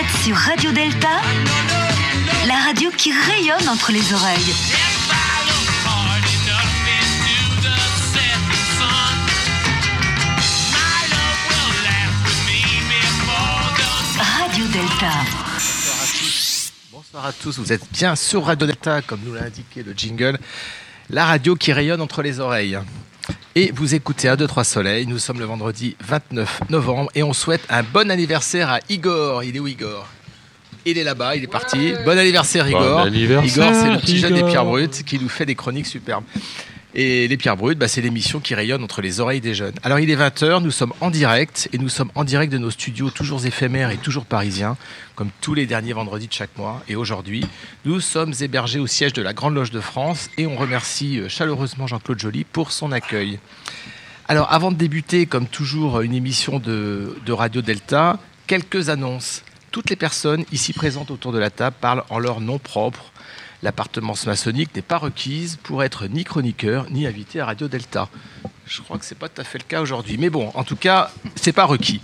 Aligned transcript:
êtes 0.00 0.24
sur 0.24 0.36
Radio 0.36 0.72
Delta, 0.72 1.20
la 2.46 2.54
radio 2.54 2.90
qui 2.96 3.12
rayonne 3.12 3.68
entre 3.68 3.92
les 3.92 4.12
oreilles. 4.14 4.54
Radio 14.16 14.64
Delta. 14.68 15.10
Bonsoir 16.92 17.26
à 17.26 17.32
tous, 17.32 17.58
vous 17.58 17.72
êtes 17.72 17.82
bien 17.92 18.16
sur 18.16 18.46
Radio 18.46 18.66
Delta, 18.66 19.02
comme 19.02 19.20
nous 19.22 19.34
l'a 19.34 19.42
indiqué 19.42 19.82
le 19.82 19.92
jingle, 19.92 20.38
la 21.10 21.26
radio 21.26 21.56
qui 21.56 21.74
rayonne 21.74 22.00
entre 22.00 22.22
les 22.22 22.40
oreilles. 22.40 22.78
Et 23.56 23.72
vous 23.74 23.96
écoutez 23.96 24.28
1, 24.28 24.36
2, 24.36 24.46
3 24.46 24.62
Soleil, 24.62 25.06
nous 25.08 25.18
sommes 25.18 25.40
le 25.40 25.44
vendredi 25.44 25.96
29 26.06 26.70
novembre 26.70 27.10
et 27.16 27.24
on 27.24 27.32
souhaite 27.32 27.62
un 27.68 27.82
bon 27.82 28.08
anniversaire 28.08 28.70
à 28.70 28.78
Igor. 28.88 29.42
Il 29.42 29.56
est 29.56 29.58
où 29.58 29.66
Igor? 29.66 30.06
Il 30.86 30.96
est 30.96 31.02
là-bas, 31.02 31.34
il 31.34 31.42
est 31.42 31.48
parti. 31.48 31.92
Bon 32.04 32.16
anniversaire 32.16 32.68
Igor. 32.68 33.00
anniversaire, 33.00 33.66
Igor, 33.66 33.74
c'est 33.74 33.90
le 33.90 33.98
petit 33.98 34.18
jeune 34.18 34.34
des 34.34 34.44
pierres 34.44 34.64
brutes 34.64 35.02
qui 35.02 35.18
nous 35.18 35.28
fait 35.28 35.46
des 35.46 35.56
chroniques 35.56 35.86
superbes. 35.88 36.22
Et 36.94 37.28
les 37.28 37.36
pierres 37.36 37.56
brutes, 37.56 37.78
bah, 37.78 37.86
c'est 37.86 38.00
l'émission 38.00 38.40
qui 38.40 38.54
rayonne 38.54 38.82
entre 38.82 39.00
les 39.00 39.20
oreilles 39.20 39.40
des 39.40 39.54
jeunes. 39.54 39.74
Alors 39.84 40.00
il 40.00 40.10
est 40.10 40.16
20h, 40.16 40.60
nous 40.60 40.72
sommes 40.72 40.92
en 41.00 41.10
direct 41.10 41.68
et 41.72 41.78
nous 41.78 41.88
sommes 41.88 42.10
en 42.16 42.24
direct 42.24 42.52
de 42.52 42.58
nos 42.58 42.70
studios 42.70 43.10
toujours 43.10 43.46
éphémères 43.46 43.90
et 43.90 43.96
toujours 43.96 44.24
parisiens, 44.24 44.76
comme 45.14 45.30
tous 45.40 45.54
les 45.54 45.66
derniers 45.66 45.92
vendredis 45.92 46.26
de 46.26 46.32
chaque 46.32 46.56
mois. 46.58 46.82
Et 46.88 46.96
aujourd'hui, 46.96 47.46
nous 47.84 48.00
sommes 48.00 48.34
hébergés 48.40 48.80
au 48.80 48.88
siège 48.88 49.12
de 49.12 49.22
la 49.22 49.32
Grande 49.32 49.54
Loge 49.54 49.70
de 49.70 49.80
France 49.80 50.30
et 50.36 50.46
on 50.46 50.56
remercie 50.56 51.20
euh, 51.20 51.28
chaleureusement 51.28 51.86
Jean-Claude 51.86 52.18
Joly 52.18 52.42
pour 52.44 52.72
son 52.72 52.90
accueil. 52.90 53.38
Alors 54.26 54.52
avant 54.52 54.72
de 54.72 54.76
débuter, 54.76 55.26
comme 55.26 55.46
toujours, 55.46 56.00
une 56.00 56.14
émission 56.14 56.58
de, 56.58 57.16
de 57.24 57.32
Radio 57.32 57.62
Delta, 57.62 58.18
quelques 58.48 58.88
annonces. 58.88 59.42
Toutes 59.70 59.90
les 59.90 59.96
personnes 59.96 60.44
ici 60.50 60.72
présentes 60.72 61.12
autour 61.12 61.30
de 61.30 61.38
la 61.38 61.50
table 61.50 61.76
parlent 61.80 62.02
en 62.10 62.18
leur 62.18 62.40
nom 62.40 62.58
propre. 62.58 63.09
L'appartenance 63.62 64.26
maçonnique 64.26 64.74
n'est 64.74 64.82
pas 64.82 64.96
requise 64.96 65.58
pour 65.62 65.84
être 65.84 66.06
ni 66.06 66.24
chroniqueur 66.24 66.90
ni 66.90 67.06
invité 67.06 67.40
à 67.40 67.46
Radio 67.46 67.68
Delta. 67.68 68.08
Je 68.66 68.80
crois 68.80 68.98
que 68.98 69.04
c'est 69.04 69.18
pas 69.18 69.28
tout 69.28 69.40
à 69.40 69.44
fait 69.44 69.58
le 69.58 69.64
cas 69.64 69.82
aujourd'hui, 69.82 70.16
mais 70.16 70.30
bon, 70.30 70.50
en 70.54 70.64
tout 70.64 70.76
cas, 70.76 71.10
c'est 71.34 71.52
pas 71.52 71.64
requis. 71.64 72.00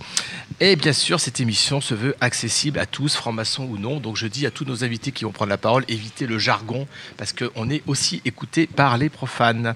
Et 0.59 0.75
bien 0.75 0.93
sûr, 0.93 1.19
cette 1.19 1.39
émission 1.39 1.81
se 1.81 1.95
veut 1.95 2.15
accessible 2.21 2.77
à 2.77 2.85
tous, 2.85 3.15
francs-maçons 3.15 3.63
ou 3.63 3.77
non. 3.77 3.99
Donc 3.99 4.17
je 4.17 4.27
dis 4.27 4.45
à 4.45 4.51
tous 4.51 4.65
nos 4.65 4.83
invités 4.83 5.11
qui 5.11 5.23
vont 5.23 5.31
prendre 5.31 5.49
la 5.49 5.57
parole, 5.57 5.83
évitez 5.87 6.27
le 6.27 6.37
jargon, 6.37 6.87
parce 7.15 7.33
qu'on 7.33 7.69
est 7.69 7.81
aussi 7.87 8.21
écouté 8.25 8.67
par 8.67 8.97
les 8.97 9.09
profanes. 9.09 9.75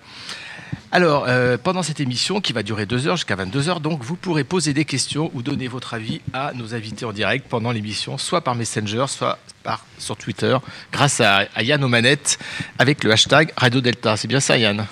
Alors, 0.92 1.26
euh, 1.28 1.58
pendant 1.58 1.84
cette 1.84 2.00
émission 2.00 2.42
qui 2.42 2.52
va 2.54 2.64
durer 2.64 2.86
deux 2.86 3.08
heures 3.08 3.16
jusqu'à 3.16 3.36
22 3.36 3.70
heures, 3.70 3.80
donc 3.80 4.04
vous 4.04 4.16
pourrez 4.16 4.44
poser 4.44 4.74
des 4.74 4.86
questions 4.86 5.32
ou 5.34 5.42
donner 5.42 5.68
votre 5.68 5.94
avis 5.94 6.22
à 6.34 6.52
nos 6.54 6.76
invités 6.76 7.06
en 7.06 7.14
direct 7.14 7.48
pendant 7.50 7.72
l'émission, 7.72 8.18
soit 8.18 8.42
par 8.42 8.56
Messenger, 8.56 9.06
soit 9.08 9.40
par, 9.64 9.86
sur 9.98 10.18
Twitter, 10.18 10.58
grâce 10.92 11.22
à, 11.22 11.46
à 11.56 11.64
Yann 11.64 11.84
aux 11.84 11.88
manettes, 11.88 12.40
avec 12.80 13.04
le 13.04 13.12
hashtag 13.12 13.52
Radio 13.56 13.80
Delta. 13.82 14.18
C'est 14.18 14.28
bien 14.28 14.40
ça, 14.42 14.58
Yann? 14.58 14.86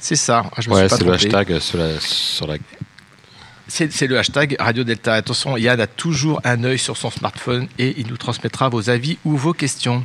C'est 0.00 0.16
ça. 0.16 0.44
Ah, 0.56 0.60
je 0.60 0.68
me 0.70 0.74
Ouais, 0.74 0.88
c'est 0.88 1.02
le 1.04 1.12
hashtag 1.12 1.58
sur 1.60 1.78
la, 1.78 2.00
sur 2.00 2.46
la- 2.46 2.56
C'est 3.68 3.90
c'est 3.92 4.06
le 4.06 4.18
hashtag 4.18 4.56
Radio 4.58 4.84
Delta. 4.84 5.14
Attention, 5.14 5.56
Yann 5.56 5.80
a 5.80 5.86
toujours 5.86 6.40
un 6.44 6.62
œil 6.64 6.78
sur 6.78 6.96
son 6.96 7.10
smartphone 7.10 7.68
et 7.78 7.94
il 7.98 8.08
nous 8.08 8.16
transmettra 8.18 8.68
vos 8.68 8.90
avis 8.90 9.18
ou 9.24 9.36
vos 9.36 9.54
questions. 9.54 10.04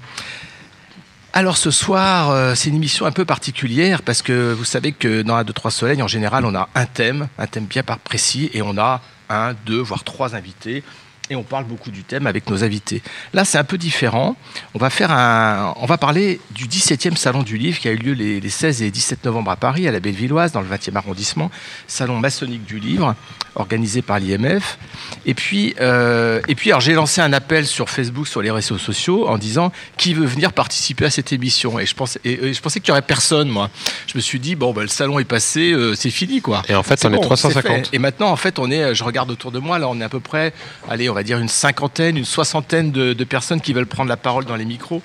Alors 1.31 1.58
ce 1.58 1.69
soir, 1.69 2.31
euh, 2.31 2.55
c'est 2.55 2.69
une 2.69 2.75
émission 2.75 3.05
un 3.05 3.11
peu 3.11 3.23
particulière 3.23 4.02
parce 4.02 4.23
que 4.23 4.52
vous 4.52 4.66
savez 4.66 4.91
que 4.91 5.22
dans 5.22 5.38
la 5.38 5.44
2-3 5.44 5.69
Soleil, 5.69 6.02
en 6.02 6.08
général, 6.08 6.44
on 6.44 6.55
a 6.55 6.69
un 6.73 6.85
thème, 6.88 7.27
un 7.38 7.45
thème 7.45 7.66
bien 7.66 7.83
précis 7.83 8.49
et 8.53 8.63
on 8.63 8.77
a 8.80 9.02
un, 9.30 9.53
deux, 9.66 9.80
voire 9.80 10.03
trois 10.03 10.35
invités. 10.35 10.83
Et 11.31 11.35
on 11.35 11.44
parle 11.44 11.66
beaucoup 11.66 11.91
du 11.91 12.03
thème 12.03 12.25
avec 12.25 12.49
nos 12.49 12.63
invités. 12.63 13.03
Là, 13.33 13.45
c'est 13.45 13.59
un 13.59 13.63
peu 13.63 13.77
différent. 13.77 14.35
On 14.73 14.80
va, 14.80 14.89
faire 14.89 15.11
un, 15.11 15.75
on 15.78 15.85
va 15.85 16.00
parler 16.00 16.41
du 16.51 16.66
17e 16.66 17.16
Salon 17.16 17.44
du 17.44 17.56
Livre 17.56 17.78
qui 17.78 17.88
a 17.88 17.91
eu 17.91 17.97
lieu 17.97 18.13
les, 18.13 18.40
les 18.40 18.50
16 18.50 18.81
et 18.81 18.90
17 18.90 19.25
novembre 19.25 19.51
à 19.51 19.56
Paris, 19.56 19.88
à 19.88 19.91
la 19.91 20.00
Bellevilloise, 20.00 20.51
dans 20.51 20.62
le 20.62 20.68
20e 20.68 20.95
arrondissement. 20.95 21.51
Salon 21.88 22.18
maçonnique 22.18 22.66
du 22.66 22.79
livre, 22.79 23.13
organisé 23.53 24.01
par 24.01 24.19
l'IMF. 24.19 24.79
Et 25.28 25.35
puis, 25.35 25.75
euh, 25.79 26.41
et 26.47 26.56
puis 26.56 26.72
alors, 26.72 26.81
j'ai 26.81 26.94
lancé 26.94 27.22
un 27.22 27.31
appel 27.31 27.68
sur 27.68 27.91
Facebook, 27.91 28.28
sur 28.28 28.41
les 28.41 28.50
réseaux 28.50 28.79
sociaux, 28.79 29.28
en 29.28 29.38
disant 29.38 29.72
qui 29.97 30.16
veut 30.16 30.25
venir 30.25 30.51
participer 30.51 31.06
à 31.06 31.09
cette 31.12 31.31
émission? 31.31 31.79
Et 31.79 31.85
je 31.85 31.94
pensais, 31.94 32.19
et, 32.25 32.44
et 32.45 32.53
je 32.53 32.62
pensais 32.62 32.79
qu'il 32.79 32.91
n'y 32.91 32.94
aurait 32.94 33.03
personne, 33.03 33.50
moi. 33.50 33.69
Je 34.07 34.18
me 34.18 34.22
suis 34.22 34.39
dit, 34.39 34.56
bon, 34.56 34.73
bah, 34.73 34.81
le 34.81 34.88
salon 34.88 35.19
est 35.19 35.25
passé, 35.25 35.73
euh, 35.73 35.94
c'est 35.94 36.09
fini, 36.09 36.41
quoi. 36.41 36.63
Et 36.68 36.73
en 36.73 36.81
fait, 36.81 37.06
on 37.06 37.13
est 37.13 37.18
bon, 37.18 37.22
350. 37.22 37.63
c'est 37.63 37.69
fait. 37.69 37.95
Et 37.95 38.00
maintenant, 38.00 38.31
en 38.31 38.35
fait, 38.35 38.57
on 38.57 38.72
est, 38.72 38.95
je 38.95 39.03
regarde 39.03 39.29
autour 39.29 39.51
de 39.51 39.59
moi, 39.59 39.78
là, 39.78 39.88
on 39.89 40.01
est 40.01 40.03
à 40.03 40.09
peu 40.09 40.19
près, 40.19 40.53
allez, 40.89 41.07
on 41.07 41.13
va 41.13 41.19
dire 41.24 41.40
une 41.40 41.50
cinquantaine, 41.50 42.18
une 42.18 42.25
soixantaine 42.25 42.91
de, 42.91 43.24
personnes 43.24 43.62
qui 43.62 43.74
veulent 43.74 43.85
prendre 43.85 44.09
la 44.09 44.18
parole 44.18 44.46
dans 44.46 44.56
les 44.56 44.66
micros. 44.66 45.02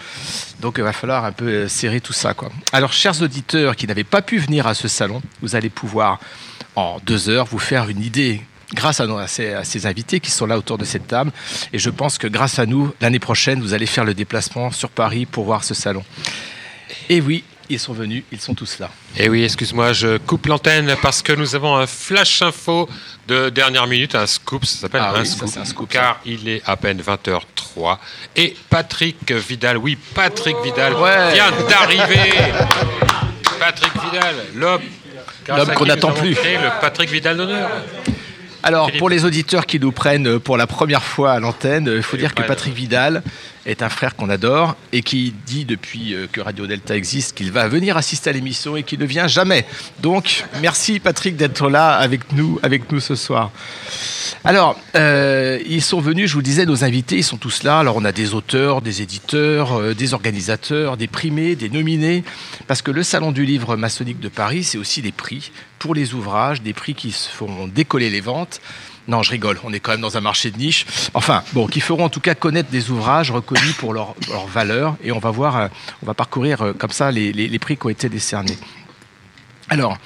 Donc, 0.61 0.77
il 0.79 0.85
va 0.85 0.93
falloir 0.93 1.25
un 1.25 1.33
peu 1.33 1.47
euh, 1.47 1.69
serrer 1.69 2.01
tout 2.01 2.13
ça. 2.13 2.35
Alors, 2.73 2.93
chers 2.93 3.21
auditeurs 3.23 3.77
qui 3.77 3.87
n'avaient 3.87 4.05
pas 4.05 4.23
pu 4.23 4.39
venir 4.39 4.67
à 4.67 4.75
ce 4.75 4.89
salon, 4.89 5.21
vous 5.43 5.57
allez 5.57 5.71
pouvoir, 5.71 6.21
en 6.77 6.99
deux 7.05 7.29
heures, 7.29 7.47
vous 7.47 7.59
faire 7.59 7.89
une 7.89 8.03
idée 8.03 8.41
grâce 8.73 9.01
à 9.01 9.27
ces, 9.27 9.53
à 9.53 9.65
ces 9.65 9.87
invités 9.87 10.21
qui 10.21 10.31
sont 10.31 10.47
là 10.47 10.59
autour 10.59 10.79
de 10.79 10.85
cette 10.85 11.07
table. 11.07 11.33
Et 11.73 11.79
je 11.79 11.91
pense 11.91 12.19
que 12.19 12.27
grâce 12.27 12.59
à 12.59 12.67
nous, 12.67 12.93
l'année 13.01 13.19
prochaine, 13.19 13.61
vous 13.61 13.75
allez 13.75 13.87
faire 13.87 14.05
le 14.05 14.15
déplacement 14.15 14.71
sur 14.71 14.91
Paris 14.91 15.27
pour 15.27 15.45
voir 15.45 15.65
ce 15.65 15.75
salon. 15.75 16.05
Et 17.09 17.21
oui, 17.21 17.45
ils 17.71 17.79
sont 17.79 17.93
venus, 17.93 18.23
ils 18.33 18.41
sont 18.41 18.55
tous 18.55 18.79
là. 18.79 18.91
Et 19.17 19.25
Eh 19.25 19.29
oui, 19.29 19.45
excuse-moi, 19.45 19.93
je 19.93 20.19
coupe 20.19 20.47
l'antenne 20.47 20.95
parce 21.03 21.23
que 21.23 21.33
nous 21.33 21.55
avons 21.55 21.77
un 21.77 21.87
flash 21.87 22.43
info 22.43 22.89
de 23.29 23.49
dernière 23.51 23.87
minute, 23.87 24.15
un 24.15 24.27
scoop, 24.27 24.65
ça 24.65 24.79
s'appelle 24.79 25.03
Ah 25.05 25.13
un, 25.17 25.21
oui, 25.21 25.27
scoop, 25.27 25.49
c'est 25.53 25.61
un 25.61 25.65
scoop, 25.65 25.89
car 25.91 26.21
il 26.27 26.49
est 26.49 26.63
à 26.67 26.77
peine 26.77 27.01
20h03 27.01 27.99
et 28.37 28.57
Patrick 28.71 29.33
Vidal, 29.33 29.79
oui, 29.79 29.97
Patrick 30.15 30.57
Vidal 30.65 30.95
Ouais. 30.95 31.33
vient 31.35 31.51
d'arriver. 31.69 32.33
Patrick 33.59 33.93
Vidal, 34.05 34.35
l'homme 34.55 34.83
L'homme 35.47 35.75
qu'on 35.75 35.85
n'attend 35.87 36.13
plus. 36.13 36.35
créé 36.35 36.57
le 36.57 36.71
Patrick 36.81 37.11
Vidal 37.11 37.37
d'honneur. 37.37 37.69
Alors, 38.63 38.87
Philippe. 38.87 38.99
pour 38.99 39.11
les 39.11 39.27
auditeurs 39.27 39.67
qui 39.67 39.79
nous 39.79 39.93
prennent 39.93 40.39
pour 40.41 40.57
la 40.57 40.67
première 40.67 41.03
fois 41.03 41.33
à 41.33 41.41
l'antenne, 41.41 41.91
il 41.95 42.03
faut 42.03 42.17
dire 42.17 42.35
que. 42.35 42.43
Patrick 42.43 42.73
Vidal 42.75 43.23
est 43.67 43.83
un 43.83 43.89
frère 43.89 44.17
qu'on 44.17 44.29
adore 44.29 44.77
et 44.93 45.03
qui 45.03 45.35
dit 45.47 45.65
depuis 45.65 46.15
euh, 46.15 46.27
que 46.31 46.41
Radio 46.41 46.67
Delta 46.67 46.97
existe 46.97 47.37
qu'il 47.37 47.51
va 47.51 47.69
venir 47.69 47.97
assister 47.97 48.31
à 48.31 48.33
l'émission 48.33 48.77
et 48.77 48.83
qu'il 48.83 48.99
ne 49.01 49.07
vient 49.07 49.27
jamais. 49.27 49.67
Donc, 50.01 50.45
merci 50.61 51.01
Patrick 51.01 51.37
d'être 51.37 51.69
là 51.69 51.97
avec 51.97 52.33
nous, 52.33 52.59
avec 52.63 52.91
nous 52.93 53.01
ce 53.01 53.15
soir. 53.15 53.51
Alors, 54.45 54.79
euh, 54.95 55.59
ils 55.67 55.83
sont 55.83 56.01
venus, 56.01 56.29
je 56.29 56.35
vous 56.35 56.41
le 56.41 56.45
disais, 56.45 56.67
nos 56.67 56.85
invités, 56.85 57.17
ils 57.17 57.25
sont 57.25 57.39
tous 57.39 57.63
là. 57.63 57.79
Alors, 57.79 57.97
on 57.97 58.05
a 58.05 58.13
des 58.13 58.35
auteurs, 58.35 58.83
des 58.83 59.01
éditeurs, 59.01 59.73
euh, 59.73 59.95
des 59.95 60.15
organisateurs, 60.15 60.97
des 60.97 61.07
primés, 61.07 61.57
des 61.57 61.71
nominés, 61.71 62.25
parce 62.67 62.83
que 62.83 62.91
le 62.91 63.03
Salon 63.03 63.33
du 63.33 63.45
Livre 63.45 63.77
maçonnique 63.77 64.21
de 64.21 64.29
Paris, 64.29 64.65
c'est 64.65 64.79
aussi 64.79 65.01
des 65.03 65.13
prix 65.13 65.51
pour 65.79 65.95
les 65.95 66.15
ouvrages, 66.15 66.63
des 66.63 66.73
prix 66.73 66.95
qui 66.95 67.13
se 67.13 67.29
font 67.29 67.69
décoller 67.69 68.11
les 68.11 68.21
ventes. 68.21 68.61
Non, 69.07 69.23
je 69.23 69.31
rigole, 69.31 69.59
on 69.65 69.73
est 69.73 69.81
quand 69.81 69.93
même 69.93 70.01
dans 70.01 70.17
un 70.17 70.23
marché 70.23 70.51
de 70.51 70.57
niche. 70.57 70.87
Enfin, 71.13 71.43
bon, 71.53 71.67
qui 71.67 71.81
feront 71.81 72.05
en 72.05 72.09
tout 72.09 72.21
cas 72.21 72.35
connaître 72.35 72.71
des 72.71 72.91
ouvrages 72.91 73.31
reconnus 73.31 73.75
pour 73.75 73.93
leur, 73.93 74.15
leur 74.29 74.47
valeur. 74.47 74.97
Et 75.03 75.13
on 75.13 75.19
va 75.19 75.31
voir, 75.31 75.57
euh, 75.57 75.69
on 76.03 76.07
va 76.07 76.15
parcourir 76.15 76.63
euh, 76.63 76.73
comme 76.73 76.91
ça 76.91 77.11
les, 77.11 77.59
prix 77.59 77.77
qui 77.77 77.87
ont 77.87 77.91
été 77.91 78.09
décernés. 78.09 78.57
Alors, 79.69 79.97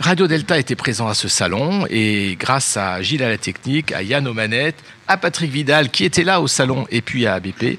Radio 0.00 0.26
Delta 0.26 0.58
était 0.58 0.74
présent 0.74 1.06
à 1.06 1.14
ce 1.14 1.28
salon 1.28 1.86
et 1.88 2.36
grâce 2.38 2.76
à 2.76 3.00
Gilles 3.00 3.22
à 3.22 3.28
la 3.28 3.38
technique, 3.38 3.92
à 3.92 4.02
Yann 4.02 4.26
aux 4.26 4.34
manettes, 4.34 4.82
à 5.06 5.16
Patrick 5.16 5.52
Vidal 5.52 5.90
qui 5.90 6.04
était 6.04 6.24
là 6.24 6.40
au 6.40 6.48
salon 6.48 6.86
et 6.90 7.00
puis 7.00 7.26
à 7.26 7.34
ABP, 7.34 7.78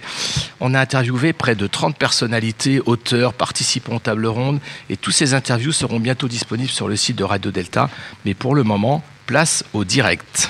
on 0.61 0.73
a 0.73 0.79
interviewé 0.79 1.33
près 1.33 1.55
de 1.55 1.67
30 1.67 1.97
personnalités, 1.97 2.79
auteurs, 2.85 3.33
participants 3.33 3.97
aux 3.97 3.99
tables 3.99 4.27
rondes 4.27 4.61
et 4.89 4.95
tous 4.95 5.11
ces 5.11 5.33
interviews 5.33 5.73
seront 5.73 5.99
bientôt 5.99 6.29
disponibles 6.29 6.69
sur 6.69 6.87
le 6.87 6.95
site 6.95 7.17
de 7.17 7.25
Radio 7.25 7.51
Delta. 7.51 7.89
Mais 8.23 8.33
pour 8.33 8.55
le 8.55 8.63
moment, 8.63 9.03
place 9.25 9.65
au 9.73 9.83
direct. 9.83 10.49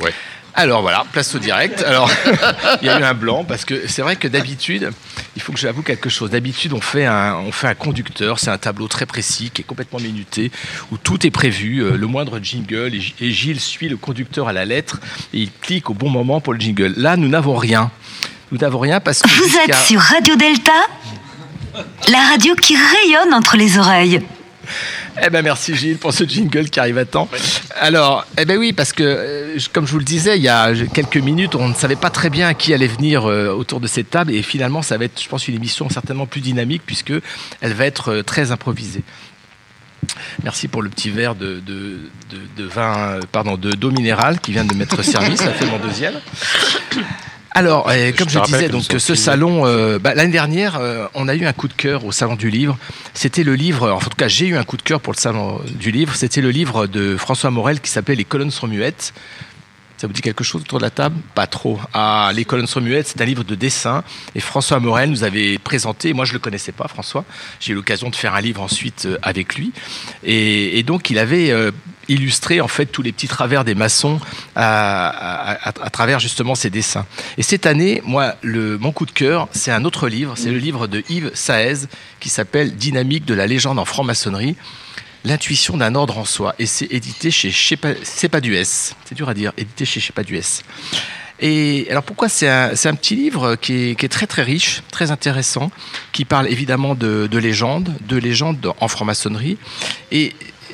Ouais. 0.00 0.12
Alors 0.58 0.82
voilà, 0.82 1.04
place 1.12 1.32
au 1.36 1.38
direct. 1.38 1.84
Alors, 1.84 2.10
il 2.82 2.86
y 2.86 2.88
a 2.88 2.98
eu 2.98 3.02
un 3.04 3.14
blanc 3.14 3.44
parce 3.44 3.64
que 3.64 3.86
c'est 3.86 4.02
vrai 4.02 4.16
que 4.16 4.26
d'habitude, 4.26 4.90
il 5.36 5.42
faut 5.42 5.52
que 5.52 5.58
j'avoue 5.58 5.82
quelque 5.82 6.08
chose. 6.10 6.30
D'habitude, 6.30 6.72
on 6.72 6.80
fait 6.80 7.06
un, 7.06 7.36
on 7.36 7.52
fait 7.52 7.68
un 7.68 7.76
conducteur, 7.76 8.40
c'est 8.40 8.50
un 8.50 8.58
tableau 8.58 8.88
très 8.88 9.06
précis 9.06 9.52
qui 9.54 9.62
est 9.62 9.64
complètement 9.64 10.00
minuté 10.00 10.50
où 10.90 10.96
tout 10.96 11.24
est 11.24 11.30
prévu, 11.30 11.84
euh, 11.84 11.96
le 11.96 12.06
moindre 12.08 12.40
jingle 12.42 12.92
et, 12.92 13.30
Gilles 13.30 13.60
suit 13.60 13.88
le 13.88 13.96
conducteur 13.96 14.48
à 14.48 14.52
la 14.52 14.64
lettre 14.64 14.98
et 15.32 15.38
il 15.38 15.52
clique 15.60 15.90
au 15.90 15.94
bon 15.94 16.10
moment 16.10 16.40
pour 16.40 16.54
le 16.54 16.58
jingle. 16.58 16.94
Là, 16.96 17.16
nous 17.16 17.28
n'avons 17.28 17.54
rien. 17.54 17.92
Nous 18.50 18.58
n'avons 18.58 18.80
rien 18.80 18.98
parce 18.98 19.22
que 19.22 19.28
Vous 19.28 19.58
êtes 19.58 19.76
sur 19.76 20.00
Radio 20.00 20.34
Delta, 20.34 20.72
la 22.08 22.30
radio 22.30 22.56
qui 22.56 22.74
rayonne 22.74 23.32
entre 23.32 23.56
les 23.56 23.78
oreilles. 23.78 24.22
Eh 25.24 25.30
ben 25.30 25.42
merci 25.42 25.74
Gilles 25.74 25.98
pour 25.98 26.12
ce 26.12 26.24
jingle 26.24 26.70
qui 26.70 26.78
arrive 26.78 26.98
à 26.98 27.04
temps. 27.04 27.28
Alors, 27.80 28.24
eh 28.38 28.44
ben 28.44 28.56
oui, 28.56 28.72
parce 28.72 28.92
que 28.92 29.02
euh, 29.02 29.58
comme 29.72 29.86
je 29.86 29.92
vous 29.92 29.98
le 29.98 30.04
disais, 30.04 30.36
il 30.36 30.42
y 30.42 30.48
a 30.48 30.72
quelques 30.94 31.16
minutes, 31.16 31.54
on 31.54 31.68
ne 31.68 31.74
savait 31.74 31.96
pas 31.96 32.10
très 32.10 32.30
bien 32.30 32.54
qui 32.54 32.72
allait 32.72 32.86
venir 32.86 33.28
euh, 33.28 33.48
autour 33.48 33.80
de 33.80 33.86
cette 33.86 34.10
table, 34.10 34.32
et 34.32 34.42
finalement, 34.42 34.82
ça 34.82 34.96
va 34.96 35.06
être, 35.06 35.20
je 35.20 35.28
pense, 35.28 35.48
une 35.48 35.56
émission 35.56 35.88
certainement 35.88 36.26
plus 36.26 36.40
dynamique 36.40 36.82
puisque 36.86 37.12
elle 37.60 37.72
va 37.72 37.86
être 37.86 38.12
euh, 38.12 38.22
très 38.22 38.52
improvisée. 38.52 39.02
Merci 40.42 40.68
pour 40.68 40.82
le 40.82 40.88
petit 40.88 41.10
verre 41.10 41.34
de, 41.34 41.60
de, 41.60 41.98
de, 42.30 42.62
de 42.62 42.64
vin, 42.64 42.96
euh, 42.96 43.20
pardon, 43.30 43.56
de 43.56 43.72
d'eau 43.72 43.90
minérale 43.90 44.40
qui 44.40 44.52
vient 44.52 44.64
de 44.64 44.74
m'être 44.74 45.02
servi. 45.02 45.36
Ça 45.36 45.52
fait 45.52 45.66
mon 45.66 45.78
deuxième. 45.78 46.14
Alors, 47.58 47.88
euh, 47.90 48.12
comme 48.16 48.28
je, 48.28 48.38
disais, 48.38 48.68
donc 48.68 48.84
ce 48.84 49.14
salon, 49.16 49.66
euh, 49.66 49.98
bah, 49.98 50.14
l'année 50.14 50.30
dernière, 50.30 50.78
euh, 50.78 51.08
on 51.14 51.26
a 51.26 51.34
eu 51.34 51.44
un 51.44 51.52
coup 51.52 51.66
de 51.66 51.72
cœur 51.72 52.04
au 52.04 52.12
salon 52.12 52.36
du 52.36 52.50
livre. 52.50 52.78
C'était 53.14 53.42
le 53.42 53.56
livre, 53.56 53.90
en 53.90 53.98
tout 53.98 54.10
cas, 54.16 54.28
j'ai 54.28 54.46
eu 54.46 54.56
un 54.56 54.62
coup 54.62 54.76
de 54.76 54.82
cœur 54.82 55.00
pour 55.00 55.12
le 55.12 55.18
salon 55.18 55.60
du 55.68 55.90
livre. 55.90 56.14
C'était 56.14 56.40
le 56.40 56.52
livre 56.52 56.86
de 56.86 57.16
François 57.16 57.50
Morel 57.50 57.80
qui 57.80 57.90
s'appelait 57.90 58.14
Les 58.14 58.24
colonnes 58.24 58.52
sont 58.52 58.68
muettes. 58.68 59.12
Ça 59.98 60.06
vous 60.06 60.12
dit 60.12 60.22
quelque 60.22 60.44
chose 60.44 60.62
autour 60.62 60.78
de 60.78 60.84
la 60.84 60.90
table? 60.90 61.16
Pas 61.34 61.46
trop. 61.48 61.78
Ah, 61.92 62.30
Les 62.32 62.44
colonnes 62.44 62.68
sont 62.68 62.80
muettes, 62.80 63.08
c'est 63.08 63.20
un 63.20 63.24
livre 63.24 63.42
de 63.42 63.56
dessin. 63.56 64.04
Et 64.36 64.40
François 64.40 64.78
Morel 64.78 65.10
nous 65.10 65.24
avait 65.24 65.58
présenté, 65.58 66.12
moi 66.12 66.24
je 66.24 66.30
ne 66.30 66.34
le 66.34 66.38
connaissais 66.38 66.70
pas, 66.72 66.86
François. 66.86 67.24
J'ai 67.58 67.72
eu 67.72 67.74
l'occasion 67.74 68.08
de 68.08 68.14
faire 68.14 68.34
un 68.36 68.40
livre 68.40 68.62
ensuite 68.62 69.06
euh, 69.06 69.18
avec 69.22 69.56
lui. 69.56 69.72
Et, 70.22 70.78
et 70.78 70.82
donc 70.84 71.10
il 71.10 71.18
avait 71.18 71.50
euh, 71.50 71.72
illustré 72.08 72.60
en 72.60 72.68
fait 72.68 72.86
tous 72.86 73.02
les 73.02 73.10
petits 73.10 73.26
travers 73.26 73.64
des 73.64 73.74
maçons 73.74 74.20
à, 74.54 75.08
à- 75.08 75.68
à- 75.68 75.84
à 75.86 75.90
travers 75.90 76.20
justement 76.20 76.54
ses 76.54 76.70
dessins. 76.70 77.04
Et 77.36 77.42
cette 77.42 77.66
année, 77.66 78.00
moi, 78.04 78.36
le, 78.42 78.78
mon 78.78 78.92
coup 78.92 79.04
de 79.04 79.10
cœur, 79.10 79.48
c'est 79.50 79.72
un 79.72 79.84
autre 79.84 80.08
livre. 80.08 80.34
C'est 80.36 80.50
le 80.52 80.58
livre 80.58 80.86
de 80.86 81.02
Yves 81.08 81.32
Saez 81.34 81.86
qui 82.20 82.28
s'appelle 82.28 82.76
Dynamique 82.76 83.24
de 83.24 83.34
la 83.34 83.48
légende 83.48 83.80
en 83.80 83.84
franc-maçonnerie. 83.84 84.54
L'intuition 85.28 85.76
d'un 85.76 85.94
ordre 85.94 86.16
en 86.16 86.24
soi. 86.24 86.54
Et 86.58 86.64
c'est 86.64 86.86
édité 86.90 87.30
chez 87.30 87.50
Cepadues. 87.50 88.64
C'est 88.64 89.14
dur 89.14 89.28
à 89.28 89.34
dire, 89.34 89.52
édité 89.58 89.84
chez 89.84 90.00
Shepadues. 90.00 90.62
Et 91.40 91.86
alors 91.90 92.02
pourquoi 92.02 92.30
c'est 92.30 92.48
un, 92.48 92.70
un 92.72 92.94
petit 92.94 93.14
livre 93.14 93.54
qui 93.56 93.90
est, 93.90 93.94
qui 93.94 94.06
est 94.06 94.08
très 94.08 94.26
très 94.26 94.42
riche, 94.42 94.82
très 94.90 95.10
intéressant, 95.10 95.70
qui 96.12 96.24
parle 96.24 96.48
évidemment 96.48 96.94
de, 96.94 97.28
de 97.30 97.38
légendes, 97.38 97.94
de 98.08 98.16
légendes 98.16 98.72
en 98.80 98.88
franc-maçonnerie. 98.88 99.58
Et 100.10 100.32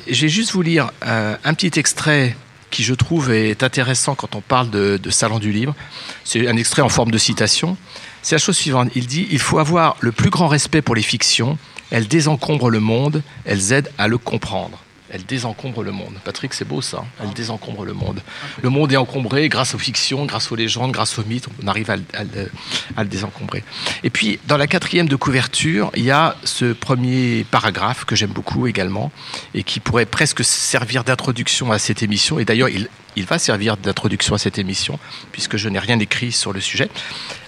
je 0.09 0.21
vais 0.21 0.29
juste 0.29 0.53
vous 0.53 0.61
lire 0.61 0.89
un, 1.01 1.37
un 1.43 1.53
petit 1.53 1.77
extrait 1.77 2.37
qui 2.71 2.83
je 2.83 2.93
trouve 2.93 3.33
est 3.33 3.61
intéressant 3.61 4.15
quand 4.15 4.35
on 4.35 4.41
parle 4.41 4.69
de 4.69 5.09
salon 5.09 5.39
du 5.39 5.51
livre. 5.51 5.75
C'est 6.23 6.47
un 6.47 6.55
extrait 6.55 6.81
en 6.81 6.89
forme 6.89 7.11
de 7.11 7.17
citation. 7.17 7.75
C'est 8.21 8.35
la 8.35 8.39
chose 8.39 8.57
suivante. 8.57 8.89
Il 8.95 9.05
dit 9.05 9.27
Il 9.31 9.39
faut 9.39 9.59
avoir 9.59 9.97
le 9.99 10.13
plus 10.13 10.29
grand 10.29 10.47
respect 10.47 10.81
pour 10.81 10.95
les 10.95 11.03
fictions. 11.03 11.57
Elles 11.91 12.07
désencombrent 12.07 12.69
le 12.69 12.79
monde, 12.79 13.21
elles 13.45 13.71
aident 13.73 13.91
à 13.97 14.07
le 14.07 14.17
comprendre. 14.17 14.79
Elles 15.11 15.23
désencombrent 15.23 15.83
le 15.83 15.91
monde. 15.91 16.15
Patrick, 16.25 16.53
c'est 16.55 16.65
beau 16.67 16.81
ça. 16.81 16.97
hein 16.97 17.05
Elles 17.21 17.33
désencombrent 17.33 17.85
le 17.85 17.93
monde. 17.93 18.21
Le 18.63 18.69
monde 18.69 18.91
est 18.91 18.97
encombré 18.97 19.47
grâce 19.49 19.75
aux 19.75 19.77
fictions, 19.77 20.25
grâce 20.25 20.51
aux 20.51 20.55
légendes, 20.55 20.91
grâce 20.91 21.19
aux 21.19 21.23
mythes. 21.23 21.45
On 21.63 21.67
arrive 21.67 21.91
à, 21.91 21.95
le- 21.97 23.05
désencombrer. 23.05 23.63
Et 24.03 24.09
puis, 24.09 24.39
dans 24.47 24.57
la 24.57 24.65
quatrième 24.65 25.07
de 25.07 25.15
couverture, 25.15 25.91
il 25.95 26.03
y 26.03 26.11
a 26.11 26.35
ce 26.43 26.73
premier 26.73 27.45
paragraphe 27.49 28.03
que 28.03 28.15
j'aime 28.15 28.31
beaucoup 28.31 28.65
également 28.65 29.11
et 29.53 29.61
qui 29.63 29.79
pourrait 29.79 30.07
presque 30.07 30.43
servir 30.43 31.03
d'introduction 31.03 31.71
à 31.71 31.77
cette 31.77 32.01
émission. 32.01 32.39
Et 32.39 32.43
d'ailleurs, 32.43 32.69
il, 32.69 32.89
il 33.15 33.25
va 33.25 33.37
servir 33.37 33.77
d'introduction 33.77 34.33
à 34.33 34.39
cette 34.39 34.57
émission 34.57 34.97
puisque 35.31 35.55
je 35.55 35.69
n'ai 35.69 35.79
rien 35.79 35.99
écrit 35.99 36.31
sur 36.31 36.51
le 36.51 36.59
sujet. 36.59 36.89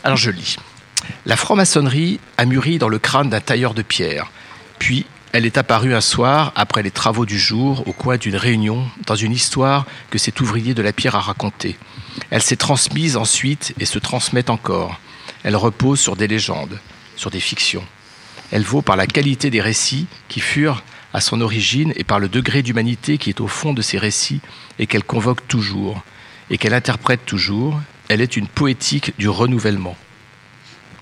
Alors, 0.03 0.15
je 0.17 0.29
lis. 0.29 0.57
La 1.25 1.35
franc-maçonnerie 1.35 2.19
a 2.37 2.45
mûri 2.45 2.77
dans 2.77 2.89
le 2.89 2.99
crâne 2.99 3.29
d'un 3.29 3.39
tailleur 3.39 3.73
de 3.73 3.81
pierre. 3.81 4.31
Puis, 4.79 5.05
elle 5.33 5.45
est 5.45 5.57
apparue 5.57 5.93
un 5.93 6.01
soir, 6.01 6.51
après 6.55 6.83
les 6.83 6.91
travaux 6.91 7.25
du 7.25 7.37
jour, 7.37 7.87
au 7.87 7.91
coin 7.91 8.17
d'une 8.17 8.35
réunion, 8.35 8.87
dans 9.05 9.15
une 9.15 9.33
histoire 9.33 9.85
que 10.09 10.17
cet 10.17 10.39
ouvrier 10.39 10.73
de 10.73 10.81
la 10.81 10.93
pierre 10.93 11.15
a 11.15 11.19
racontée. 11.19 11.77
Elle 12.29 12.41
s'est 12.41 12.55
transmise 12.55 13.17
ensuite 13.17 13.73
et 13.79 13.85
se 13.85 13.99
transmet 13.99 14.49
encore. 14.49 14.99
Elle 15.43 15.55
repose 15.55 15.99
sur 15.99 16.15
des 16.15 16.27
légendes, 16.27 16.79
sur 17.15 17.29
des 17.29 17.39
fictions. 17.39 17.85
Elle 18.51 18.63
vaut 18.63 18.81
par 18.81 18.95
la 18.95 19.07
qualité 19.07 19.49
des 19.49 19.61
récits 19.61 20.07
qui 20.29 20.39
furent 20.39 20.83
à 21.13 21.21
son 21.21 21.41
origine 21.41 21.93
et 21.95 22.03
par 22.03 22.19
le 22.19 22.29
degré 22.29 22.63
d'humanité 22.63 23.17
qui 23.17 23.29
est 23.29 23.41
au 23.41 23.47
fond 23.47 23.73
de 23.73 23.81
ces 23.81 23.97
récits 23.97 24.41
et 24.79 24.87
qu'elle 24.87 25.03
convoque 25.03 25.47
toujours 25.47 26.01
et 26.49 26.57
qu'elle 26.57 26.73
interprète 26.73 27.25
toujours. 27.25 27.79
Elle 28.07 28.21
est 28.21 28.37
une 28.37 28.47
poétique 28.47 29.13
du 29.17 29.27
renouvellement. 29.27 29.97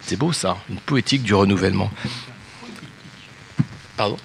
C'est 0.06 0.18
beau 0.18 0.32
ça, 0.34 0.58
une 0.70 0.78
poétique 0.78 1.24
du 1.24 1.34
renouvellement. 1.34 1.90
Pardon 3.98 4.18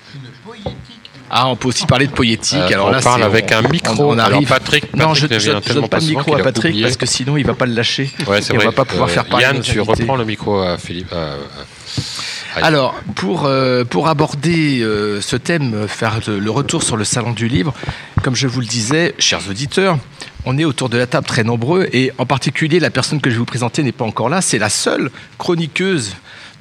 Ah, 1.30 1.46
on 1.48 1.56
peut 1.56 1.68
aussi 1.68 1.86
parler 1.86 2.06
de 2.06 2.12
poétique. 2.12 2.58
Euh, 2.58 2.68
Alors 2.74 2.88
on 2.88 2.90
là, 2.90 3.00
parle 3.00 3.22
avec 3.22 3.50
un 3.52 3.62
micro. 3.62 3.94
On, 4.02 4.08
on 4.08 4.18
Alors, 4.18 4.34
arrive. 4.36 4.48
Patrick, 4.48 4.94
non, 4.94 5.14
je, 5.14 5.26
Patrick 5.26 5.40
tellement 5.64 5.80
donne 5.82 5.88
pas 5.88 5.98
pas 5.98 6.00
le 6.04 6.08
micro 6.08 6.34
à 6.34 6.40
a 6.40 6.42
Patrick 6.42 6.64
oublié. 6.72 6.82
parce 6.84 6.96
que 6.96 7.06
sinon 7.06 7.36
il 7.36 7.46
va 7.46 7.54
pas 7.54 7.66
le 7.66 7.72
lâcher. 7.74 8.10
Ouais, 8.26 8.42
c'est 8.42 8.52
Et 8.54 8.58
on 8.58 8.64
va 8.64 8.72
pas 8.72 8.84
pouvoir 8.84 9.08
Euh, 9.08 9.12
faire 9.12 9.24
parler 9.26 9.44
Yann, 9.44 9.60
tu 9.60 9.78
invités. 9.80 10.02
reprends 10.02 10.16
le 10.16 10.24
micro 10.24 10.60
à 10.60 10.76
Philippe. 10.76 11.08
euh. 11.12 11.36
Alors, 12.56 12.94
pour, 13.14 13.46
euh, 13.46 13.84
aborder 14.06 14.80
euh, 14.80 15.20
ce 15.20 15.36
thème, 15.36 15.86
faire 15.86 16.20
le, 16.26 16.50
retour 16.50 16.82
sur 16.82 16.96
le 16.96 17.04
salon 17.04 17.32
du 17.32 17.48
livre, 17.48 17.74
comme 18.22 18.34
je 18.34 18.46
vous 18.46 18.60
le 18.60 18.66
disais, 18.66 19.14
chers 19.18 19.48
auditeurs, 19.48 19.98
on 20.44 20.58
est 20.58 20.64
autour 20.64 20.88
de 20.88 20.98
la 20.98 21.06
table 21.06 21.26
très 21.26 21.44
nombreux 21.44 21.88
et 21.92 22.12
en 22.18 22.26
particulier 22.26 22.80
la 22.80 22.90
personne 22.90 23.20
que 23.20 23.30
je 23.30 23.34
vais 23.34 23.40
vous 23.40 23.44
présenter 23.44 23.82
n'est 23.82 23.92
pas 23.92 24.04
encore 24.04 24.28
là, 24.28 24.40
c'est 24.40 24.58
la 24.58 24.70
seule 24.70 25.10
chroniqueuse 25.38 26.16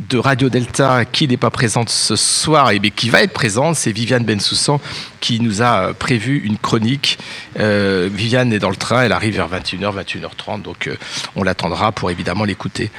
de 0.09 0.17
Radio 0.17 0.49
Delta 0.49 1.05
qui 1.05 1.27
n'est 1.27 1.37
pas 1.37 1.49
présente 1.49 1.89
ce 1.89 2.15
soir 2.15 2.71
et 2.71 2.79
qui 2.79 3.09
va 3.09 3.21
être 3.21 3.33
présente, 3.33 3.75
c'est 3.75 3.91
Viviane 3.91 4.23
Bensoussan 4.23 4.79
qui 5.19 5.39
nous 5.39 5.61
a 5.61 5.93
prévu 5.93 6.39
une 6.39 6.57
chronique. 6.57 7.17
Euh, 7.59 8.09
Viviane 8.11 8.53
est 8.53 8.59
dans 8.59 8.69
le 8.69 8.75
train, 8.75 9.03
elle 9.03 9.11
arrive 9.11 9.35
vers 9.35 9.49
21h, 9.49 9.93
21h30, 10.03 10.61
donc 10.61 10.87
euh, 10.87 10.95
on 11.35 11.43
l'attendra 11.43 11.91
pour 11.91 12.11
évidemment 12.11 12.43
l'écouter. 12.45 12.91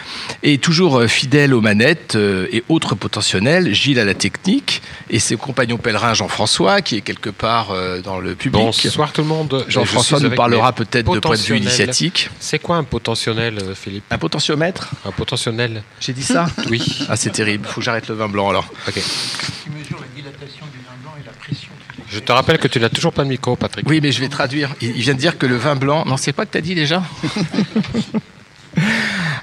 Et 0.42 0.58
toujours 0.58 0.98
euh, 1.00 1.06
fidèle 1.06 1.54
aux 1.54 1.60
manettes 1.60 2.16
euh, 2.16 2.46
et 2.52 2.64
autres 2.68 2.94
potentiels, 2.94 3.72
Gilles 3.74 3.98
à 3.98 4.04
la 4.04 4.14
technique 4.14 4.82
et 5.08 5.18
ses 5.18 5.36
compagnons 5.36 5.76
pèlerins 5.78 6.14
Jean-François 6.14 6.80
qui 6.82 6.96
est 6.96 7.00
quelque 7.00 7.30
part 7.30 7.70
euh, 7.70 8.00
dans 8.00 8.18
le 8.18 8.34
public. 8.34 8.62
Bonsoir 8.62 9.12
tout 9.12 9.22
le 9.22 9.28
monde. 9.28 9.64
Jean-François 9.68 10.20
nous 10.20 10.30
parlera 10.30 10.72
peut-être 10.72 11.12
de 11.12 11.18
point 11.20 11.36
de 11.36 11.40
vue 11.40 11.56
initiatique. 11.58 12.30
C'est 12.38 12.58
quoi 12.58 12.76
un 12.76 12.84
potentionnel, 12.84 13.58
euh, 13.62 13.74
Philippe? 13.74 14.04
Un 14.10 14.18
potentiomètre? 14.18 14.90
Un 15.04 15.12
potentionnel 15.12 15.82
J'ai 16.00 16.12
dit 16.12 16.22
ça? 16.22 16.46
Oui. 16.70 16.82
Ah 17.08 17.16
c'est 17.16 17.30
terrible, 17.30 17.66
faut 17.66 17.80
que 17.80 17.84
j'arrête 17.84 18.08
le 18.08 18.14
vin 18.14 18.28
blanc 18.28 18.50
alors. 18.50 18.72
Ok. 18.88 18.94
qui 18.94 19.70
mesure 19.70 19.98
la 20.00 20.06
dilatation 20.14 20.66
du 20.66 20.78
vin 20.78 20.96
blanc 21.02 21.12
et 21.20 21.26
la 21.26 21.32
pression. 21.32 21.70
Je 22.12 22.18
te 22.18 22.32
rappelle 22.32 22.58
que 22.58 22.66
tu 22.68 22.80
n'as 22.80 22.88
toujours 22.88 23.12
pas 23.12 23.22
de 23.22 23.28
micro, 23.28 23.54
Patrick. 23.56 23.88
Oui, 23.88 24.00
mais 24.02 24.10
je 24.10 24.20
vais 24.20 24.28
traduire. 24.28 24.74
Il, 24.80 24.92
vient 24.92 25.14
de 25.14 25.18
dire 25.18 25.38
que 25.38 25.46
le 25.46 25.56
vin 25.56 25.76
blanc. 25.76 26.04
Non, 26.06 26.16
c'est 26.16 26.32
pas 26.32 26.44
que 26.44 26.52
tu 26.52 26.58
as 26.58 26.60
dit 26.60 26.74
déjà? 26.74 27.02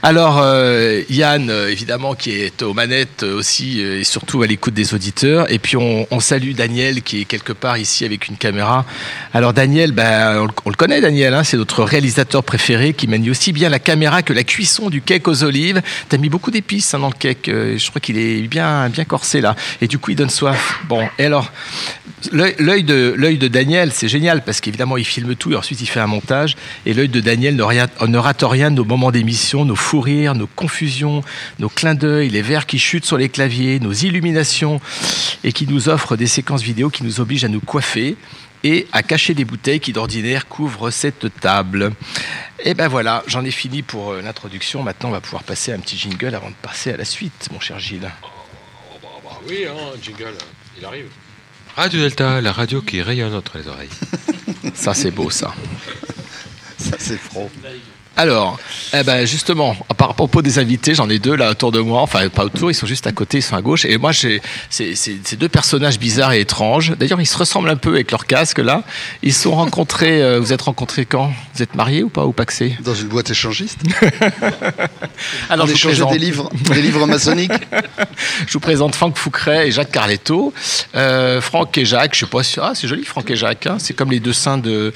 Alors, 0.04 0.40
euh, 0.42 1.02
Yann, 1.10 1.50
euh, 1.50 1.70
évidemment, 1.70 2.14
qui 2.14 2.32
est 2.32 2.62
aux 2.62 2.74
manettes 2.74 3.24
euh, 3.24 3.36
aussi, 3.38 3.82
et 3.82 4.04
surtout 4.04 4.42
à 4.44 4.48
l'écoute 4.48 4.74
des 4.74 4.94
auditeurs. 4.94 5.52
Et 5.52 5.58
puis, 5.60 5.76
on, 5.76 6.06
salue 6.20 6.52
Daniel, 6.54 7.02
qui 7.02 7.22
est 7.22 7.26
quelque 7.26 7.54
part 7.54 7.78
ici 7.78 8.06
avec 8.06 8.28
une 8.28 8.38
caméra. 8.38 8.86
Alors, 9.34 9.54
Daniel, 9.54 9.92
ben, 9.92 10.40
on, 10.42 10.46
le- 10.46 10.52
on 10.66 10.70
le 10.70 10.76
connaît, 10.76 11.02
Daniel, 11.02 11.34
hein, 11.34 11.44
c'est 11.44 11.58
notre 11.58 11.84
réalisateur 11.84 12.44
préféré, 12.44 12.94
qui 12.94 13.08
manie 13.08 13.30
aussi 13.32 13.52
bien 13.54 13.70
la 13.70 13.80
caméra 13.80 14.22
que 14.22 14.34
la 14.34 14.44
cuisson 14.44 14.90
du 14.90 15.02
cake 15.02 15.28
aux 15.28 15.44
olives. 15.44 15.82
Tu 16.10 16.16
as 16.16 16.20
mis 16.20 16.30
beaucoup 16.30 16.52
d'épices 16.52 16.94
hein, 16.94 17.00
dans 17.00 17.08
le 17.10 17.14
cake. 17.14 17.46
je 17.48 17.90
crois 17.90 18.00
qu'il 18.02 18.18
est 18.18 18.42
bien, 18.48 18.90
bien 18.90 19.06
corsé, 19.06 19.42
là. 19.42 19.56
Et 19.82 19.88
du 19.88 19.98
coup, 19.98 20.12
il 20.12 20.16
donne 20.16 20.30
soif. 20.30 20.80
Bon, 20.88 21.08
et 21.18 21.26
alors, 21.26 21.52
L'œil 22.32 22.84
de, 22.84 23.16
de 23.16 23.48
Daniel, 23.48 23.92
c'est 23.94 24.08
génial 24.08 24.44
parce 24.44 24.60
qu'évidemment, 24.60 24.98
il 24.98 25.06
filme 25.06 25.36
tout 25.36 25.52
et 25.54 25.56
ensuite 25.56 25.80
il 25.82 25.86
fait 25.86 26.00
un 26.00 26.08
montage. 26.08 26.56
Et 26.88 26.94
l'œil 26.96 27.10
de 27.10 27.20
Daniel 27.20 27.56
ne, 27.56 27.62
rien- 27.62 27.88
ne 28.08 28.18
rate 28.18 28.44
rien 28.44 28.72
de 28.72 28.76
nos 28.78 28.86
moments 28.86 29.12
d'émission, 29.12 29.66
nos 29.66 29.76
fous 29.88 30.02
rires, 30.02 30.36
nos 30.36 30.48
confusions, 30.48 31.24
nos 31.60 31.70
clins 31.70 31.96
d'œil, 31.96 32.28
les 32.30 32.42
verres 32.42 32.66
qui 32.66 32.78
chutent 32.78 33.06
sur 33.06 33.18
les 33.18 33.30
claviers, 33.30 33.80
nos 33.80 33.94
illuminations 33.94 34.82
et 35.46 35.54
qui 35.54 35.66
nous 35.66 35.88
offrent 35.88 36.18
des 36.18 36.28
séquences 36.28 36.62
vidéo 36.62 36.90
qui 36.90 37.06
nous 37.06 37.22
obligent 37.22 37.46
à 37.46 37.48
nous 37.48 37.62
coiffer 37.62 38.18
et 38.66 38.86
à 38.92 39.02
cacher 39.02 39.34
des 39.34 39.46
bouteilles 39.46 39.80
qui 39.80 39.94
d'ordinaire 39.94 40.50
couvrent 40.50 40.90
cette 40.90 41.40
table. 41.40 41.94
Et 42.66 42.74
ben 42.74 42.90
voilà, 42.90 43.24
j'en 43.28 43.46
ai 43.46 43.52
fini 43.52 43.82
pour 43.82 44.12
euh, 44.12 44.22
l'introduction. 44.22 44.84
Maintenant, 44.84 45.08
on 45.08 45.14
va 45.14 45.22
pouvoir 45.22 45.44
passer 45.44 45.72
à 45.72 45.76
un 45.76 45.80
petit 45.80 45.98
jingle 45.98 46.36
avant 46.36 46.50
de 46.50 46.56
passer 46.62 46.92
à 46.92 46.98
la 46.98 47.06
suite, 47.06 47.48
mon 47.54 47.62
cher 47.62 47.80
Gilles. 47.80 48.12
oui, 49.48 49.68
hein, 49.70 49.96
jingle, 50.04 50.34
il 50.78 50.84
arrive. 50.84 51.08
Radio 51.78 52.02
Delta, 52.02 52.42
la 52.42 52.52
radio 52.52 52.82
qui 52.82 53.02
rayonne 53.02 53.34
entre 53.34 53.58
les 53.58 53.70
oreilles. 53.70 53.90
Ça, 54.74 54.94
c'est 54.94 55.12
beau, 55.12 55.30
ça. 55.30 55.54
Ça, 56.78 56.98
c'est 57.00 57.18
franc. 57.18 57.50
Alors, 58.18 58.58
eh 58.94 59.04
ben 59.04 59.26
justement, 59.28 59.76
à 59.90 59.94
par- 59.94 60.16
propos 60.16 60.42
des 60.42 60.58
invités, 60.58 60.96
j'en 60.96 61.08
ai 61.10 61.20
deux 61.20 61.36
là 61.36 61.52
autour 61.52 61.72
de 61.72 61.80
moi, 61.80 62.02
enfin 62.02 62.28
pas 62.30 62.46
autour, 62.46 62.72
ils 62.72 62.74
sont 62.74 62.88
juste 62.88 63.06
à 63.06 63.12
côté, 63.12 63.38
ils 63.38 63.42
sont 63.44 63.56
à 63.56 63.62
gauche. 63.62 63.86
Et 63.86 63.98
moi, 64.00 64.12
j'ai 64.12 64.42
ces 64.70 65.36
deux 65.38 65.50
personnages 65.50 66.00
bizarres 66.00 66.34
et 66.34 66.42
étranges. 66.42 66.94
D'ailleurs, 66.98 67.22
ils 67.22 67.28
se 67.28 67.38
ressemblent 67.38 67.70
un 67.70 67.76
peu 67.76 67.90
avec 67.92 68.10
leur 68.12 68.26
casque 68.26 68.58
là. 68.60 68.84
Ils 69.22 69.34
se 69.34 69.44
sont 69.44 69.56
rencontrés. 69.56 70.22
euh, 70.24 70.40
vous 70.40 70.52
êtes 70.52 70.64
rencontrés 70.64 71.06
quand? 71.06 71.32
Vous 71.54 71.62
êtes 71.62 71.76
mariés 71.76 72.02
ou 72.04 72.10
pas 72.10 72.26
ou 72.26 72.32
paxés 72.32 72.76
Dans 72.84 72.96
une 72.96 73.08
boîte 73.08 73.30
échangiste 73.30 73.80
Alors, 75.50 75.66
On 75.66 75.68
je 75.68 75.72
vous, 75.74 75.78
échangeait 75.78 75.96
présente, 76.04 76.12
des 76.14 76.20
livres, 76.20 76.50
des 76.74 76.82
livres 76.82 77.06
maçonniques. 77.06 77.52
je 78.48 78.54
vous 78.54 78.60
présente 78.60 78.96
Franck 78.96 79.18
Foucret 79.18 79.68
et 79.68 79.72
Jacques 79.72 79.92
Carletto. 79.92 80.54
Euh, 80.96 81.40
Franck 81.42 81.78
et 81.78 81.86
Jacques, 81.86 82.16
je 82.16 82.22
sais 82.22 82.26
pas 82.26 82.44
si 82.44 82.60
ah 82.62 82.72
c'est 82.74 82.88
joli 82.88 83.04
Franck 83.06 83.30
et 83.30 83.36
Jacques. 83.36 83.68
hein, 83.68 83.78
c'est 83.80 83.94
comme 83.94 84.12
les 84.12 84.20
deux 84.20 84.34
saints 84.34 84.58
de 84.58 84.94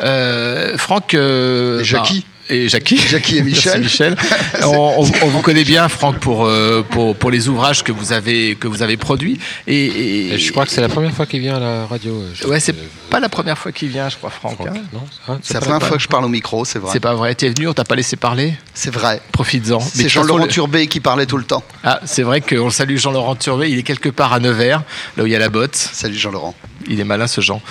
euh, 0.00 0.76
Franck. 0.76 1.14
euh, 1.14 1.80
Et 1.80 1.84
Jackie. 1.84 2.20
bah, 2.20 2.26
Et 2.50 2.68
Jackie. 2.68 2.98
Jackie 2.98 3.38
et 3.38 3.42
Michel. 3.42 3.80
Merci, 3.80 4.02
Michel. 4.02 4.16
on, 4.64 4.68
on- 5.02 5.10
on 5.22 5.28
vous 5.28 5.40
connaît 5.40 5.64
bien, 5.64 5.88
Franck, 5.88 6.18
pour, 6.18 6.44
euh, 6.46 6.82
pour, 6.90 7.16
pour 7.16 7.30
les 7.30 7.48
ouvrages 7.48 7.82
que 7.82 7.90
vous 7.92 8.12
avez, 8.12 8.54
que 8.56 8.68
vous 8.68 8.82
avez 8.82 8.96
produits. 8.98 9.38
Et, 9.66 9.74
et- 9.86 10.34
Et 10.34 10.38
je 10.38 10.52
crois 10.52 10.66
que 10.66 10.70
c'est 10.70 10.80
la 10.82 10.88
première 10.90 11.12
fois 11.12 11.24
qu'il 11.26 11.40
vient 11.40 11.56
à 11.56 11.60
la 11.60 11.86
radio. 11.86 12.12
euh, 12.14 12.30
je- 12.34 12.46
Ouais, 12.46 12.60
c'est 12.60 12.72
euh, 12.76 12.82
pas 13.08 13.18
la 13.20 13.28
première 13.30 13.56
fois 13.56 13.72
qu'il 13.72 13.88
vient, 13.88 14.08
je 14.10 14.16
crois, 14.16 14.28
Franck. 14.30 14.56
Franck. 14.56 14.68
hein. 14.68 15.38
C'est 15.42 15.54
la 15.54 15.60
pas 15.60 15.66
première 15.66 15.82
fois 15.88 15.96
que 15.96 16.02
je 16.02 16.08
parle 16.08 16.24
au 16.26 16.28
micro, 16.28 16.64
c'est 16.66 16.78
vrai. 16.78 16.90
C'est 16.92 17.00
pas 17.00 17.14
vrai. 17.14 17.34
T'es 17.34 17.48
venu, 17.48 17.68
on 17.68 17.72
t'a 17.72 17.84
pas 17.84 17.96
laissé 17.96 18.16
parler 18.16 18.52
C'est 18.74 18.92
vrai. 18.92 19.22
Profites-en. 19.32 19.80
C'est 19.80 20.08
Jean-Laurent 20.10 20.44
le- 20.44 20.48
Turbet 20.50 20.86
qui 20.86 21.00
parlait 21.00 21.26
tout 21.26 21.38
le 21.38 21.44
temps. 21.44 21.62
Ah, 21.82 22.00
c'est 22.04 22.22
vrai 22.22 22.40
qu'on 22.42 22.66
le 22.66 22.70
salue 22.70 22.96
Jean-Laurent 22.98 23.36
Turbet. 23.36 23.70
Il 23.70 23.78
est 23.78 23.82
quelque 23.82 24.10
part 24.10 24.32
à 24.34 24.40
Nevers, 24.40 24.82
là 25.16 25.22
où 25.22 25.26
il 25.26 25.32
y 25.32 25.36
a 25.36 25.38
la 25.38 25.48
botte. 25.48 25.76
Salut 25.76 26.16
Jean-Laurent. 26.18 26.54
Il 26.86 27.00
est 27.00 27.04
malin 27.04 27.26
ce 27.26 27.40
Jean. 27.40 27.62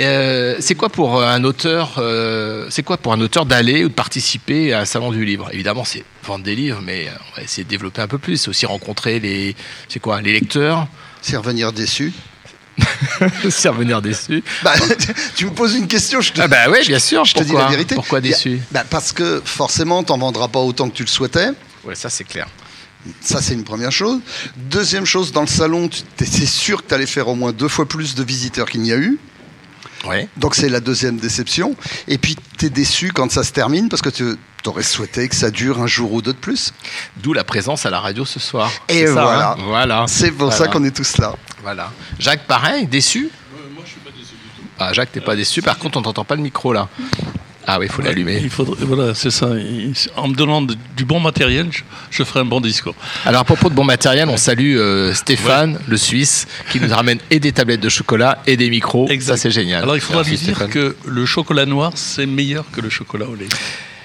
Euh, 0.00 0.56
c'est 0.60 0.74
quoi 0.74 0.88
pour 0.88 1.22
un 1.22 1.44
auteur 1.44 1.94
euh, 1.98 2.66
C'est 2.70 2.82
quoi 2.82 2.96
pour 2.96 3.12
un 3.12 3.20
auteur 3.20 3.44
d'aller 3.44 3.84
ou 3.84 3.88
de 3.88 3.92
participer 4.00 4.72
à 4.72 4.80
un 4.80 4.84
salon 4.86 5.12
du 5.12 5.26
livre 5.26 5.50
Évidemment, 5.52 5.84
c'est 5.84 6.04
vendre 6.24 6.42
des 6.42 6.56
livres, 6.56 6.80
mais 6.82 7.08
euh, 7.08 7.10
on 7.32 7.36
va 7.36 7.42
essayer 7.42 7.64
de 7.64 7.68
développer 7.68 8.00
un 8.00 8.08
peu 8.08 8.16
plus. 8.16 8.38
C'est 8.38 8.48
aussi 8.48 8.64
rencontrer 8.64 9.20
les, 9.20 9.54
c'est 9.90 10.00
quoi, 10.00 10.22
les 10.22 10.32
lecteurs, 10.32 10.88
C'est 11.20 11.36
revenir 11.36 11.70
déçu. 11.74 12.14
c'est 13.50 13.68
revenir 13.68 14.00
déçus. 14.00 14.42
Bah, 14.62 14.72
tu 15.36 15.44
me 15.44 15.50
poses 15.50 15.74
une 15.74 15.86
question, 15.86 16.22
je 16.22 16.32
te, 16.32 16.40
Ah 16.40 16.48
bah 16.48 16.70
ouais, 16.70 16.80
bien 16.86 16.98
sûr. 16.98 17.26
je 17.26 17.34
te 17.34 17.42
dis 17.42 17.52
la 17.52 17.66
vérité. 17.68 17.94
Pourquoi 17.94 18.22
déçu? 18.22 18.58
bah, 18.70 18.84
Parce 18.88 19.12
que 19.12 19.42
forcément, 19.44 20.02
t'en 20.02 20.16
vendras 20.16 20.48
pas 20.48 20.60
autant 20.60 20.88
que 20.88 20.96
tu 20.96 21.02
le 21.02 21.08
souhaitais. 21.08 21.48
Ouais, 21.84 21.94
ça 21.94 22.08
c'est 22.08 22.24
clair. 22.24 22.48
Ça, 23.20 23.42
c'est 23.42 23.52
une 23.52 23.64
première 23.64 23.92
chose. 23.92 24.20
Deuxième 24.56 25.04
chose, 25.04 25.30
dans 25.30 25.42
le 25.42 25.46
salon, 25.46 25.90
tu 25.90 26.24
es 26.24 26.46
sûr 26.46 26.82
que 26.82 26.88
tu 26.88 26.94
allais 26.94 27.04
faire 27.04 27.28
au 27.28 27.34
moins 27.34 27.52
deux 27.52 27.68
fois 27.68 27.86
plus 27.86 28.14
de 28.14 28.22
visiteurs 28.24 28.70
qu'il 28.70 28.80
n'y 28.80 28.92
a 28.92 28.96
eu. 28.96 29.18
Ouais. 30.04 30.28
Donc, 30.36 30.54
c'est 30.54 30.68
la 30.68 30.80
deuxième 30.80 31.18
déception. 31.18 31.76
Et 32.08 32.18
puis, 32.18 32.36
tu 32.58 32.66
es 32.66 32.70
déçu 32.70 33.12
quand 33.12 33.30
ça 33.30 33.42
se 33.44 33.52
termine 33.52 33.88
parce 33.88 34.02
que 34.02 34.08
tu 34.08 34.36
aurais 34.66 34.82
souhaité 34.82 35.28
que 35.28 35.34
ça 35.34 35.50
dure 35.50 35.80
un 35.80 35.86
jour 35.86 36.12
ou 36.12 36.22
deux 36.22 36.32
de 36.32 36.38
plus. 36.38 36.72
D'où 37.16 37.32
la 37.32 37.44
présence 37.44 37.86
à 37.86 37.90
la 37.90 38.00
radio 38.00 38.24
ce 38.24 38.40
soir. 38.40 38.70
Et 38.88 39.06
ça, 39.06 39.12
voilà. 39.12 39.50
hein 39.52 39.56
voilà. 39.64 40.04
C'est 40.08 40.30
pour 40.32 40.52
ça 40.52 40.68
qu'on 40.68 40.84
est 40.84 40.94
tous 40.94 41.18
là. 41.18 41.34
Voilà. 41.62 41.90
Jacques, 42.18 42.46
pareil, 42.46 42.86
déçu 42.86 43.30
Moi, 43.74 43.84
je 43.84 43.90
suis 43.90 44.00
pas 44.00 44.10
déçu 44.10 44.32
du 44.32 44.48
tout. 44.56 44.68
Ah, 44.78 44.92
Jacques, 44.92 45.12
t'es 45.12 45.20
pas 45.20 45.36
déçu. 45.36 45.60
Par 45.62 45.78
contre, 45.78 45.98
on 45.98 46.02
t'entend 46.02 46.24
pas 46.24 46.36
le 46.36 46.42
micro 46.42 46.72
là. 46.72 46.88
Ah 47.72 47.78
oui, 47.78 47.86
il 47.86 47.92
faut 47.92 48.02
l'allumer. 48.02 48.40
Il 48.42 48.50
faudrait, 48.50 48.84
voilà, 48.84 49.14
c'est 49.14 49.30
ça. 49.30 49.48
En 50.16 50.26
me 50.28 50.34
donnant 50.34 50.60
du 50.62 51.04
bon 51.04 51.20
matériel, 51.20 51.68
je, 51.70 51.82
je 52.10 52.24
ferai 52.24 52.40
un 52.40 52.44
bon 52.44 52.60
discours. 52.60 52.94
Alors 53.24 53.42
à 53.42 53.44
propos 53.44 53.68
de 53.68 53.74
bon 53.74 53.84
matériel, 53.84 54.28
on 54.28 54.36
salue 54.36 54.76
euh, 54.76 55.14
Stéphane, 55.14 55.78
le 55.86 55.96
Suisse, 55.96 56.48
qui 56.72 56.80
nous 56.80 56.92
ramène 56.92 57.18
et 57.30 57.38
des 57.38 57.52
tablettes 57.52 57.80
de 57.80 57.88
chocolat 57.88 58.42
et 58.46 58.56
des 58.56 58.70
micros. 58.70 59.06
Exact. 59.08 59.36
Ça 59.36 59.42
c'est 59.42 59.50
génial. 59.52 59.82
Alors 59.84 59.94
il 59.96 60.00
faudra 60.00 60.22
Merci, 60.22 60.30
lui 60.32 60.38
dire 60.38 60.56
Stéphane. 60.56 60.70
que 60.70 60.96
le 61.06 61.26
chocolat 61.26 61.66
noir, 61.66 61.92
c'est 61.94 62.26
meilleur 62.26 62.64
que 62.72 62.80
le 62.80 62.90
chocolat 62.90 63.26
au 63.26 63.36
lait. 63.36 63.46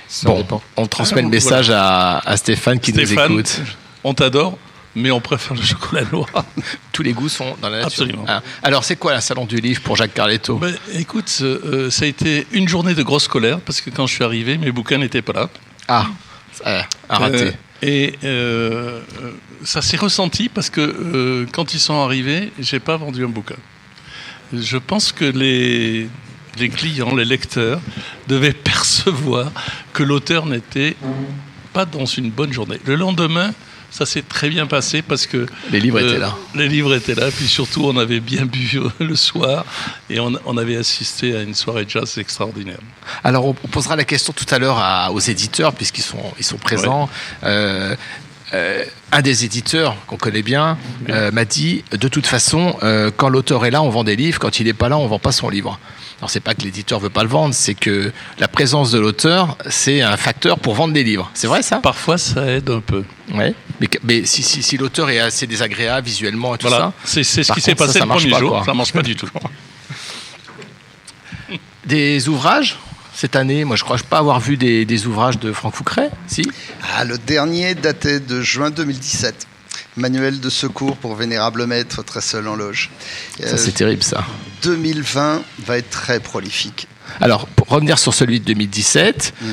Ça 0.07 0.29
bon, 0.29 0.37
dépend. 0.37 0.61
on 0.77 0.85
transmet 0.85 1.21
le 1.21 1.27
Ah, 1.27 1.31
message 1.31 1.69
à, 1.71 2.19
à 2.19 2.37
Stéphane 2.37 2.79
qui 2.79 2.91
Stéphane, 2.91 3.31
nous 3.33 3.39
écoute. 3.39 3.61
on 4.03 4.13
t'adore, 4.13 4.57
mais 4.95 5.11
on 5.11 5.21
préfère 5.21 5.55
le 5.55 5.61
chocolat 5.61 6.03
noir. 6.11 6.27
Tous 6.91 7.03
les 7.03 7.13
goûts 7.13 7.29
sont 7.29 7.55
dans 7.61 7.69
la 7.69 7.77
nature. 7.79 7.87
Absolument. 7.87 8.25
Ah. 8.27 8.41
Alors 8.63 8.83
c'est 8.83 8.95
quoi 8.95 9.13
la 9.13 9.21
salon 9.21 9.45
du 9.45 9.57
livre 9.57 9.81
pour 9.81 9.95
Jacques 9.95 10.13
Carletto? 10.13 10.57
Ben, 10.57 10.75
écoute, 10.93 11.31
euh, 11.41 11.89
ça 11.89 12.05
a 12.05 12.07
été 12.07 12.47
une 12.51 12.67
journée 12.67 12.93
de 12.93 13.03
grosse 13.03 13.27
colère, 13.27 13.59
parce 13.59 13.81
que 13.81 13.89
quand 13.89 14.07
je 14.07 14.13
suis 14.13 14.23
arrivé, 14.23 14.57
mes 14.57 14.71
bouquins 14.71 14.97
n'étaient 14.97 15.21
pas 15.21 15.33
là. 15.33 15.49
Ah, 15.87 16.07
euh, 16.65 16.81
rater. 17.09 17.47
Euh, 17.47 17.51
et 17.81 18.15
euh, 18.23 19.01
euh, 19.21 19.31
ça 19.63 19.81
s'est 19.81 19.97
ressenti 19.97 20.49
parce 20.49 20.69
que 20.69 20.81
euh, 20.81 21.45
quand 21.51 21.73
ils 21.73 21.79
sont 21.79 22.01
arrivés, 22.01 22.51
j'ai 22.59 22.79
pas 22.79 22.97
vendu 22.97 23.23
un 23.25 23.29
bouquin. 23.29 23.55
Je 24.53 24.77
pense 24.77 25.11
que 25.11 25.25
les, 25.25 26.07
les 26.57 26.69
clients, 26.69 27.15
les 27.15 27.25
lecteurs, 27.25 27.79
devaient 28.27 28.53
percevoir 28.71 29.51
que 29.93 30.03
l'auteur 30.03 30.45
n'était 30.45 30.95
pas 31.73 31.85
dans 31.85 32.05
une 32.05 32.31
bonne 32.31 32.53
journée. 32.53 32.79
Le 32.85 32.95
lendemain, 32.95 33.53
ça 33.91 34.05
s'est 34.05 34.21
très 34.21 34.49
bien 34.49 34.67
passé 34.67 35.01
parce 35.01 35.25
que 35.25 35.45
Les 35.71 35.79
livres 35.79 35.99
euh, 35.99 36.09
étaient 36.09 36.19
là. 36.19 36.35
Les 36.53 36.67
livres 36.67 36.95
étaient 36.95 37.15
là, 37.15 37.29
puis 37.31 37.47
surtout 37.47 37.85
on 37.85 37.97
avait 37.97 38.19
bien 38.19 38.45
bu 38.45 38.79
le 38.99 39.15
soir 39.15 39.65
et 40.09 40.19
on, 40.19 40.33
on 40.45 40.57
avait 40.57 40.77
assisté 40.77 41.35
à 41.35 41.41
une 41.41 41.55
soirée 41.55 41.85
de 41.85 41.89
jazz 41.89 42.17
extraordinaire. 42.17 42.79
Alors, 43.23 43.45
on 43.45 43.53
posera 43.53 43.95
la 43.95 44.03
question 44.03 44.33
tout 44.33 44.45
à 44.53 44.59
l'heure 44.59 44.81
aux 45.13 45.19
éditeurs, 45.19 45.73
puisqu'ils 45.73 46.03
sont, 46.03 46.33
ils 46.37 46.45
sont 46.45 46.57
présents. 46.57 47.09
Euh, 47.43 47.95
euh, 48.53 48.83
un 49.11 49.21
des 49.21 49.43
éditeurs 49.43 49.95
qu'on 50.07 50.17
connaît 50.17 50.43
bien 50.43 50.77
euh, 51.09 51.31
m'a 51.31 51.45
dit 51.45 51.83
de 51.91 52.07
toute 52.07 52.27
façon, 52.27 52.77
euh, 52.83 53.09
quand 53.15 53.29
l'auteur 53.29 53.65
est 53.65 53.71
là, 53.71 53.81
on 53.81 53.89
vend 53.89 54.03
des 54.03 54.15
livres. 54.15 54.39
Quand 54.39 54.59
il 54.59 54.65
n'est 54.67 54.73
pas 54.73 54.87
là, 54.87 54.97
on 54.97 55.07
vend 55.07 55.19
pas 55.19 55.31
son 55.31 55.49
livre. 55.49 55.79
Alors, 56.19 56.29
c'est 56.29 56.39
pas 56.39 56.55
que 56.55 56.61
l'éditeur 56.61 56.99
veut 56.99 57.09
pas 57.09 57.23
le 57.23 57.29
vendre, 57.29 57.53
c'est 57.53 57.73
que 57.73 58.11
la 58.39 58.47
présence 58.47 58.91
de 58.91 58.99
l'auteur, 58.99 59.57
c'est 59.69 60.01
un 60.01 60.17
facteur 60.17 60.59
pour 60.59 60.73
vendre 60.73 60.93
des 60.93 61.03
livres. 61.03 61.29
C'est 61.33 61.47
vrai 61.47 61.61
ça? 61.61 61.77
Parfois 61.77 62.17
ça 62.17 62.45
aide 62.47 62.69
un 62.69 62.79
peu. 62.79 63.03
Ouais. 63.33 63.53
Mais, 64.03 64.25
si, 64.25 64.41
si, 64.41 64.63
si 64.63 64.77
l'auteur 64.77 65.09
est 65.09 65.19
assez 65.19 65.45
désagréable 65.45 66.07
visuellement 66.07 66.55
et 66.55 66.57
tout 66.57 66.67
Voilà, 66.67 66.93
ça, 67.03 67.11
c'est 67.11 67.23
c'est 67.23 67.43
ce 67.43 67.51
qui 67.51 67.59
s'est 67.59 67.71
ça, 67.71 67.75
passé 67.75 67.93
ça 67.93 67.99
le 67.99 68.05
marche 68.05 68.21
premier 68.21 68.33
pas, 68.33 68.39
jour. 68.39 68.49
quoi. 68.51 68.63
Ça 68.65 68.73
marche 68.73 68.93
pas 68.93 69.01
du 69.01 69.15
tout. 69.17 69.27
des 71.85 72.27
ouvrages 72.29 72.77
cette 73.13 73.35
année, 73.35 73.63
moi 73.63 73.75
je 73.75 73.83
crois 73.83 73.97
pas 74.09 74.17
avoir 74.17 74.39
vu 74.39 74.57
des, 74.57 74.85
des 74.85 75.07
ouvrages 75.07 75.39
de 75.39 75.51
Franck 75.53 75.75
Foucret, 75.75 76.09
si? 76.27 76.43
Ah, 76.95 77.05
le 77.05 77.17
dernier 77.17 77.75
datait 77.75 78.19
de 78.19 78.41
juin 78.41 78.69
2017. 78.69 79.47
Manuel 79.97 80.39
de 80.41 80.49
secours 80.49 80.97
pour 80.97 81.15
vénérable 81.15 81.65
maître, 81.65 82.03
très 82.03 82.21
seul 82.21 82.47
en 82.47 82.55
loge. 82.55 82.89
Ça 83.39 83.45
Euh, 83.47 83.57
c'est 83.57 83.71
terrible 83.73 84.03
ça. 84.03 84.23
2020 84.63 85.41
va 85.65 85.77
être 85.77 85.89
très 85.89 86.19
prolifique. 86.19 86.87
Alors, 87.21 87.47
pour 87.47 87.67
revenir 87.69 87.97
sur 87.99 88.13
celui 88.13 88.39
de 88.39 88.45
2017, 88.45 89.33
Mm. 89.41 89.45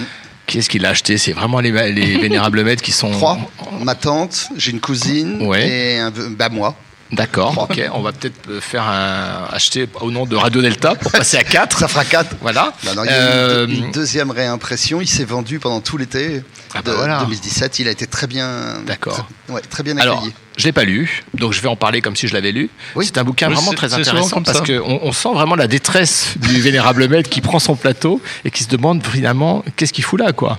qui 0.47 0.59
est-ce 0.59 0.69
qu'il 0.69 0.85
a 0.87 0.91
acheté? 0.91 1.19
C'est 1.19 1.33
vraiment 1.33 1.61
les, 1.61 1.71
les 1.93 2.19
vénérables 2.19 2.63
maîtres 2.65 2.83
qui 2.83 2.93
sont. 2.93 3.11
Trois, 3.13 3.39
ma 3.83 3.95
tante, 3.95 4.49
j'ai 4.57 4.73
une 4.73 4.81
cousine 4.81 5.47
Ouais. 5.47 5.69
et 5.69 5.99
un, 5.99 6.11
bah 6.11 6.49
moi. 6.49 6.75
D'accord, 7.13 7.69
ok. 7.71 7.79
On 7.93 8.01
va 8.01 8.13
peut-être 8.13 8.49
euh, 8.49 8.61
faire 8.63 8.85
un. 8.89 9.47
acheter 9.53 9.87
au 10.01 10.11
nom 10.11 10.25
de 10.25 10.35
Radio 10.35 10.63
Delta 10.63 10.95
pour 10.95 11.13
passer 11.13 11.37
à 11.37 11.45
4. 11.45 11.79
Ça 11.81 11.87
fera 11.87 12.07
quatre. 12.07 12.35
Voilà. 12.41 12.73
Non, 12.87 12.95
non, 12.95 13.05
il 13.05 13.09
y 13.09 13.11
a 13.11 13.13
Euh, 13.21 13.67
eu 13.67 13.71
une, 13.71 13.85
une 13.85 13.91
deuxième 13.93 14.31
réimpression. 14.31 15.03
Il 15.03 15.07
s'est 15.09 15.25
vendu 15.27 15.59
pendant 15.61 15.83
tout 15.83 15.99
l'été 15.99 16.43
Ah 16.75 16.83
de 16.83 16.87
bah 16.87 16.93
voilà. 16.97 17.19
2017. 17.21 17.79
Il 17.81 17.89
a 17.89 17.91
été 17.91 18.07
très 18.07 18.27
bien, 18.27 18.81
D'accord. 18.87 19.27
très, 19.47 19.55
ouais, 19.55 19.61
très 19.63 19.83
bien 19.83 19.97
Alors, 19.99 20.19
accueilli. 20.19 20.35
je 20.57 20.65
l'ai 20.65 20.73
pas 20.73 20.85
lu, 20.85 21.23
donc 21.35 21.53
je 21.53 21.61
vais 21.61 21.69
en 21.69 21.77
parler 21.77 22.01
comme 22.01 22.17
si 22.17 22.29
je 22.29 22.35
l'avais 22.35 22.53
lu. 22.53 22.71
Oui. 22.95 23.05
C'est 23.07 23.19
un 23.19 23.25
bouquin 23.25 23.49
Oui, 23.49 23.55
vraiment 23.55 23.73
très 23.73 23.93
intéressant 23.95 24.43
parce 24.43 24.61
qu'on 24.61 25.01
on 25.03 25.13
sent 25.13 25.31
vraiment 25.35 25.55
la 25.55 25.67
détresse 25.67 26.35
du 26.37 26.61
vénérable 26.61 27.09
maître 27.09 27.29
qui 27.31 27.41
prend 27.41 27.59
son 27.59 27.77
plateau 27.77 28.21
et 28.45 28.51
qui 28.51 28.65
se 28.65 28.69
demande 28.69 29.07
finalement 29.07 29.65
qu'est-ce 29.77 29.93
qu'il 29.93 30.05
fout 30.05 30.21
là, 30.21 30.33
quoi? 30.33 30.59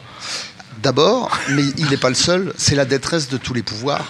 D'abord, 0.81 1.31
mais 1.49 1.63
il 1.77 1.89
n'est 1.89 1.97
pas 1.97 2.09
le 2.09 2.15
seul, 2.15 2.53
c'est 2.57 2.75
la 2.75 2.85
détresse 2.85 3.29
de 3.29 3.37
tous 3.37 3.53
les 3.53 3.63
pouvoirs. 3.63 4.05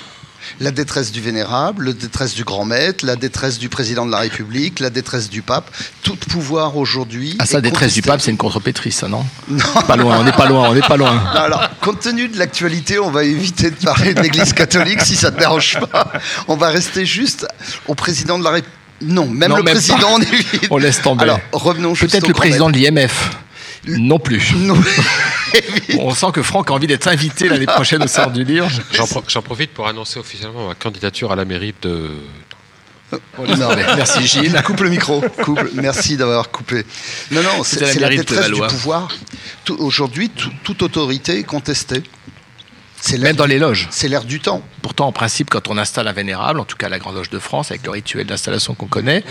La 0.60 0.72
détresse 0.72 1.12
du 1.12 1.22
vénérable, 1.22 1.86
la 1.86 1.94
détresse 1.94 2.34
du 2.34 2.44
grand 2.44 2.66
maître, 2.66 3.06
la 3.06 3.16
détresse 3.16 3.60
du 3.60 3.70
président 3.70 4.06
de 4.06 4.12
la 4.12 4.20
République, 4.20 4.80
la 4.80 4.90
détresse 4.90 5.30
du 5.30 5.42
pape. 5.42 5.70
Tout 6.04 6.16
pouvoir 6.16 6.78
aujourd'hui. 6.78 7.36
Ah, 7.40 7.46
ça, 7.46 7.60
est 7.60 7.62
détresse 7.62 7.94
du 7.94 8.02
pape, 8.02 8.22
c'est 8.22 8.32
une 8.32 8.38
contrepétrice, 8.38 8.98
ça, 8.98 9.08
non 9.08 9.26
Pas 9.88 9.96
loin, 9.96 10.20
on 10.20 10.24
n'est 10.24 10.32
pas 10.32 10.48
loin, 10.48 10.70
on 10.70 10.74
n'est 10.74 10.82
pas 10.82 10.98
loin. 10.98 11.14
Non, 11.14 11.42
alors, 11.42 11.70
compte 11.82 12.00
tenu 12.02 12.28
de 12.28 12.38
l'actualité, 12.38 13.00
on 13.00 13.12
va 13.12 13.24
éviter 13.24 13.72
de 13.72 13.76
parler 13.76 14.14
de 14.14 14.22
l'Église 14.22 14.54
catholique 14.54 15.02
si 15.02 15.16
ça 15.16 15.30
ne 15.30 15.36
te 15.36 15.40
dérange 15.40 15.80
pas. 15.92 16.12
On 16.48 16.56
va 16.56 16.70
rester 16.70 17.06
juste 17.06 17.48
au 17.88 17.96
président 17.96 18.38
de 18.40 18.44
la 18.44 18.52
République. 18.52 18.78
Non, 19.02 19.28
même 19.28 19.50
Non, 19.50 19.58
le 19.58 19.64
même 19.64 19.74
président, 19.74 20.08
on 20.14 20.22
évite. 20.22 20.68
On 20.70 20.78
laisse 20.78 21.02
tomber. 21.02 21.24
Alors, 21.24 21.40
revenons 21.52 21.94
Peut-être 21.94 22.28
le 22.28 22.34
président 22.34 22.70
de 22.70 22.78
l'IMF. 22.78 23.32
Non 23.88 24.20
plus. 24.20 24.54
Non. 24.56 24.76
On 26.00 26.14
sent 26.14 26.28
que 26.34 26.42
Franck 26.42 26.70
a 26.72 26.74
envie 26.74 26.88
d'être 26.88 27.08
invité 27.08 27.50
l'année 27.50 27.66
prochaine 27.66 28.04
au 28.04 28.08
Salon 28.08 28.32
du 28.32 28.44
Livre. 28.44 28.70
J'en 28.94 29.06
pro- 29.08 29.24
j'en 29.28 29.42
profite 29.42 29.72
pour 29.72 29.88
annoncer 29.88 30.20
officiellement 30.20 30.68
ma 30.70 30.76
candidature 30.76 31.32
à 31.32 31.36
la 31.36 31.46
mairie 31.46 31.74
de. 31.82 32.10
Non, 33.38 33.76
mais 33.76 33.86
Merci 33.96 34.26
Gilles. 34.26 34.60
Coupe 34.66 34.80
le 34.82 34.90
micro. 34.90 35.22
Coupe. 35.44 35.60
Merci 35.76 36.18
d'avoir 36.18 36.50
coupé. 36.50 36.84
Non, 37.32 37.44
non, 37.44 37.64
c'est 37.64 37.80
la 37.82 37.88
c'est 37.88 38.00
la 38.00 38.08
mairie 38.10 38.18
de 38.18 38.22
détresse 38.24 38.50
du 38.52 38.62
pouvoir. 38.62 39.10
Tout- 39.66 39.76
Aujourd'hui, 39.80 40.30
tout- 40.30 40.50
toute 40.64 40.82
autorité 40.82 41.38
est 41.40 41.44
contestée. 41.44 42.02
Même 43.20 43.36
dans 43.36 43.46
les 43.46 43.60
loges. 43.60 43.90
c'est 43.92 44.08
l'ère 44.08 44.24
du 44.24 44.40
temps. 44.40 44.62
Pourtant, 44.82 45.08
en 45.08 45.12
principe, 45.12 45.50
quand 45.50 45.68
on 45.68 45.78
installe 45.78 46.08
un 46.08 46.14
vénérable, 46.14 46.62
en 46.62 46.64
tout 46.64 46.78
cas 46.78 46.88
la 46.88 47.00
Grande 47.00 47.16
Loge 47.16 47.30
de 47.30 47.38
France, 47.38 47.70
avec 47.70 47.84
le 47.84 47.92
rituel 47.92 48.26
d'installation 48.26 48.76
qu'on 48.76 48.88
connaît, 48.88 49.26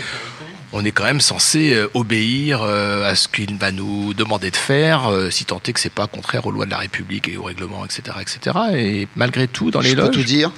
on 0.73 0.83
est 0.83 0.91
quand 0.91 1.03
même 1.05 1.21
censé 1.21 1.73
euh, 1.73 1.87
obéir 1.93 2.61
euh, 2.63 3.09
à 3.09 3.15
ce 3.15 3.27
qu'il 3.27 3.55
va 3.57 3.71
nous 3.71 4.13
demander 4.13 4.51
de 4.51 4.55
faire, 4.55 5.11
euh, 5.11 5.29
si 5.29 5.45
tant 5.45 5.61
est 5.65 5.71
que 5.73 5.79
c'est 5.79 5.89
pas 5.93 6.07
contraire 6.07 6.45
aux 6.47 6.51
lois 6.51 6.65
de 6.65 6.71
la 6.71 6.79
République 6.79 7.27
et 7.29 7.37
aux 7.37 7.43
règlements, 7.43 7.85
etc., 7.85 8.17
etc. 8.21 8.57
Et 8.75 9.07
malgré 9.15 9.47
tout, 9.47 9.71
dans 9.71 9.79
les 9.81 9.91
Je 9.91 9.95
peux 9.95 10.09
tout 10.11 10.23
dire. 10.23 10.51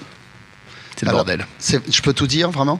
c'est 0.95 1.05
le 1.05 1.09
Alors, 1.09 1.25
bordel. 1.25 1.45
c'est- 1.59 1.81
Je 1.93 2.01
peux 2.01 2.13
tout 2.13 2.27
dire, 2.27 2.49
vraiment? 2.49 2.79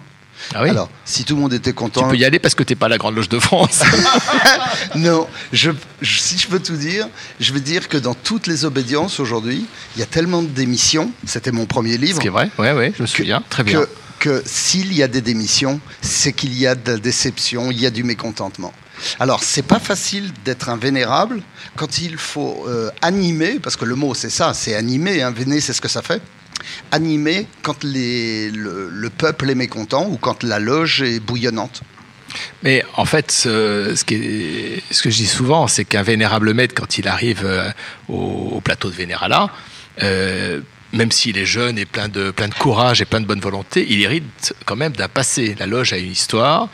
Ah 0.53 0.63
oui 0.63 0.69
Alors, 0.69 0.89
si 1.05 1.23
tout 1.23 1.35
le 1.35 1.41
monde 1.41 1.53
était 1.53 1.71
Tu 1.71 1.75
content. 1.75 2.09
peux 2.09 2.17
y 2.17 2.25
aller 2.25 2.39
parce 2.39 2.55
que 2.55 2.63
t'es 2.63 2.75
pas 2.75 2.89
la 2.89 2.97
Grande 2.97 3.15
Loge 3.15 3.29
de 3.29 3.39
France. 3.39 3.83
Non, 4.95 5.27
je, 5.51 5.71
je- 6.01 6.19
si 6.19 6.37
je 6.37 6.47
peux 6.47 6.59
tout 6.59 6.75
dire, 6.77 7.07
je 7.39 7.51
veux 7.53 7.59
dire 7.59 7.89
que 7.89 7.97
dans 7.97 8.13
toutes 8.13 8.47
les 8.47 8.63
obédiences 8.65 9.19
aujourd'hui, 9.19 9.65
il 9.95 9.99
y 9.99 10.03
a 10.03 10.05
tellement 10.05 10.41
de 10.41 10.47
démissions. 10.47 11.11
C'était 11.25 11.51
mon 11.51 11.65
premier 11.65 11.97
livre. 11.97 12.15
Ce 12.17 12.21
qui 12.21 12.27
est 12.27 12.31
vrai, 12.31 12.49
ouais, 12.59 12.71
ouais, 12.73 12.93
je 12.95 13.01
me 13.01 13.07
souviens. 13.07 13.43
Très 13.49 13.63
bien. 13.63 13.81
que 13.81 13.89
que 14.25 14.41
s'il 14.43 14.91
y 14.91 15.03
a 15.03 15.07
des 15.07 15.21
démissions, 15.21 15.79
c'est 16.01 16.33
qu'il 16.33 16.57
y 16.57 16.65
a 16.65 16.73
de 16.73 16.93
la 16.93 16.97
déception, 16.97 17.69
il 17.69 17.79
y 17.79 17.85
a 17.85 17.91
du 17.91 18.03
mécontentement. 18.03 18.73
Alors, 19.19 19.43
c'est 19.43 19.61
pas 19.61 19.77
facile 19.79 20.31
d'être 20.43 20.67
un 20.69 20.77
vénérable 20.77 21.43
quand 21.75 21.99
il 21.99 22.17
faut 22.17 22.65
euh, 22.67 22.89
animer, 23.03 23.59
parce 23.59 23.75
que 23.75 23.85
le 23.85 23.93
mot 23.93 24.15
c'est 24.15 24.31
ça, 24.31 24.55
c'est 24.55 24.73
animer, 24.73 25.21
un 25.21 25.29
véné 25.29 25.61
c'est 25.61 25.73
ce 25.73 25.81
que 25.81 25.87
ça 25.87 26.01
fait. 26.01 26.23
Animer 26.91 27.45
quand 27.61 27.83
le, 27.83 28.49
le 28.89 29.09
peuple 29.11 29.47
est 29.51 29.55
mécontent 29.55 30.07
ou 30.09 30.17
quand 30.17 30.41
la 30.41 30.57
loge 30.57 31.03
est 31.03 31.19
bouillonnante. 31.19 31.83
Mais 32.63 32.83
en 32.95 33.05
fait, 33.05 33.29
ce, 33.29 34.03
que 34.03 35.09
je 35.11 35.15
dis 35.15 35.27
souvent, 35.27 35.67
c'est 35.67 35.85
qu'un 35.85 36.01
vénérable 36.01 36.51
maître, 36.55 36.73
quand 36.73 36.97
il 36.97 37.07
arrive 37.07 37.43
euh, 37.45 37.69
au, 38.09 38.53
au 38.55 38.59
plateau 38.59 38.89
de 38.89 38.95
Vénérala, 38.95 39.51
euh, 40.01 40.61
même 40.95 41.11
s'il 41.11 41.37
est 41.37 41.45
jeune 41.45 41.77
et 41.77 41.85
plein 41.85 42.07
de, 42.09 42.31
plein 42.31 42.47
de 42.47 42.53
courage 42.53 43.01
et 43.01 43.05
plein 43.05 43.21
de 43.21 43.25
bonne 43.25 43.39
volonté, 43.41 43.85
il 43.89 44.01
hérite 44.01 44.53
quand 44.65 44.75
même 44.75 44.93
d'un 44.93 45.07
passé. 45.07 45.55
La 45.59 45.65
loge 45.67 45.93
a 45.93 45.97
une 45.97 46.11
histoire. 46.11 46.69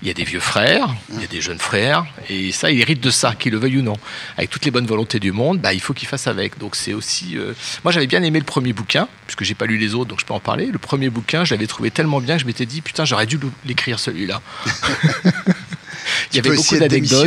Il 0.00 0.06
y 0.06 0.12
a 0.12 0.14
des 0.14 0.22
vieux 0.22 0.38
frères, 0.38 0.94
il 1.12 1.20
y 1.22 1.24
a 1.24 1.26
des 1.26 1.40
jeunes 1.40 1.58
frères, 1.58 2.06
et 2.30 2.52
ça, 2.52 2.70
il 2.70 2.80
hérite 2.80 3.00
de 3.00 3.10
ça, 3.10 3.34
qu'il 3.36 3.50
le 3.50 3.58
veuille 3.58 3.78
ou 3.78 3.82
non. 3.82 3.96
Avec 4.36 4.48
toutes 4.48 4.64
les 4.64 4.70
bonnes 4.70 4.86
volontés 4.86 5.18
du 5.18 5.32
monde, 5.32 5.58
bah, 5.58 5.72
il 5.72 5.80
faut 5.80 5.92
qu'il 5.92 6.06
fasse 6.06 6.28
avec. 6.28 6.56
Donc 6.56 6.76
c'est 6.76 6.92
aussi. 6.94 7.36
euh, 7.36 7.52
Moi, 7.82 7.90
j'avais 7.90 8.06
bien 8.06 8.22
aimé 8.22 8.38
le 8.38 8.44
premier 8.44 8.72
bouquin, 8.72 9.08
puisque 9.26 9.42
j'ai 9.42 9.54
pas 9.56 9.66
lu 9.66 9.76
les 9.76 9.96
autres, 9.96 10.08
donc 10.10 10.20
je 10.20 10.24
peux 10.24 10.34
en 10.34 10.38
parler. 10.38 10.66
Le 10.66 10.78
premier 10.78 11.10
bouquin, 11.10 11.44
je 11.44 11.52
l'avais 11.52 11.66
trouvé 11.66 11.90
tellement 11.90 12.20
bien 12.20 12.36
que 12.36 12.42
je 12.42 12.46
m'étais 12.46 12.64
dit, 12.64 12.80
putain, 12.80 13.04
j'aurais 13.04 13.26
dû 13.26 13.40
l'écrire 13.66 13.98
celui-là. 13.98 14.40
Il 16.32 16.36
y 16.36 16.38
avait 16.38 16.50
beaucoup 16.56 16.76
d'anecdotes. 16.78 17.26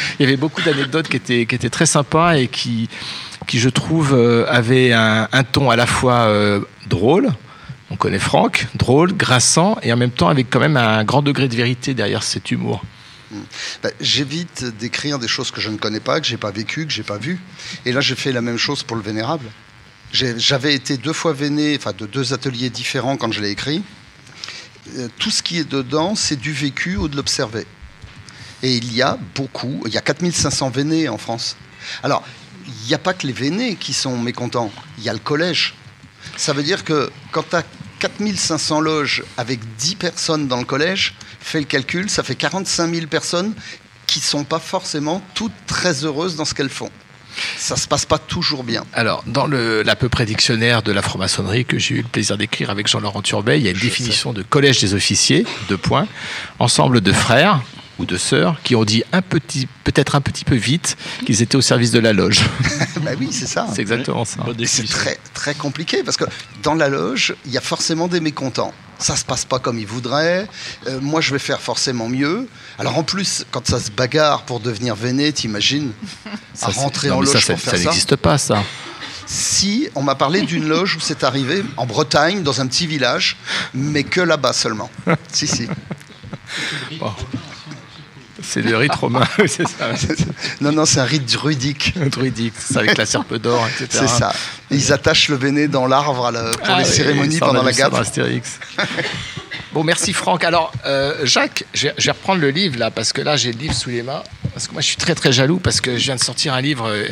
Il 0.20 0.22
y 0.22 0.26
avait 0.26 0.36
beaucoup 0.36 0.60
d'anecdotes 0.62 1.08
qui 1.08 1.16
étaient, 1.16 1.46
qui 1.46 1.54
étaient 1.54 1.70
très 1.70 1.86
sympas 1.86 2.34
et 2.36 2.48
qui, 2.48 2.88
qui 3.46 3.58
je 3.58 3.68
trouve, 3.68 4.14
euh, 4.14 4.46
avaient 4.48 4.92
un, 4.92 5.28
ton 5.52 5.70
à 5.70 5.76
la 5.76 5.86
fois 5.86 6.26
euh, 6.26 6.60
drôle. 6.88 7.30
On 7.90 7.96
connaît 7.96 8.18
Franck, 8.18 8.66
drôle, 8.74 9.12
grinçant, 9.12 9.78
et 9.82 9.92
en 9.92 9.96
même 9.96 10.10
temps 10.10 10.28
avec 10.28 10.50
quand 10.50 10.60
même 10.60 10.76
un 10.76 11.04
grand 11.04 11.22
degré 11.22 11.48
de 11.48 11.54
vérité 11.54 11.94
derrière 11.94 12.22
cet 12.22 12.50
humour. 12.50 12.82
Ben, 13.82 13.92
J'évite 14.00 14.64
d'écrire 14.64 15.18
des 15.18 15.28
choses 15.28 15.50
que 15.50 15.60
je 15.60 15.70
ne 15.70 15.76
connais 15.76 16.00
pas, 16.00 16.20
que 16.20 16.26
j'ai 16.26 16.36
pas 16.36 16.50
vécues, 16.50 16.86
que 16.86 16.92
j'ai 16.92 17.02
pas 17.02 17.18
vues. 17.18 17.38
Et 17.84 17.92
là, 17.92 18.00
j'ai 18.00 18.16
fait 18.16 18.32
la 18.32 18.40
même 18.40 18.58
chose 18.58 18.82
pour 18.82 18.96
le 18.96 19.02
Vénérable. 19.02 19.46
J'avais 20.12 20.74
été 20.74 20.96
deux 20.96 21.12
fois 21.12 21.32
véné, 21.32 21.76
enfin 21.76 21.92
de 21.96 22.06
deux 22.06 22.32
ateliers 22.32 22.70
différents 22.70 23.16
quand 23.16 23.32
je 23.32 23.40
l'ai 23.40 23.50
écrit. 23.50 23.82
Euh, 24.96 25.08
Tout 25.18 25.30
ce 25.30 25.42
qui 25.42 25.58
est 25.58 25.68
dedans, 25.68 26.14
c'est 26.14 26.36
du 26.36 26.52
vécu 26.52 26.96
ou 26.96 27.08
de 27.08 27.16
l'observé. 27.16 27.66
Et 28.62 28.76
il 28.76 28.94
y 28.94 29.02
a 29.02 29.18
beaucoup, 29.34 29.82
il 29.86 29.92
y 29.92 29.98
a 29.98 30.00
4500 30.00 30.70
vénés 30.70 31.08
en 31.08 31.18
France. 31.18 31.56
Alors, 32.02 32.24
il 32.66 32.88
n'y 32.88 32.94
a 32.94 32.98
pas 32.98 33.14
que 33.14 33.26
les 33.26 33.32
vénés 33.32 33.76
qui 33.76 33.92
sont 33.92 34.16
mécontents, 34.18 34.72
il 34.98 35.04
y 35.04 35.08
a 35.08 35.12
le 35.12 35.18
collège. 35.18 35.74
Ça 36.36 36.52
veut 36.52 36.62
dire 36.62 36.84
que 36.84 37.10
quand 37.32 37.44
tu 37.50 37.56
as 37.56 37.62
4500 38.00 38.80
loges 38.80 39.22
avec 39.36 39.60
10 39.78 39.96
personnes 39.96 40.48
dans 40.48 40.58
le 40.58 40.64
collège, 40.64 41.14
fais 41.40 41.58
le 41.60 41.64
calcul, 41.66 42.10
ça 42.10 42.22
fait 42.22 42.34
45 42.34 42.92
000 42.92 43.06
personnes 43.06 43.54
qui 44.06 44.20
sont 44.20 44.44
pas 44.44 44.58
forcément 44.58 45.22
toutes 45.34 45.52
très 45.66 46.04
heureuses 46.04 46.36
dans 46.36 46.44
ce 46.44 46.54
qu'elles 46.54 46.68
font. 46.70 46.90
Ça 47.58 47.76
se 47.76 47.86
passe 47.86 48.06
pas 48.06 48.18
toujours 48.18 48.64
bien. 48.64 48.84
Alors, 48.94 49.22
dans 49.26 49.46
le- 49.46 49.82
l'à 49.82 49.94
peu 49.94 50.08
près 50.08 50.24
dictionnaire 50.24 50.82
de 50.82 50.90
la 50.90 51.02
franc-maçonnerie 51.02 51.64
que 51.66 51.78
j'ai 51.78 51.96
eu 51.96 52.02
le 52.02 52.08
plaisir 52.08 52.38
d'écrire 52.38 52.70
avec 52.70 52.86
Jean-Laurent 52.88 53.20
Turbet, 53.20 53.58
il 53.60 53.64
y 53.64 53.68
a 53.68 53.72
une 53.72 53.78
définition 53.78 54.32
de 54.32 54.42
collège 54.42 54.80
des 54.80 54.94
officiers, 54.94 55.46
deux 55.68 55.76
points, 55.76 56.06
ensemble 56.58 57.00
de 57.02 57.12
frères 57.12 57.60
ou 57.98 58.04
de 58.04 58.16
sœurs 58.16 58.60
qui 58.62 58.74
ont 58.74 58.84
dit 58.84 59.02
un 59.12 59.22
petit, 59.22 59.68
peut-être 59.84 60.14
un 60.14 60.20
petit 60.20 60.44
peu 60.44 60.54
vite 60.54 60.96
qu'ils 61.24 61.42
étaient 61.42 61.56
au 61.56 61.62
service 61.62 61.90
de 61.90 61.98
la 61.98 62.12
loge. 62.12 62.40
bah 63.00 63.12
oui, 63.18 63.28
c'est 63.32 63.46
ça. 63.46 63.66
C'est 63.72 63.80
exactement 63.80 64.24
ça. 64.24 64.44
C'est 64.64 64.88
très, 64.88 65.18
très 65.34 65.54
compliqué 65.54 66.02
parce 66.02 66.16
que 66.16 66.24
dans 66.62 66.74
la 66.74 66.88
loge, 66.88 67.34
il 67.46 67.52
y 67.52 67.58
a 67.58 67.60
forcément 67.60 68.08
des 68.08 68.20
mécontents. 68.20 68.72
Ça 68.98 69.14
se 69.16 69.24
passe 69.24 69.44
pas 69.44 69.58
comme 69.58 69.78
ils 69.78 69.86
voudraient. 69.86 70.46
Euh, 70.86 71.00
moi, 71.00 71.20
je 71.20 71.32
vais 71.32 71.38
faire 71.38 71.60
forcément 71.60 72.08
mieux. 72.08 72.48
Alors 72.78 72.96
en 72.96 73.02
plus, 73.02 73.44
quand 73.50 73.66
ça 73.66 73.78
se 73.78 73.90
bagarre 73.90 74.42
pour 74.44 74.60
devenir 74.60 74.94
véné, 74.94 75.32
t'imagines 75.32 75.92
Ça, 76.54 76.68
à 76.68 76.70
rentrer 76.70 77.08
non, 77.08 77.16
en 77.16 77.20
loge 77.20 77.32
ça, 77.32 77.52
pour 77.52 77.60
ça 77.60 77.70
faire 77.70 77.80
ça. 77.80 77.84
n'existe 77.84 78.16
pas, 78.16 78.38
ça. 78.38 78.62
Si 79.26 79.88
on 79.94 80.02
m'a 80.02 80.14
parlé 80.14 80.42
d'une 80.42 80.68
loge 80.68 80.96
où 80.96 81.00
c'est 81.00 81.24
arrivé 81.24 81.64
en 81.76 81.84
Bretagne, 81.84 82.42
dans 82.42 82.60
un 82.60 82.66
petit 82.66 82.86
village, 82.86 83.36
mais 83.74 84.04
que 84.04 84.20
là-bas 84.20 84.52
seulement. 84.52 84.90
si, 85.32 85.46
si. 85.46 85.68
C'est 88.42 88.60
le 88.62 88.76
rite 88.76 88.94
romain, 88.94 89.24
c'est 89.46 89.66
ça. 89.66 89.90
Non, 90.60 90.70
non, 90.72 90.84
c'est 90.84 91.00
un 91.00 91.04
rite 91.04 91.30
druidique. 91.32 91.94
Druidique, 92.10 92.52
c'est 92.58 92.76
avec 92.78 92.98
la 92.98 93.06
serpe 93.06 93.34
d'or, 93.36 93.66
etc. 93.66 93.86
C'est 93.90 94.08
ça. 94.08 94.32
Ils 94.70 94.92
attachent 94.92 95.28
le 95.28 95.36
véné 95.36 95.68
dans 95.68 95.86
l'arbre 95.86 96.26
à 96.26 96.30
la- 96.32 96.50
pour 96.50 96.60
Ah 96.68 96.78
les 96.80 96.84
cérémonies 96.84 97.38
pendant 97.38 97.62
la 97.62 97.72
gaffe. 97.72 97.94
Astérix. 97.94 98.58
bon, 99.72 99.84
merci 99.84 100.12
Franck. 100.12 100.44
Alors, 100.44 100.70
euh, 100.84 101.14
Jacques, 101.24 101.64
je 101.72 101.88
vais, 101.88 101.94
je 101.96 102.04
vais 102.06 102.10
reprendre 102.12 102.40
le 102.40 102.50
livre 102.50 102.78
là, 102.78 102.90
parce 102.90 103.12
que 103.12 103.22
là, 103.22 103.36
j'ai 103.36 103.52
le 103.52 103.58
livre 103.58 103.74
sous 103.74 103.90
les 103.90 104.02
mains. 104.02 104.22
Parce 104.52 104.66
que 104.68 104.72
moi, 104.72 104.82
je 104.82 104.86
suis 104.86 104.96
très 104.96 105.14
très 105.14 105.32
jaloux 105.32 105.58
parce 105.58 105.80
que 105.80 105.96
je 105.96 106.04
viens 106.04 106.16
de 106.16 106.22
sortir 106.22 106.52
un 106.54 106.60
livre 106.60 106.88
euh, 106.88 107.06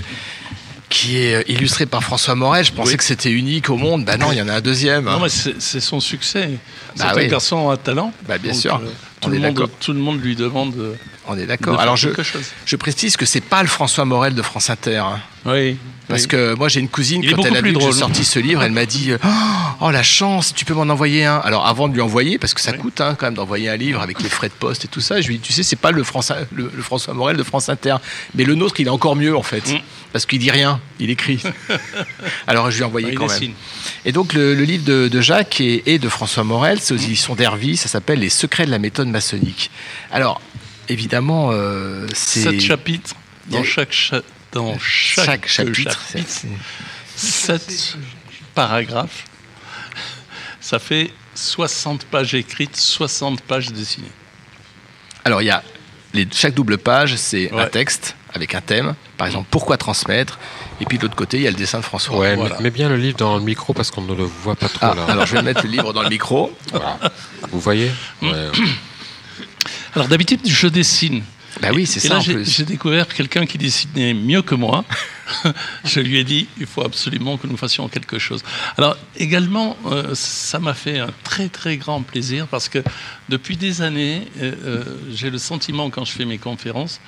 qui 0.90 1.16
est 1.18 1.36
euh, 1.36 1.42
illustré 1.48 1.86
par 1.86 2.02
François 2.02 2.34
Morel. 2.34 2.64
Je 2.64 2.72
pensais 2.72 2.92
Oui. 2.92 2.96
que 2.96 3.04
c'était 3.04 3.30
unique 3.30 3.70
au 3.70 3.76
monde. 3.76 4.04
Bah 4.04 4.16
non, 4.16 4.30
il 4.32 4.38
y 4.38 4.42
en 4.42 4.48
a 4.48 4.54
un 4.54 4.60
deuxième. 4.60 5.04
Non, 5.04 5.20
mais 5.20 5.28
c'est 5.28 5.60
c'est 5.60 5.80
son 5.80 6.00
succès. 6.00 6.50
C'est 6.94 7.02
Bah 7.02 7.12
un 7.12 7.16
oui. 7.16 7.28
garçon 7.28 7.70
à 7.70 7.76
talent. 7.76 8.12
Bah, 8.28 8.38
bien 8.38 8.52
Donc, 8.52 8.60
sûr. 8.60 8.76
euh, 8.76 8.90
tout, 9.24 9.30
le 9.30 9.38
monde, 9.40 9.70
tout 9.80 9.92
le 9.92 9.98
monde 9.98 10.20
lui 10.20 10.36
demande 10.36 10.74
de, 10.74 10.94
On 11.26 11.38
est 11.38 11.46
d'accord. 11.46 11.80
Alors, 11.80 11.96
je, 11.96 12.10
chose. 12.22 12.52
je 12.66 12.76
précise 12.76 13.16
que 13.16 13.24
c'est 13.24 13.40
pas 13.40 13.62
le 13.62 13.68
François 13.68 14.04
Morel 14.04 14.34
de 14.34 14.42
France 14.42 14.68
Inter. 14.70 14.96
hein. 14.98 15.20
Oui. 15.46 15.76
Parce 16.08 16.22
oui. 16.22 16.28
que 16.28 16.54
moi 16.54 16.68
j'ai 16.68 16.80
une 16.80 16.88
cousine, 16.88 17.22
Il 17.22 17.34
quand 17.34 17.42
elle 17.44 17.56
a 17.56 17.60
vu 17.60 17.72
que 17.72 17.78
j'ai 17.80 17.86
drôle. 17.86 17.92
sorti 17.94 18.24
ce 18.24 18.38
livre, 18.38 18.62
elle 18.62 18.72
m'a 18.72 18.84
dit 18.86 19.10
euh, 19.12 19.18
Oh 19.80 19.90
la 19.90 20.02
chance, 20.02 20.52
tu 20.54 20.64
peux 20.66 20.72
m'en 20.74 20.82
envoyer 20.82 21.24
un. 21.24 21.36
Alors 21.38 21.66
avant 21.66 21.88
de 21.88 21.94
lui 21.94 22.00
envoyer, 22.02 22.38
parce 22.38 22.52
que 22.54 22.60
ça 22.62 22.72
Oui. 22.72 22.78
coûte 22.78 23.00
hein, 23.02 23.14
quand 23.18 23.26
même 23.26 23.34
d'envoyer 23.34 23.68
un 23.70 23.76
livre 23.76 24.00
avec 24.02 24.22
les 24.22 24.28
frais 24.30 24.48
de 24.48 24.54
poste 24.54 24.84
et 24.84 24.88
tout 24.88 25.00
ça, 25.02 25.20
je 25.20 25.28
lui 25.28 25.34
ai 25.34 25.38
dit 25.38 25.42
Tu 25.46 25.52
sais, 25.54 25.62
c'est 25.62 25.76
pas 25.76 25.90
le, 25.92 26.02
France- 26.02 26.32
le- 26.52 26.70
le 26.74 26.82
François 26.82 27.12
Morel 27.14 27.36
de 27.36 27.42
France 27.42 27.68
Inter, 27.70 27.96
mais 28.34 28.44
le 28.44 28.54
nôtre 28.54 28.80
il 28.80 28.86
est 28.86 28.90
encore 28.90 29.16
mieux 29.16 29.36
en 29.36 29.42
fait. 29.42 29.66
Mm. 29.70 29.78
Parce 30.12 30.24
qu'il 30.26 30.38
dit 30.38 30.50
rien, 30.50 30.80
il 30.98 31.10
écrit. 31.10 31.42
Alors 32.46 32.70
je 32.70 32.76
lui 32.76 32.82
ai 32.82 32.86
envoyé 32.86 33.14
quand 33.14 33.28
même. 33.28 33.52
Et 34.04 34.12
donc 34.12 34.32
le, 34.32 34.54
le 34.54 34.64
livre 34.64 34.84
de, 34.84 35.08
de 35.08 35.20
Jacques 35.20 35.60
et, 35.60 35.82
et 35.94 35.98
de 35.98 36.08
François 36.08 36.44
Morel, 36.44 36.78
c'est 36.80 36.94
aux 36.94 36.98
éditions 36.98 37.34
d'Hervy, 37.34 37.76
ça 37.76 37.88
s'appelle 37.88 38.20
Les 38.20 38.28
secrets 38.30 38.66
de 38.66 38.70
la 38.70 38.78
méthode 38.78 39.08
maçonnique. 39.08 39.70
Alors 40.12 40.40
évidemment, 40.88 41.50
euh, 41.52 42.06
c'est. 42.14 42.42
Sept 42.42 42.60
chapitres 42.60 43.14
a- 43.14 43.52
dans 43.52 43.64
chaque, 43.64 43.92
cha- 43.92 44.22
dans 44.52 44.78
chaque, 44.78 45.46
chaque 45.46 45.74
chapitre. 45.74 46.00
chapitre, 46.12 46.46
sept 47.16 47.96
paragraphes. 48.54 49.24
Ça 50.60 50.78
fait 50.78 51.10
60 51.34 52.04
pages 52.06 52.34
écrites, 52.34 52.76
60 52.76 53.40
pages 53.42 53.70
dessinées. 53.72 54.10
Alors, 55.24 55.42
il 55.42 55.46
y 55.46 55.50
a 55.50 55.62
les, 56.14 56.26
chaque 56.32 56.54
double 56.54 56.78
page, 56.78 57.16
c'est 57.16 57.50
un 57.52 57.66
texte 57.66 58.16
avec 58.32 58.54
un 58.54 58.60
thème. 58.60 58.94
Par 59.16 59.26
exemple, 59.26 59.46
pourquoi 59.50 59.76
transmettre? 59.76 60.38
Et 60.80 60.86
puis 60.86 60.96
de 60.98 61.02
l'autre 61.02 61.16
côté, 61.16 61.36
il 61.38 61.42
y 61.42 61.46
a 61.46 61.50
le 61.50 61.56
dessin 61.56 61.78
de 61.78 61.84
François. 61.84 62.16
Ouais, 62.18 62.34
Voilà. 62.36 62.58
mets 62.60 62.70
bien 62.70 62.88
le 62.88 62.96
livre 62.96 63.16
dans 63.16 63.36
le 63.36 63.42
micro 63.42 63.72
parce 63.74 63.90
qu'on 63.90 64.02
ne 64.02 64.14
le 64.14 64.24
voit 64.24 64.56
pas 64.56 64.68
trop 64.68 64.78
Ah, 64.86 64.94
là. 64.94 65.04
alors 65.08 65.26
je 65.26 65.34
vais 65.36 65.42
mettre 65.42 65.62
le 65.64 65.70
livre 65.70 65.92
dans 65.92 66.02
le 66.02 66.08
micro. 66.08 66.52
Vous 67.50 67.60
voyez? 67.60 67.90
Mm. 68.22 68.28
Ouais. 68.30 68.48
Alors 69.94 70.08
d'habitude, 70.08 70.40
je 70.44 70.66
dessine. 70.66 71.22
Bah 71.62 71.68
oui, 71.72 71.86
c'est 71.86 72.00
ça 72.00 72.14
là, 72.14 72.16
en 72.16 72.20
j'ai 72.20 72.34
plus. 72.34 72.50
j'ai 72.50 72.64
découvert 72.64 73.06
quelqu'un 73.06 73.46
qui 73.46 73.58
dessinait 73.58 74.12
mieux 74.12 74.42
que 74.42 74.56
moi. 74.56 74.84
je 75.84 76.00
lui 76.00 76.18
ai 76.18 76.24
dit, 76.24 76.48
il 76.58 76.66
faut 76.66 76.84
absolument 76.84 77.36
que 77.36 77.46
nous 77.46 77.56
fassions 77.56 77.88
quelque 77.88 78.18
chose. 78.18 78.42
Alors 78.76 78.96
également, 79.16 79.76
euh, 79.86 80.14
ça 80.14 80.58
m'a 80.58 80.74
fait 80.74 80.98
un 80.98 81.10
très 81.22 81.48
très 81.48 81.76
grand 81.76 82.02
plaisir 82.02 82.48
parce 82.48 82.68
que 82.68 82.82
depuis 83.28 83.56
des 83.56 83.82
années, 83.82 84.26
euh, 84.40 84.54
euh, 84.64 84.84
j'ai 85.12 85.30
le 85.30 85.38
sentiment 85.38 85.90
quand 85.90 86.04
je 86.04 86.10
fais 86.12 86.24
mes 86.24 86.38
conférences, 86.38 87.00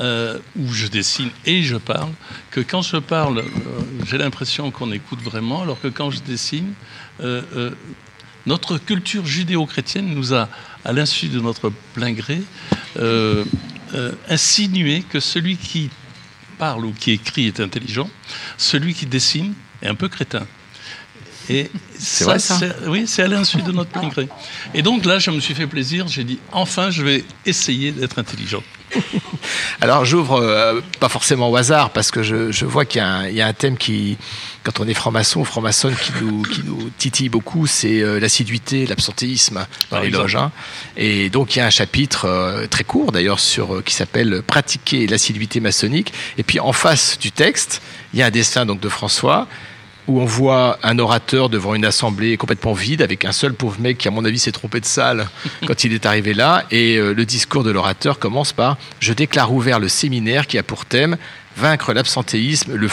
euh, 0.00 0.38
où 0.56 0.72
je 0.72 0.86
dessine 0.86 1.30
et 1.44 1.64
je 1.64 1.76
parle, 1.76 2.12
que 2.52 2.60
quand 2.60 2.82
je 2.82 2.98
parle, 2.98 3.42
j'ai 4.06 4.18
l'impression 4.18 4.70
qu'on 4.70 4.92
écoute 4.92 5.20
vraiment, 5.22 5.62
alors 5.62 5.80
que 5.80 5.88
quand 5.88 6.12
je 6.12 6.20
dessine, 6.20 6.72
notre 8.48 8.78
culture 8.78 9.24
judéo-chrétienne 9.26 10.08
nous 10.14 10.32
a, 10.34 10.48
à 10.84 10.92
l'insu 10.92 11.28
de 11.28 11.38
notre 11.40 11.70
plein 11.94 12.12
gré, 12.12 12.40
euh, 12.98 13.44
euh, 13.94 14.12
insinué 14.28 15.02
que 15.10 15.20
celui 15.20 15.56
qui 15.56 15.90
parle 16.58 16.84
ou 16.86 16.92
qui 16.92 17.12
écrit 17.12 17.46
est 17.46 17.60
intelligent, 17.60 18.08
celui 18.56 18.94
qui 18.94 19.06
dessine 19.06 19.52
est 19.82 19.88
un 19.88 19.94
peu 19.94 20.08
crétin. 20.08 20.46
Et 21.50 21.70
C'est 21.98 22.24
vrai, 22.24 22.38
ça 22.38 22.58
c'est- 22.58 22.74
Oui, 22.88 23.04
c'est 23.06 23.22
à 23.22 23.28
l'insu 23.28 23.62
de 23.62 23.72
notre 23.72 23.90
plein 23.90 24.08
gré. 24.08 24.28
Et 24.74 24.82
donc 24.82 25.04
là, 25.06 25.18
je 25.18 25.30
me 25.30 25.40
suis 25.40 25.54
fait 25.54 25.66
plaisir, 25.66 26.06
j'ai 26.08 26.24
dit, 26.24 26.38
enfin, 26.52 26.90
je 26.90 27.02
vais 27.02 27.24
essayer 27.46 27.90
d'être 27.92 28.18
intelligent. 28.18 28.62
Alors 29.80 30.04
j'ouvre 30.04 30.34
euh, 30.40 30.80
pas 31.00 31.08
forcément 31.08 31.50
au 31.50 31.56
hasard 31.56 31.90
parce 31.90 32.10
que 32.10 32.22
je, 32.22 32.50
je 32.52 32.64
vois 32.64 32.84
qu'il 32.84 33.00
y, 33.00 33.04
a 33.04 33.08
un- 33.08 33.28
il 33.28 33.34
y 33.36 33.40
a 33.42 33.46
un 33.46 33.52
thème 33.52 33.76
qui, 33.78 34.16
quand 34.68 34.84
on 34.84 34.88
est 34.88 34.92
franc-maçon 34.92 35.40
ou 35.40 35.44
franc-maçonne, 35.44 35.94
qui 35.94 36.12
nous, 36.22 36.42
qui 36.42 36.62
nous 36.62 36.90
titille 36.98 37.30
beaucoup, 37.30 37.66
c'est 37.66 38.02
euh, 38.02 38.20
l'assiduité, 38.20 38.84
l'absentéisme 38.84 39.54
dans 39.90 39.96
Par 39.96 40.02
les 40.02 40.10
loges. 40.10 40.36
hein. 40.36 40.52
Et 40.98 41.30
donc 41.30 41.56
il 41.56 41.60
y 41.60 41.62
a 41.62 41.66
un 41.66 41.70
chapitre 41.70 42.26
euh, 42.26 42.66
très 42.66 42.84
court 42.84 43.10
d'ailleurs 43.10 43.40
sur 43.40 43.76
euh, 43.76 43.82
qui 43.82 43.94
s'appelle 43.94 44.42
Pratiquer 44.46 45.06
l'assiduité 45.06 45.60
maçonnique. 45.60 46.12
Et 46.36 46.42
puis 46.42 46.60
en 46.60 46.74
face 46.74 47.18
du 47.18 47.32
texte, 47.32 47.80
il 48.12 48.20
y 48.20 48.22
a 48.22 48.26
un 48.26 48.30
dessin 48.30 48.66
donc 48.66 48.80
de 48.80 48.90
François 48.90 49.48
où 50.08 50.20
on 50.20 50.24
voit 50.24 50.78
un 50.82 50.98
orateur 50.98 51.50
devant 51.50 51.74
une 51.74 51.84
assemblée 51.84 52.36
complètement 52.38 52.72
vide, 52.72 53.02
avec 53.02 53.24
un 53.26 53.32
seul 53.32 53.52
pauvre 53.52 53.78
mec 53.78 53.98
qui, 53.98 54.08
à 54.08 54.10
mon 54.10 54.24
avis, 54.24 54.38
s'est 54.38 54.52
trompé 54.52 54.80
de 54.80 54.86
salle 54.86 55.28
quand 55.66 55.84
il 55.84 55.92
est 55.92 56.06
arrivé 56.06 56.32
là. 56.34 56.64
Et 56.70 56.96
euh, 56.96 57.12
le 57.12 57.24
discours 57.26 57.62
de 57.62 57.70
l'orateur 57.70 58.18
commence 58.18 58.52
par 58.52 58.78
Je 59.00 59.12
déclare 59.12 59.52
ouvert 59.52 59.78
le 59.78 59.88
séminaire 59.88 60.46
qui 60.46 60.58
a 60.58 60.62
pour 60.62 60.86
thème 60.86 61.16
vaincre 61.58 61.92
l'absentéisme, 61.92 62.74
le, 62.74 62.88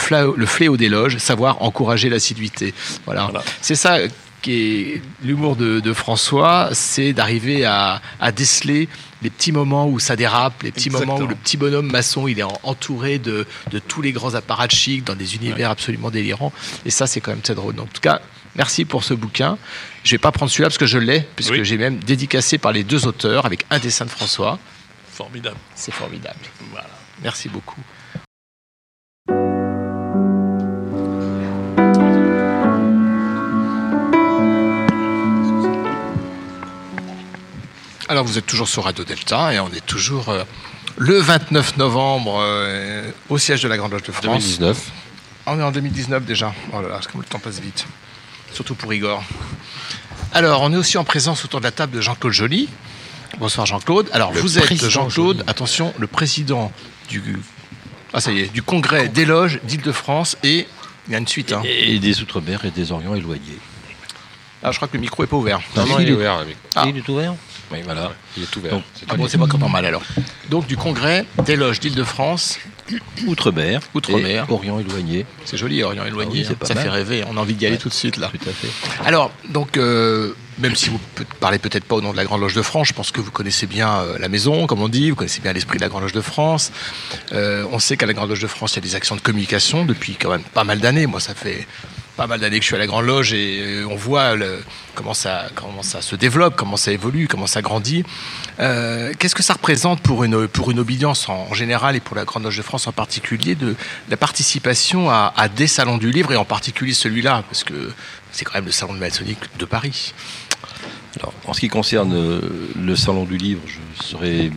fléau 0.46 0.76
des 0.76 0.88
loges, 0.88 1.18
savoir 1.18 1.62
encourager 1.62 2.08
l'assiduité. 2.08 2.74
Voilà. 3.04 3.24
Voilà. 3.24 3.42
C'est 3.60 3.74
ça 3.76 3.98
qui 4.42 4.52
est 4.52 5.02
l'humour 5.22 5.56
de, 5.56 5.80
de 5.80 5.92
François, 5.92 6.68
c'est 6.72 7.12
d'arriver 7.12 7.64
à, 7.64 8.00
à 8.20 8.32
déceler 8.32 8.88
les 9.22 9.30
petits 9.30 9.50
moments 9.50 9.88
où 9.88 9.98
ça 9.98 10.14
dérape, 10.14 10.62
les 10.62 10.70
petits 10.72 10.90
moments 10.90 11.16
où 11.18 11.26
le 11.26 11.34
petit 11.34 11.56
bonhomme 11.56 11.90
maçon 11.90 12.28
il 12.28 12.38
est 12.38 12.42
en- 12.44 12.60
entouré 12.62 13.18
de, 13.18 13.46
de 13.72 13.78
tous 13.78 14.02
les 14.02 14.12
grands 14.12 14.34
apparatchiks 14.34 15.02
dans 15.04 15.14
des 15.16 15.34
univers 15.36 15.70
absolument 15.70 16.10
délirants. 16.10 16.52
Et 16.84 16.90
ça, 16.90 17.06
c'est 17.06 17.20
quand 17.20 17.30
même 17.32 17.40
très 17.40 17.54
drôle. 17.54 17.74
Donc, 17.74 17.86
en 17.88 17.92
tout 17.92 18.00
cas, 18.02 18.20
merci 18.54 18.84
pour 18.84 19.02
ce 19.04 19.14
bouquin. 19.14 19.56
Je 20.04 20.10
vais 20.12 20.18
pas 20.18 20.30
prendre 20.32 20.50
celui-là 20.52 20.68
parce 20.68 20.78
que 20.78 20.86
je 20.86 20.98
l'ai, 20.98 21.24
puisque 21.34 21.52
Oui. 21.52 21.64
j'ai 21.64 21.78
même 21.78 21.96
dédicacé 21.98 22.58
par 22.58 22.72
les 22.72 22.84
deux 22.84 23.06
auteurs 23.06 23.46
avec 23.46 23.64
un 23.70 23.78
dessin 23.80 24.04
de 24.04 24.10
François. 24.10 24.58
Formidable. 25.12 25.56
C'est 25.74 25.92
formidable. 25.94 26.38
Voilà. 26.70 26.90
Merci 27.22 27.48
beaucoup. 27.48 27.80
Alors 38.08 38.24
vous 38.24 38.38
êtes 38.38 38.46
toujours 38.46 38.68
sur 38.68 38.84
Radio 38.84 39.04
Delta 39.04 39.52
et 39.52 39.58
on 39.60 39.68
est 39.72 39.84
toujours 39.84 40.28
euh, 40.28 40.44
le 40.96 41.18
29 41.18 41.76
novembre 41.76 42.38
euh, 42.40 43.10
au 43.28 43.38
siège 43.38 43.62
de 43.62 43.68
la 43.68 43.76
Grande 43.76 43.92
Loge 43.92 44.04
de 44.04 44.12
France. 44.12 44.24
2019. 44.24 44.90
On 45.46 45.58
est 45.58 45.62
en 45.62 45.72
2019 45.72 46.24
déjà. 46.24 46.54
Oh 46.72 46.80
là 46.80 46.88
là, 46.88 47.00
comme 47.10 47.20
le 47.20 47.26
temps 47.26 47.38
passe 47.40 47.60
vite. 47.60 47.86
Surtout 48.52 48.74
pour 48.74 48.92
Igor. 48.94 49.22
Alors, 50.32 50.62
on 50.62 50.72
est 50.72 50.76
aussi 50.76 50.98
en 50.98 51.04
présence 51.04 51.44
autour 51.44 51.60
de 51.60 51.64
la 51.64 51.72
table 51.72 51.92
de 51.96 52.00
Jean-Claude 52.00 52.32
Joly. 52.32 52.68
Bonsoir 53.38 53.66
Jean-Claude. 53.66 54.08
Alors, 54.12 54.32
Le 54.32 54.40
vous 54.40 54.58
êtes 54.58 54.88
Jean-Claude, 54.88 55.44
attention, 55.46 55.92
le 55.98 56.06
président 56.06 56.72
du 57.08 57.38
ah 58.12 58.20
ça 58.20 58.32
y 58.32 58.40
est, 58.40 58.52
du 58.52 58.62
congrès 58.62 59.08
des 59.08 59.24
loges 59.26 59.60
d'Île-de-France 59.64 60.38
et 60.42 60.66
il 61.06 61.12
y 61.12 61.14
a 61.14 61.18
une 61.18 61.26
suite. 61.26 61.52
Hein. 61.52 61.62
Et 61.64 61.98
des 61.98 62.22
Outre-mer 62.22 62.64
et 62.64 62.70
des 62.70 62.92
Orients 62.92 63.14
éloignés. 63.14 63.58
Ah, 64.62 64.72
je 64.72 64.76
crois 64.76 64.88
que 64.88 64.94
le 64.96 65.00
micro 65.00 65.22
est 65.22 65.26
pas 65.26 65.36
ouvert. 65.36 65.60
Non, 65.76 65.86
non, 65.86 65.98
il 65.98 66.04
il 66.04 66.08
est 66.08 66.12
est- 66.12 66.14
ouvert, 66.14 66.38
le 66.40 66.46
micro. 66.46 66.60
Ah. 66.76 66.84
Il 66.88 66.96
est 66.96 67.08
ouvert 67.08 67.34
Oui, 67.72 67.78
voilà. 67.84 68.12
Il 68.36 68.44
est 68.44 68.56
ouvert. 68.56 68.72
Donc, 68.72 68.82
C'est 68.94 69.06
Ah 69.08 69.12
tout. 69.12 69.16
bon, 69.18 69.28
c'est 69.28 69.38
pas 69.38 69.46
quand 69.46 69.68
mal 69.68 69.84
alors. 69.84 70.02
Donc 70.50 70.66
du 70.66 70.76
congrès 70.76 71.24
des 71.44 71.56
loges 71.56 71.80
d'Île-de-France, 71.80 72.58
Outre-mer. 73.26 73.80
Outre-mer. 73.94 74.46
et 74.48 74.52
Orients 74.52 74.78
éloignés. 74.78 75.26
c'est 75.44 75.56
joli, 75.56 75.82
Orient 75.82 76.04
éloigné, 76.04 76.44
Ah 76.46 76.48
oui, 76.50 76.56
hein. 76.60 76.66
ça 76.66 76.74
mal. 76.74 76.84
fait 76.84 76.90
rêver, 76.90 77.24
on 77.28 77.36
a 77.36 77.40
envie 77.40 77.54
d'y 77.54 77.66
aller 77.66 77.74
Ouais. 77.74 77.80
tout 77.82 77.88
de 77.88 77.94
suite 77.94 78.16
là. 78.16 78.30
Tout 78.30 78.48
à 78.48 78.52
fait. 78.52 78.68
Alors, 79.04 79.32
donc, 79.48 79.76
euh, 79.76 80.34
même 80.58 80.76
si 80.76 80.88
vous 80.90 81.00
ne 81.18 81.24
parlez 81.40 81.58
peut-être 81.58 81.84
pas 81.84 81.96
au 81.96 82.00
nom 82.00 82.12
de 82.12 82.16
la 82.16 82.24
Grande 82.24 82.40
Loge 82.42 82.54
de 82.54 82.62
France, 82.62 82.86
je 82.88 82.92
pense 82.92 83.10
que 83.10 83.20
vous 83.20 83.32
connaissez 83.32 83.66
bien 83.66 83.90
euh, 83.98 84.18
la 84.20 84.28
maison, 84.28 84.68
comme 84.68 84.80
on 84.82 84.88
dit, 84.88 85.10
vous 85.10 85.16
connaissez 85.16 85.40
bien 85.40 85.52
l'esprit 85.52 85.78
de 85.78 85.82
la 85.82 85.88
Grande 85.88 86.02
Loge 86.02 86.12
de 86.12 86.20
France. 86.20 86.70
Euh, 87.32 87.66
on 87.72 87.80
sait 87.80 87.96
qu'à 87.96 88.06
la 88.06 88.12
Grande 88.12 88.28
Loge 88.28 88.40
de 88.42 88.46
France, 88.46 88.74
il 88.74 88.76
y 88.76 88.78
a 88.78 88.82
des 88.82 88.94
actions 88.94 89.16
de 89.16 89.20
communication 89.20 89.84
depuis 89.84 90.14
quand 90.14 90.30
même 90.30 90.42
pas 90.44 90.62
mal 90.62 90.78
d'années. 90.78 91.06
Moi, 91.06 91.18
ça 91.18 91.34
fait 91.34 91.66
pas 92.16 92.26
mal 92.26 92.40
d'années 92.40 92.58
que 92.58 92.62
je 92.62 92.68
suis 92.68 92.76
à 92.76 92.78
la 92.78 92.86
Grande 92.86 93.04
Loge 93.04 93.34
et 93.34 93.60
euh, 93.60 93.88
on 93.90 93.94
voit 93.94 94.34
comment, 94.94 95.14
ça, 95.14 95.46
comment 95.54 95.82
ça 95.82 96.00
se 96.00 96.16
développe, 96.16 96.56
comment 96.56 96.76
ça 96.76 96.90
évolue, 96.92 97.28
comment 97.28 97.46
ça 97.46 97.60
grandit. 97.60 98.04
Euh, 98.58 99.12
Qu'est-ce 99.18 99.34
que 99.34 99.42
ça 99.42 99.52
représente 99.52 100.00
pour 100.00 100.24
une, 100.24 100.48
pour 100.48 100.70
une 100.70 100.78
obédience 100.78 101.28
en, 101.28 101.52
général 101.52 101.94
et 101.94 102.00
pour 102.00 102.16
la 102.16 102.24
Grande 102.24 102.44
Loge 102.44 102.56
de 102.56 102.62
France 102.62 102.86
en 102.86 102.92
particulier 102.92 103.54
de, 103.54 103.76
la 104.08 104.16
participation 104.16 105.10
à, 105.10 105.32
à 105.36 105.48
des 105.48 105.66
salons 105.66 105.98
du 105.98 106.10
livre 106.10 106.32
et 106.32 106.36
en 106.36 106.46
particulier 106.46 106.94
celui-là? 106.94 107.44
Parce 107.48 107.64
que 107.64 107.92
c'est 108.32 108.44
quand 108.44 108.54
même 108.54 108.66
le 108.66 108.72
salon 108.72 108.94
de 108.94 108.98
maçonnique 108.98 109.38
de 109.58 109.64
Paris. 109.66 110.14
Alors, 111.20 111.34
en 111.46 111.52
ce 111.52 111.60
qui 111.60 111.68
concerne 111.68 112.14
euh, 112.14 112.40
le 112.78 112.96
salon 112.96 113.24
du 113.24 113.36
livre, 113.36 113.60
je 113.66 114.04
serais 114.04 114.50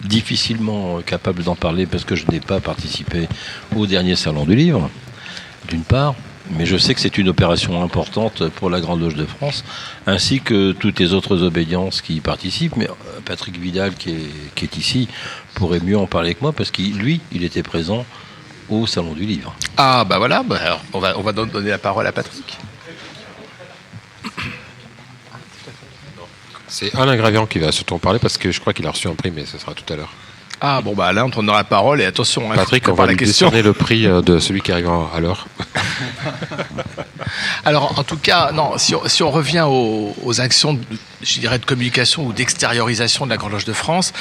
difficilement 0.00 1.00
capable 1.00 1.42
d'en 1.42 1.56
parler 1.56 1.86
parce 1.86 2.04
que 2.04 2.14
je 2.14 2.24
n'ai 2.30 2.40
pas 2.40 2.60
participé 2.60 3.28
au 3.74 3.86
dernier 3.86 4.14
salon 4.14 4.44
du 4.44 4.54
livre, 4.54 4.90
d'une 5.68 5.82
part. 5.84 6.14
Mais 6.50 6.64
je 6.64 6.78
sais 6.78 6.94
que 6.94 7.00
c'est 7.00 7.18
une 7.18 7.28
opération 7.28 7.82
importante 7.82 8.48
pour 8.48 8.70
la 8.70 8.80
Grande 8.80 9.02
Loge 9.02 9.14
de 9.16 9.26
France, 9.26 9.64
ainsi 10.06 10.40
que 10.40 10.72
toutes 10.72 10.98
les 10.98 11.12
autres 11.12 11.42
obédiences 11.42 12.00
qui 12.00 12.16
y 12.16 12.20
participent. 12.20 12.74
Mais 12.76 12.88
euh, 12.88 13.20
Patrick 13.26 13.58
Vidal, 13.58 13.94
qui 13.94 14.10
est, 14.12 14.54
qui 14.54 14.64
est 14.64 14.76
ici, 14.78 15.08
pourrait 15.54 15.80
mieux 15.80 15.98
en 15.98 16.06
parler 16.06 16.34
que 16.34 16.40
moi, 16.40 16.52
parce 16.54 16.70
qu'il, 16.70 16.96
lui, 16.96 17.20
il 17.32 17.44
était 17.44 17.62
présent 17.62 18.06
au 18.70 18.86
Salon 18.86 19.12
du 19.12 19.26
Livre. 19.26 19.54
Ah 19.76 20.04
bah 20.08 20.16
voilà, 20.16 20.42
bah 20.42 20.58
alors, 20.62 20.80
on 20.94 21.00
va, 21.00 21.18
on 21.18 21.22
va 21.22 21.32
don- 21.32 21.44
donner 21.44 21.68
la 21.68 21.78
parole 21.78 22.06
à 22.06 22.12
Patrick. 22.12 22.56
C'est 26.66 26.94
Alain 26.94 27.16
Gravian 27.16 27.46
qui 27.46 27.58
va 27.58 27.72
surtout 27.72 27.94
en 27.94 27.98
parler 27.98 28.18
parce 28.18 28.36
que 28.38 28.50
je 28.50 28.60
crois 28.60 28.72
qu'il 28.72 28.86
a 28.86 28.90
reçu 28.90 29.08
un 29.08 29.14
prix, 29.14 29.30
mais 29.30 29.44
ce 29.46 29.58
sera 29.58 29.74
tout 29.74 29.90
à 29.92 29.96
l'heure. 29.96 30.12
Ah 30.60 30.80
bon 30.82 30.94
bah 30.94 31.12
là 31.12 31.24
on 31.24 31.30
tournera 31.30 31.58
la 31.58 31.64
parole 31.64 32.00
et 32.00 32.04
attention, 32.04 32.50
hein, 32.50 32.56
Patrick, 32.56 32.88
on 32.88 32.94
va 32.94 33.06
la 33.06 33.12
lui 33.12 33.18
question. 33.18 33.48
le 33.50 33.72
prix 33.72 34.06
euh, 34.06 34.22
de 34.22 34.38
celui 34.40 34.60
qui 34.60 34.72
arrive 34.72 34.88
à 34.88 35.20
l'heure. 35.20 35.46
Alors, 37.64 37.98
en 37.98 38.04
tout 38.04 38.16
cas, 38.16 38.52
non, 38.52 38.78
si 38.78 38.94
on, 38.94 39.06
si 39.06 39.22
on 39.22 39.30
revient 39.30 39.64
aux, 39.68 40.14
aux 40.24 40.40
actions, 40.40 40.74
de, 40.74 40.80
je 41.22 41.40
dirais, 41.40 41.58
de 41.58 41.64
communication 41.64 42.26
ou 42.26 42.32
d'extériorisation 42.32 43.26
de 43.26 43.30
la 43.30 43.36
Grande 43.36 43.52
Loge 43.52 43.64
de 43.64 43.72
France, 43.72 44.12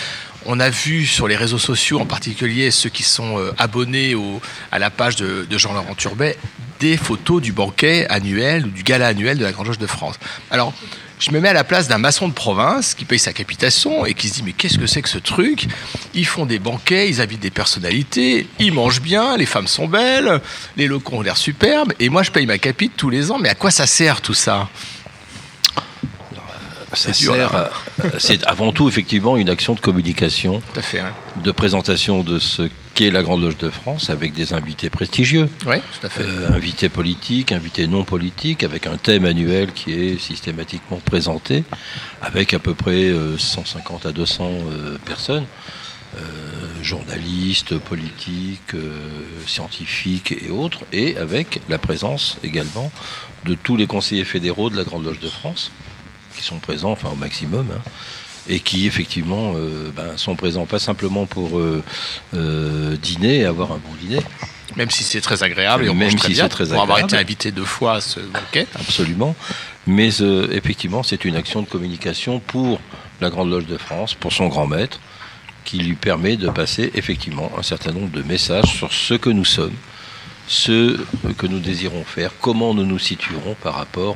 on 0.45 0.59
a 0.59 0.69
vu 0.69 1.05
sur 1.05 1.27
les 1.27 1.35
réseaux 1.35 1.57
sociaux, 1.57 1.99
en 1.99 2.05
particulier 2.05 2.71
ceux 2.71 2.89
qui 2.89 3.03
sont 3.03 3.39
euh, 3.39 3.53
abonnés 3.57 4.15
au- 4.15 4.41
à 4.71 4.79
la 4.79 4.89
page 4.89 5.15
de, 5.15 5.45
de 5.49 5.57
Jean-Laurent 5.57 5.95
Turbet, 5.95 6.37
des 6.79 6.97
photos 6.97 7.41
du 7.41 7.51
banquet 7.53 8.07
annuel 8.09 8.65
ou 8.65 8.69
du 8.69 8.83
gala 8.83 9.07
annuel 9.07 9.37
de 9.37 9.43
la 9.43 9.51
Grande 9.51 9.67
Loge 9.67 9.79
de 9.79 9.87
France. 9.87 10.15
Alors, 10.51 10.73
je 11.19 11.31
me 11.31 11.39
mets 11.39 11.49
à 11.49 11.53
la 11.53 11.63
place 11.63 11.87
d'un 11.87 11.97
maçon 11.97 12.27
de 12.27 12.33
province 12.33 12.93
qui 12.93 13.03
paye 13.05 13.17
sa 13.19 13.33
capitation 13.33 14.05
et 14.05 14.13
qui 14.13 14.29
se 14.29 14.35
dit 14.35 14.43
mais 14.43 14.53
qu'est-ce 14.53 14.77
que 14.77 14.85
c'est 14.87 15.01
que 15.01 15.09
ce 15.09 15.17
truc? 15.17 15.67
Ils 16.13 16.25
font 16.27 16.45
des 16.45 16.59
banquets, 16.59 17.09
ils 17.09 17.21
invitent 17.21 17.39
des 17.39 17.49
personnalités, 17.49 18.47
ils 18.59 18.71
mangent 18.71 19.01
bien, 19.01 19.35
les 19.35 19.45
femmes 19.47 19.67
sont 19.67 19.87
belles, 19.87 20.41
les 20.75 20.85
locaux 20.87 21.15
ont 21.17 21.21
l'air 21.21 21.37
superbes 21.37 21.93
et 21.99 22.09
moi 22.09 22.21
je 22.23 22.31
paye 22.31 22.45
ma 22.45 22.57
capite 22.59 22.95
tous 22.95 23.09
les 23.09 23.31
ans. 23.31 23.39
Mais 23.39 23.49
à 23.49 23.55
quoi 23.55 23.71
ça 23.71 23.87
sert 23.87 24.21
tout 24.21 24.33
ça? 24.35 24.69
Ça 26.93 27.11
dur, 27.11 27.33
sert 27.33 27.55
à- 27.55 27.69
c'est 28.17 28.43
avant 28.47 28.71
tout 28.71 28.87
effectivement 28.87 29.37
une 29.37 29.49
action 29.49 29.73
de 29.73 29.79
communication, 29.79 30.61
Tout 30.73 30.79
à 30.79 30.81
fait. 30.81 30.99
hein. 30.99 31.13
de 31.43 31.51
présentation 31.51 32.23
de 32.23 32.39
ce 32.39 32.69
qu'est 32.97 33.11
la 33.11 33.21
Grande 33.21 33.43
Loge 33.43 33.57
de 33.57 33.69
France 33.69 34.09
avec 34.09 34.33
des 34.33 34.53
invités 34.53 34.89
prestigieux, 34.89 35.47
Oui, 35.67 35.75
tout 35.77 36.07
à 36.07 36.09
fait. 36.09 36.23
Euh, 36.23 36.49
invités 36.51 36.89
politiques, 36.89 37.51
invités 37.51 37.85
non 37.85 38.03
politiques, 38.03 38.63
avec 38.63 38.87
un 38.87 38.97
thème 38.97 39.25
annuel 39.25 39.71
qui 39.71 39.93
est 39.93 40.19
systématiquement 40.19 40.97
présenté, 40.97 41.63
avec 42.23 42.55
à 42.55 42.59
peu 42.59 42.73
près 42.73 43.03
euh, 43.11 43.37
150 43.37 44.07
à 44.07 44.11
200 44.11 44.49
euh, 44.49 44.97
personnes, 45.05 45.45
euh, 46.15 46.19
journalistes, 46.81 47.77
politiques, 47.77 48.73
euh, 48.73 48.89
scientifiques 49.45 50.31
et 50.31 50.49
autres, 50.49 50.79
et 50.91 51.17
avec 51.17 51.61
la 51.69 51.77
présence 51.77 52.39
également 52.43 52.91
de 53.45 53.53
tous 53.53 53.77
les 53.77 53.85
conseillers 53.85 54.25
fédéraux 54.25 54.71
de 54.71 54.75
la 54.75 54.83
Grande 54.83 55.05
Loge 55.05 55.19
de 55.19 55.29
France, 55.29 55.71
qui 56.35 56.43
sont 56.43 56.57
présents, 56.57 56.93
enfin 56.93 57.09
au 57.09 57.15
maximum, 57.15 57.67
hein, 57.71 57.81
et 58.49 58.59
qui 58.59 58.87
effectivement 58.87 59.53
euh, 59.55 59.91
ben, 59.95 60.17
sont 60.17 60.35
présents 60.35 60.65
pas 60.65 60.79
simplement 60.79 61.25
pour 61.25 61.57
euh, 61.57 61.83
euh, 62.33 62.95
dîner 62.97 63.39
et 63.39 63.45
avoir 63.45 63.71
un 63.71 63.77
bon 63.77 63.93
dîner, 64.01 64.21
Même 64.75 64.89
si 64.89 65.03
c'est 65.03 65.21
très 65.21 65.43
agréable 65.43 65.85
et 65.85 65.89
on 65.89 65.93
Même 65.93 66.11
mange 66.11 66.15
très 66.15 66.27
si 66.29 66.33
bien. 66.33 66.43
c'est 66.43 66.49
très 66.49 66.67
pour 66.67 66.81
avoir 66.81 66.99
été 66.99 67.17
invité 67.17 67.51
deux 67.51 67.65
fois 67.65 67.95
à 67.95 68.01
ce 68.01 68.19
banquet. 68.19 68.67
absolument, 68.79 69.35
mais 69.85 70.09
effectivement 70.51 71.03
c'est 71.03 71.25
une 71.25 71.35
action 71.35 71.61
de 71.61 71.67
communication 71.67 72.39
pour 72.39 72.79
la 73.21 73.29
Grande 73.29 73.49
Loge 73.49 73.65
de 73.65 73.77
France, 73.77 74.13
pour 74.13 74.31
son 74.31 74.47
grand 74.47 74.67
maître, 74.67 74.99
qui 75.65 75.79
lui 75.79 75.95
permet 75.95 76.37
de 76.37 76.49
passer 76.49 76.91
effectivement 76.95 77.51
un 77.57 77.63
certain 77.63 77.91
nombre 77.91 78.11
de 78.11 78.21
messages 78.21 78.71
sur 78.71 78.93
ce 78.93 79.15
que 79.15 79.29
nous 79.29 79.45
sommes, 79.45 79.75
ce 80.47 80.97
que 81.37 81.47
nous 81.47 81.59
désirons 81.59 82.05
faire, 82.05 82.31
comment 82.39 82.73
nous 82.73 82.85
nous 82.85 82.99
situerons 82.99 83.55
par 83.61 83.75
rapport 83.75 84.15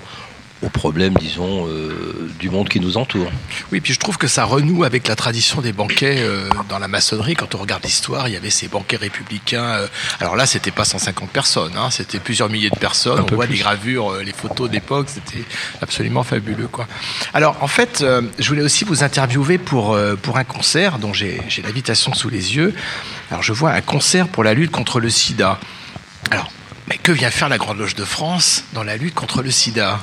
aux 0.62 0.70
problèmes, 0.70 1.14
disons, 1.16 1.68
euh, 1.68 2.30
du 2.40 2.50
monde 2.50 2.70
qui 2.70 2.80
nous 2.80 2.98
entoure. 2.98 3.32
Oui, 3.72 3.82
puis 3.82 3.94
je 3.94 4.00
trouve 4.00 4.18
que 4.18 4.28
ça 4.28 4.44
renoue 4.44 4.84
avec 4.84 5.08
la 5.08 5.16
tradition 5.16 5.62
des 5.62 5.74
banquets 5.74 6.18
euh, 6.20 6.50
dans 6.70 6.80
la 6.80 6.88
maçonnerie. 6.88 7.36
Quand 7.36 7.56
on 7.56 7.58
regarde 7.58 7.84
l'histoire, 7.84 8.28
il 8.28 8.34
y 8.34 8.38
avait 8.38 8.50
ces 8.50 8.68
banquets 8.68 8.98
républicains. 8.98 9.64
euh, 9.64 9.88
alors 10.20 10.36
là, 10.36 10.46
c'était 10.46 10.72
pas 10.72 10.86
150 10.86 11.30
personnes, 11.30 11.74
hein, 11.78 11.90
c'était 11.90 12.20
plusieurs 12.20 12.50
milliers 12.50 12.70
de 12.70 12.80
personnes. 12.80 13.20
Un 13.20 13.26
on 13.32 13.36
voit 13.36 13.46
plus. 13.46 13.56
les 13.56 13.60
gravures, 13.60 14.12
euh, 14.12 14.24
les 14.24 14.34
photos 14.34 14.70
d'époque, 14.70 15.08
c'était 15.10 15.44
absolument 15.82 16.24
fabuleux. 16.24 16.68
Quoi. 16.68 16.88
Alors 17.34 17.58
en 17.62 17.68
fait, 17.68 18.02
euh, 18.02 18.22
je 18.40 18.48
voulais 18.48 18.62
aussi 18.62 18.84
vous 18.84 19.04
interviewer 19.04 19.58
pour, 19.58 19.94
euh, 19.94 20.16
pour 20.16 20.38
un 20.38 20.44
concert 20.44 21.00
dont 21.00 21.14
j'ai 21.14 21.42
j'ai 21.48 21.62
l'invitation 21.62 22.14
sous 22.14 22.30
les 22.30 22.56
yeux. 22.56 22.74
Alors 23.30 23.44
je 23.44 23.54
vois 23.54 23.72
un 23.72 23.82
concert 23.82 24.28
pour 24.28 24.44
la 24.44 24.54
lutte 24.54 24.72
contre 24.72 25.00
le 25.00 25.10
sida. 25.10 25.60
Alors, 26.30 26.52
mais 26.88 26.98
que 26.98 27.12
vient 27.12 27.32
faire 27.32 27.50
la 27.50 27.58
Grande 27.58 27.80
Loge 27.80 27.96
de 27.96 28.06
France 28.06 28.64
dans 28.74 28.84
la 28.84 28.98
lutte 28.98 29.16
contre 29.16 29.42
le 29.42 29.52
sida? 29.52 30.00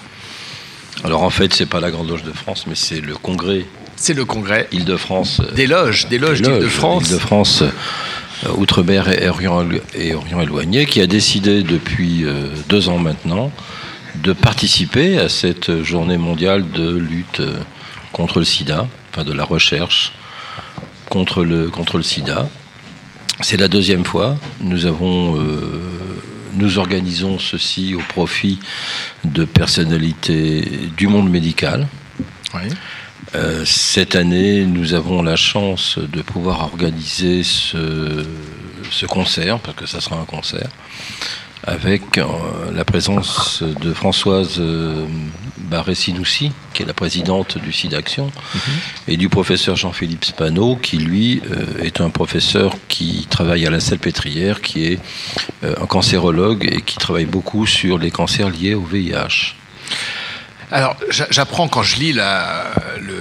Alors 1.04 1.22
en 1.22 1.30
fait, 1.30 1.54
c'est 1.54 1.66
pas 1.66 1.80
la 1.80 1.90
Grande 1.90 2.08
Loge 2.08 2.24
de 2.24 2.32
France, 2.32 2.64
mais 2.66 2.74
c'est 2.74 3.00
le 3.00 3.14
Congrès 3.14 3.64
C'est 3.96 4.14
le 4.14 4.24
congrès 4.24 4.68
Île-de-France. 4.72 5.40
des 5.54 5.66
loges, 5.66 6.08
des 6.08 6.18
loges 6.18 6.42
d'Île-de-France. 6.42 7.08
Île-de-France, 7.08 7.62
euh, 7.62 8.52
Outre-mer 8.56 9.08
et 9.08 9.28
Orient, 9.28 9.66
et 9.94 10.14
Orient 10.14 10.40
éloigné, 10.40 10.86
qui 10.86 11.00
a 11.00 11.06
décidé 11.06 11.62
depuis 11.62 12.24
euh, 12.24 12.48
deux 12.68 12.88
ans 12.88 12.98
maintenant 12.98 13.52
de 14.16 14.32
participer 14.32 15.18
à 15.18 15.28
cette 15.28 15.82
journée 15.82 16.18
mondiale 16.18 16.68
de 16.70 16.90
lutte 16.96 17.40
euh, 17.40 17.58
contre 18.12 18.40
le 18.40 18.44
sida, 18.44 18.88
enfin 19.12 19.24
de 19.24 19.32
la 19.32 19.44
recherche 19.44 20.12
contre 21.08 21.44
le, 21.44 21.68
contre 21.68 21.96
le 21.96 22.02
sida. 22.02 22.48
C'est 23.40 23.56
la 23.56 23.68
deuxième 23.68 24.04
fois. 24.04 24.36
Nous 24.60 24.86
avons, 24.86 25.38
euh, 25.38 25.80
nous 26.54 26.78
organisons 26.78 27.38
ceci 27.38 27.94
au 27.94 28.00
profit 28.00 28.58
de 29.24 29.44
personnalités 29.44 30.90
du 30.96 31.06
monde 31.06 31.30
médical. 31.30 31.86
Oui. 32.54 32.68
Euh, 33.34 33.64
cette 33.64 34.16
année, 34.16 34.64
nous 34.64 34.94
avons 34.94 35.22
la 35.22 35.36
chance 35.36 35.98
de 35.98 36.22
pouvoir 36.22 36.62
organiser 36.62 37.42
ce, 37.42 38.24
ce 38.90 39.06
concert, 39.06 39.58
parce 39.58 39.76
que 39.76 39.86
ça 39.86 40.00
sera 40.00 40.16
un 40.16 40.24
concert, 40.24 40.70
avec 41.64 42.18
euh, 42.18 42.24
la 42.74 42.84
présence 42.84 43.62
de 43.62 43.92
Françoise 43.92 44.56
euh, 44.58 45.06
Barré-Sinoussi, 45.58 46.52
qui 46.72 46.82
est 46.82 46.86
la 46.86 46.94
présidente 46.94 47.58
du 47.58 47.72
SIDAction, 47.72 48.30
et 49.06 49.16
du 49.16 49.28
professeur 49.28 49.76
Jean-Philippe 49.76 50.24
Spano, 50.24 50.76
qui 50.76 50.98
lui 50.98 51.42
euh, 51.50 51.82
est 51.82 52.00
un 52.00 52.10
professeur 52.10 52.74
qui 52.88 53.26
travaille 53.28 53.66
à 53.66 53.70
la 53.70 53.80
Salpêtrière, 53.80 54.60
qui 54.60 54.86
est 54.86 54.98
un 55.62 55.86
cancérologue 55.86 56.68
et 56.70 56.80
qui 56.80 56.96
travaille 56.96 57.26
beaucoup 57.26 57.66
sur 57.66 57.98
les 57.98 58.10
cancers 58.10 58.50
liés 58.50 58.74
au 58.74 58.82
VIH. 58.82 59.54
Alors, 60.70 60.96
j'a- 61.10 61.26
j'apprends 61.30 61.68
quand 61.68 61.82
je 61.82 61.96
lis 61.96 62.12
la- 62.12 62.64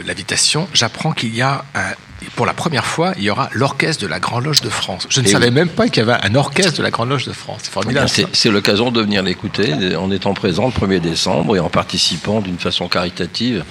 l'invitation, 0.05 0.67
j'apprends 0.73 1.11
qu'il 1.11 1.35
y 1.35 1.41
a 1.41 1.63
un- 1.75 1.93
pour 2.35 2.45
la 2.47 2.53
première 2.53 2.85
fois, 2.85 3.13
il 3.17 3.23
y 3.23 3.29
aura 3.29 3.47
l'orchestre 3.53 4.01
de 4.01 4.07
la 4.07 4.19
Grande 4.19 4.43
Loge 4.45 4.61
de 4.61 4.69
France. 4.69 5.05
Je 5.09 5.21
ne 5.21 5.27
Eh 5.27 5.31
savais 5.31 5.47
oui. 5.47 5.53
même 5.53 5.69
pas 5.69 5.87
qu'il 5.87 6.03
y 6.03 6.09
avait 6.09 6.19
un 6.27 6.33
orchestre 6.35 6.77
de 6.77 6.83
la 6.83 6.89
Grande 6.91 7.09
Loge 7.09 7.25
de 7.25 7.31
France. 7.31 7.59
C'est 7.63 7.69
Eh 7.69 7.73
formidable. 7.73 8.09
C'est 8.09 8.25
c'est 8.35 8.49
l'occasion 8.49 8.91
de 8.91 9.01
venir 9.01 9.21
l'écouter 9.23 9.95
en 9.95 10.09
étant 10.11 10.33
présent 10.33 10.65
le 10.65 10.71
1er 10.71 10.99
décembre 10.99 11.55
et 11.55 11.59
en 11.59 11.69
participant 11.69 12.41
d'une 12.41 12.57
façon 12.57 12.87
caritative 12.87 13.63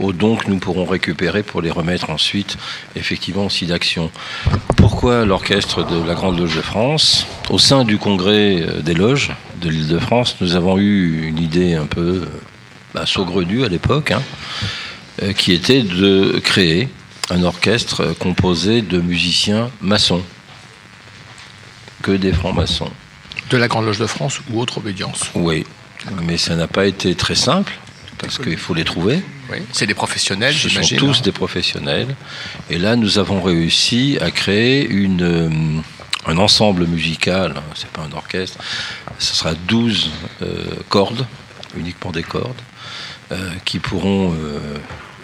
aux 0.00 0.12
dons 0.12 0.36
que 0.36 0.48
nous 0.48 0.58
pourrons 0.58 0.84
récupérer 0.84 1.42
pour 1.42 1.62
les 1.62 1.70
remettre 1.70 2.10
ensuite 2.10 2.56
effectivement 2.96 3.46
aussi 3.46 3.66
d'action. 3.66 4.10
Pourquoi 4.76 5.24
l'orchestre 5.24 5.84
de 5.86 6.04
la 6.06 6.14
Grande 6.14 6.38
Loge 6.38 6.56
de 6.56 6.62
France? 6.62 7.26
Au 7.50 7.58
sein 7.58 7.84
du 7.84 7.98
congrès 7.98 8.62
euh, 8.62 8.80
des 8.82 8.94
loges 8.94 9.30
de 9.60 9.68
l'île 9.70 9.88
de 9.88 9.98
France, 10.00 10.36
nous 10.40 10.56
avons 10.56 10.76
eu 10.76 11.28
une 11.28 11.38
idée 11.38 11.74
un 11.74 11.86
peu 11.86 12.00
euh, 12.00 12.26
bah, 12.94 13.06
saugrenue 13.06 13.64
à 13.64 13.68
l'époque, 13.68 14.10
hein, 14.10 14.22
euh, 15.22 15.32
qui 15.32 15.52
était 15.52 15.82
de 15.82 16.40
créer 16.42 16.88
un 17.30 17.42
orchestre 17.42 18.14
composé 18.18 18.82
de 18.82 19.00
musiciens 19.00 19.70
maçons, 19.80 20.22
que 22.02 22.12
des 22.12 22.32
francs-maçons. 22.32 22.90
De 23.50 23.56
la 23.56 23.68
Grande 23.68 23.86
Loge 23.86 23.98
de 23.98 24.06
France 24.06 24.40
ou 24.50 24.60
autre 24.60 24.78
obédience. 24.78 25.30
Oui, 25.34 25.64
mais 26.22 26.36
ça 26.36 26.56
n'a 26.56 26.66
pas 26.66 26.86
été 26.86 27.14
très 27.14 27.34
simple 27.34 27.72
parce 28.18 28.38
qu'il 28.38 28.56
faut 28.56 28.74
les 28.74 28.84
trouver. 28.84 29.22
Oui. 29.50 29.58
C'est 29.72 29.86
des 29.86 29.94
professionnels, 29.94 30.54
Ce 30.54 30.68
sont 30.68 30.96
tous 30.96 31.18
hein. 31.18 31.22
des 31.24 31.32
professionnels. 31.32 32.14
Et 32.70 32.78
là, 32.78 32.96
nous 32.96 33.18
avons 33.18 33.42
réussi 33.42 34.16
à 34.20 34.30
créer 34.30 34.86
une, 34.88 35.22
euh, 35.22 35.80
un 36.26 36.38
ensemble 36.38 36.86
musical. 36.86 37.54
C'est 37.74 37.90
pas 37.90 38.02
un 38.02 38.12
orchestre. 38.12 38.58
Ce 39.18 39.34
sera 39.34 39.54
12 39.54 40.10
euh, 40.42 40.64
cordes, 40.88 41.26
uniquement 41.76 42.12
des 42.12 42.22
cordes, 42.22 42.60
qui 43.64 43.78
pourront 43.78 44.32
euh, 44.32 44.58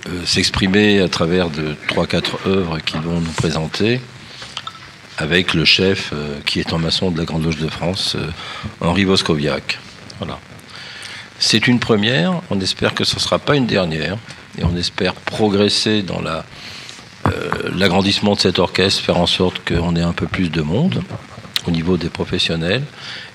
euh, 0.08 0.24
s'exprimer 0.24 1.00
à 1.00 1.08
travers 1.08 1.50
de 1.50 1.74
3-4 1.88 2.46
œuvres 2.46 2.78
qu'ils 2.80 3.00
vont 3.00 3.20
nous 3.20 3.32
présenter 3.32 4.00
avec 5.18 5.52
le 5.52 5.64
chef 5.64 6.10
euh, 6.12 6.38
qui 6.46 6.60
est 6.60 6.72
en 6.72 6.78
maçon 6.78 7.10
de 7.10 7.18
la 7.18 7.24
Grande 7.24 7.44
Loge 7.44 7.58
de 7.58 7.68
France, 7.68 8.14
euh, 8.16 8.30
Henri 8.80 9.04
Boscoviac. 9.04 9.78
Voilà. 10.18 10.38
C'est 11.40 11.66
une 11.66 11.80
première, 11.80 12.40
on 12.50 12.60
espère 12.60 12.94
que 12.94 13.04
ce 13.04 13.16
ne 13.16 13.20
sera 13.20 13.38
pas 13.38 13.56
une 13.56 13.66
dernière, 13.66 14.16
et 14.58 14.64
on 14.64 14.76
espère 14.76 15.14
progresser 15.14 16.02
dans 16.02 16.20
la, 16.20 16.44
euh, 17.26 17.50
l'agrandissement 17.76 18.34
de 18.34 18.40
cet 18.40 18.58
orchestre, 18.58 19.02
faire 19.02 19.18
en 19.18 19.26
sorte 19.26 19.60
qu'on 19.68 19.94
ait 19.96 20.02
un 20.02 20.12
peu 20.12 20.26
plus 20.26 20.50
de 20.50 20.62
monde 20.62 21.02
au 21.66 21.70
niveau 21.70 21.96
des 21.96 22.08
professionnels, 22.08 22.84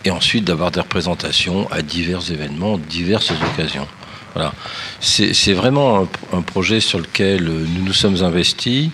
et 0.05 0.11
ensuite 0.11 0.45
d'avoir 0.45 0.71
des 0.71 0.79
représentations 0.79 1.69
à 1.71 1.81
divers 1.81 2.31
événements, 2.31 2.77
diverses 2.77 3.31
occasions. 3.31 3.87
Voilà. 4.33 4.53
C'est, 4.99 5.53
vraiment 5.53 6.07
un, 6.31 6.41
projet 6.41 6.79
sur 6.79 6.99
lequel 6.99 7.47
euh, 7.47 7.65
nous 7.75 7.85
nous 7.85 7.93
sommes 7.93 8.23
investis, 8.23 8.89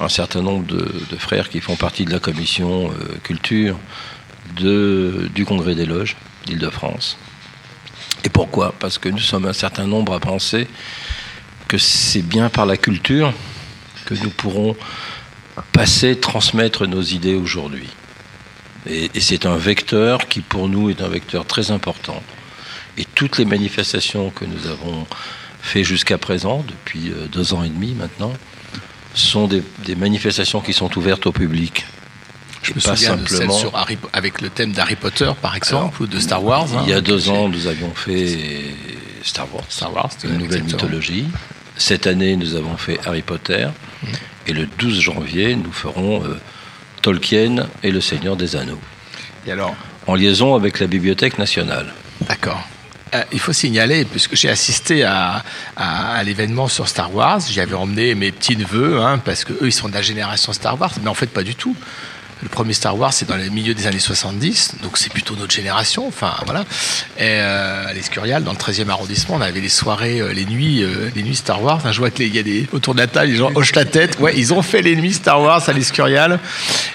un 0.00 0.08
certain 0.08 0.42
nombre 0.42 0.66
de, 0.66 1.16
frères 1.18 1.48
qui 1.48 1.60
font 1.60 1.76
partie 1.76 2.04
de 2.04 2.10
la 2.10 2.18
commission 2.18 2.90
euh, 2.90 3.16
culture 3.22 3.78
du 4.56 5.44
Congrès 5.46 5.74
des 5.74 5.86
loges 5.86 6.16
d'Île-de-France. 6.46 7.16
Et 8.24 8.28
pourquoi? 8.28 8.74
Parce 8.78 8.98
que 8.98 9.08
nous 9.08 9.18
sommes 9.18 9.46
un 9.46 9.52
certain 9.52 9.86
nombre 9.86 10.14
à 10.14 10.20
penser 10.20 10.66
que 11.68 11.78
c'est 11.78 12.22
bien 12.22 12.50
par 12.50 12.66
la 12.66 12.76
culture 12.76 13.32
que 14.04 14.14
nous 14.14 14.30
pourrons 14.30 14.76
passer, 15.72 16.18
transmettre 16.18 16.86
nos 16.86 17.02
idées 17.02 17.34
aujourd'hui. 17.34 17.88
Et 18.86 19.20
c'est 19.20 19.46
un 19.46 19.56
vecteur 19.56 20.26
qui 20.28 20.40
pour 20.40 20.68
nous 20.68 20.90
est 20.90 21.02
un 21.02 21.08
vecteur 21.08 21.46
très 21.46 21.70
important. 21.70 22.20
Et 22.98 23.04
toutes 23.14 23.38
les 23.38 23.44
manifestations 23.44 24.30
que 24.30 24.44
nous 24.44 24.66
avons 24.66 25.06
fait 25.60 25.84
jusqu'à 25.84 26.18
présent, 26.18 26.64
depuis 26.68 27.10
euh, 27.10 27.26
deux 27.30 27.54
ans 27.54 27.62
et 27.64 27.68
demi 27.68 27.94
maintenant, 27.94 28.32
sont 29.14 29.46
des, 29.46 29.62
des 29.84 29.94
manifestations 29.94 30.60
qui 30.60 30.72
sont 30.72 30.96
ouvertes 30.98 31.26
au 31.26 31.32
public. 31.32 31.84
Je 32.62 32.70
Et 32.72 32.74
me 32.74 32.80
pas 32.80 32.94
souviens 32.96 33.16
de 33.16 33.26
simplement- 33.28 33.52
sur 33.58 33.76
Harry- 33.76 33.98
avec 34.12 34.40
le 34.40 34.48
thème 34.48 34.72
d'Harry 34.72 34.96
Potter, 34.96 35.30
par 35.40 35.56
exemple, 35.56 36.02
ou 36.02 36.06
de 36.06 36.18
Star 36.20 36.44
Wars. 36.44 36.68
hein. 36.76 36.82
Il 36.86 36.90
y 36.90 36.92
a 36.92 37.00
deux 37.00 37.28
ans, 37.28 37.48
nous 37.48 37.66
avions 37.66 37.92
fait 37.94 38.38
Star 39.24 39.52
Wars, 39.54 39.64
Star 39.68 39.92
Wars, 39.92 40.10
une 40.24 40.30
nouvelle 40.34 40.44
exactement. 40.60 40.82
mythologie. 40.84 41.26
Cette 41.76 42.06
année, 42.06 42.36
nous 42.36 42.54
avons 42.54 42.76
fait 42.76 42.98
Harry 43.06 43.22
Potter. 43.22 43.66
Mmh. 44.02 44.06
Et 44.48 44.52
le 44.52 44.66
12 44.78 45.00
janvier, 45.00 45.56
nous 45.56 45.72
ferons 45.72 46.22
euh, 46.24 46.38
Tolkien 47.00 47.66
et 47.82 47.90
le 47.90 48.00
Seigneur 48.00 48.36
des 48.36 48.54
Anneaux, 48.56 48.80
Et 49.46 49.52
alors, 49.52 49.74
en 50.06 50.14
liaison 50.14 50.54
avec 50.54 50.78
la 50.80 50.86
Bibliothèque 50.86 51.38
nationale. 51.38 51.92
D'accord. 52.28 52.62
Euh, 53.14 53.22
il 53.32 53.38
faut 53.40 53.52
signaler, 53.52 54.04
puisque 54.04 54.36
j'ai 54.36 54.48
assisté 54.48 55.04
à, 55.04 55.42
l'événement 56.24 56.68
sur 56.68 56.88
Star 56.88 57.14
Wars, 57.14 57.40
j'y 57.40 57.60
avais 57.60 57.74
emmené 57.74 58.14
mes 58.14 58.30
petits-neveux, 58.30 59.00
hein, 59.00 59.18
parce 59.18 59.44
que 59.44 59.52
eux 59.54 59.66
ils 59.66 59.72
sont 59.72 59.88
de 59.88 59.94
la 59.94 60.02
génération 60.02 60.52
Star 60.52 60.80
Wars, 60.80 60.92
mais 61.02 61.08
en 61.08 61.14
fait 61.14 61.26
pas 61.26 61.42
du 61.42 61.54
tout. 61.54 61.76
Le 62.42 62.48
premier 62.48 62.72
Star 62.72 62.98
Wars, 62.98 63.12
c'est 63.12 63.28
dans 63.28 63.36
le 63.36 63.48
milieu 63.50 63.72
des 63.72 63.86
années 63.86 64.00
70, 64.00 64.74
donc 64.82 64.98
c'est 64.98 65.12
plutôt 65.12 65.36
notre 65.36 65.54
génération. 65.54 66.08
Enfin, 66.08 66.34
voilà. 66.44 66.64
Euh, 67.20 67.86
à 67.86 67.92
l'Escurial, 67.92 68.42
dans 68.42 68.50
le 68.50 68.58
13e 68.58 68.88
arrondissement, 68.88 69.36
on 69.36 69.40
avait 69.40 69.60
les 69.60 69.68
soirées, 69.68 70.20
euh, 70.20 70.32
les 70.32 70.44
nuits, 70.44 70.82
euh, 70.82 71.08
les 71.14 71.22
nuits 71.22 71.36
Star 71.36 71.62
Wars. 71.62 71.80
Je 71.92 71.98
vois 71.98 72.10
qu'il 72.10 72.34
y 72.34 72.38
a 72.40 72.42
des 72.42 72.66
autour 72.72 72.94
de 72.94 72.98
la 72.98 73.06
table, 73.06 73.30
les 73.30 73.36
gens 73.36 73.52
hochent 73.54 73.76
la 73.76 73.84
tête. 73.84 74.18
Ouais, 74.18 74.34
ils 74.36 74.52
ont 74.52 74.62
fait 74.62 74.82
les 74.82 74.96
nuits 74.96 75.12
Star 75.12 75.40
Wars 75.40 75.62
à 75.68 75.72
l'Escurial. 75.72 76.40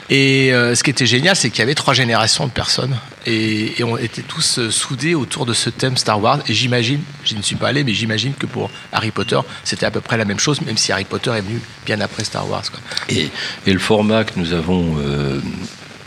Et 0.09 0.51
ce 0.51 0.81
qui 0.83 0.89
était 0.89 1.05
génial, 1.05 1.35
c'est 1.35 1.49
qu'il 1.49 1.59
y 1.59 1.63
avait 1.63 1.75
trois 1.75 1.93
générations 1.93 2.45
de 2.45 2.51
personnes 2.51 2.97
et, 3.27 3.83
on 3.83 3.97
était 3.97 4.21
tous 4.21 4.69
soudés 4.69 5.15
autour 5.15 5.45
de 5.45 5.53
ce 5.53 5.69
thème 5.69 5.97
Star 5.97 6.21
Wars. 6.21 6.39
Et 6.47 6.53
j'imagine, 6.53 7.01
je 7.25 7.35
ne 7.35 7.41
suis 7.41 7.57
pas 7.57 7.67
allé, 7.67 7.83
mais 7.83 7.93
j'imagine 7.93 8.33
que 8.33 8.45
pour 8.45 8.71
Harry 8.93 9.11
Potter, 9.11 9.39
c'était 9.65 9.85
à 9.85 9.91
peu 9.91 9.99
près 9.99 10.17
la 10.17 10.23
même 10.23 10.39
chose, 10.39 10.61
même 10.61 10.77
si 10.77 10.93
Harry 10.93 11.03
Potter 11.03 11.31
est 11.31 11.41
venu 11.41 11.59
bien 11.85 11.99
après 11.99 12.23
Star 12.23 12.49
Wars. 12.49 12.63
Et, 13.09 13.29
le 13.65 13.79
format 13.79 14.23
que 14.23 14.39
nous 14.39 14.53
avons 14.53 14.95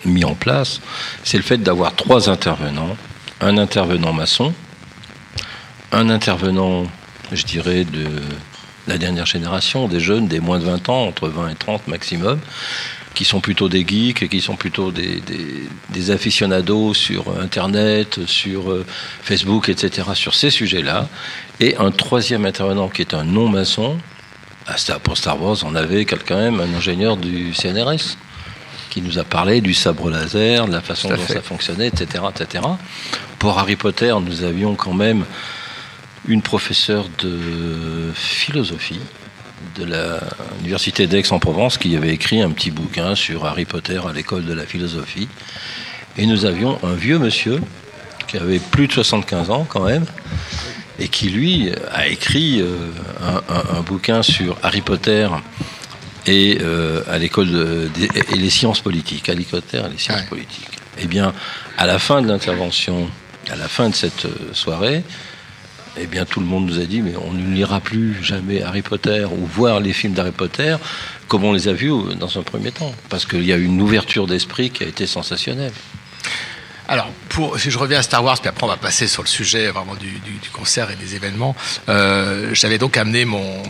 mis 0.05 0.25
en 0.25 0.35
place, 0.35 0.81
c'est 1.25 1.37
le 1.37 1.43
fait 1.43 1.59
d'avoir 1.59 1.95
trois 1.95 2.29
intervenants. 2.31 2.97
Un 3.41 3.57
intervenant 3.57 4.13
maçon, 4.13 4.53
un 5.93 6.11
intervenant, 6.11 6.85
je 7.33 7.45
dirais, 7.45 7.85
de 7.85 8.07
la 8.87 8.99
dernière 8.99 9.27
génération, 9.27 9.89
des 9.89 10.01
jeunes, 10.01 10.29
des 10.29 10.41
moins 10.41 10.59
de 10.59 10.65
20 10.65 10.89
ans, 10.89 11.07
entre 11.07 11.29
20 11.29 11.51
et 11.51 11.55
30 11.55 11.89
maximum, 11.89 12.39
qui 13.15 13.25
sont 13.25 13.41
plutôt 13.41 13.69
des 13.69 13.87
geeks, 13.87 14.29
qui 14.29 14.41
sont 14.41 14.57
plutôt 14.57 14.93
des, 14.93 15.23
des, 15.91 16.11
aficionados 16.11 16.95
sur 16.95 17.41
Internet, 17.41 18.27
sur 18.27 18.71
euh, 18.71 18.85
Facebook, 19.23 19.69
etc., 19.69 20.09
sur 20.15 20.35
ces 20.35 20.51
sujets-là. 20.51 21.09
Et 21.61 21.77
un 21.77 21.91
troisième 21.91 22.47
intervenant 22.47 22.89
qui 22.89 23.03
est 23.03 23.15
un 23.15 23.25
non-maçon. 23.25 23.99
Pour 25.03 25.19
Star 25.19 25.43
Wars, 25.43 25.57
on 25.65 25.75
avait 25.75 26.05
quand 26.05 26.37
même 26.37 26.61
un 26.61 26.75
ingénieur 26.77 27.17
du 27.17 27.53
CNRS 27.55 28.17
qui 28.91 29.01
nous 29.03 29.19
a 29.19 29.25
parlé 29.25 29.61
du 29.61 29.73
sabre 29.73 30.11
laser, 30.11 30.67
de 30.67 30.73
la 30.73 30.81
façon 30.81 31.09
dont 31.17 31.23
fait. 31.23 31.35
ça 31.35 31.43
fonctionnait, 31.43 31.87
etc., 31.87 32.25
etc. 32.35 32.65
Pour 33.39 33.59
Harry 33.59 33.77
Potter, 33.77 34.13
nous 34.23 34.43
avions 34.43 34.75
quand 34.75 34.93
même 34.95 35.25
une 36.29 36.43
professeure 36.43 37.07
de 37.23 38.11
philosophie 38.15 39.01
de 39.79 39.85
l'université 40.59 41.07
d'Aix-en-Provence 41.07 41.79
qui 41.79 41.97
avait 41.97 42.13
écrit 42.13 42.43
un 42.43 42.51
petit 42.51 42.71
bouquin 42.71 43.15
sur 43.15 43.47
Harry 43.47 43.65
Potter 43.65 44.01
à 44.09 44.13
l'école 44.13 44.45
de 44.45 44.53
la 44.53 44.67
philosophie. 44.67 45.29
Et 46.19 46.27
nous 46.27 46.45
avions 46.45 46.79
un 46.83 46.93
vieux 46.95 47.19
monsieur 47.19 47.61
qui 48.27 48.37
avait 48.37 48.59
plus 48.59 48.89
de 48.89 48.93
75 48.93 49.51
ans 49.51 49.67
quand 49.69 49.85
même 49.85 50.05
et 50.99 51.09
qui 51.09 51.31
lui 51.31 51.71
a 51.93 52.09
écrit 52.09 52.61
euh, 52.61 52.77
un, 53.23 53.37
un- 53.55 53.79
un 53.79 53.81
bouquin 53.81 54.23
sur 54.23 54.57
Harry 54.63 54.83
Potter 54.83 55.29
et 56.31 56.59
euh, 56.63 57.03
à 57.09 57.19
l'école 57.19 57.51
de- 57.51 57.91
et 58.33 58.37
les 58.37 58.51
sciences 58.51 58.81
politiques, 58.81 59.29
à 59.29 59.33
et 59.33 59.37
les 59.37 59.45
sciences 59.99 60.21
Ouais. 60.21 60.27
politiques. 60.29 60.69
Eh 60.99 61.07
bien, 61.07 61.33
à 61.79 61.87
la 61.87 61.99
fin 61.99 62.23
de 62.23 62.29
l'intervention, 62.29 63.09
à 63.51 63.57
la 63.57 63.69
fin 63.69 63.89
de 63.89 63.95
cette 63.95 64.27
euh, 64.27 64.31
soirée, 64.53 65.03
eh 65.99 66.07
bien, 66.07 66.25
tout 66.25 66.41
le 66.41 66.47
monde 66.47 66.67
nous 66.67 66.79
a 66.79 66.85
dit, 66.85 67.03
mais 67.03 67.15
on 67.17 67.33
ne 67.33 67.53
lira 67.55 67.81
plus 67.81 68.23
jamais 68.23 68.63
Harry 68.63 68.83
Potter 68.83 69.25
ou 69.25 69.45
voir 69.47 69.81
les 69.81 69.93
films 69.93 70.13
d'Harry 70.13 70.31
Potter 70.31 70.77
comme 71.27 71.45
on 71.45 71.53
les 71.53 71.69
a 71.69 71.73
vus 71.73 71.91
euh, 71.93 72.15
dans 72.15 72.39
un 72.39 72.43
premier 72.43 72.71
temps, 72.71 72.95
parce 73.09 73.25
qu'il 73.27 73.45
y 73.45 73.53
a 73.53 73.57
eu 73.57 73.65
une 73.65 73.81
ouverture 73.81 74.27
d'esprit 74.27 74.71
qui 74.71 74.85
a 74.85 74.87
été 74.87 75.07
sensationnelle. 75.07 75.73
Alors, 76.91 77.09
si 77.57 77.71
je 77.71 77.79
reviens 77.79 78.01
à 78.01 78.03
Star 78.03 78.25
Wars, 78.25 78.41
puis 78.41 78.49
après 78.49 78.65
on 78.65 78.69
va 78.69 78.77
passer 78.77 79.07
sur 79.07 79.23
le 79.23 79.29
sujet 79.29 79.71
vraiment 79.71 79.95
du, 79.95 80.11
concert 80.53 80.91
et 80.91 80.97
des 80.97 81.15
événements. 81.15 81.55
euh, 81.89 82.51
J'avais 82.53 82.79
donc 82.79 82.97
amené 82.97 83.25
mon, 83.25 83.63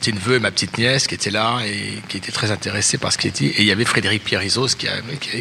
petit 0.00 0.14
neveu 0.14 0.36
et 0.36 0.38
ma 0.38 0.50
petite 0.50 0.78
nièce 0.78 1.06
qui 1.06 1.14
étaient 1.14 1.30
là 1.30 1.58
et 1.66 2.00
qui 2.08 2.16
étaient 2.16 2.32
très 2.32 2.50
intéressés 2.50 2.96
par 2.96 3.12
ce 3.12 3.18
qui 3.18 3.28
était. 3.28 3.44
Et 3.44 3.60
il 3.60 3.66
y 3.66 3.72
avait 3.72 3.84
Frédéric 3.84 4.24
Pierrizos 4.24 4.68
qui, 4.68 4.86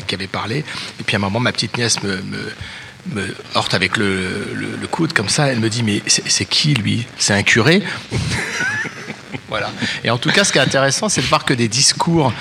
qui, 0.06 0.14
avait 0.14 0.28
parlé. 0.28 0.66
Et 1.00 1.04
puis 1.06 1.16
à 1.16 1.20
un 1.20 1.22
moment, 1.22 1.40
ma 1.40 1.54
petite 1.54 1.78
nièce 1.78 2.04
me, 2.04 2.22
me, 3.14 3.36
heurte 3.56 3.74
avec 3.76 3.96
le, 3.96 4.54
le, 4.54 4.88
coude 4.88 5.14
comme 5.14 5.30
ça. 5.30 5.48
Elle 5.48 5.62
me 5.62 5.70
dit 5.70 5.84
mais 5.84 6.04
c'est 6.06 6.44
qui 6.46 6.74
lui? 6.74 7.08
C'est 7.18 7.34
un 7.34 7.44
curé? 7.44 7.82
Voilà. 9.48 9.70
Et 10.06 10.10
en 10.10 10.18
tout 10.18 10.32
cas, 10.32 10.46
ce 10.46 10.54
qui 10.54 10.60
est 10.60 10.62
intéressant, 10.62 11.10
c'est 11.10 11.22
de 11.22 11.28
voir 11.28 11.44
que 11.44 11.54
des 11.54 11.68
discours 11.68 12.32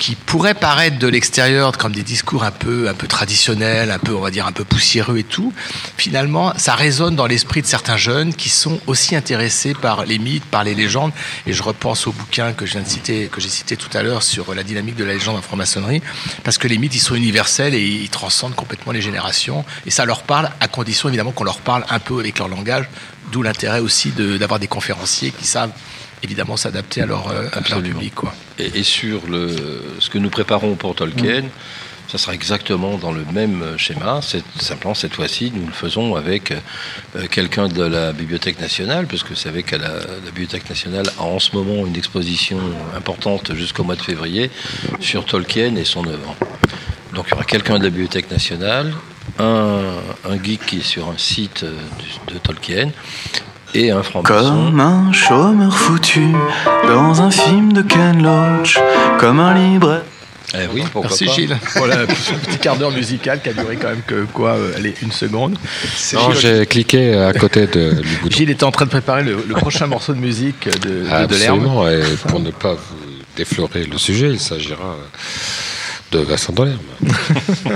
qui 0.00 0.14
pourraient 0.14 0.54
paraître 0.54 0.98
de 0.98 1.06
l'extérieur 1.06 1.76
comme 1.76 1.92
des 1.92 2.02
discours 2.02 2.42
un 2.42 2.50
peu, 2.50 2.88
un 2.88 2.94
peu 2.94 3.06
traditionnels, 3.06 3.90
un 3.90 3.98
peu, 3.98 4.14
on 4.14 4.20
va 4.20 4.30
dire, 4.30 4.46
un 4.46 4.52
peu 4.52 4.64
poussiéreux 4.64 5.18
et 5.18 5.24
tout, 5.24 5.52
finalement, 5.98 6.54
ça 6.56 6.74
résonne 6.74 7.16
dans 7.16 7.26
l'esprit 7.26 7.60
de 7.60 7.66
certains 7.66 7.98
jeunes 7.98 8.34
qui 8.34 8.48
sont 8.48 8.80
aussi 8.86 9.14
intéressés 9.14 9.74
par 9.74 10.06
les 10.06 10.18
mythes, 10.18 10.46
par 10.46 10.64
les 10.64 10.74
légendes. 10.74 11.12
Et 11.46 11.52
je 11.52 11.62
repense 11.62 12.06
au 12.06 12.12
bouquin 12.12 12.54
que 12.54 12.64
j'ai 12.64 12.82
cité 12.82 13.76
tout 13.76 13.94
à 13.94 14.02
l'heure 14.02 14.22
sur 14.22 14.54
la 14.54 14.62
dynamique 14.62 14.96
de 14.96 15.04
la 15.04 15.12
légende 15.12 15.36
en 15.36 15.42
franc-maçonnerie, 15.42 16.00
parce 16.44 16.56
que 16.56 16.66
les 16.66 16.78
mythes, 16.78 16.94
ils 16.94 17.00
sont 17.00 17.14
universels 17.14 17.74
et 17.74 17.86
ils 17.86 18.08
transcendent 18.08 18.54
complètement 18.54 18.92
les 18.92 19.02
générations. 19.02 19.66
Et 19.84 19.90
ça 19.90 20.06
leur 20.06 20.22
parle, 20.22 20.50
à 20.60 20.68
condition 20.68 21.10
évidemment 21.10 21.32
qu'on 21.32 21.44
leur 21.44 21.60
parle 21.60 21.84
un 21.90 21.98
peu 21.98 22.18
avec 22.20 22.38
leur 22.38 22.48
langage, 22.48 22.88
d'où 23.32 23.42
l'intérêt 23.42 23.80
aussi 23.80 24.12
d'avoir 24.12 24.58
des 24.58 24.66
conférenciers 24.66 25.30
qui 25.30 25.46
savent 25.46 25.72
évidemment 26.22 26.56
s'adapter 26.56 27.02
à 27.02 27.06
leur, 27.06 27.28
euh, 27.28 27.48
à 27.52 27.60
leur 27.68 27.82
public. 27.82 28.14
Quoi. 28.14 28.34
Et, 28.58 28.80
et 28.80 28.82
sur 28.82 29.26
le, 29.26 29.54
ce 29.98 30.10
que 30.10 30.18
nous 30.18 30.30
préparons 30.30 30.74
pour 30.74 30.94
Tolkien, 30.94 31.44
ça 32.08 32.18
sera 32.18 32.34
exactement 32.34 32.98
dans 32.98 33.12
le 33.12 33.24
même 33.32 33.78
schéma. 33.78 34.20
Simplement 34.58 34.94
cette 34.94 35.14
fois-ci, 35.14 35.52
nous 35.54 35.64
le 35.64 35.72
faisons 35.72 36.16
avec 36.16 36.50
euh, 36.50 37.26
quelqu'un 37.30 37.68
de 37.68 37.84
la 37.84 38.12
Bibliothèque 38.12 38.60
nationale, 38.60 39.06
parce 39.06 39.22
que 39.22 39.28
vous 39.28 39.36
savez 39.36 39.62
qu'à 39.62 39.78
la, 39.78 39.92
la 39.94 40.30
Bibliothèque 40.34 40.68
nationale 40.68 41.06
a 41.18 41.22
en 41.22 41.38
ce 41.38 41.54
moment 41.54 41.86
une 41.86 41.96
exposition 41.96 42.58
importante 42.96 43.54
jusqu'au 43.54 43.84
mois 43.84 43.94
de 43.94 44.02
février 44.02 44.50
sur 44.98 45.24
Tolkien 45.24 45.76
et 45.76 45.84
son 45.84 46.04
œuvre. 46.06 46.34
Donc 47.14 47.26
il 47.28 47.30
y 47.30 47.34
aura 47.34 47.44
quelqu'un 47.44 47.78
de 47.78 47.84
la 47.84 47.90
Bibliothèque 47.90 48.30
nationale, 48.30 48.92
un, 49.38 49.94
un 50.28 50.42
geek 50.42 50.66
qui 50.66 50.78
est 50.78 50.82
sur 50.82 51.08
un 51.08 51.18
site 51.18 51.62
euh, 51.62 51.76
de 52.26 52.38
Tolkien 52.38 52.90
et 53.74 53.90
un 53.90 54.02
franc-maçon. 54.02 54.34
Comme 54.34 54.80
un 54.80 55.12
chômeur 55.12 55.76
foutu 55.76 56.32
dans 56.86 57.22
un 57.22 57.30
film 57.30 57.72
de 57.72 57.82
Ken 57.82 58.22
Loach, 58.22 58.78
comme 59.18 59.40
un 59.40 59.54
libre. 59.54 60.02
Eh 60.54 60.66
oui, 60.74 60.82
pourquoi 60.92 61.10
Merci 61.10 61.26
pas. 61.26 61.32
Gilles. 61.32 61.58
Voilà, 61.76 62.06
ce 62.08 62.32
petit 62.32 62.58
quart 62.58 62.76
d'heure 62.76 62.90
musical 62.90 63.40
qui 63.40 63.50
a 63.50 63.52
duré 63.52 63.76
quand 63.76 63.90
même 63.90 64.02
que 64.04 64.24
quoi, 64.32 64.50
euh, 64.50 64.76
allez, 64.76 64.94
une 65.00 65.12
seconde. 65.12 65.56
Non, 66.14 66.32
j'ai 66.32 66.66
cliqué 66.66 67.14
à 67.14 67.32
côté 67.32 67.66
de, 67.68 67.92
du 68.02 68.16
bouton. 68.16 68.36
Gilles 68.36 68.50
était 68.50 68.64
en 68.64 68.72
train 68.72 68.86
de 68.86 68.90
préparer 68.90 69.22
le, 69.22 69.44
le 69.46 69.54
prochain 69.54 69.86
morceau 69.86 70.12
de 70.12 70.18
musique 70.18 70.68
de, 70.80 71.04
de. 71.04 71.08
Absolument, 71.10 71.88
et 71.88 72.02
pour 72.26 72.40
ne 72.40 72.50
pas 72.50 72.74
vous 72.74 73.06
déflorer 73.36 73.84
le 73.84 73.96
sujet, 73.96 74.30
il 74.30 74.40
s'agira 74.40 74.96
de 76.10 76.18
Vincent 76.18 76.52
Delerme. 76.52 76.78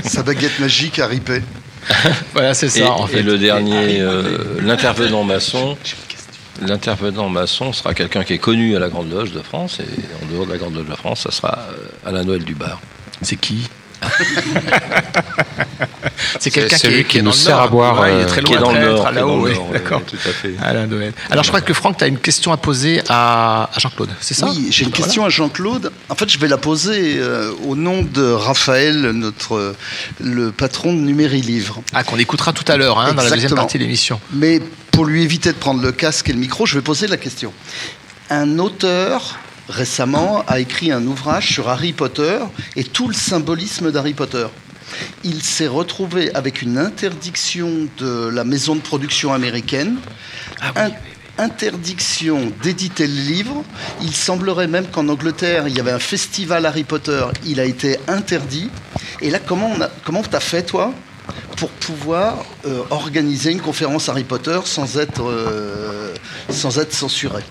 Sa 0.04 0.24
baguette 0.24 0.58
magique 0.58 0.98
a 0.98 1.06
ripé. 1.06 1.42
Voilà, 2.32 2.54
c'est 2.54 2.68
ça 2.68 2.80
Et, 2.80 2.86
en 2.86 3.06
fait. 3.06 3.18
et 3.18 3.22
le 3.22 3.38
dernier, 3.38 4.00
euh, 4.00 4.60
l'intervenant 4.62 5.24
maçon, 5.34 5.76
l'intervenant 6.62 7.28
maçon 7.28 7.72
sera 7.72 7.94
quelqu'un 7.94 8.24
qui 8.24 8.34
est 8.34 8.38
connu 8.38 8.76
à 8.76 8.78
la 8.78 8.88
Grande 8.88 9.10
Loge 9.10 9.32
de 9.32 9.40
France 9.40 9.80
et 9.80 10.24
en 10.24 10.32
dehors 10.32 10.46
de 10.46 10.52
la 10.52 10.58
Grande 10.58 10.74
Loge 10.74 10.88
de 10.88 10.94
France, 10.94 11.22
ça 11.22 11.30
sera 11.30 11.58
euh, 11.70 12.08
Alain 12.08 12.24
Noël 12.24 12.44
Dubar. 12.44 12.80
C'est 13.22 13.36
qui? 13.36 13.68
C'est 16.40 16.50
quelqu'un 16.50 16.76
qui, 16.76 17.04
qui 17.04 17.18
nous 17.18 17.24
dans 17.24 17.30
le 17.30 17.36
sert 17.36 17.56
Nord. 17.56 17.64
à 17.64 17.68
boire, 17.68 18.00
Ouais, 18.00 18.14
il 18.14 18.20
est 18.20 18.24
euh, 18.24 18.26
très 18.26 18.42
qui 18.42 18.52
est 18.52 18.56
loin, 18.56 18.72
dans 18.72 18.72
le 18.72 18.80
Nord, 18.86 19.12
là-haut, 19.12 19.40
oui, 19.44 19.54
Nord, 19.54 19.68
d'accord. 19.72 20.02
tout 20.06 20.16
à 20.16 20.30
fait. 20.32 20.54
Alain. 20.62 20.88
Alors 21.30 21.44
je 21.44 21.48
crois 21.48 21.60
que 21.60 21.72
Franck, 21.72 21.98
tu 21.98 22.04
as 22.04 22.06
une 22.06 22.18
question 22.18 22.52
à 22.52 22.56
poser 22.56 23.00
à, 23.08 23.70
à 23.74 23.78
Jean-Claude, 23.78 24.10
c'est 24.20 24.34
ça? 24.34 24.46
Oui, 24.46 24.68
j'ai 24.70 24.84
une 24.84 24.90
question 24.90 25.24
à 25.24 25.28
Jean-Claude. 25.28 25.90
En 26.08 26.14
fait, 26.14 26.28
je 26.30 26.38
vais 26.38 26.48
la 26.48 26.56
poser 26.58 27.16
euh, 27.18 27.52
au 27.66 27.76
nom 27.76 28.02
de 28.02 28.22
Raphaël, 28.30 29.00
notre 29.12 29.56
euh, 29.56 29.76
le 30.20 30.50
patron 30.52 30.92
de 30.92 30.98
Numéri 31.00 31.40
Livre. 31.40 31.82
Ah, 31.92 32.04
qu'on 32.04 32.18
écoutera 32.18 32.52
tout 32.52 32.64
à 32.70 32.76
l'heure, 32.76 32.98
hein, 32.98 33.14
dans 33.14 33.22
la 33.22 33.30
deuxième 33.30 33.54
partie 33.54 33.78
de 33.78 33.82
l'émission. 33.84 34.20
Mais 34.32 34.60
pour 34.92 35.04
lui 35.04 35.22
éviter 35.22 35.50
de 35.52 35.58
prendre 35.58 35.82
le 35.82 35.92
casque 35.92 36.28
et 36.28 36.32
le 36.32 36.38
micro, 36.38 36.66
je 36.66 36.74
vais 36.76 36.82
poser 36.82 37.06
la 37.06 37.16
question. 37.16 37.52
Un 38.30 38.58
auteur 38.58 39.38
récemment 39.68 40.44
a 40.46 40.60
écrit 40.60 40.92
un 40.92 41.06
ouvrage 41.06 41.52
sur 41.52 41.68
Harry 41.68 41.92
Potter 41.92 42.38
et 42.76 42.84
tout 42.84 43.08
le 43.08 43.14
symbolisme 43.14 43.90
d'Harry 43.90 44.14
Potter. 44.14 44.46
Il 45.24 45.42
s'est 45.42 45.66
retrouvé 45.66 46.32
avec 46.34 46.62
une 46.62 46.78
interdiction 46.78 47.88
de 47.98 48.28
la 48.28 48.44
maison 48.44 48.76
de 48.76 48.80
production 48.80 49.32
américaine, 49.32 49.96
Ah 50.60 50.72
in- 50.76 50.90
interdiction 51.36 52.52
d'éditer 52.62 53.06
le 53.06 53.14
livre. 53.14 53.64
Il 54.02 54.14
semblerait 54.14 54.68
même 54.68 54.86
qu'en 54.86 55.08
Angleterre, 55.08 55.66
il 55.66 55.76
y 55.76 55.80
avait 55.80 55.90
un 55.90 55.98
festival 55.98 56.64
Harry 56.66 56.84
Potter, 56.84 57.24
il 57.44 57.58
a 57.58 57.64
été 57.64 57.98
interdit. 58.06 58.70
Et 59.20 59.30
là, 59.30 59.40
comment 59.40 59.72
on 59.76 59.80
a, 59.80 59.88
comment 60.04 60.22
t'as 60.22 60.40
fait 60.40 60.62
toi 60.62 60.92
pour 61.56 61.70
pouvoir 61.70 62.44
euh, 62.66 62.82
organiser 62.90 63.50
une 63.50 63.60
conférence 63.60 64.08
Harry 64.08 64.24
Potter 64.24 64.60
sans 64.64 64.98
être, 64.98 65.24
euh, 65.28 66.14
sans 66.50 66.78
être 66.78 66.92
censuré? 66.92 67.42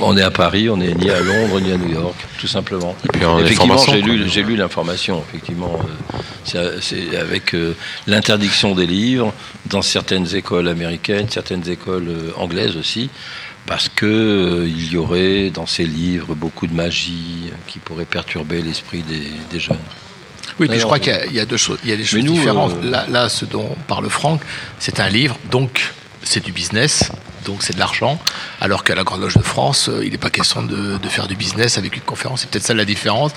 On 0.00 0.16
est 0.16 0.22
à 0.22 0.30
Paris, 0.30 0.68
on 0.70 0.76
n'est 0.76 0.94
ni 0.94 1.10
à 1.10 1.20
Londres 1.20 1.60
ni 1.60 1.72
à 1.72 1.76
New 1.76 1.92
York, 1.92 2.14
tout 2.38 2.46
simplement. 2.46 2.94
puis 3.12 3.20
effectivement, 3.44 3.76
j'ai 3.92 4.02
lu, 4.02 4.28
j'ai 4.28 4.42
lu 4.42 4.56
l'information. 4.56 5.22
Effectivement, 5.28 5.78
euh, 6.54 6.78
c'est- 6.80 7.16
avec 7.16 7.54
euh, 7.54 7.74
l'interdiction 8.06 8.74
des 8.74 8.86
livres 8.86 9.32
dans 9.66 9.82
certaines 9.82 10.34
écoles 10.34 10.68
américaines, 10.68 11.26
certaines 11.28 11.68
écoles 11.68 12.08
euh, 12.08 12.30
anglaises 12.36 12.76
aussi, 12.76 13.10
parce 13.66 13.88
que 13.88 14.64
il 14.66 14.92
y 14.92 14.96
aurait 14.96 15.50
dans 15.50 15.66
ces 15.66 15.84
livres 15.84 16.34
beaucoup 16.34 16.66
de 16.66 16.74
magie 16.74 17.50
qui 17.66 17.78
pourrait 17.78 18.04
perturber 18.04 18.62
l'esprit 18.62 19.02
des, 19.02 19.22
des 19.50 19.60
jeunes. 19.60 19.78
Oui, 20.58 20.68
puis 20.68 20.78
je 20.78 20.84
crois 20.84 20.98
qu'il 20.98 21.12
y 21.12 21.16
a- 21.16 21.26
il 21.26 21.32
y, 21.32 21.40
a 21.40 21.44
deux 21.46 21.56
choses, 21.56 21.78
il 21.84 21.90
y 21.90 21.92
a 21.92 21.96
des 21.96 22.04
choses 22.04 22.22
nous, 22.22 22.32
différentes. 22.34 22.74
euh, 22.84 22.90
Là, 22.90 23.06
là, 23.08 23.28
ce 23.28 23.44
dont 23.46 23.74
parle 23.88 24.08
Franck, 24.10 24.42
c'est 24.78 25.00
un 25.00 25.08
livre, 25.08 25.36
donc 25.50 25.92
c'est 26.22 26.44
du 26.44 26.52
business, 26.52 27.10
donc 27.44 27.62
c'est 27.62 27.72
de 27.74 27.78
l'argent, 27.78 28.18
alors 28.60 28.84
qu'à 28.84 28.94
la 28.94 29.04
Grande 29.04 29.20
Loge 29.20 29.36
de 29.36 29.42
France, 29.42 29.88
euh, 29.88 30.04
il 30.04 30.12
n'est 30.12 30.18
pas 30.18 30.30
question 30.30 30.62
de, 30.62 30.96
de 30.98 31.08
faire 31.08 31.26
du 31.26 31.34
business 31.36 31.78
avec 31.78 31.96
une 31.96 32.02
conférence. 32.02 32.40
C'est 32.42 32.50
peut-être 32.50 32.64
ça 32.66 32.74
la 32.74 32.84
différence. 32.84 33.32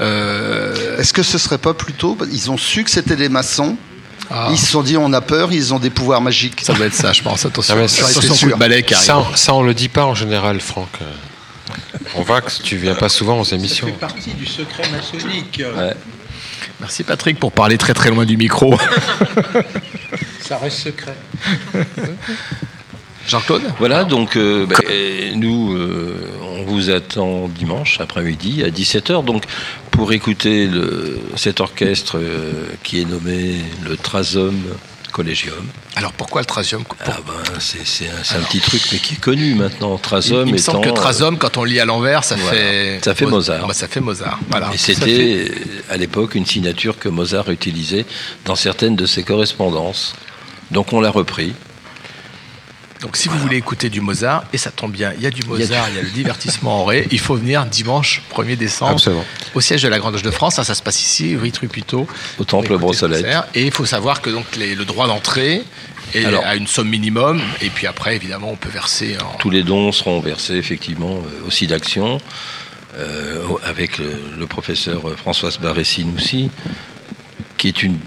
Euh, 0.00 0.98
Est-ce 0.98 1.12
que 1.12 1.22
ce 1.22 1.38
serait 1.38 1.58
pas 1.58 1.74
plutôt 1.74 2.16
Ils 2.32 2.50
ont 2.50 2.56
su 2.56 2.84
que 2.84 2.90
c'était 2.90 3.16
des 3.16 3.28
maçons? 3.28 3.76
ah, 4.30 4.48
Ils 4.50 4.58
se 4.58 4.66
sont 4.66 4.82
dit 4.82 4.96
on 4.96 5.12
a 5.12 5.20
peur, 5.20 5.52
ils 5.52 5.72
ont 5.74 5.78
des 5.78 5.90
pouvoirs 5.90 6.20
magiques. 6.20 6.60
ça 6.62 6.72
doit 6.74 6.86
être 6.86 6.94
ça, 6.94 7.12
je 7.12 7.22
pense. 7.22 7.44
Attention, 7.44 7.74
Ah 7.78 7.88
ça. 7.88 8.06
Ça, 8.08 9.18
on- 9.18 9.36
ça, 9.36 9.54
on 9.54 9.62
le 9.62 9.74
dit 9.74 9.88
pas 9.88 10.04
en 10.04 10.14
général, 10.14 10.60
Franck. 10.60 10.88
On 12.14 12.22
voit 12.22 12.40
que 12.40 12.50
tu 12.62 12.76
viens 12.76 12.94
pas 12.94 13.08
souvent 13.08 13.40
aux 13.40 13.44
Ça 13.44 13.56
émissions. 13.56 13.86
fait 13.86 13.92
partie 13.92 14.34
du 14.34 14.46
secret 14.46 14.84
maçonnique. 14.90 15.62
Ouais. 15.76 15.94
Merci 16.80 17.02
Patrick 17.04 17.38
pour 17.38 17.52
parler 17.52 17.78
très 17.78 17.94
très 17.94 18.10
loin 18.10 18.24
du 18.26 18.36
micro. 18.36 18.76
Ça 20.40 20.58
reste 20.58 20.78
secret. 20.78 21.14
Jean-Claude 23.28 23.62
Voilà, 23.78 24.04
donc 24.04 24.36
euh, 24.36 24.66
bah, 24.66 24.76
nous, 25.34 25.74
euh, 25.74 26.30
on 26.42 26.62
vous 26.64 26.90
attend 26.90 27.48
dimanche 27.48 28.00
après-midi 28.00 28.62
à 28.62 28.68
17h. 28.70 29.24
Donc, 29.24 29.44
pour 29.90 30.12
écouter 30.12 30.66
le- 30.66 31.20
cet 31.36 31.60
orchestre 31.60 32.18
euh, 32.18 32.52
qui 32.82 33.00
est 33.00 33.04
nommé 33.04 33.56
le 33.84 33.96
Trazom 33.96 34.54
Collegium. 35.12 35.64
Alors 35.94 36.12
pourquoi 36.12 36.40
le 36.40 36.44
Trasium 36.46 36.82
Ah 37.06 37.18
ben, 37.24 37.32
c'est 37.60 38.08
un, 38.08 38.40
petit 38.42 38.58
truc, 38.58 38.82
mais 38.90 38.98
qui 38.98 39.14
est 39.14 39.20
connu 39.20 39.54
maintenant. 39.54 39.94
il, 39.94 40.00
Trazom 40.02 40.48
il 40.48 40.54
me 40.54 40.58
étant, 40.58 40.72
semble 40.72 40.86
que 40.86 40.90
Trasum, 40.90 41.38
quand 41.38 41.56
on 41.56 41.62
lit 41.62 41.78
à 41.78 41.84
l'envers, 41.84 42.24
ça 42.24 42.34
Voilà. 42.34 42.50
fait 42.58 42.98
Ça 43.04 43.14
fait 43.14 43.26
Mozart. 43.26 43.60
Ah 43.62 43.66
bah, 43.68 43.74
ça 43.74 43.86
fait 43.86 44.00
Mozart. 44.00 44.40
Voilà. 44.50 44.70
Et 44.74 44.76
fait- 44.76 44.94
c'était 44.94 45.52
à 45.88 45.96
l'époque 45.96 46.34
une 46.34 46.44
signature 46.46 46.98
que 46.98 47.08
Mozart 47.08 47.48
utilisait 47.50 48.06
dans 48.44 48.56
certaines 48.56 48.96
de 48.96 49.06
ses 49.06 49.22
correspondances. 49.22 50.14
Donc 50.72 50.92
on 50.92 51.00
l'a 51.00 51.10
repris. 51.12 51.52
Donc 53.04 53.16
si 53.18 53.28
vous 53.28 53.38
voulez 53.38 53.58
écouter 53.58 53.90
du 53.90 54.00
Mozart, 54.00 54.44
et 54.54 54.58
ça 54.58 54.70
tombe 54.70 54.90
bien, 54.90 55.12
il 55.16 55.22
y 55.22 55.26
a 55.26 55.30
du 55.30 55.42
Mozart, 55.46 55.88
il 55.90 55.96
y 55.96 55.98
a, 55.98 56.02
le 56.02 56.08
divertissement 56.08 56.80
en 56.80 56.84
ré, 56.86 57.06
il 57.12 57.20
faut 57.20 57.34
venir 57.36 57.66
dimanche 57.66 58.22
1er 58.34 58.56
décembre 58.56 58.92
Absolument. 58.92 59.24
au 59.54 59.60
siège 59.60 59.82
de 59.82 59.88
la 59.88 59.98
Grande 59.98 60.14
Loge 60.14 60.22
de 60.22 60.30
France, 60.30 60.54
ça, 60.54 60.64
ça 60.64 60.74
se 60.74 60.82
passe 60.82 61.02
ici, 61.02 61.36
rue 61.36 61.52
Trupito. 61.52 62.08
Au 62.38 62.44
temple 62.44 62.78
Brossolette. 62.78 63.26
Et 63.54 63.66
il 63.66 63.70
faut 63.72 63.84
savoir 63.84 64.22
que 64.22 64.30
donc 64.30 64.56
les- 64.56 64.74
le 64.74 64.86
droit 64.86 65.06
d'entrée 65.06 65.62
est 66.14 66.24
Alors. 66.24 66.44
à 66.46 66.56
une 66.56 66.66
somme 66.66 66.88
minimum, 66.88 67.42
et 67.60 67.68
puis 67.68 67.86
après 67.86 68.16
évidemment 68.16 68.48
on 68.50 68.56
peut 68.56 68.70
verser 68.70 69.18
en... 69.22 69.36
Tous 69.36 69.50
les 69.50 69.62
dons 69.62 69.92
seront 69.92 70.20
versés 70.20 70.54
effectivement 70.54 71.16
euh, 71.18 71.46
aussi 71.46 71.66
d'action. 71.66 72.18
euh, 72.96 73.42
avec 73.64 73.98
le, 73.98 74.14
le 74.38 74.46
professeur 74.46 75.02
Françoise 75.18 75.58
Barré-Sinoussi, 75.58 76.48
qui 77.58 77.68
est 77.68 77.82
une 77.82 77.98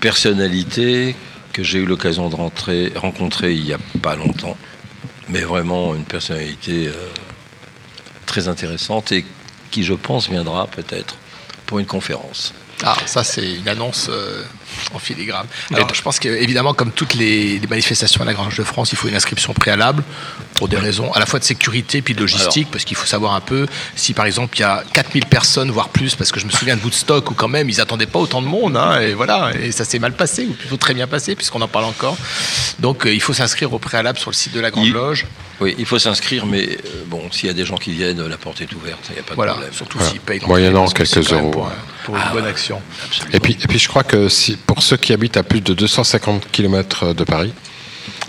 personnalité 0.00 1.16
que 1.58 1.64
j'ai 1.64 1.80
eu 1.80 1.86
l'occasion 1.86 2.28
de 2.28 2.36
rentrer- 2.36 2.92
rencontrer 2.94 3.52
il 3.52 3.64
n'y 3.64 3.72
a 3.72 3.78
pas 4.00 4.14
longtemps, 4.14 4.56
mais 5.28 5.40
vraiment 5.40 5.92
une 5.96 6.04
personnalité 6.04 6.86
euh, 6.86 6.92
très 8.26 8.46
intéressante 8.46 9.10
et 9.10 9.24
qui, 9.72 9.82
je 9.82 9.94
pense, 9.94 10.30
viendra 10.30 10.68
peut-être 10.68 11.16
pour 11.66 11.80
une 11.80 11.86
conférence. 11.86 12.54
Ah, 12.84 12.96
ça 13.06 13.24
c'est 13.24 13.54
une 13.54 13.68
annonce 13.68 14.06
euh, 14.08 14.42
en 14.94 14.98
filigrane. 15.00 15.46
Alors, 15.74 15.92
je 15.92 16.00
pense 16.02 16.18
qu'évidemment, 16.20 16.74
comme 16.74 16.92
toutes 16.92 17.14
les, 17.14 17.58
les 17.58 17.66
manifestations 17.66 18.22
à 18.22 18.24
la 18.24 18.34
Grange 18.34 18.56
de 18.56 18.62
France, 18.62 18.92
il 18.92 18.96
faut 18.96 19.08
une 19.08 19.16
inscription 19.16 19.52
préalable 19.52 20.04
pour 20.54 20.68
des 20.68 20.76
raisons 20.76 21.10
à 21.12 21.18
la 21.18 21.26
fois 21.26 21.40
de 21.40 21.44
sécurité 21.44 22.02
puis 22.02 22.14
de 22.14 22.20
logistique, 22.20 22.68
parce 22.70 22.84
qu'il 22.84 22.96
faut 22.96 23.06
savoir 23.06 23.34
un 23.34 23.40
peu 23.40 23.66
si 23.96 24.14
par 24.14 24.26
exemple 24.26 24.56
il 24.56 24.60
y 24.60 24.64
a 24.64 24.84
4000 24.92 25.26
personnes, 25.26 25.70
voire 25.70 25.88
plus, 25.88 26.14
parce 26.14 26.30
que 26.30 26.38
je 26.38 26.46
me 26.46 26.50
souviens 26.52 26.76
de 26.76 26.82
Woodstock 26.82 27.30
où 27.30 27.34
quand 27.34 27.48
même 27.48 27.68
ils 27.68 27.80
attendaient 27.80 28.06
pas 28.06 28.20
autant 28.20 28.42
de 28.42 28.46
monde, 28.46 28.76
hein, 28.76 29.00
et 29.00 29.12
voilà, 29.14 29.50
et 29.60 29.72
ça 29.72 29.84
s'est 29.84 29.98
mal 29.98 30.12
passé, 30.12 30.46
ou 30.46 30.52
plutôt 30.52 30.76
très 30.76 30.94
bien 30.94 31.06
passé, 31.08 31.34
puisqu'on 31.34 31.60
en 31.62 31.68
parle 31.68 31.84
encore. 31.86 32.16
Donc 32.78 33.06
euh, 33.06 33.12
il 33.12 33.20
faut 33.20 33.32
s'inscrire 33.34 33.72
au 33.72 33.78
préalable 33.80 34.18
sur 34.18 34.30
le 34.30 34.36
site 34.36 34.52
de 34.54 34.60
la 34.60 34.70
Grande 34.70 34.86
Il- 34.86 34.92
Loge. 34.92 35.26
Oui, 35.60 35.74
il 35.78 35.86
faut 35.86 35.98
s'inscrire, 35.98 36.46
mais 36.46 36.68
euh, 36.68 36.76
bon, 37.06 37.22
s'il 37.32 37.46
y 37.48 37.50
a 37.50 37.52
des 37.52 37.64
gens 37.64 37.76
qui 37.76 37.90
viennent, 37.92 38.24
la 38.26 38.36
porte 38.38 38.60
est 38.60 38.72
ouverte, 38.74 39.00
il 39.10 39.14
n'y 39.14 39.18
a 39.18 39.22
pas 39.22 39.30
de 39.30 39.34
Voilà, 39.36 39.52
problème. 39.52 39.72
surtout 39.72 39.98
Voilà. 39.98 40.12
s'ils 40.12 40.20
payent. 40.20 40.40
Moyennant 40.46 40.86
quelques 40.86 41.32
euros. 41.32 41.50
Pour, 41.50 41.66
un- 41.66 41.72
pour 42.04 42.16
une 42.16 42.22
Ah, 42.24 42.32
bonne 42.32 42.46
action. 42.46 42.80
Absolument. 43.04 43.34
Et 43.36 43.40
puis, 43.40 43.58
et 43.62 43.66
puis 43.66 43.78
je 43.78 43.88
crois 43.88 44.04
que 44.04 44.28
si, 44.28 44.56
pour 44.56 44.82
ceux 44.82 44.96
qui 44.96 45.12
habitent 45.12 45.36
à 45.36 45.42
plus 45.42 45.60
de 45.60 45.74
250 45.74 46.48
km 46.52 47.12
de 47.12 47.24
Paris, 47.24 47.52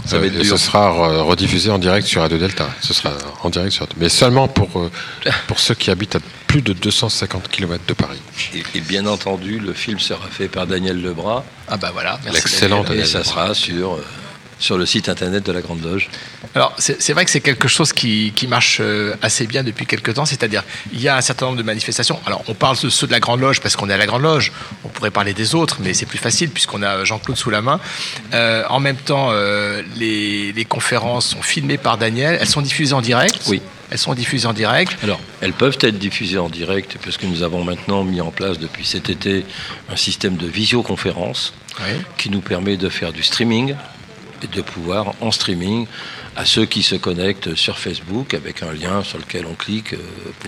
Ça 0.05 0.17
va 0.17 0.25
être 0.25 0.35
euh, 0.37 0.41
dur. 0.41 0.57
ce 0.57 0.65
sera 0.65 0.89
re- 0.91 1.21
rediffusé 1.21 1.69
en 1.69 1.77
direct 1.77 2.07
sur 2.07 2.21
Radio 2.21 2.37
Delta. 2.39 2.67
Ce 2.81 2.93
sera 2.95 3.11
en 3.43 3.49
direct 3.51 3.71
sur 3.73 3.85
mais 3.97 4.09
seulement 4.09 4.47
pour, 4.47 4.79
euh, 4.79 4.89
pour 5.47 5.59
ceux 5.59 5.75
qui 5.75 5.91
habitent 5.91 6.15
à 6.15 6.19
plus 6.47 6.63
de 6.63 6.73
250 6.73 7.47
km 7.47 7.83
de 7.87 7.93
Paris. 7.93 8.17
Et, 8.55 8.63
et 8.77 8.81
bien 8.81 9.05
entendu, 9.05 9.59
le 9.59 9.73
film 9.73 9.99
sera 9.99 10.27
fait 10.31 10.47
par 10.47 10.65
Daniel 10.65 10.99
Lebras, 10.99 11.43
Ah 11.67 11.77
bah 11.77 11.91
voilà, 11.93 12.19
merci. 12.23 12.39
L'excellent 12.41 12.83
Daniel. 12.83 13.03
et 13.03 13.07
ça 13.07 13.23
sera 13.23 13.53
sur, 13.53 13.93
euh, 13.93 14.03
sur 14.59 14.77
le 14.77 14.85
site 14.85 15.09
internet 15.09 15.45
de 15.45 15.51
la 15.51 15.61
Grande 15.61 15.81
Loge. 15.83 16.09
Alors, 16.55 16.73
c'est 16.77 17.13
vrai 17.13 17.25
que 17.25 17.31
c'est 17.31 17.41
quelque 17.41 17.67
chose 17.67 17.93
qui, 17.93 18.33
qui 18.35 18.47
marche 18.47 18.79
euh, 18.81 19.15
assez 19.21 19.47
bien 19.47 19.63
depuis 19.63 19.85
quelques 19.85 20.13
temps, 20.13 20.25
c'est-à-dire 20.25 20.63
il 20.91 21.01
y 21.01 21.07
a 21.07 21.15
un 21.15 21.21
certain 21.21 21.45
nombre 21.45 21.57
de 21.57 21.63
manifestations. 21.63 22.19
Alors, 22.25 22.43
on 22.47 22.53
parle 22.53 22.77
de 22.79 22.89
ceux 22.89 23.07
de 23.07 23.11
la 23.11 23.19
Grande 23.19 23.39
Loge 23.39 23.61
parce 23.61 23.75
qu'on 23.75 23.89
est 23.89 23.93
à 23.93 23.97
la 23.97 24.05
Grande 24.05 24.23
Loge. 24.23 24.51
On 24.83 24.89
pourrait 24.89 25.11
parler 25.11 25.33
des 25.33 25.55
autres, 25.55 25.77
mais 25.81 25.93
c'est 25.93 26.05
plus 26.05 26.17
facile 26.17 26.49
puisqu'on 26.49 26.83
a 26.83 27.03
Jean-Claude 27.05 27.37
sous 27.37 27.49
la 27.49 27.61
main. 27.61 27.79
Euh, 28.33 28.63
en 28.69 28.79
même 28.79 28.97
temps, 28.97 29.29
euh, 29.31 29.81
les, 29.95 30.51
les 30.51 30.65
conférences 30.65 31.27
sont 31.29 31.41
filmées 31.41 31.77
par 31.77 31.97
Daniel. 31.97 32.37
Elles 32.41 32.47
sont 32.47 32.61
diffusées 32.61 32.93
en 32.93 33.01
direct? 33.01 33.39
Oui. 33.47 33.61
Elles 33.91 33.97
sont 33.97 34.13
diffusées 34.13 34.45
en 34.47 34.53
direct? 34.53 34.95
Alors, 35.03 35.19
elles 35.41 35.53
peuvent 35.53 35.77
être 35.81 35.97
diffusées 35.97 36.37
en 36.37 36.49
direct 36.49 36.97
parce 37.03 37.17
que 37.17 37.25
nous 37.25 37.41
avons 37.43 37.63
maintenant 37.63 38.03
mis 38.03 38.21
en 38.21 38.29
place 38.29 38.59
depuis 38.59 38.85
cet 38.85 39.09
été 39.09 39.45
un 39.89 39.95
système 39.95 40.35
de 40.37 40.45
visioconférence 40.45 41.53
Oui. 41.79 41.95
qui 42.17 42.29
nous 42.29 42.41
permet 42.41 42.77
de 42.77 42.89
faire 42.89 43.11
du 43.13 43.23
streaming 43.23 43.73
de 44.47 44.61
pouvoir 44.61 45.13
en 45.21 45.29
streaming 45.29 45.87
à 46.39 46.45
ceux 46.45 46.65
qui 46.65 46.83
se 46.83 46.95
connectent 46.95 47.53
sur 47.55 47.77
Facebook 47.77 48.33
avec 48.33 48.63
un 48.63 48.71
lien 48.71 49.03
sur 49.03 49.17
lequel 49.17 49.45
on 49.45 49.55
clique, 49.55 49.91
euh, 49.91 49.97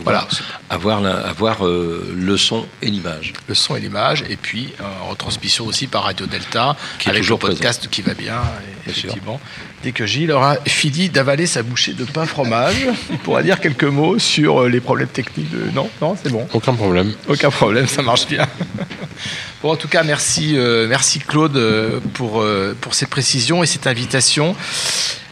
Voilà. 0.06 0.26
avoir, 0.70 1.02
la- 1.02 1.18
avoir 1.28 1.68
euh, 1.68 2.14
le 2.16 2.38
son 2.38 2.66
et 2.82 2.90
l'image. 2.90 3.34
Le 3.48 3.56
son 3.56 3.76
et 3.76 3.82
l'image, 3.82 4.24
et 4.30 4.38
puis 4.38 4.70
euh, 4.80 4.84
en 5.04 5.10
retransmission 5.10 5.66
aussi 5.66 5.88
par 5.88 6.04
Radio 6.04 6.28
Delta, 6.28 6.78
Qui 6.98 7.08
est 7.08 7.12
avec 7.12 7.24
toujours 7.24 7.40
le 7.44 7.50
podcast 7.50 7.90
qui 7.92 8.02
va 8.04 8.14
bien, 8.14 8.36
et 8.38 8.86
Bien 8.86 8.94
sûr. 8.94 9.10
effectivement. 9.10 9.42
Dès 9.84 9.92
que 9.92 10.06
Gilles 10.06 10.32
aura 10.32 10.56
fini 10.66 11.10
d'avaler 11.10 11.46
sa 11.46 11.62
bouchée 11.62 11.92
de 11.94 12.06
pain 12.06 12.26
fromage, 12.26 12.76
il 13.10 13.18
pourra 13.18 13.44
dire 13.44 13.60
quelques 13.60 13.84
mots 13.84 14.18
sur 14.18 14.70
les 14.70 14.80
problèmes 14.80 15.08
techniques 15.10 15.50
de... 15.50 15.72
Non, 15.74 15.90
non, 16.02 16.16
c'est 16.22 16.32
bon. 16.32 16.48
Aucun 16.54 16.74
problème. 16.76 17.12
Aucun 17.28 17.50
problème, 17.50 17.88
ça 17.88 18.02
marche 18.02 18.28
bien. 18.28 18.48
Bon, 19.62 19.72
en 19.72 19.76
tout 19.76 19.88
cas, 19.88 20.04
merci, 20.04 20.54
euh, 20.58 20.88
merci 20.88 21.20
Claude 21.20 21.60
pour, 22.14 22.42
euh, 22.42 22.76
pour 22.80 22.94
ces 22.96 23.08
précisions 23.08 23.62
et 23.64 23.68
cette 23.68 23.88
invitation. 23.88 24.56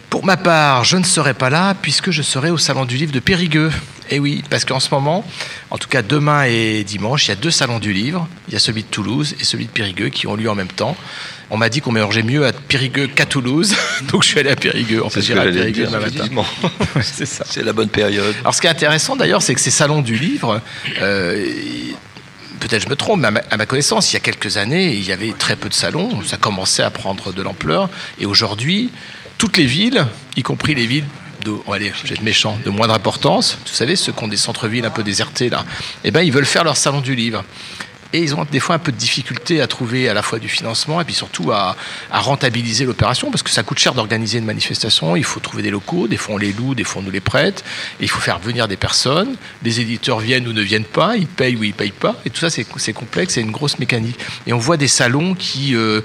Pour 0.10 0.26
ma 0.26 0.38
part, 0.38 0.86
je 0.86 0.97
ne 0.97 1.03
serai 1.03 1.36
pas 1.36 1.49
là 1.51 1.76
puisque 1.80 2.10
je 2.10 2.24
serai 2.24 2.49
au 2.49 2.57
Salon 2.57 2.86
du 2.86 2.97
Livre 2.97 3.12
de 3.12 3.20
Périgueux. 3.20 3.72
Et 4.10 4.18
oui, 4.18 4.43
parce 4.49 4.66
qu'en 4.66 4.80
ce 4.80 4.89
moment, 4.91 5.24
en 5.70 5.78
tout 5.78 5.88
cas 5.88 6.01
demain 6.01 6.45
et 6.45 6.84
dimanche, 6.84 7.28
il 7.28 7.30
y 7.30 7.32
a 7.32 7.36
deux 7.36 7.51
salons 7.51 7.78
du 7.78 7.93
livre. 7.93 8.28
Il 8.47 8.53
y 8.53 8.57
a 8.57 8.60
celui 8.60 8.82
de 8.82 8.88
Toulouse 8.88 9.36
et 9.39 9.43
celui 9.43 9.66
de 9.66 9.70
Périgueux 9.72 10.10
qui 10.10 10.26
ont 10.26 10.36
lieu 10.36 10.49
en 10.49 10.55
même 10.55 10.68
temps. 10.68 10.97
On 11.51 11.57
m'a 11.57 11.70
dit 11.70 11.82
qu'on 11.82 11.91
mélangeait 11.91 12.24
mieux 12.24 12.43
à 12.47 12.51
Périgueux 12.53 13.05
qu'à 13.07 13.28
Toulouse, 13.28 13.76
donc 14.12 14.24
je 14.24 14.30
suis 14.30 14.39
allé 14.39 14.49
à 14.49 14.55
Périgueux. 14.55 15.03
En 15.05 15.10
fait, 15.10 15.22
C'est 15.22 15.28
ce 15.28 15.34
que 15.34 15.34
j'irai 15.36 15.39
à 15.41 15.51
j'allais 15.51 15.72
Périgueux 15.72 15.82
dire, 15.84 15.91
demain 15.91 15.99
matin. 15.99 16.16
effectivement. 16.16 16.45
C'est 17.03 17.26
ça. 17.28 17.43
C'est 17.47 17.64
la 17.64 17.74
bonne 17.74 17.89
période. 17.89 18.34
Alors, 18.41 18.55
ce 18.55 18.62
qui 18.62 18.68
est 18.68 18.72
intéressant 18.72 19.16
d'ailleurs, 19.16 19.43
c'est 19.43 19.53
que 19.53 19.62
ces 19.62 19.72
salons 19.72 20.01
du 20.01 20.16
livre, 20.18 20.60
euh, 21.01 21.45
peut-être 22.60 22.84
je 22.84 22.89
me 22.89 22.95
trompe, 22.95 23.20
mais 23.22 23.28
à 23.28 23.32
ma, 23.32 23.41
à 23.51 23.57
ma 23.57 23.66
connaissance, 23.68 24.12
il 24.12 24.16
y 24.16 24.18
a 24.18 24.22
quelques 24.22 24.57
années, 24.57 24.91
il 24.93 25.03
y 25.07 25.12
avait 25.12 25.34
très 25.38 25.55
peu 25.55 25.70
de 25.70 25.74
salons. 25.76 26.24
Ça 26.24 26.38
commençait 26.38 26.84
à 26.84 26.89
prendre 26.89 27.32
de 27.32 27.41
l'ampleur. 27.43 27.89
Et 28.20 28.26
aujourd'hui, 28.26 28.89
toutes 29.39 29.57
les 29.57 29.65
villes, 29.65 30.05
y 30.35 30.43
compris 30.43 30.75
les 30.75 30.85
villes 30.85 31.05
de, 31.43 31.51
dire, 31.79 31.95
je 32.03 32.09
vais 32.09 32.15
être 32.15 32.21
méchant, 32.21 32.59
de 32.63 32.69
moindre 32.69 32.93
importance, 32.93 33.57
vous 33.65 33.73
savez, 33.73 33.95
ceux 33.95 34.11
qui 34.11 34.23
ont 34.23 34.27
des 34.27 34.37
centres-villes 34.37 34.85
un 34.85 34.91
peu 34.91 35.01
désertés 35.01 35.49
là, 35.49 35.65
eh 36.03 36.11
ben, 36.11 36.21
ils 36.21 36.31
veulent 36.31 36.45
faire 36.45 36.65
leur 36.65 36.77
salon 36.77 36.99
du 36.99 37.15
livre. 37.15 37.43
Et 38.11 38.23
ils 38.23 38.33
ont 38.33 38.43
des 38.43 38.59
fois 38.59 38.75
un 38.75 38.79
peu 38.79 38.91
de 38.91 38.97
difficulté 38.97 39.61
à 39.61 39.67
trouver 39.67 40.09
à 40.09 40.15
la 40.15 40.23
fois 40.23 40.39
du 40.39 40.49
financement 40.49 40.99
et 40.99 41.05
puis 41.05 41.13
surtout 41.13 41.51
à, 41.51 41.75
rentabiliser 42.11 42.85
l'opération 42.85 43.29
parce 43.29 43.43
que 43.43 43.51
ça 43.51 43.61
coûte 43.61 43.77
cher 43.77 43.93
d'organiser 43.93 44.39
une 44.39 44.45
manifestation. 44.45 45.15
Il 45.15 45.23
faut 45.23 45.39
trouver 45.39 45.61
des 45.61 45.69
locaux, 45.69 46.07
des 46.07 46.17
fois 46.17 46.33
on 46.33 46.37
les 46.39 46.51
loue, 46.51 46.73
des 46.73 46.83
fois 46.83 47.03
on 47.03 47.05
nous 47.05 47.11
les 47.11 47.19
prête. 47.19 47.63
Il 47.99 48.09
faut 48.09 48.19
faire 48.19 48.39
venir 48.39 48.67
des 48.67 48.77
personnes. 48.77 49.35
Les 49.61 49.79
éditeurs 49.79 50.19
viennent 50.19 50.47
ou 50.47 50.53
ne 50.53 50.61
viennent 50.63 50.85
pas, 50.85 51.17
ils 51.17 51.27
payent 51.27 51.55
ou 51.55 51.63
ils 51.63 51.73
payent 51.73 51.91
pas. 51.91 52.15
Et 52.25 52.31
tout 52.31 52.39
ça 52.39 52.49
c'est 52.49 52.93
complexe, 52.93 53.35
c'est 53.35 53.41
une 53.41 53.51
grosse 53.51 53.77
mécanique. 53.77 54.17
Et 54.47 54.53
on 54.53 54.57
voit 54.57 54.77
des 54.77 54.87
salons 54.87 55.35
qui 55.35 55.75
euh, 55.75 56.01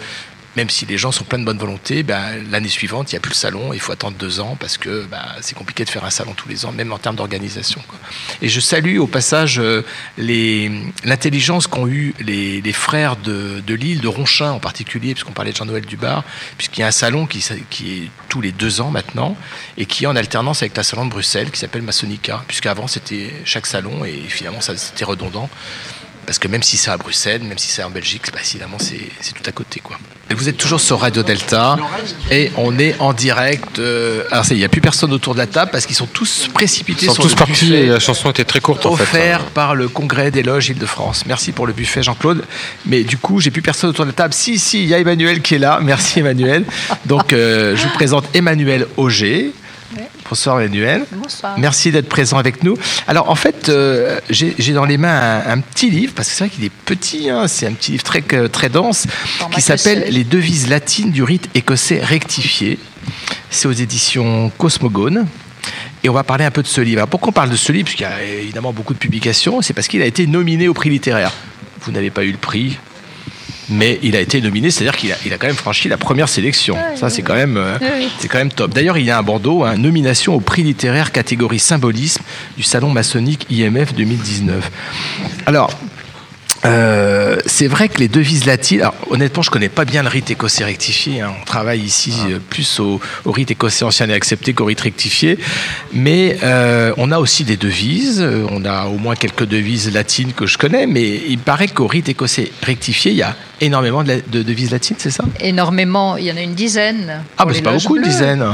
même 0.56 0.70
si 0.70 0.86
les 0.86 0.98
gens 0.98 1.12
sont 1.12 1.24
pleins 1.24 1.38
de 1.38 1.44
bonne 1.44 1.58
volonté, 1.58 2.02
ben, 2.02 2.42
l'année 2.50 2.68
suivante, 2.68 3.10
il 3.12 3.14
n'y 3.14 3.18
a 3.18 3.20
plus 3.20 3.30
le 3.30 3.36
salon, 3.36 3.72
il 3.72 3.80
faut 3.80 3.92
attendre 3.92 4.16
deux 4.16 4.40
ans 4.40 4.56
parce 4.58 4.78
que 4.78 5.04
ben, 5.10 5.22
c'est 5.40 5.54
compliqué 5.56 5.84
de 5.84 5.90
faire 5.90 6.04
un 6.04 6.10
salon 6.10 6.32
tous 6.34 6.48
les 6.48 6.64
ans, 6.64 6.72
même 6.72 6.92
en 6.92 6.98
termes 6.98 7.16
d'organisation. 7.16 7.80
Et 8.40 8.48
je 8.48 8.60
salue 8.60 8.98
au 8.98 9.06
passage 9.06 9.58
euh, 9.58 9.82
l'intelligence 10.16 11.66
qu'ont 11.66 11.88
eu 11.88 12.14
les, 12.20 12.62
frères 12.72 13.16
de, 13.16 13.62
Lille, 13.68 14.00
de 14.00 14.08
Ronchin 14.08 14.52
en 14.52 14.60
particulier, 14.60 15.14
puisqu'on 15.14 15.32
parlait 15.32 15.52
de 15.52 15.56
Jean-Noël 15.56 15.84
Dubar, 15.84 16.24
puisqu'il 16.56 16.80
y 16.80 16.84
a 16.84 16.88
un 16.88 16.92
salon 16.92 17.26
qui, 17.26 17.38
est 17.38 18.10
tous 18.28 18.40
les 18.40 18.52
deux 18.52 18.80
ans 18.80 18.90
maintenant, 18.90 19.36
et 19.76 19.86
qui 19.86 20.04
est 20.04 20.06
en 20.06 20.16
alternance 20.16 20.62
avec 20.62 20.76
la 20.76 20.82
salon 20.82 21.06
de 21.06 21.10
Bruxelles, 21.10 21.50
qui 21.50 21.58
s'appelle 21.58 21.82
Masonica, 21.82 22.44
puisqu'avant 22.46 22.86
c'était 22.86 23.32
chaque 23.44 23.66
salon, 23.66 24.04
et 24.04 24.22
finalement 24.28 24.60
c'était 24.60 25.04
redondant. 25.04 25.50
Parce 26.26 26.38
que 26.38 26.48
même 26.48 26.62
si 26.62 26.76
c'est 26.76 26.90
à 26.90 26.96
Bruxelles, 26.96 27.42
même 27.42 27.58
si 27.58 27.68
c'est 27.68 27.82
en 27.82 27.90
Belgique, 27.90 28.32
bah, 28.32 28.40
évidemment, 28.42 28.78
c'est 28.78 29.10
c'est 29.20 29.34
tout 29.34 29.42
à 29.46 29.52
côté. 29.52 29.82
Vous 30.30 30.48
êtes 30.48 30.56
toujours 30.56 30.80
sur 30.80 31.00
Radio 31.00 31.22
Delta 31.22 31.76
et 32.30 32.50
on 32.56 32.78
est 32.78 32.96
en 32.98 33.12
direct. 33.12 33.78
euh, 33.78 34.24
alors, 34.30 34.44
il 34.50 34.56
n'y 34.56 34.64
a 34.64 34.68
plus 34.68 34.80
personne 34.80 35.12
autour 35.12 35.34
de 35.34 35.38
la 35.38 35.46
table 35.46 35.70
parce 35.70 35.86
qu'ils 35.86 35.94
sont 35.96 36.06
tous 36.06 36.48
précipités 36.52 37.04
Ils 37.06 37.08
sont 37.08 37.14
sur 37.14 37.24
tous 37.24 37.30
le 37.30 37.36
partis 37.36 37.52
buffet 37.66 37.82
et 37.84 37.86
la 37.86 38.00
chanson 38.00 38.30
était 38.30 38.44
très 38.44 38.60
courte 38.60 38.86
en 38.86 38.96
fait. 38.96 39.02
offert 39.02 39.44
par 39.46 39.74
le 39.74 39.88
Congrès 39.88 40.30
des 40.30 40.42
loges 40.42 40.70
Île-de-France. 40.70 41.24
Merci 41.26 41.52
pour 41.52 41.66
le 41.66 41.72
buffet, 41.72 42.02
Jean-Claude. 42.02 42.44
Mais 42.86 43.04
du 43.04 43.18
coup, 43.18 43.40
j'ai 43.40 43.50
plus 43.50 43.62
personne 43.62 43.90
autour 43.90 44.06
de 44.06 44.10
la 44.10 44.14
table. 44.14 44.34
Si, 44.34 44.58
si, 44.58 44.82
il 44.82 44.88
y 44.88 44.94
a 44.94 44.98
Emmanuel 44.98 45.42
qui 45.42 45.56
est 45.56 45.58
là. 45.58 45.78
Merci, 45.82 46.20
Emmanuel. 46.20 46.64
Donc, 47.04 47.32
euh, 47.32 47.76
je 47.76 47.82
vous 47.82 47.92
présente 47.94 48.24
Emmanuel 48.34 48.86
Auger. 48.96 49.52
Bonsoir, 50.28 50.60
Emmanuel. 50.60 51.04
Bonsoir. 51.12 51.58
Merci 51.58 51.92
d'être 51.92 52.08
présent 52.08 52.38
avec 52.38 52.62
nous. 52.62 52.76
Alors, 53.06 53.30
en 53.30 53.34
fait, 53.34 53.68
euh, 53.68 54.20
j'ai 54.30 54.72
dans 54.72 54.84
les 54.84 54.98
mains 54.98 55.42
un, 55.46 55.52
un 55.52 55.60
petit 55.60 55.90
livre, 55.90 56.12
parce 56.14 56.28
que 56.28 56.34
c'est 56.34 56.44
vrai 56.44 56.54
qu'il 56.54 56.64
est 56.64 56.72
petit, 56.84 57.30
hein, 57.30 57.46
c'est 57.48 57.66
un 57.66 57.72
petit 57.72 57.92
livre 57.92 58.04
très, 58.04 58.22
très 58.22 58.68
dense, 58.68 59.06
qui 59.52 59.60
s'appelle. 59.60 60.06
Les 60.10 60.24
devises 60.24 60.68
latines 60.68 61.10
du 61.10 61.22
rite 61.22 61.48
écossais 61.54 62.00
rectifié. 62.00 62.78
C'est 63.50 63.68
aux 63.68 63.72
éditions 63.72 64.50
Cosmogone. 64.58 65.26
Et 66.02 66.10
on 66.10 66.12
va 66.12 66.22
parler 66.22 66.44
un 66.44 66.50
peu 66.50 66.62
de 66.62 66.68
ce 66.68 66.82
livre. 66.82 66.98
Alors, 66.98 67.08
pourquoi 67.08 67.30
on 67.30 67.32
parle 67.32 67.50
de 67.50 67.56
ce 67.56 67.72
livre? 67.72 67.86
Parce 67.86 67.96
qu'il 67.96 68.06
y 68.06 68.08
a 68.08 68.22
évidemment 68.22 68.72
beaucoup 68.72 68.92
de 68.92 68.98
publications. 68.98 69.62
C'est 69.62 69.72
parce 69.72 69.88
qu'il 69.88 70.02
a 70.02 70.06
été 70.06 70.26
nominé 70.26 70.68
au 70.68 70.74
prix 70.74 70.90
littéraire. 70.90 71.32
Vous 71.80 71.92
n'avez 71.92 72.10
pas 72.10 72.24
eu 72.24 72.32
le 72.32 72.38
prix, 72.38 72.78
mais 73.68 73.98
il 74.02 74.16
a 74.16 74.20
été 74.20 74.40
nominé, 74.40 74.70
c'est-à-dire 74.70 74.96
qu'il 74.96 75.12
a, 75.12 75.16
il 75.24 75.32
a 75.32 75.38
quand 75.38 75.46
même 75.46 75.56
franchi 75.56 75.88
la 75.88 75.96
première 75.96 76.28
sélection. 76.28 76.76
Ça, 76.96 77.10
c'est 77.10 77.22
quand 77.22 77.34
même, 77.34 77.56
euh, 77.56 77.78
Oui, 77.80 78.08
c'est 78.18 78.28
quand 78.28 78.38
même 78.38 78.52
top. 78.52 78.72
D'ailleurs, 78.74 78.98
il 78.98 79.04
y 79.04 79.10
a 79.10 79.18
un 79.18 79.22
bandeau, 79.22 79.64
hein, 79.64 79.76
nomination 79.76 80.34
au 80.34 80.40
prix 80.40 80.62
littéraire 80.62 81.12
catégorie 81.12 81.58
symbolisme 81.58 82.22
du 82.56 82.62
salon 82.62 82.90
maçonnique 82.90 83.46
IMF 83.50 83.94
2019. 83.94 84.70
Alors. 85.46 85.70
Euh, 86.66 87.36
c'est 87.46 87.66
vrai 87.66 87.88
que 87.88 87.98
les 87.98 88.08
devises 88.08 88.46
latines. 88.46 88.80
Alors, 88.80 88.94
honnêtement, 89.10 89.42
je 89.42 89.50
connais 89.50 89.68
pas 89.68 89.84
bien 89.84 90.02
le 90.02 90.08
rite 90.08 90.30
écossais 90.30 90.64
rectifié. 90.64 91.20
hein. 91.20 91.32
On 91.40 91.44
travaille 91.44 91.80
ici 91.80 92.12
euh, 92.30 92.38
plus 92.38 92.80
au, 92.80 93.00
au 93.26 93.32
rite 93.32 93.50
écossais 93.50 93.84
ancien 93.84 94.08
et 94.08 94.14
accepté 94.14 94.54
qu'au 94.54 94.64
rite 94.64 94.80
rectifié. 94.80 95.38
Mais 95.92 96.38
euh, 96.42 96.92
on 96.96 97.12
a 97.12 97.18
aussi 97.18 97.44
des 97.44 97.56
devises. 97.58 98.26
On 98.50 98.64
a 98.64 98.86
au 98.86 98.96
moins 98.96 99.14
quelques 99.14 99.44
devises 99.44 99.92
latines 99.92 100.32
que 100.32 100.46
je 100.46 100.56
connais. 100.56 100.86
Mais 100.86 101.20
il 101.28 101.38
paraît 101.38 101.68
qu'au 101.68 101.86
rite 101.86 102.08
écossais 102.08 102.50
rectifié, 102.62 103.10
il 103.12 103.18
y 103.18 103.22
a 103.22 103.36
énormément 103.60 104.02
de, 104.02 104.08
la- 104.08 104.20
de 104.20 104.42
devises 104.42 104.70
latines, 104.70 104.96
c'est 104.98 105.10
ça? 105.10 105.24
Énormément, 105.40 106.16
il 106.16 106.24
y 106.24 106.32
en 106.32 106.36
a 106.36 106.40
une 106.42 106.54
dizaine. 106.54 107.22
Ah, 107.36 107.44
les 107.46 107.54
c'est 107.54 107.62
pas 107.62 107.72
beaucoup, 107.72 107.96
une 107.96 108.02
dizaine. 108.04 108.44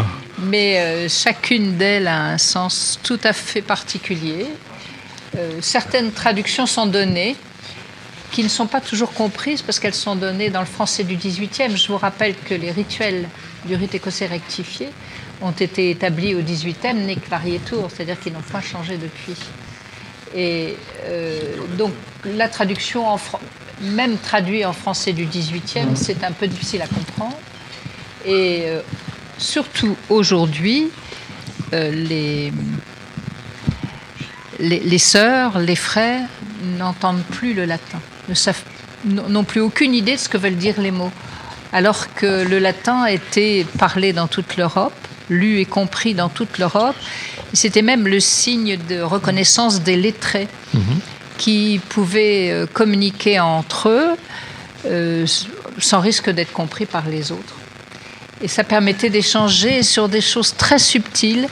Mais 0.47 0.79
euh, 0.81 1.09
chacune 1.09 1.77
d'elles 1.77 2.09
a 2.09 2.33
un 2.33 2.39
sens 2.39 2.99
tout 3.03 3.21
à 3.23 3.33
fait 3.33 3.63
particulier. 3.63 4.47
certaines 5.61 6.11
traductions 6.11 6.67
sont 6.67 6.87
données 6.87 7.37
qui 8.31 8.43
ne 8.43 8.49
sont 8.49 8.67
pas 8.67 8.81
toujours 8.81 9.13
comprises 9.13 9.63
parce 9.63 9.81
qu'elles 9.81 9.95
sont 9.95 10.17
données 10.17 10.51
dans 10.51 10.61
le 10.61 10.67
français 10.67 11.05
du 11.05 11.17
18e. 11.17 11.77
Je 11.77 11.89
vous 11.89 11.99
rappelle 11.99 12.35
que 12.37 12.55
les 12.55 12.71
rituels 12.71 13.29
du 13.65 13.75
rite 13.75 13.95
écossais 13.95 14.27
rectifié 14.27 14.89
ont 15.43 15.51
été 15.53 15.91
établis 15.91 16.35
au 16.35 16.41
18e, 16.41 16.95
nec 16.95 17.29
varietur, 17.29 17.89
c'est-à-dire 17.91 18.19
qu'ils 18.21 18.33
n'ont 18.33 18.41
pas 18.41 18.61
changé 18.61 18.97
depuis. 18.99 19.37
Et 20.35 20.77
euh, 21.05 21.41
donc 21.77 21.93
la 22.25 22.49
traduction, 22.49 23.09
en 23.09 23.19
même 23.81 24.19
traduite 24.19 24.67
en 24.67 24.73
français 24.73 25.13
du 25.13 25.27
18e, 25.27 25.97
c'est 25.97 26.23
un 26.25 26.33
peu 26.33 26.47
difficile 26.47 26.83
à 26.83 26.87
comprendre. 26.87 27.39
Et 28.25 28.63
euh, 28.67 28.83
surtout 29.39 29.97
aujourd'hui, 30.09 30.91
euh, 31.73 31.91
les, 31.91 32.53
les 34.59 34.99
sœurs, 34.99 35.59
les 35.59 35.77
frères 35.77 36.29
n'entendent 36.79 37.25
plus 37.25 37.55
le 37.55 37.65
latin, 37.65 38.01
ne 38.31 38.35
savent, 38.35 38.63
n'ont 39.05 39.45
plus 39.45 39.61
aucune 39.61 39.95
idée 39.95 40.15
de 40.15 40.21
ce 40.21 40.29
que 40.29 40.39
veulent 40.39 40.57
dire 40.57 40.81
les 40.81 40.91
mots. 40.91 41.13
Alors 41.73 42.15
que 42.15 42.49
le 42.49 42.59
latin 42.59 43.05
était 43.07 43.67
parlé 43.79 44.13
dans 44.13 44.27
toute 44.27 44.57
l'Europe, 44.57 44.95
lu 45.29 45.61
et 45.61 45.65
compris 45.67 46.15
dans 46.15 46.29
toute 46.29 46.59
l'Europe, 46.59 46.97
c'était 47.53 47.83
même 47.83 48.07
le 48.07 48.21
signe 48.21 48.79
de 48.89 49.01
reconnaissance 49.01 49.83
des 49.83 49.97
lettrés 49.97 50.49
qui 51.39 51.81
pouvaient 51.89 52.51
euh, 52.51 52.67
communiquer 52.67 53.41
entre 53.41 53.89
eux 53.89 54.17
euh, 54.87 55.27
sans 55.79 56.01
risque 56.01 56.31
d'être 56.31 56.53
compris 56.53 56.87
par 56.87 57.09
les 57.09 57.33
autres. 57.33 57.55
Et 58.43 58.49
ça 58.49 58.65
permettait 58.65 59.11
d'échanger 59.11 59.83
sur 59.83 60.09
des 60.09 60.21
choses 60.21 60.55
très 60.57 60.79
subtiles, 60.79 61.49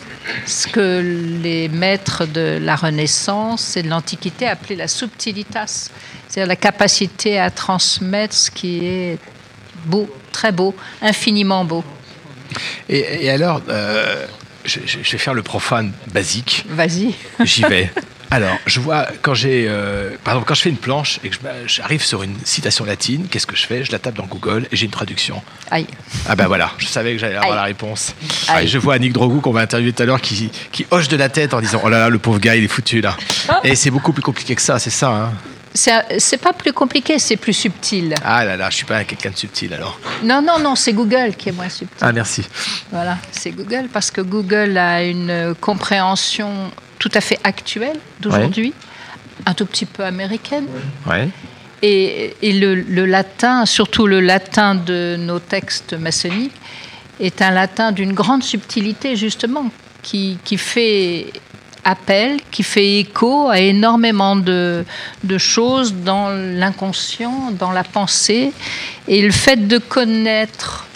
ce 0.47 0.67
que 0.69 1.39
les 1.43 1.69
maîtres 1.69 2.27
de 2.27 2.59
la 2.61 2.77
Renaissance 2.77 3.77
et 3.77 3.83
de 3.83 3.89
l'Antiquité 3.89 4.47
appelaient 4.47 4.77
la 4.77 4.89
subtilitas, 4.89 5.91
c'est-à-dire 6.29 6.49
la 6.49 6.57
capacité 6.57 7.39
à 7.39 7.51
transmettre 7.51 8.35
ce 8.35 8.51
qui 8.51 8.85
est 8.87 9.19
beau, 9.87 10.09
très 10.33 10.53
beau, 10.53 10.75
infiniment 11.03 11.65
beau. 11.65 11.85
Et, 12.89 13.25
et 13.27 13.31
alors, 13.31 13.61
euh, 13.69 14.27
je, 14.65 14.81
je- 14.87 14.99
je 15.03 15.13
vais 15.13 15.19
faire 15.19 15.35
le 15.35 15.43
profane 15.43 15.93
basique. 16.13 16.65
Vas-y. 16.69 17.15
J'y 17.45 17.63
vais. 17.63 17.91
Alors, 18.31 18.57
je 18.67 18.81
vois, 18.81 19.07
quand 19.23 19.33
j'ai. 19.35 19.67
euh, 19.69 20.11
par 20.23 20.35
exemple, 20.35 20.49
quand 20.49 20.55
je 20.55 20.63
fais 20.63 20.69
une 20.69 20.77
planche 20.77 21.19
et 21.25 21.31
que 21.31 21.37
j'arrive 21.67 22.03
sur 22.05 22.23
une 22.23 22.37
citation 22.45 22.85
latine, 22.85 23.27
qu'est-ce 23.31 23.47
que 23.47 23.57
je 23.57 23.67
fais? 23.67 23.85
Je 23.85 23.93
la 23.93 23.99
tape 23.99 24.15
dans 24.17 24.27
Google 24.27 24.67
et 24.71 24.77
j'ai 24.77 24.85
une 24.85 24.91
traduction. 24.91 25.43
Aïe. 25.71 25.87
Ah 26.29 26.37
ben 26.37 26.47
voilà, 26.47 26.73
je 26.79 26.87
savais 26.87 27.13
que 27.13 27.19
j'allais 27.19 27.37
avoir 27.37 27.57
la 27.57 27.63
réponse. 27.63 28.15
Aïe. 28.49 28.65
Et 28.65 28.69
je 28.69 28.77
vois 28.79 28.95
Annick 28.95 29.13
Drogou 29.15 29.41
qu'on 29.41 29.53
va 29.53 29.61
interviewer 29.61 29.93
tout 29.95 30.03
à 30.03 30.07
l'heure 30.07 30.21
qui, 30.21 30.51
qui 30.73 30.87
hoche 30.91 31.09
de 31.09 31.17
la 31.17 31.31
tête 31.31 31.55
en 31.55 31.61
disant 31.61 31.81
Oh 31.85 31.89
là 31.89 31.99
là, 32.01 32.09
le 32.11 32.19
pauvre 32.19 32.39
gars, 32.39 32.55
il 32.55 32.65
est 32.65 32.69
foutu 32.69 33.01
là. 33.01 33.17
Et 33.65 33.75
c'est 33.75 33.91
beaucoup 33.91 34.13
plus 34.13 34.23
compliqué 34.23 34.55
que 34.55 34.63
ça, 34.63 34.79
c'est 34.79 34.91
ça. 34.91 35.09
Hein 35.09 35.33
C'est 35.75 36.37
pas 36.43 36.53
plus 36.53 36.75
compliqué, 36.75 37.19
c'est 37.19 37.37
plus 37.39 37.55
subtil. 37.55 38.15
ah 38.25 38.45
là 38.45 38.57
là, 38.59 38.69
je 38.69 38.77
suis 38.77 38.85
pas 38.85 39.05
quelqu'un 39.05 39.31
de 39.31 39.37
subtil 39.37 39.73
alors. 39.73 39.99
Non, 40.23 40.43
non, 40.43 40.59
non, 40.59 40.75
c'est 40.75 40.93
Google 40.93 41.35
qui 41.39 41.49
est 41.49 41.53
moins 41.53 41.71
subtil. 41.71 41.97
Ah 42.03 42.13
merci. 42.13 42.45
Voilà, 42.93 43.17
c'est 43.33 43.53
Google 43.53 43.89
parce 43.91 44.11
que 44.11 44.21
Google 44.21 44.77
a 44.77 45.03
une 45.03 45.55
compréhension 45.61 46.71
tout 46.99 47.11
à 47.15 47.21
fait 47.21 47.39
actuelle 47.45 47.99
d'aujourd'hui, 48.21 48.73
un 49.47 49.55
tout 49.55 49.67
petit 49.67 49.87
peu 49.87 50.05
américaine. 50.05 50.67
Ouais. 51.07 51.29
Et, 51.83 52.35
et 52.43 52.53
le, 52.55 52.75
le 52.75 53.07
latin, 53.07 53.65
surtout 53.65 54.07
le 54.07 54.21
latin 54.21 54.75
de 54.75 55.17
nos 55.19 55.39
textes 55.39 55.95
maçonniques, 55.95 56.57
est 57.21 57.41
un 57.43 57.51
latin 57.51 57.93
d'une 57.93 58.13
grande 58.13 58.43
subtilité, 58.43 59.17
justement, 59.17 59.71
qui, 60.03 60.39
qui 60.45 60.57
fait 60.57 61.33
appel, 61.85 62.39
qui 62.51 62.63
fait 62.63 62.99
écho 62.99 63.49
à 63.49 63.61
énormément 63.61 64.37
de, 64.37 64.85
de 65.25 65.39
choses 65.39 65.95
dans 65.95 66.31
l'inconscient, 66.31 67.53
dans 67.53 67.71
la 67.71 67.85
pensée. 67.85 68.53
Et 69.07 69.23
le 69.23 69.33
fait 69.33 69.69
de 69.69 69.79
connaître 69.79 70.87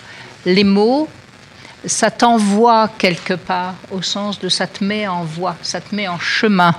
les 0.44 0.64
mots, 0.64 1.08
ça 1.84 2.10
t'envoie 2.10 2.88
quelque 2.98 3.34
part, 3.34 3.74
au 3.90 4.02
sens 4.02 4.38
de 4.40 4.48
ça 4.48 4.66
te 4.66 4.84
met 4.84 5.06
en 5.08 5.24
voie, 5.24 5.56
ça 5.62 5.80
te 5.80 5.94
met 5.94 6.08
en 6.08 6.18
chemin. 6.18 6.74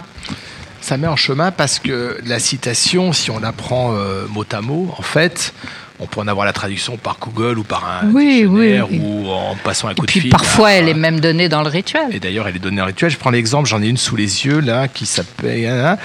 Ça 0.81 0.97
met 0.97 1.07
en 1.07 1.15
chemin 1.15 1.51
parce 1.51 1.79
que 1.79 2.17
la 2.25 2.39
citation, 2.39 3.13
si 3.13 3.31
on 3.31 3.39
la 3.39 3.51
prend 3.53 3.93
euh, 3.95 4.25
mot 4.27 4.45
à 4.51 4.59
mot, 4.61 4.93
en 4.97 5.01
fait, 5.01 5.53
on 5.99 6.07
peut 6.07 6.19
en 6.19 6.27
avoir 6.27 6.45
la 6.45 6.51
traduction 6.51 6.97
par 6.97 7.17
Google 7.21 7.57
ou 7.59 7.63
par 7.63 7.85
un 7.85 8.07
Oui, 8.11 8.41
dictionnaire 8.43 8.87
oui. 8.91 8.99
ou 9.01 9.29
en 9.29 9.55
passant 9.63 9.87
un 9.87 9.93
coup 9.93 10.03
Et 10.03 10.07
de 10.07 10.11
puis 10.11 10.19
fil. 10.21 10.29
parfois, 10.31 10.69
à- 10.69 10.71
elle 10.73 10.89
est 10.89 10.93
même 10.93 11.21
donnée 11.21 11.47
dans 11.47 11.61
le 11.63 11.69
rituel. 11.69 12.07
Et 12.11 12.19
d'ailleurs, 12.19 12.49
elle 12.49 12.57
est 12.57 12.59
donnée 12.59 12.81
en 12.81 12.85
rituel. 12.85 13.09
Je 13.11 13.17
prends 13.17 13.29
l'exemple, 13.29 13.69
j'en 13.69 13.81
ai 13.81 13.87
une 13.87 13.95
sous 13.95 14.17
les 14.17 14.45
yeux, 14.45 14.59
là, 14.59 14.89
qui 14.89 15.05
s'appelle. 15.05 15.67
hein, 15.67 15.97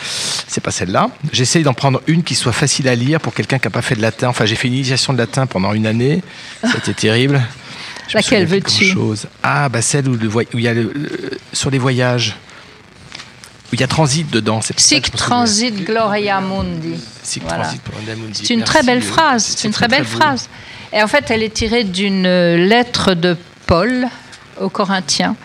C'est 0.46 0.60
pas 0.62 0.70
celle-là. 0.70 1.10
J'essaye 1.32 1.64
d'en 1.64 1.74
prendre 1.74 2.00
une 2.06 2.22
qui 2.22 2.36
soit 2.36 2.52
facile 2.52 2.86
à 2.88 2.94
lire 2.94 3.18
pour 3.20 3.34
quelqu'un 3.34 3.58
qui 3.58 3.66
n'a 3.66 3.72
pas 3.72 3.82
fait 3.82 3.96
de 3.96 4.02
latin. 4.02 4.28
Enfin, 4.28 4.44
j'ai 4.46 4.54
fait 4.54 4.68
une 4.68 4.74
initiation 4.74 5.12
de 5.12 5.18
latin 5.18 5.46
pendant 5.46 5.72
une 5.72 5.86
année. 5.86 6.22
C'était 6.72 6.94
terrible. 6.94 7.42
Je 8.08 8.14
Laquelle 8.16 8.46
veux-tu. 8.46 8.94
Ah, 9.42 9.68
bah 9.68 9.82
celle 9.82 10.08
où, 10.08 10.18
il 10.54 10.60
y 10.60 10.68
a 10.68 10.74
le- 10.74 10.92
le- 10.94 11.38
sur 11.52 11.70
les 11.70 11.78
voyages. 11.78 12.36
Où 13.70 13.74
il 13.74 13.80
y 13.80 13.84
a 13.84 13.86
transit 13.86 14.28
dedans. 14.30 14.60
Que 14.60 14.80
Sic 14.80 15.10
transit 15.12 15.84
gloria 15.84 16.40
mundi. 16.40 16.94
Sic 17.22 17.42
Voilà. 17.42 17.64
transit 17.64 17.82
pour 17.82 17.94
Mundi. 18.00 18.40
C'est 18.42 18.54
une 18.54 18.60
Merci, 18.60 18.72
très 18.74 18.82
belle 18.82 18.98
euh, 18.98 19.02
phrase. 19.02 19.44
C'est 19.44 19.68
une 19.68 19.74
très, 19.74 19.88
belle 19.88 20.06
phrase. 20.06 20.48
Et 20.92 21.02
en 21.02 21.06
fait, 21.06 21.30
elle 21.30 21.42
est 21.42 21.52
tirée 21.52 21.84
d'une 21.84 22.22
lettre 22.22 23.12
de 23.12 23.36
Paul 23.66 24.06
aux 24.58 24.70
Corinthiens. 24.70 25.36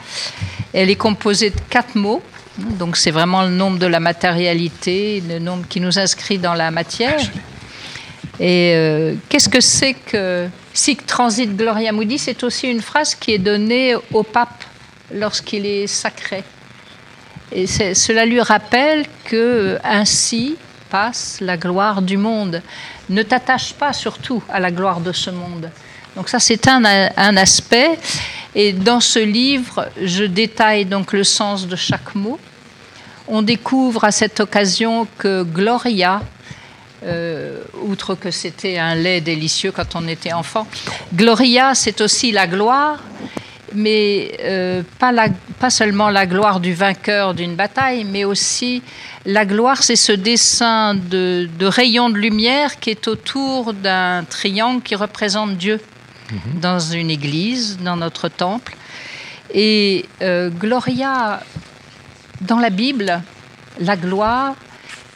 Elle 0.71 0.89
est 0.89 0.95
composée 0.95 1.49
de 1.49 1.59
quatre 1.69 1.95
mots. 1.95 2.23
Donc, 2.57 2.95
c'est 2.95 3.11
vraiment 3.11 3.41
le 3.43 3.49
nombre 3.49 3.77
de 3.77 3.87
la 3.87 3.99
matérialité, 3.99 5.21
le 5.27 5.39
nombre 5.39 5.65
qui 5.67 5.81
nous 5.81 5.99
inscrit 5.99 6.37
dans 6.37 6.53
la 6.53 6.71
matière. 6.71 7.19
Et 8.39 8.73
euh, 8.75 9.13
qu'est-ce 9.29 9.49
que 9.49 9.61
c'est 9.61 9.93
que 9.93 10.47
Sic 10.73 11.05
transit 11.05 11.55
gloria 11.55 11.91
mundi 11.91 12.17
C'est 12.17 12.43
aussi 12.43 12.67
une 12.67 12.81
phrase 12.81 13.13
qui 13.13 13.31
est 13.31 13.37
donnée 13.37 13.95
au 14.11 14.23
pape 14.23 14.63
lorsqu'il 15.13 15.65
est 15.65 15.87
sacré. 15.87 16.43
Et 17.51 17.67
cela 17.67 18.25
lui 18.25 18.41
rappelle 18.41 19.05
que 19.25 19.35
euh, 19.35 19.79
ainsi 19.83 20.55
passe 20.89 21.37
la 21.41 21.57
gloire 21.57 22.01
du 22.01 22.17
monde. 22.17 22.61
Ne 23.09 23.21
t'attache 23.21 23.73
pas 23.73 23.93
surtout 23.93 24.41
à 24.49 24.59
la 24.59 24.71
gloire 24.71 24.99
de 24.99 25.11
ce 25.11 25.29
monde. 25.29 25.69
Donc 26.15 26.29
ça, 26.29 26.39
c'est 26.39 26.67
un, 26.67 26.83
un 26.85 27.37
aspect. 27.37 27.99
Et 28.55 28.73
dans 28.73 28.99
ce 28.99 29.19
livre, 29.19 29.87
je 30.01 30.23
détaille 30.23 30.85
donc 30.85 31.13
le 31.13 31.23
sens 31.23 31.67
de 31.67 31.75
chaque 31.75 32.15
mot. 32.15 32.39
On 33.27 33.41
découvre 33.41 34.03
à 34.03 34.11
cette 34.11 34.39
occasion 34.39 35.07
que 35.17 35.43
Gloria, 35.43 36.21
euh, 37.05 37.61
outre 37.83 38.15
que 38.15 38.31
c'était 38.31 38.77
un 38.77 38.95
lait 38.95 39.21
délicieux 39.21 39.71
quand 39.71 39.95
on 39.95 40.07
était 40.07 40.33
enfant, 40.33 40.67
Gloria, 41.13 41.73
c'est 41.75 42.01
aussi 42.01 42.31
la 42.31 42.47
gloire, 42.47 42.99
mais 43.73 44.37
euh, 44.41 44.83
pas, 44.99 45.11
la- 45.11 45.29
pas 45.59 45.69
seulement 45.69 46.09
la 46.09 46.25
gloire 46.25 46.59
du 46.59 46.73
vainqueur 46.73 47.33
d'une 47.33 47.55
bataille, 47.55 48.03
mais 48.05 48.23
aussi 48.23 48.81
la 49.25 49.45
gloire, 49.45 49.81
c'est 49.83 49.95
ce 49.95 50.11
dessin 50.11 50.93
de, 50.95 51.49
de 51.57 51.65
rayon 51.65 52.09
de 52.09 52.17
lumière 52.17 52.79
qui 52.79 52.89
est 52.91 53.07
autour 53.07 53.73
d'un 53.73 54.23
triangle 54.29 54.81
qui 54.81 54.95
représente 54.95 55.57
Dieu 55.57 55.79
dans 56.61 56.79
une 56.79 57.09
église, 57.11 57.77
dans 57.79 57.95
notre 57.95 58.27
temple. 58.27 58.75
Et 59.53 60.05
euh, 60.21 60.49
Gloria, 60.49 61.41
dans 62.41 62.59
la 62.59 62.69
Bible, 62.71 63.21
la 63.79 63.95
gloire, 63.95 64.55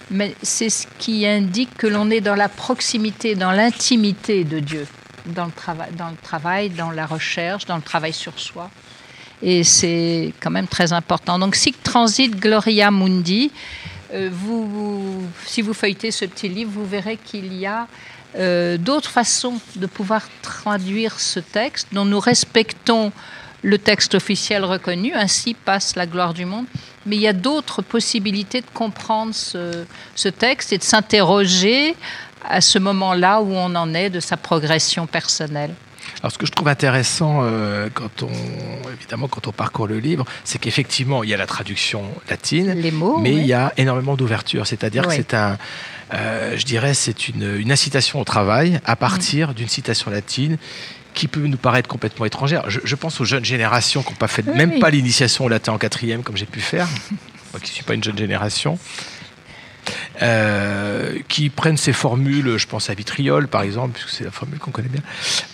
mais 0.10 0.36
c'est 0.42 0.70
ce 0.70 0.88
qui 1.00 1.26
indique 1.26 1.76
que 1.78 1.88
l'on 1.88 2.10
est 2.10 2.22
dans 2.22 2.36
la 2.36 2.50
proximité, 2.50 3.36
dans 3.36 3.52
l'intimité 3.52 4.44
de 4.44 4.60
Dieu, 4.60 4.88
dans 5.26 5.46
le, 5.46 5.52
travail, 5.52 5.90
dans 5.98 6.10
le 6.10 6.16
travail, 6.16 6.70
dans 6.70 6.92
la 6.92 7.06
recherche, 7.06 7.66
dans 7.66 7.76
le 7.76 7.82
travail 7.82 8.14
sur 8.14 8.40
soi. 8.40 8.70
Et 9.42 9.64
c'est 9.64 10.34
quand 10.40 10.50
même 10.50 10.68
très 10.68 10.94
important. 10.94 11.38
Donc, 11.38 11.56
Sic 11.56 11.84
Transit 11.84 12.36
Gloria 12.36 12.90
Mundi, 12.90 13.52
euh, 14.14 14.30
vous, 14.32 15.28
si 15.46 15.62
vous 15.62 15.74
feuilletez 15.74 16.12
ce 16.12 16.26
petit 16.26 16.50
livre, 16.50 16.72
vous 16.74 16.86
verrez 16.86 17.18
qu'il 17.18 17.54
y 17.54 17.66
a 17.66 17.88
euh, 18.36 18.78
d'autres 18.78 19.10
façons 19.10 19.60
de 19.76 19.86
pouvoir 19.86 20.24
traduire 20.42 21.20
ce 21.20 21.40
texte 21.40 21.90
dont 21.92 22.06
nous 22.06 22.20
respectons 22.20 23.12
le 23.64 23.78
texte 23.78 24.16
officiel 24.16 24.64
reconnu, 24.64 25.14
ainsi 25.14 25.54
passe 25.54 25.96
la 25.96 26.06
gloire 26.06 26.34
du 26.34 26.46
monde. 26.46 26.66
Mais 27.08 27.16
il 27.16 27.22
y 27.22 27.28
a 27.28 27.34
d'autres 27.34 27.82
possibilités 27.82 28.62
de 28.62 28.68
comprendre 28.74 29.34
ce, 29.34 29.86
ce 30.16 30.30
texte 30.30 30.74
et 30.74 30.78
de 30.78 30.84
s'interroger 30.84 31.96
à 32.48 32.62
ce 32.62 32.78
moment-là 32.80 33.42
où 33.42 33.52
on 33.54 33.74
en 33.76 33.94
est 33.94 34.10
de 34.10 34.20
sa 34.20 34.38
progression 34.38 35.08
personnelle. 35.08 35.74
Alors, 36.22 36.32
ce 36.32 36.38
que 36.38 36.46
je 36.46 36.52
trouve 36.52 36.68
intéressant, 36.70 37.42
euh, 37.44 37.90
quand 37.94 38.24
on, 38.24 38.30
évidemment, 38.98 39.28
quand 39.28 39.48
on 39.48 39.52
parcourt 39.52 39.88
le 39.88 40.00
livre, 40.00 40.26
c'est 40.46 40.58
qu'effectivement, 40.58 41.24
il 41.24 41.30
y 41.30 41.34
a 41.34 41.38
la 41.38 41.46
traduction 41.48 42.04
latine, 42.30 42.72
Les 42.74 42.92
mots, 42.92 43.18
mais 43.20 43.32
oui. 43.34 43.38
il 43.42 43.46
y 43.48 43.54
a 43.54 43.74
énormément 43.78 44.16
d'ouverture. 44.16 44.66
C'est-à-dire 44.66 45.04
Oui. 45.08 45.10
que 45.10 45.16
c'est 45.16 45.34
un, 45.34 45.58
euh, 46.14 46.58
je 46.58 46.64
dirais, 46.66 46.94
c'est 46.94 47.28
une, 47.28 47.58
une 47.58 47.72
incitation 47.72 48.22
au 48.22 48.24
travail 48.24 48.80
à 48.86 48.96
partir 48.96 49.54
d'une 49.54 49.68
citation 49.68 50.10
latine 50.10 50.58
qui 51.18 51.28
peut 51.28 51.46
nous 51.48 51.58
paraître 51.58 51.90
complètement 51.90 52.26
étrangère. 52.26 52.70
Je, 52.70 52.80
je 52.84 52.96
pense 52.96 53.20
aux 53.22 53.26
jeunes 53.26 53.44
générations 53.46 54.04
qui 54.04 54.12
n'ont 54.12 54.18
pas 54.18 54.28
fait 54.28 54.44
Oui, 54.48 54.56
même 54.58 54.72
oui. 54.74 54.80
pas 54.80 54.90
l'initiation 54.92 55.46
au 55.46 55.50
latin 55.50 55.74
en 55.74 55.78
quatrième 55.78 56.22
comme 56.24 56.38
j'ai 56.38 56.46
pu 56.46 56.62
faire, 56.62 56.88
moi 57.52 57.60
qui 57.62 57.72
ne 57.72 57.76
suis 57.76 57.84
pas 57.84 57.94
une 57.96 58.04
jeune 58.04 58.18
génération. 58.18 58.78
euh, 60.22 61.20
qui 61.28 61.50
prennent 61.50 61.78
ces 61.78 61.94
formules, 61.94 62.58
je 62.58 62.68
pense 62.68 62.90
à 62.90 62.94
Vitriol 62.94 63.48
par 63.48 63.62
exemple, 63.62 63.94
puisque 63.94 64.10
c'est 64.10 64.24
la 64.24 64.32
formule 64.32 64.60
qu'on 64.60 64.72
connaît 64.72 64.90
bien, 64.90 65.02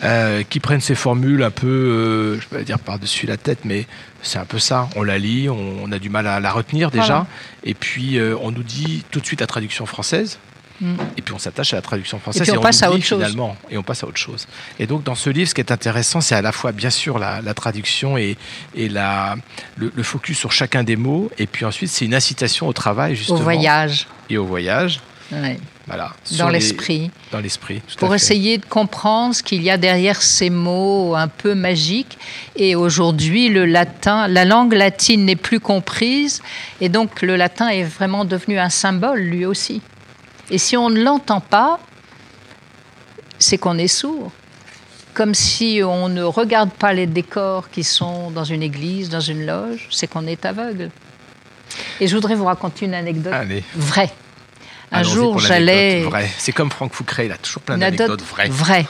euh, 0.04 0.44
qui 0.50 0.60
prennent 0.60 0.82
ces 0.82 0.96
formules 0.96 1.44
un 1.44 1.52
peu, 1.52 1.68
euh, 1.68 2.40
je 2.40 2.46
ne 2.46 2.50
vais 2.52 2.58
pas 2.60 2.64
dire 2.64 2.80
par-dessus 2.80 3.26
la 3.28 3.38
tête, 3.38 3.60
mais 3.66 3.86
c'est 4.22 4.40
un 4.40 4.46
peu 4.46 4.60
ça. 4.60 4.90
On 4.96 5.04
la 5.04 5.18
lit, 5.18 5.50
on, 5.50 5.84
on 5.84 5.92
a 5.92 6.00
du 6.00 6.10
mal 6.10 6.28
à 6.28 6.40
la 6.40 6.52
retenir 6.52 6.92
déjà, 6.92 7.04
Voilà. 7.06 7.28
et 7.64 7.74
puis 7.74 8.18
euh, 8.18 8.36
on 8.42 8.52
nous 8.52 8.64
dit 8.64 9.04
tout 9.12 9.20
de 9.20 9.26
suite 9.26 9.42
la 9.42 9.48
traduction 9.48 9.86
française. 9.86 10.40
Mm. 10.82 10.96
Et 11.18 11.22
puis 11.22 11.34
on 11.34 11.40
s'attache 11.40 11.74
à 11.74 11.78
la 11.78 11.82
traduction 11.82 12.20
française 12.20 12.42
puis 12.48 12.58
on 12.58 12.62
passe 12.62 12.82
à 12.84 12.90
autre 12.92 13.04
chose. 13.04 13.20
finalement, 13.20 13.56
et 13.70 13.78
on 13.78 13.84
passe 13.84 14.04
à 14.04 14.08
autre 14.08 14.18
chose. 14.18 14.48
Et 14.80 14.88
donc 14.88 15.04
dans 15.04 15.16
ce 15.16 15.30
livre, 15.30 15.48
ce 15.50 15.54
qui 15.56 15.62
est 15.62 15.72
intéressant, 15.72 16.20
c'est 16.20 16.36
à 16.36 16.42
la 16.42 16.52
fois 16.52 16.72
bien 16.72 16.90
sûr 16.90 17.20
la, 17.20 17.42
la 17.42 17.54
traduction 17.54 18.18
et, 18.18 18.38
et 18.76 18.90
la, 18.90 19.36
le, 19.78 19.92
le 19.96 20.04
focus 20.04 20.38
sur 20.38 20.52
chacun 20.52 20.84
des 20.84 20.96
mots, 20.96 21.30
et 21.38 21.46
puis 21.48 21.64
ensuite 21.66 21.90
c'est 21.90 22.06
une 22.06 22.16
incitation 22.16 22.68
au 22.68 22.74
travail 22.74 23.14
Au 23.14 23.16
justement 23.16 23.40
voyage, 23.40 24.08
et 24.30 24.38
au 24.38 24.46
voyage. 24.46 25.00
ouais, 25.32 25.60
Voilà, 25.88 26.12
dans 26.38 26.48
les- 26.50 26.54
l'esprit. 26.60 27.12
Dans 27.32 27.40
l'esprit. 27.40 27.82
pour 27.98 28.14
essayer 28.16 28.58
de 28.58 28.66
comprendre 28.66 29.36
ce 29.36 29.44
qu'il 29.44 29.62
y 29.62 29.70
a 29.70 29.78
derrière 29.78 30.22
ces 30.22 30.50
mots 30.50 31.14
un 31.16 31.28
peu 31.28 31.54
magiques. 31.56 32.18
Et 32.56 32.76
aujourd'hui, 32.76 33.50
le 33.50 33.66
latin, 33.66 34.28
la 34.28 34.46
langue 34.46 34.74
latine 34.74 35.26
n'est 35.26 35.36
plus 35.36 35.60
comprise, 35.60 36.42
et 36.82 36.90
donc 36.90 37.22
le 37.22 37.36
latin 37.36 37.68
est 37.70 37.84
vraiment 37.84 38.26
devenu 38.26 38.58
un 38.60 38.70
symbole 38.70 39.20
lui 39.20 39.46
aussi. 39.46 39.82
Et 40.50 40.58
si 40.58 40.78
on 40.78 40.90
ne 40.90 41.02
l'entend 41.02 41.40
pas, 41.40 41.80
c'est 43.40 43.58
qu'on 43.58 43.78
est 43.78 43.88
sourd. 43.88 44.32
Comme 45.14 45.36
si 45.36 45.82
on 45.84 46.10
ne 46.10 46.24
regarde 46.24 46.72
pas 46.72 46.94
les 46.94 47.06
décors 47.06 47.70
qui 47.70 47.84
sont 47.84 48.32
dans 48.32 48.44
une 48.44 48.64
église, 48.64 49.10
dans 49.10 49.20
une 49.20 49.46
loge, 49.46 49.88
c'est 49.92 50.08
qu'on 50.08 50.26
est 50.26 50.46
aveugle. 50.46 50.90
Et 52.00 52.08
je 52.08 52.16
voudrais 52.16 52.36
vous 52.36 52.46
raconter 52.46 52.86
une 52.86 52.94
anecdote 52.94 53.34
Allez. 53.34 53.64
vraie. 53.76 54.12
Un 54.92 55.04
jour, 55.04 55.40
j'allais. 55.40 56.08
C'est 56.38 56.52
comme 56.52 56.72
Franck 56.72 56.94
Foucret, 56.94 57.26
il 57.26 57.32
a 57.32 57.38
toujours 57.38 57.64
plein 57.64 57.78
d'anecdotes 57.78 58.10
anecdote 58.10 58.28
vraies. 58.28 58.50
vraie. 58.50 58.86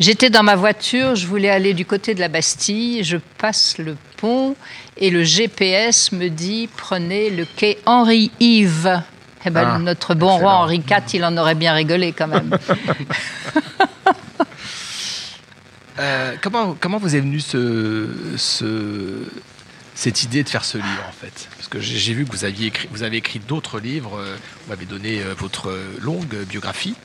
J'étais 0.00 0.28
dans 0.28 0.42
ma 0.42 0.56
voiture, 0.56 1.14
je 1.14 1.26
voulais 1.26 1.50
aller 1.50 1.72
du 1.72 1.86
côté 1.86 2.14
de 2.14 2.20
la 2.20 2.28
Bastille, 2.28 3.04
je 3.04 3.16
passe 3.38 3.78
le 3.78 3.96
pont 4.16 4.56
et 4.96 5.10
le 5.10 5.22
GPS 5.22 6.10
me 6.10 6.28
dit 6.28 6.68
prenez 6.76 7.30
le 7.30 7.44
quai 7.44 7.78
Henri-Yves. 7.86 9.02
Eh 9.46 9.50
ben, 9.50 9.72
Ah, 9.74 9.78
notre 9.78 10.14
bon 10.14 10.26
excellent. 10.34 10.38
roi 10.38 10.52
Henri 10.64 10.76
IV, 10.78 11.02
il 11.14 11.24
en 11.24 11.36
aurait 11.36 11.54
bien 11.54 11.72
rigolé 11.74 12.12
quand 12.12 12.28
même. 12.28 12.56
Euh, 16.00 16.34
comment, 16.42 16.76
comment 16.78 16.98
vous 16.98 17.14
est 17.14 17.20
venue 17.20 17.38
ce, 17.38 18.08
ce- 18.36 19.22
cette 19.94 20.24
idée 20.24 20.42
de 20.42 20.48
faire 20.48 20.64
ce 20.64 20.76
livre 20.76 21.04
en 21.08 21.12
fait? 21.12 21.48
Parce 21.56 21.68
que 21.68 21.78
j'ai 21.78 22.14
vu 22.14 22.24
que 22.24 22.32
vous, 22.32 22.44
aviez 22.44 22.66
écrit, 22.66 22.88
vous 22.90 23.04
avez 23.04 23.18
écrit 23.18 23.38
d'autres 23.38 23.78
livres, 23.78 24.18
euh, 24.18 24.34
vous 24.64 24.70
m'avez 24.70 24.86
donné 24.86 25.20
euh, 25.22 25.34
votre 25.38 25.72
longue 26.02 26.34
biographie. 26.48 26.96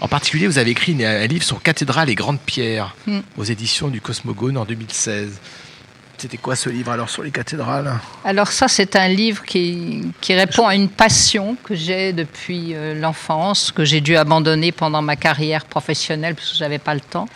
En 0.00 0.06
particulier, 0.06 0.46
vous 0.46 0.58
avez 0.58 0.70
écrit 0.70 1.04
un 1.04 1.26
livre 1.26 1.44
sur 1.44 1.60
cathédrales 1.60 2.08
et 2.08 2.14
grandes 2.14 2.38
pierres 2.40 2.94
Mm. 3.08 3.18
aux 3.36 3.42
éditions 3.44 3.88
du 3.88 4.00
Cosmogone 4.00 4.56
en 4.58 4.64
2016. 4.64 5.40
C'était 6.18 6.38
quoi 6.38 6.56
ce 6.56 6.70
livre 6.70 6.92
alors 6.92 7.10
sur 7.10 7.22
les 7.22 7.30
cathédrales? 7.30 7.92
Alors 8.24 8.48
ça, 8.48 8.68
c'est 8.68 8.96
un 8.96 9.08
livre 9.08 9.44
qui, 9.44 10.02
qui 10.20 10.34
répond 10.34 10.66
à 10.66 10.74
une 10.74 10.88
passion 10.88 11.56
que 11.62 11.74
j'ai 11.74 12.14
depuis 12.14 12.74
euh, 12.74 12.98
l'enfance, 12.98 13.70
que 13.70 13.84
j'ai 13.84 14.00
dû 14.00 14.16
abandonner 14.16 14.72
pendant 14.72 15.02
ma 15.02 15.16
carrière 15.16 15.66
professionnelle 15.66 16.34
parce 16.34 16.52
que 16.52 16.56
j'avais 16.56 16.78
pas 16.78 16.94
le 16.94 17.00
temps. 17.00 17.28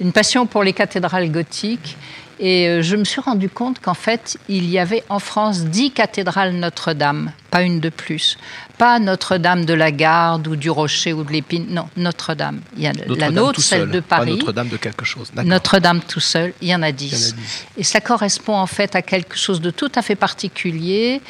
Une 0.00 0.12
passion 0.12 0.46
pour 0.46 0.62
les 0.62 0.72
cathédrales 0.72 1.30
gothiques. 1.30 1.96
Et 2.42 2.68
euh, 2.68 2.82
je 2.82 2.96
me 2.96 3.04
suis 3.04 3.20
rendu 3.20 3.50
compte 3.50 3.80
qu'en 3.80 3.92
fait, 3.92 4.38
il 4.48 4.64
y 4.70 4.78
avait 4.78 5.04
en 5.10 5.18
France 5.18 5.64
dix 5.64 5.90
cathédrales 5.90 6.54
Notre-Dame, 6.54 7.32
pas 7.50 7.60
une 7.60 7.80
de 7.80 7.90
plus. 7.90 8.38
Pas 8.80 8.98
Notre-Dame 8.98 9.66
de 9.66 9.74
la 9.74 9.92
Garde 9.92 10.48
ou 10.48 10.56
du 10.56 10.70
Rocher 10.70 11.12
ou 11.12 11.22
de 11.22 11.30
l'Épine, 11.30 11.66
non, 11.68 11.86
Notre-Dame. 11.98 12.62
Il 12.78 12.82
y 12.82 12.86
a 12.86 12.92
la 12.94 13.30
nôtre, 13.30 13.60
celle 13.60 13.80
seul, 13.80 13.90
de 13.90 14.00
Paris. 14.00 14.30
Notre-Dame 14.30 14.68
de 14.68 14.78
quelque 14.78 15.04
chose. 15.04 15.30
Notre-Dame 15.44 16.00
tout 16.00 16.18
seul, 16.18 16.54
il 16.62 16.68
y 16.68 16.74
en 16.74 16.80
a 16.80 16.90
dix. 16.90 17.34
Et 17.76 17.84
ça 17.84 18.00
correspond 18.00 18.56
en 18.56 18.66
fait 18.66 18.96
à 18.96 19.02
quelque 19.02 19.36
chose 19.36 19.60
de 19.60 19.70
tout 19.70 19.92
à 19.94 20.00
fait 20.00 20.14
particulier 20.14 21.20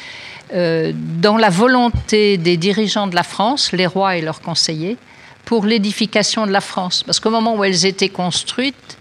euh, 0.53 0.93
dans 0.95 1.35
la 1.35 1.49
volonté 1.49 2.37
des 2.37 2.55
dirigeants 2.55 3.07
de 3.07 3.15
la 3.15 3.23
France, 3.23 3.73
les 3.73 3.85
rois 3.85 4.15
et 4.15 4.21
leurs 4.21 4.39
conseillers, 4.39 4.95
pour 5.43 5.65
l'édification 5.65 6.47
de 6.47 6.53
la 6.53 6.61
France. 6.61 7.03
Parce 7.03 7.19
qu'au 7.19 7.31
moment 7.31 7.57
où 7.57 7.65
elles 7.65 7.85
étaient 7.85 8.07
construites, 8.07 8.97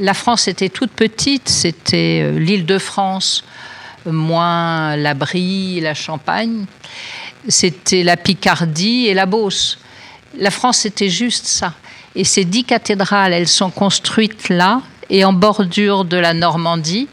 la 0.00 0.14
France 0.14 0.48
était 0.48 0.68
toute 0.68 0.90
petite, 0.90 1.48
c'était 1.48 2.22
euh, 2.24 2.40
l'île 2.40 2.66
de 2.66 2.78
France, 2.78 3.44
euh, 4.08 4.10
moins 4.10 4.96
la 4.96 5.14
Brie, 5.14 5.78
la 5.80 5.94
Champagne, 5.94 6.66
c'était 7.48 8.02
la 8.02 8.16
Picardie 8.16 9.06
et 9.06 9.14
la 9.14 9.26
Beauce. 9.26 9.78
La 10.38 10.50
France, 10.50 10.78
c'était 10.78 11.10
juste 11.10 11.46
ça. 11.46 11.74
Et 12.14 12.24
ces 12.24 12.44
dix 12.44 12.64
cathédrales, 12.64 13.32
elles 13.32 13.48
sont 13.48 13.70
construites 13.70 14.48
là 14.48 14.82
et 15.10 15.24
en 15.24 15.32
bordure 15.32 16.04
de 16.04 16.16
la 16.16 16.32
Normandie, 16.34 17.08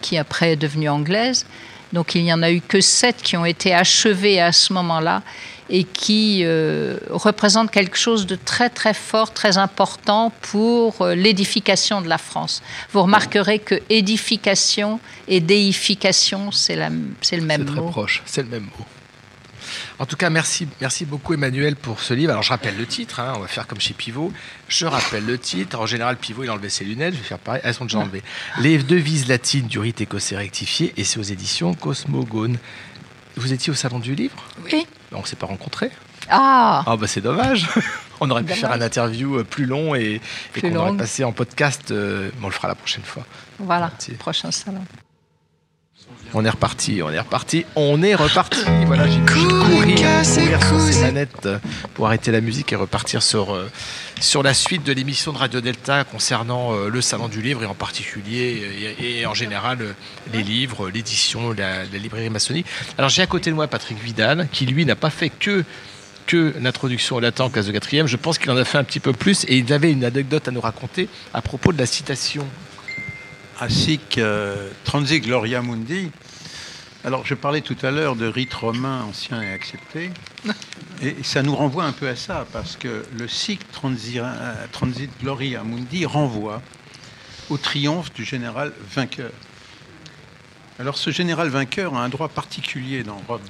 qui 0.00 0.18
après 0.18 0.52
est 0.52 0.56
devenue 0.56 0.88
anglaise. 0.88 1.46
Donc 1.92 2.14
il 2.14 2.24
n'y 2.24 2.32
en 2.32 2.42
a 2.42 2.50
eu 2.50 2.60
que 2.60 2.80
sept 2.80 3.22
qui 3.22 3.36
ont 3.36 3.44
été 3.44 3.72
achevées 3.72 4.40
à 4.40 4.52
ce 4.52 4.72
moment-là 4.72 5.22
et 5.70 5.84
qui 5.84 6.40
euh, 6.42 6.98
représentent 7.08 7.70
quelque 7.70 7.96
chose 7.96 8.26
de 8.26 8.36
très 8.36 8.68
très 8.68 8.92
fort, 8.94 9.32
très 9.32 9.56
important 9.58 10.32
pour 10.42 11.00
euh, 11.02 11.14
l'édification 11.14 12.00
de 12.02 12.08
la 12.08 12.18
France. 12.18 12.62
Vous 12.92 13.00
remarquerez 13.02 13.60
que 13.60 13.76
édification 13.88 15.00
et 15.28 15.40
déification, 15.40 16.50
c'est 16.52 16.76
la- 16.76 16.90
c'est 17.22 17.36
le 17.36 17.42
C'est 17.42 17.46
même 17.48 17.64
très 17.64 17.80
mot. 17.80 17.88
proche, 17.88 18.22
c'est 18.26 18.42
le 18.42 18.48
même 18.48 18.64
mot. 18.78 18.84
En 20.00 20.06
tout 20.06 20.16
cas, 20.16 20.28
merci, 20.28 20.66
merci 20.80 21.04
beaucoup 21.04 21.34
Emmanuel 21.34 21.76
pour 21.76 22.00
ce 22.00 22.14
livre. 22.14 22.32
Alors 22.32 22.42
je 22.42 22.50
rappelle 22.50 22.76
le 22.76 22.84
titre, 22.86 23.20
hein, 23.20 23.34
on 23.36 23.40
va 23.40 23.46
faire 23.46 23.66
comme 23.68 23.80
chez 23.80 23.94
Pivot. 23.94 24.32
Je 24.68 24.86
rappelle 24.86 25.24
le 25.24 25.38
titre. 25.38 25.78
En 25.78 25.86
général, 25.86 26.16
Pivot 26.16 26.42
il 26.42 26.48
a 26.50 26.52
enlevé 26.52 26.68
ses 26.68 26.84
lunettes, 26.84 27.14
je 27.14 27.18
vais 27.20 27.24
faire 27.24 27.38
pareil. 27.38 27.60
Elles 27.64 27.74
sont 27.74 27.84
déjà 27.84 27.98
enlevées. 27.98 28.22
Les 28.60 28.78
devises 28.78 29.28
latines 29.28 29.66
du 29.68 29.78
rite 29.78 30.00
écossais 30.00 30.36
rectifié 30.36 30.92
et 30.96 31.04
c'est 31.04 31.18
aux 31.20 31.22
éditions 31.22 31.74
Cosmogone. 31.74 32.58
Vous 33.36 33.52
étiez 33.52 33.70
au 33.70 33.74
salon 33.74 33.98
du 34.00 34.14
livre? 34.16 34.42
Oui. 34.64 34.84
On 35.12 35.20
ne 35.20 35.26
s'est 35.26 35.36
pas 35.36 35.46
rencontrés? 35.46 35.90
Ah, 36.28 36.82
Ah 36.86 36.96
bah 36.96 37.06
c'est 37.06 37.20
dommage. 37.20 37.68
On 38.20 38.30
aurait 38.30 38.42
pu 38.42 38.46
Dommage. 38.50 38.60
faire 38.60 38.72
un 38.72 38.80
interview 38.80 39.38
euh, 39.38 39.44
plus 39.44 39.66
long 39.66 39.94
et, 39.96 40.20
et 40.56 40.60
qu'on 40.60 40.74
aurait 40.76 40.96
passé 40.96 41.24
en 41.24 41.32
podcast. 41.32 41.90
euh, 41.90 42.30
mais 42.38 42.44
on 42.44 42.48
le 42.48 42.52
fera 42.54 42.68
la 42.68 42.76
prochaine 42.76 43.02
fois. 43.02 43.24
voilà, 43.58 43.88
Merci. 43.92 44.12
prochain 44.12 44.50
salon. 44.52 44.84
On 46.36 46.44
est 46.44 46.50
reparti, 46.50 47.00
on 47.00 47.12
est 47.12 47.20
reparti, 47.20 47.64
on 47.76 48.02
est 48.02 48.16
reparti. 48.16 48.58
Voilà, 48.86 49.08
j'ai 49.08 49.20
pu 49.20 49.34
courir, 49.34 49.96
courir 50.24 50.64
sur 50.64 50.80
ces 50.80 51.00
manettes 51.02 51.46
euh, 51.46 51.60
pour 51.94 52.08
arrêter 52.08 52.32
la 52.32 52.40
musique 52.40 52.72
et 52.72 52.76
repartir 52.76 53.22
sur, 53.22 53.54
euh, 53.54 53.70
sur 54.20 54.42
la 54.42 54.52
suite 54.52 54.82
de 54.82 54.92
l'émission 54.92 55.32
de 55.32 55.38
Radio 55.38 55.60
Delta 55.60 56.02
concernant 56.02 56.74
euh, 56.74 56.88
le 56.88 57.00
salon 57.00 57.28
du 57.28 57.40
livre 57.40 57.62
et 57.62 57.66
en 57.66 57.74
particulier 57.74 58.96
et, 58.98 59.20
et 59.20 59.26
en 59.26 59.34
général 59.34 59.78
les 60.32 60.42
livres, 60.42 60.90
l'édition, 60.90 61.52
la, 61.52 61.84
la 61.84 61.98
librairie 61.98 62.30
maçonnique. 62.30 62.66
Alors 62.98 63.10
j'ai 63.10 63.22
à 63.22 63.28
côté 63.28 63.50
de 63.50 63.54
moi 63.54 63.68
Patrick 63.68 64.02
Vidal 64.02 64.48
qui 64.50 64.66
lui 64.66 64.84
n'a 64.84 64.96
pas 64.96 65.10
fait 65.10 65.30
que 65.30 65.64
que 66.26 66.52
l'introduction 66.60 67.16
au 67.16 67.20
latin 67.20 67.44
en 67.44 67.50
classe 67.50 67.66
de 67.66 67.72
quatrième. 67.72 68.08
Je 68.08 68.16
pense 68.16 68.38
qu'il 68.38 68.50
en 68.50 68.56
a 68.56 68.64
fait 68.64 68.78
un 68.78 68.84
petit 68.84 68.98
peu 68.98 69.12
plus 69.12 69.44
et 69.44 69.58
il 69.58 69.72
avait 69.72 69.92
une 69.92 70.04
anecdote 70.04 70.48
à 70.48 70.50
nous 70.50 70.60
raconter 70.60 71.08
à 71.32 71.42
propos 71.42 71.72
de 71.72 71.78
la 71.78 71.86
citation. 71.86 72.44
Asic 73.60 74.18
euh, 74.18 74.68
Transi 74.84 75.20
Gloria 75.20 75.62
Mundi. 75.62 76.10
Alors, 77.04 77.26
je 77.26 77.34
parlais 77.34 77.60
tout 77.60 77.76
à 77.82 77.90
l'heure 77.90 78.16
de 78.16 78.26
rite 78.26 78.54
romain 78.54 79.02
ancien 79.02 79.42
et 79.42 79.52
accepté. 79.52 80.10
Et 81.02 81.22
ça 81.22 81.42
nous 81.42 81.54
renvoie 81.54 81.84
un 81.84 81.92
peu 81.92 82.08
à 82.08 82.16
ça, 82.16 82.46
parce 82.52 82.76
que 82.76 83.04
le 83.18 83.26
euh, 83.26 84.66
Transit 84.72 85.10
Gloria 85.20 85.62
Mundi 85.64 86.06
renvoie 86.06 86.62
au 87.50 87.58
triomphe 87.58 88.12
du 88.14 88.24
général 88.24 88.72
vainqueur. 88.94 89.30
Alors, 90.78 90.96
ce 90.96 91.10
général 91.10 91.48
vainqueur 91.48 91.94
a 91.94 92.02
un 92.02 92.08
droit 92.08 92.28
particulier 92.28 93.02
dans 93.02 93.20
Rome. 93.28 93.40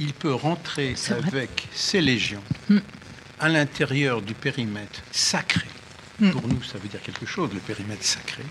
Il 0.00 0.12
peut 0.12 0.34
rentrer 0.34 0.96
avec 1.10 1.68
ses 1.72 2.00
légions 2.00 2.42
Hmm. 2.68 2.80
à 3.40 3.48
l'intérieur 3.48 4.20
du 4.20 4.34
périmètre 4.34 5.00
sacré. 5.10 5.66
Hmm. 6.20 6.30
Pour 6.32 6.46
nous, 6.48 6.62
ça 6.62 6.76
veut 6.76 6.88
dire 6.88 7.00
quelque 7.00 7.24
chose, 7.24 7.50
le 7.54 7.60
périmètre 7.60 8.04
sacré. 8.04 8.42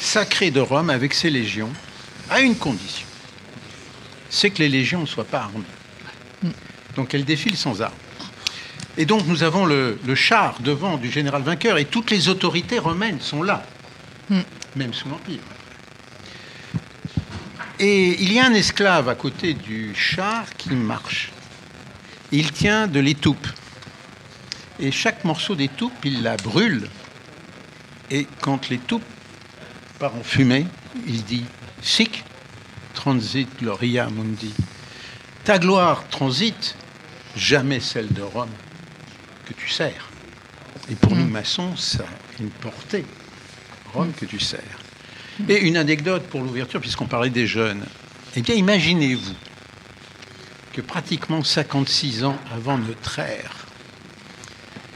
Sacré 0.00 0.52
de 0.52 0.60
Rome 0.60 0.90
avec 0.90 1.14
ses 1.14 1.30
légions, 1.30 1.72
à 2.32 2.40
une 2.40 2.56
condition. 2.56 3.06
C'est 4.30 4.50
que 4.50 4.58
les 4.58 4.68
légions 4.68 5.02
ne 5.02 5.06
soient 5.06 5.24
pas 5.24 5.40
armées. 5.40 6.52
Donc 6.96 7.14
elles 7.14 7.24
défilent 7.24 7.56
sans 7.56 7.82
armes. 7.82 7.92
Et 8.96 9.06
donc 9.06 9.26
nous 9.26 9.42
avons 9.42 9.64
le, 9.64 9.98
char 10.14 10.60
devant 10.60 10.96
du 10.96 11.10
général 11.10 11.42
vainqueur 11.42 11.78
et 11.78 11.86
toutes 11.86 12.10
les 12.10 12.28
autorités 12.28 12.78
romaines 12.78 13.20
sont 13.20 13.42
là, 13.42 13.64
même 14.76 14.92
sous 14.92 15.08
l'Empire. 15.08 15.40
Et 17.78 18.22
il 18.22 18.32
y 18.32 18.38
a 18.38 18.46
un 18.46 18.54
esclave 18.54 19.08
à 19.08 19.14
côté 19.14 19.54
du 19.54 19.94
char 19.94 20.44
qui 20.56 20.70
marche. 20.70 21.32
Il 22.30 22.52
tient 22.52 22.86
de 22.86 23.00
l'étoupe. 23.00 23.46
Et 24.78 24.92
chaque 24.92 25.24
morceau 25.24 25.54
d'étoupe, 25.54 25.92
il 26.04 26.22
la 26.22 26.36
brûle. 26.36 26.88
Et 28.10 28.26
quand 28.40 28.68
l'étoupe 28.68 29.02
part 29.98 30.14
en 30.14 30.22
fumée, 30.22 30.66
il 31.06 31.24
dit 31.24 31.44
Sic 31.82 32.24
transit 32.94 33.48
gloria 33.58 34.08
mundi. 34.08 34.52
Ta 35.44 35.58
gloire 35.58 36.04
transite, 36.08 36.76
jamais 37.36 37.80
celle 37.80 38.12
de 38.12 38.22
Rome 38.22 38.52
que 39.46 39.52
tu 39.54 39.68
sers. 39.68 40.08
Et 40.88 40.94
pour 40.94 41.16
nous 41.16 41.26
maçons, 41.26 41.76
ça 41.76 42.04
a 42.04 42.42
une 42.42 42.50
portée. 42.50 43.04
Rome 43.92 44.12
que 44.12 44.24
tu 44.24 44.38
sers. 44.38 44.78
Et 45.48 45.60
une 45.62 45.76
anecdote 45.76 46.22
pour 46.28 46.40
l'ouverture, 46.40 46.80
puisqu'on 46.80 47.06
parlait 47.06 47.30
des 47.30 47.46
jeunes. 47.46 47.84
Eh 48.36 48.42
bien, 48.42 48.54
imaginez-vous 48.54 49.34
que 50.72 50.80
pratiquement 50.80 51.42
56 51.42 52.24
ans 52.24 52.38
avant 52.54 52.78
notre 52.78 53.18
ère, 53.18 53.66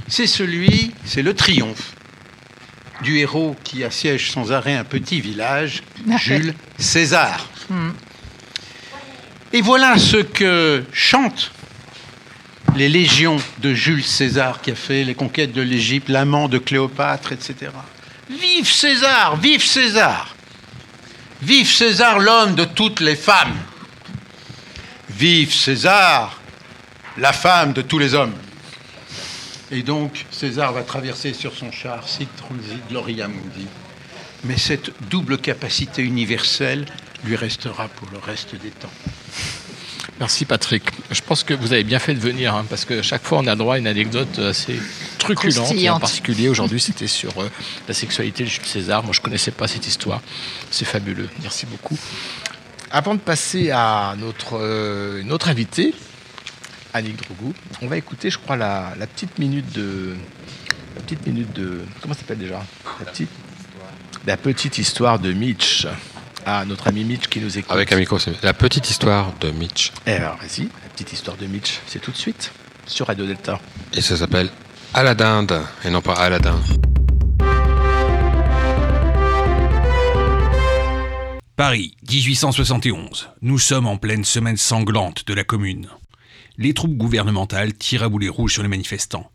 c'est 0.06 0.28
celui, 0.28 0.94
c'est 1.04 1.22
le 1.22 1.34
triomphe 1.34 1.95
du 3.02 3.18
héros 3.18 3.56
qui 3.64 3.84
assiège 3.84 4.30
sans 4.30 4.52
arrêt 4.52 4.74
un 4.74 4.84
petit 4.84 5.20
village, 5.20 5.82
Jules 6.18 6.54
César. 6.78 7.48
Et 9.52 9.60
voilà 9.60 9.98
ce 9.98 10.18
que 10.18 10.84
chantent 10.92 11.52
les 12.76 12.88
légions 12.88 13.38
de 13.58 13.74
Jules 13.74 14.04
César 14.04 14.60
qui 14.60 14.70
a 14.70 14.74
fait 14.74 15.04
les 15.04 15.14
conquêtes 15.14 15.52
de 15.52 15.62
l'Égypte, 15.62 16.08
l'amant 16.08 16.48
de 16.48 16.58
Cléopâtre, 16.58 17.32
etc. 17.32 17.70
Vive 18.28 18.70
César, 18.70 19.36
vive 19.36 19.64
César. 19.64 20.34
Vive 21.42 21.70
César, 21.70 22.18
l'homme 22.18 22.54
de 22.54 22.64
toutes 22.64 23.00
les 23.00 23.16
femmes. 23.16 23.56
Vive 25.10 25.52
César, 25.54 26.40
la 27.16 27.32
femme 27.32 27.72
de 27.72 27.82
tous 27.82 27.98
les 27.98 28.14
hommes 28.14 28.34
Et 29.70 29.82
donc 29.82 30.26
César 30.30 30.72
va 30.72 30.82
traverser 30.82 31.32
sur 31.32 31.54
son 31.54 31.72
char 31.72 32.08
Sic 32.08 32.28
transit 32.36 32.86
gloria 32.88 33.28
mundi. 33.28 33.66
Mais 34.44 34.56
cette 34.56 34.90
double 35.08 35.38
capacité 35.38 36.02
universelle 36.02 36.86
lui 37.24 37.36
restera 37.36 37.88
pour 37.88 38.08
le 38.12 38.18
reste 38.18 38.54
des 38.54 38.70
temps. 38.70 38.92
Merci 40.18 40.46
Patrick. 40.46 40.82
Je 41.10 41.20
pense 41.20 41.42
que 41.42 41.52
vous 41.52 41.72
avez 41.72 41.84
bien 41.84 41.98
fait 41.98 42.14
de 42.14 42.20
venir, 42.20 42.54
hein, 42.54 42.64
parce 42.70 42.84
que 42.84 43.02
chaque 43.02 43.22
fois 43.22 43.38
on 43.38 43.46
a 43.46 43.54
droit 43.56 43.74
à 43.74 43.78
une 43.78 43.86
anecdote 43.86 44.38
assez 44.38 44.80
truculente. 45.18 45.72
Et 45.72 45.90
en 45.90 46.00
particulier 46.00 46.48
aujourd'hui, 46.48 46.80
c'était 46.86 47.06
sur 47.06 47.38
euh, 47.38 47.50
la 47.86 47.92
sexualité 47.92 48.44
de 48.44 48.48
Jules 48.48 48.64
César. 48.64 49.02
Moi, 49.02 49.12
je 49.12 49.20
connaissais 49.20 49.50
pas 49.50 49.68
cette 49.68 49.86
histoire. 49.86 50.22
C'est 50.70 50.86
fabuleux. 50.86 51.28
Merci 51.42 51.66
beaucoup. 51.66 51.98
Avant 52.90 53.14
de 53.14 53.20
passer 53.20 53.70
à 53.72 54.14
notre, 54.18 54.58
euh, 54.58 55.22
notre 55.24 55.48
invité, 55.48 55.92
Annick 56.96 57.16
Drougou, 57.22 57.52
on 57.82 57.86
va 57.86 57.96
écouter, 57.96 58.30
je 58.30 58.38
crois, 58.38 58.56
la, 58.56 58.94
la 58.98 59.06
petite 59.06 59.38
minute 59.38 59.70
de. 59.72 60.14
La 60.94 61.02
petite 61.02 61.26
minute 61.26 61.52
de. 61.52 61.80
Comment 62.00 62.14
ça 62.14 62.20
s'appelle 62.20 62.38
déjà? 62.38 62.64
La 63.00 63.10
petite, 63.10 63.30
la 64.26 64.36
petite 64.36 64.78
histoire 64.78 65.18
de 65.18 65.32
Mitch. 65.32 65.86
Ah, 66.46 66.64
notre 66.64 66.86
ami 66.88 67.04
Mitch 67.04 67.26
qui 67.28 67.40
nous 67.40 67.58
écoute. 67.58 67.70
Avec 67.70 67.92
un 67.92 67.96
micro, 67.96 68.18
c'est 68.18 68.42
la 68.42 68.54
petite 68.54 68.88
histoire 68.88 69.32
de 69.40 69.50
Mitch. 69.50 69.92
Eh 70.06 70.12
alors, 70.12 70.36
vas-y, 70.36 70.62
la 70.62 70.88
petite 70.94 71.12
histoire 71.12 71.36
de 71.36 71.46
Mitch, 71.46 71.80
c'est 71.86 71.98
tout 72.00 72.12
de 72.12 72.16
suite 72.16 72.50
sur 72.86 73.08
Radio 73.08 73.26
Delta. 73.26 73.60
Et 73.92 74.00
ça 74.00 74.16
s'appelle 74.16 74.48
À 74.94 75.02
la 75.02 75.14
dinde, 75.14 75.60
et 75.84 75.90
non 75.90 76.00
pas 76.00 76.14
Aladdin. 76.14 76.58
Paris, 81.56 81.96
1871. 82.10 83.30
Nous 83.42 83.58
sommes 83.58 83.86
en 83.86 83.96
pleine 83.96 84.24
semaine 84.24 84.56
sanglante 84.58 85.26
de 85.26 85.34
la 85.34 85.42
Commune. 85.42 85.88
Les 86.58 86.74
troupes 86.74 86.96
gouvernementales 86.96 87.74
tirent 87.74 88.02
à 88.02 88.08
boulet 88.08 88.28
rouges 88.28 88.54
sur 88.54 88.62
les 88.62 88.68
manifestants. 88.68 89.30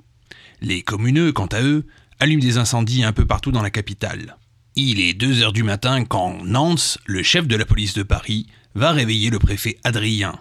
Les 0.61 0.81
communeux, 0.81 1.31
quant 1.31 1.47
à 1.47 1.61
eux, 1.61 1.85
allument 2.19 2.41
des 2.41 2.57
incendies 2.57 3.03
un 3.03 3.13
peu 3.13 3.25
partout 3.25 3.51
dans 3.51 3.61
la 3.61 3.69
capitale. 3.69 4.37
Il 4.75 4.99
est 4.99 5.13
2 5.13 5.41
heures 5.41 5.53
du 5.53 5.63
matin 5.63 6.05
quand 6.05 6.43
Nance, 6.45 6.97
le 7.05 7.23
chef 7.23 7.47
de 7.47 7.55
la 7.55 7.65
police 7.65 7.93
de 7.93 8.03
Paris, 8.03 8.47
va 8.73 8.91
réveiller 8.91 9.29
le 9.29 9.39
préfet 9.39 9.77
Adrien. 9.83 10.39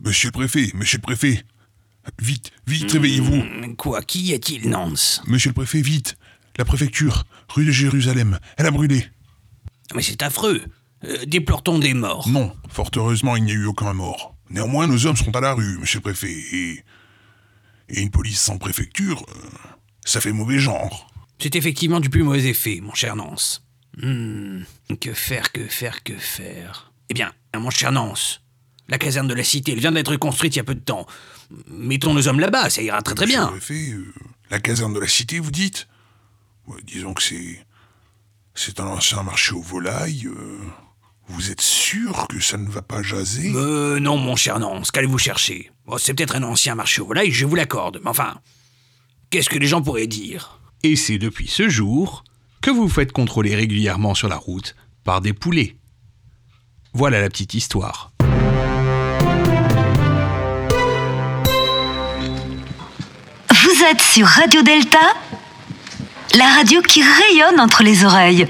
Monsieur 0.00 0.28
le 0.28 0.32
préfet, 0.32 0.70
monsieur 0.74 0.98
le 0.98 1.02
préfet. 1.02 1.44
Vite, 2.20 2.50
vite, 2.66 2.90
réveillez-vous. 2.90 3.74
Quoi, 3.76 4.02
qu'y 4.02 4.34
a-t-il, 4.34 4.68
Nance? 4.68 5.22
Monsieur 5.26 5.50
le 5.50 5.54
préfet, 5.54 5.82
vite. 5.82 6.16
La 6.58 6.64
préfecture, 6.64 7.24
rue 7.48 7.64
de 7.64 7.70
Jérusalem, 7.70 8.38
elle 8.56 8.66
a 8.66 8.70
brûlé. 8.70 9.06
Mais 9.94 10.02
c'est 10.02 10.22
affreux. 10.22 10.62
Euh, 11.04 11.24
déplore-t-on 11.26 11.78
des 11.78 11.94
morts? 11.94 12.28
Non, 12.28 12.52
fort 12.68 12.90
heureusement, 12.96 13.36
il 13.36 13.44
n'y 13.44 13.52
a 13.52 13.54
eu 13.54 13.66
aucun 13.66 13.92
mort. 13.92 14.34
Néanmoins, 14.50 14.86
nos 14.86 15.06
hommes 15.06 15.16
seront 15.16 15.30
à 15.32 15.40
la 15.40 15.52
rue, 15.54 15.78
monsieur 15.78 15.98
le 15.98 16.02
préfet. 16.02 16.30
Et, 16.32 16.84
et 17.88 18.00
une 18.02 18.10
police 18.10 18.40
sans 18.40 18.58
préfecture, 18.58 19.24
euh, 19.28 19.48
ça 20.04 20.20
fait 20.20 20.32
mauvais 20.32 20.58
genre. 20.58 21.10
C'est 21.38 21.54
effectivement 21.56 22.00
du 22.00 22.10
plus 22.10 22.22
mauvais 22.22 22.44
effet, 22.44 22.80
mon 22.82 22.92
cher 22.94 23.16
Nance. 23.16 23.64
Hmm, 23.96 24.62
que 25.00 25.12
faire, 25.14 25.52
que 25.52 25.66
faire, 25.66 26.02
que 26.02 26.16
faire? 26.16 26.92
Eh 27.08 27.14
bien, 27.14 27.32
mon 27.56 27.70
cher 27.70 27.92
Nance, 27.92 28.42
la 28.88 28.98
caserne 28.98 29.28
de 29.28 29.34
la 29.34 29.44
cité, 29.44 29.72
elle 29.72 29.80
vient 29.80 29.92
d'être 29.92 30.16
construite 30.16 30.54
il 30.56 30.58
y 30.58 30.60
a 30.60 30.64
peu 30.64 30.74
de 30.74 30.80
temps. 30.80 31.06
Mettons 31.68 32.14
nos 32.14 32.28
hommes 32.28 32.40
là-bas, 32.40 32.70
ça 32.70 32.82
ira 32.82 33.02
très 33.02 33.14
très 33.14 33.26
bien. 33.26 33.50
Monsieur 33.52 33.74
le 33.74 33.90
préfet, 33.90 33.92
euh, 33.94 34.14
la 34.50 34.60
caserne 34.60 34.92
de 34.94 35.00
la 35.00 35.08
cité, 35.08 35.38
vous 35.38 35.50
dites? 35.50 35.88
Ouais, 36.66 36.80
Disons 36.84 37.14
que 37.14 37.22
c'est. 37.22 37.64
C'est 38.54 38.80
un 38.80 38.86
ancien 38.86 39.22
marché 39.22 39.52
aux 39.54 39.62
volailles. 39.62 40.26
euh, 40.26 40.58
vous 41.30 41.50
êtes 41.50 41.60
sûr 41.60 42.26
que 42.28 42.40
ça 42.40 42.56
ne 42.56 42.68
va 42.68 42.82
pas 42.82 43.02
jaser? 43.02 43.52
Euh, 43.54 44.00
non, 44.00 44.16
mon 44.16 44.36
cher 44.36 44.58
Nance, 44.58 44.90
qu'allez-vous 44.90 45.18
chercher? 45.18 45.70
Bon, 45.86 45.96
C'est 45.98 46.12
peut-être 46.14 46.36
un 46.36 46.42
ancien 46.42 46.74
marché 46.74 47.00
aux 47.00 47.06
volailles, 47.06 47.30
je 47.30 47.46
vous 47.46 47.54
l'accorde, 47.54 48.00
mais 48.02 48.10
enfin, 48.10 48.34
qu'est-ce 49.30 49.48
que 49.48 49.58
les 49.58 49.66
gens 49.66 49.80
pourraient 49.82 50.06
dire? 50.06 50.60
Et 50.82 50.96
c'est 50.96 51.18
depuis 51.18 51.46
ce 51.48 51.68
jour 51.68 52.24
que 52.60 52.70
vous 52.70 52.82
vous 52.82 52.88
faites 52.88 53.12
contrôler 53.12 53.54
régulièrement 53.54 54.14
sur 54.14 54.28
la 54.28 54.36
route 54.36 54.74
par 55.04 55.20
des 55.20 55.32
poulets. 55.32 55.76
Voilà 56.92 57.20
la 57.20 57.28
petite 57.28 57.54
histoire. 57.54 58.10
Vous 63.50 63.84
êtes 63.90 64.00
sur 64.02 64.26
Radio 64.26 64.62
Delta, 64.62 64.98
la 66.36 66.46
radio 66.56 66.82
qui 66.82 67.02
rayonne 67.02 67.60
entre 67.60 67.82
les 67.82 68.04
oreilles. 68.04 68.46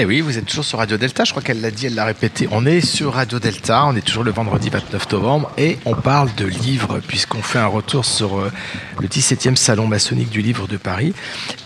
Eh 0.00 0.04
oui, 0.04 0.20
vous 0.20 0.38
êtes 0.38 0.46
toujours 0.46 0.64
sur 0.64 0.78
Radio 0.78 0.96
Delta, 0.96 1.24
je 1.24 1.32
crois 1.32 1.42
qu'elle 1.42 1.60
l'a 1.60 1.72
dit, 1.72 1.86
elle 1.86 1.96
l'a 1.96 2.04
répété. 2.04 2.46
On 2.52 2.66
est 2.66 2.80
sur 2.80 3.14
Radio 3.14 3.40
Delta, 3.40 3.84
on 3.84 3.96
est 3.96 4.00
toujours 4.00 4.22
le 4.22 4.30
vendredi 4.30 4.70
29 4.70 5.10
novembre 5.10 5.50
et 5.58 5.76
on 5.86 5.96
parle 5.96 6.32
de 6.36 6.44
livres 6.44 7.00
puisqu'on 7.04 7.42
fait 7.42 7.58
un 7.58 7.66
retour 7.66 8.04
sur 8.04 8.38
euh, 8.38 8.52
le 9.00 9.08
17e 9.08 9.56
salon 9.56 9.88
maçonnique 9.88 10.30
du 10.30 10.40
livre 10.40 10.68
de 10.68 10.76
Paris. 10.76 11.14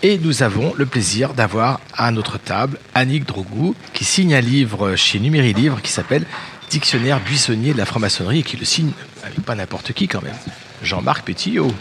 Et 0.01 0.17
nous 0.17 0.41
avons 0.41 0.73
le 0.75 0.87
plaisir 0.87 1.35
d'avoir 1.35 1.79
à 1.93 2.09
notre 2.09 2.39
table 2.39 2.79
Annick 2.95 3.27
Drougou 3.27 3.75
qui 3.93 4.03
signe 4.03 4.33
un 4.33 4.41
livre 4.41 4.95
chez 4.95 5.19
Numéri 5.19 5.53
Livre 5.53 5.79
qui 5.83 5.91
s'appelle 5.91 6.25
Dictionnaire 6.71 7.19
buissonnier 7.19 7.73
de 7.73 7.77
la 7.77 7.85
franc-maçonnerie 7.85 8.39
et 8.39 8.43
qui 8.43 8.57
le 8.57 8.65
signe 8.65 8.93
avec 9.23 9.41
pas 9.41 9.53
n'importe 9.53 9.93
qui 9.93 10.07
quand 10.07 10.23
même. 10.23 10.33
Jean-Marc 10.81 11.23
Pétillot. 11.23 11.71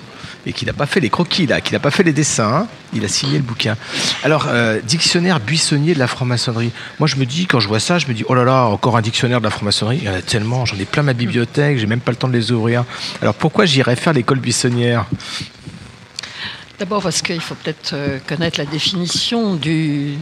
Et 0.45 0.53
qui 0.53 0.67
n'a 0.67 0.73
pas 0.73 0.87
fait 0.87 0.99
les 0.99 1.11
croquis, 1.11 1.47
là, 1.47 1.61
qui 1.61 1.73
n'a 1.73 1.79
pas 1.79 1.93
fait 1.93 2.03
les 2.03 2.13
dessins, 2.13 2.53
hein. 2.53 2.67
il 2.93 3.05
a 3.05 3.09
signé 3.09 3.37
le 3.39 3.45
bouquin. 3.45 3.77
Alors, 4.25 4.47
euh, 4.49 4.81
dictionnaire 4.83 5.39
buissonnier 5.39 5.95
de 5.95 6.01
la 6.01 6.09
franc-maçonnerie. 6.09 6.73
Moi, 6.99 7.07
je 7.07 7.17
me 7.17 7.27
dis, 7.27 7.47
quand 7.47 7.61
je 7.61 7.69
vois 7.69 7.79
ça, 7.79 7.99
je 7.99 8.09
me 8.09 8.15
dis, 8.15 8.25
oh 8.29 8.35
là 8.35 8.43
là, 8.43 8.65
encore 8.65 8.97
un 8.97 9.03
dictionnaire 9.03 9.39
de 9.39 9.45
la 9.45 9.51
franc-maçonnerie. 9.51 9.99
Il 10.03 10.05
y 10.05 10.09
en 10.09 10.15
a 10.15 10.23
tellement, 10.23 10.65
j'en 10.67 10.77
ai 10.79 10.85
plein 10.85 11.03
ma 11.03 11.13
bibliothèque, 11.13 11.79
j'ai 11.79 11.87
même 11.87 12.01
pas 12.01 12.11
le 12.11 12.17
temps 12.17 12.29
de 12.29 12.33
les 12.33 12.51
ouvrir. 12.51 12.85
Alors, 13.21 13.35
pourquoi 13.35 13.67
j'irais 13.67 13.95
faire 13.95 14.13
l'école 14.13 14.41
buissonnière? 14.41 15.07
D'abord 16.81 17.03
parce 17.03 17.23
qu'il 17.23 17.41
faut 17.41 17.55
peut-être 17.55 17.93
euh, 17.93 18.19
connaître 18.27 18.59
la 18.59 18.67
définition 18.67 19.55
du, 19.55 20.17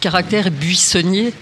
caractère 0.00 0.52
buissonnier. 0.52 1.34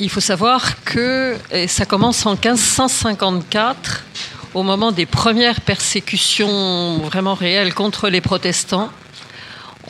Il 0.00 0.10
faut 0.10 0.20
savoir 0.20 0.84
que 0.84 1.36
ça 1.66 1.84
commence 1.84 2.24
en 2.24 2.32
1554, 2.32 4.04
au 4.54 4.62
moment 4.62 4.92
des 4.92 5.06
premières 5.06 5.60
persécutions 5.60 6.98
vraiment 6.98 7.34
réelles 7.34 7.74
contre 7.74 8.08
les 8.08 8.20
protestants. 8.20 8.90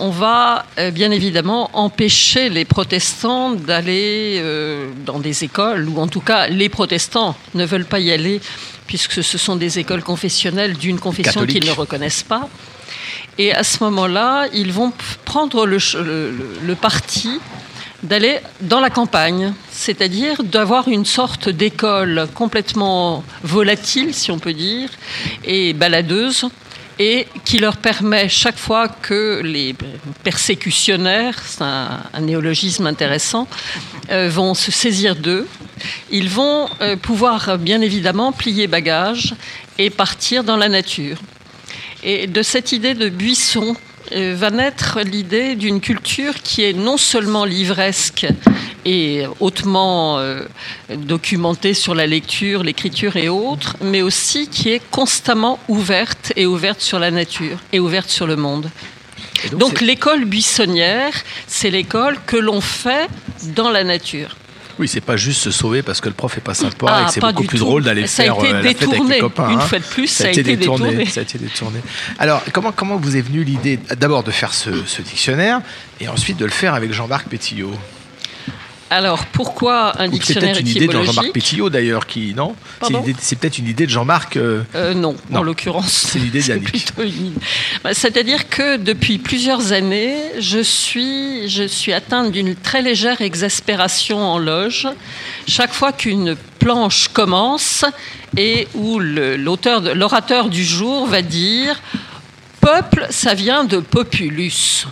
On 0.00 0.10
va 0.10 0.64
euh, 0.78 0.90
bien 0.92 1.10
évidemment 1.10 1.70
empêcher 1.72 2.50
les 2.50 2.64
protestants 2.64 3.50
d'aller 3.52 4.36
euh, 4.38 4.90
dans 5.04 5.18
des 5.18 5.42
écoles, 5.42 5.88
ou 5.88 6.00
en 6.00 6.06
tout 6.06 6.20
cas 6.20 6.46
les 6.46 6.68
protestants 6.68 7.34
ne 7.54 7.64
veulent 7.64 7.84
pas 7.84 7.98
y 7.98 8.12
aller, 8.12 8.40
puisque 8.86 9.24
ce 9.24 9.38
sont 9.38 9.56
des 9.56 9.78
écoles 9.80 10.02
confessionnelles 10.04 10.74
d'une 10.74 11.00
confession 11.00 11.40
qu'ils 11.46 11.66
ne 11.66 11.72
reconnaissent 11.72 12.22
pas. 12.22 12.48
Et 13.38 13.52
à 13.52 13.64
ce 13.64 13.82
moment-là, 13.84 14.46
ils 14.52 14.72
vont 14.72 14.92
prendre 15.24 15.66
le- 15.66 15.78
le 16.62 16.74
parti 16.76 17.40
d'aller 18.02 18.38
dans 18.60 18.80
la 18.80 18.90
campagne, 18.90 19.52
c'est-à-dire 19.70 20.42
d'avoir 20.44 20.88
une 20.88 21.04
sorte 21.04 21.48
d'école 21.48 22.28
complètement 22.34 23.24
volatile, 23.42 24.14
si 24.14 24.30
on 24.30 24.38
peut 24.38 24.54
dire, 24.54 24.88
et 25.44 25.72
baladeuse, 25.72 26.48
et 26.98 27.26
qui 27.44 27.58
leur 27.58 27.76
permet 27.76 28.28
chaque 28.28 28.58
fois 28.58 28.88
que 28.88 29.40
les 29.44 29.74
persécutionnaires, 30.24 31.40
c'est 31.44 31.62
un, 31.62 32.00
néologisme 32.20 32.86
intéressant, 32.86 33.46
euh, 34.10 34.28
vont 34.28 34.54
se 34.54 34.72
saisir 34.72 35.14
d'eux, 35.14 35.46
ils 36.10 36.28
vont 36.28 36.68
euh, 36.80 36.96
pouvoir 36.96 37.58
bien 37.58 37.80
évidemment 37.80 38.32
plier 38.32 38.66
bagages 38.66 39.34
et 39.78 39.90
partir 39.90 40.42
dans 40.42 40.56
la 40.56 40.68
nature. 40.68 41.18
Et 42.02 42.26
de 42.26 42.42
cette 42.42 42.72
idée 42.72 42.94
de 42.94 43.08
buisson 43.08 43.76
va 44.12 44.50
naître 44.50 45.00
l'idée 45.00 45.56
d'une 45.56 45.80
culture 45.80 46.34
qui 46.42 46.64
est 46.64 46.72
non 46.72 46.96
seulement 46.96 47.44
livresque 47.44 48.26
est 48.84 49.26
hautement 49.40 50.18
euh, 50.18 50.42
documentée 50.90 51.74
sur 51.74 51.94
la 51.94 52.06
lecture, 52.06 52.62
l'écriture 52.62 53.16
et 53.16 53.28
autres, 53.28 53.76
mais 53.80 54.02
aussi 54.02 54.48
qui 54.48 54.70
est 54.70 54.82
constamment 54.90 55.58
ouverte 55.68 56.32
et 56.36 56.46
ouverte 56.46 56.80
sur 56.80 56.98
la 56.98 57.10
nature 57.10 57.58
et 57.72 57.80
ouverte 57.80 58.08
sur 58.08 58.26
le 58.26 58.36
monde. 58.36 58.70
donc, 59.52 59.80
l'école 59.80 60.24
buissonnière, 60.24 61.12
c'est 61.46 61.70
l'école 61.70 62.18
que 62.26 62.36
l'on 62.36 62.60
fait 62.60 63.08
dans 63.54 63.70
la 63.70 63.84
nature. 63.84 64.36
Oui, 64.78 64.86
c'est 64.88 65.00
pas 65.00 65.16
juste 65.16 65.40
se 65.42 65.50
sauver 65.50 65.82
parce 65.82 66.00
que 66.00 66.08
le 66.08 66.14
prof 66.14 66.36
est 66.38 66.40
pas 66.40 66.54
sympa 66.54 66.86
Ah, 66.88 67.02
et 67.02 67.06
que 67.06 67.12
c'est 67.12 67.20
beaucoup 67.20 67.44
plus 67.44 67.58
tout. 67.58 67.64
drôle 67.64 67.82
d'aller 67.82 68.06
Ça 68.06 68.22
a 68.22 68.26
faire 68.26 68.36
été 68.36 68.48
euh, 68.48 68.52
la 68.52 68.62
fête 68.62 68.82
avec 68.82 69.08
les 69.08 69.18
copains. 69.18 69.50
Une 69.50 69.58
hein. 69.58 69.60
fois 69.60 69.78
de 69.78 69.84
plus, 69.84 70.06
ça 70.06 70.26
a 70.26 70.30
été 70.30 70.42
détourné. 70.42 71.04
Ça 71.06 71.20
a 71.20 71.22
été 71.22 71.38
détourné. 71.38 71.80
Alors, 72.18 72.42
comment, 72.52 72.72
comment 72.72 72.96
vous 72.96 73.16
est 73.16 73.22
venue 73.22 73.42
l'idée 73.44 73.78
d'abord 73.98 74.22
de 74.22 74.30
faire 74.30 74.54
ce, 74.54 74.70
ce 74.86 75.02
dictionnaire 75.02 75.60
et 76.00 76.08
ensuite 76.08 76.36
de 76.36 76.44
le 76.44 76.50
faire 76.50 76.74
avec 76.74 76.92
Jean-Marc 76.92 77.28
Pétillot? 77.28 77.72
Alors 78.90 79.26
pourquoi 79.26 80.00
un 80.00 80.06
Ou 80.08 80.12
c'est 80.12 80.18
dictionnaire 80.18 80.52
peut-être 80.54 80.60
une 80.60 80.68
idée 80.68 80.86
de 80.86 81.02
Jean-Marc 81.02 81.32
Pétillot 81.32 81.68
d'ailleurs 81.70 82.06
qui 82.06 82.32
non 82.34 82.54
C'est 83.20 83.36
peut-être 83.38 83.58
une 83.58 83.68
idée 83.68 83.84
de 83.86 83.90
Jean-Marc. 83.90 84.36
euh, 84.36 84.62
Euh, 84.74 84.94
non, 84.94 85.14
Non. 85.30 85.40
en 85.40 85.42
l'occurrence. 85.42 85.92
C'est 86.10 86.18
l'idée 86.18 86.40
d'Yannick. 86.42 86.64
plutôt 86.70 87.02
une 87.02 87.26
idée. 87.26 87.40
Bah, 87.84 87.92
C'est-à-dire 87.92 88.48
que 88.48 88.76
depuis 88.78 89.18
plusieurs 89.18 89.72
années, 89.72 90.16
je 90.40 90.60
suis, 90.60 91.48
je 91.50 91.64
suis 91.64 91.92
atteinte 91.92 92.32
d'une 92.32 92.54
très 92.54 92.80
légère 92.82 93.20
exaspération 93.20 94.20
en 94.20 94.38
loge. 94.38 94.88
Chaque 95.46 95.72
fois 95.74 95.92
qu'une 95.92 96.34
planche 96.58 97.08
commence 97.08 97.84
et 98.36 98.68
où 98.74 98.98
l'orateur 98.98 100.48
du 100.48 100.64
jour 100.64 101.06
va 101.06 101.22
dire 101.22 101.80
Peuple, 102.60 103.06
ça 103.10 103.34
vient 103.34 103.64
de 103.64 103.78
populus. 103.78 104.86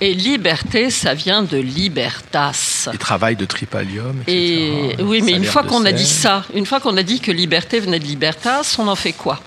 Et 0.00 0.14
liberté, 0.14 0.90
ça 0.90 1.14
vient 1.14 1.42
de 1.42 1.58
libertas. 1.58 2.88
les 2.92 2.98
travails 2.98 3.36
de 3.36 3.44
Tripalium. 3.44 4.22
Et 4.26 4.96
oui, 5.00 5.20
mais 5.22 5.32
une 5.32 5.44
fois 5.44 5.62
qu'on 5.62 5.84
a 5.84 5.92
dit 5.92 6.06
ça, 6.06 6.44
une 6.54 6.66
fois 6.66 6.80
qu'on 6.80 6.96
a 6.96 7.02
dit 7.02 7.20
que 7.20 7.30
liberté 7.30 7.80
venait 7.80 7.98
de 7.98 8.04
libertas, 8.04 8.76
on 8.78 8.88
en 8.88 8.96
fait 8.96 9.12
quoi? 9.12 9.40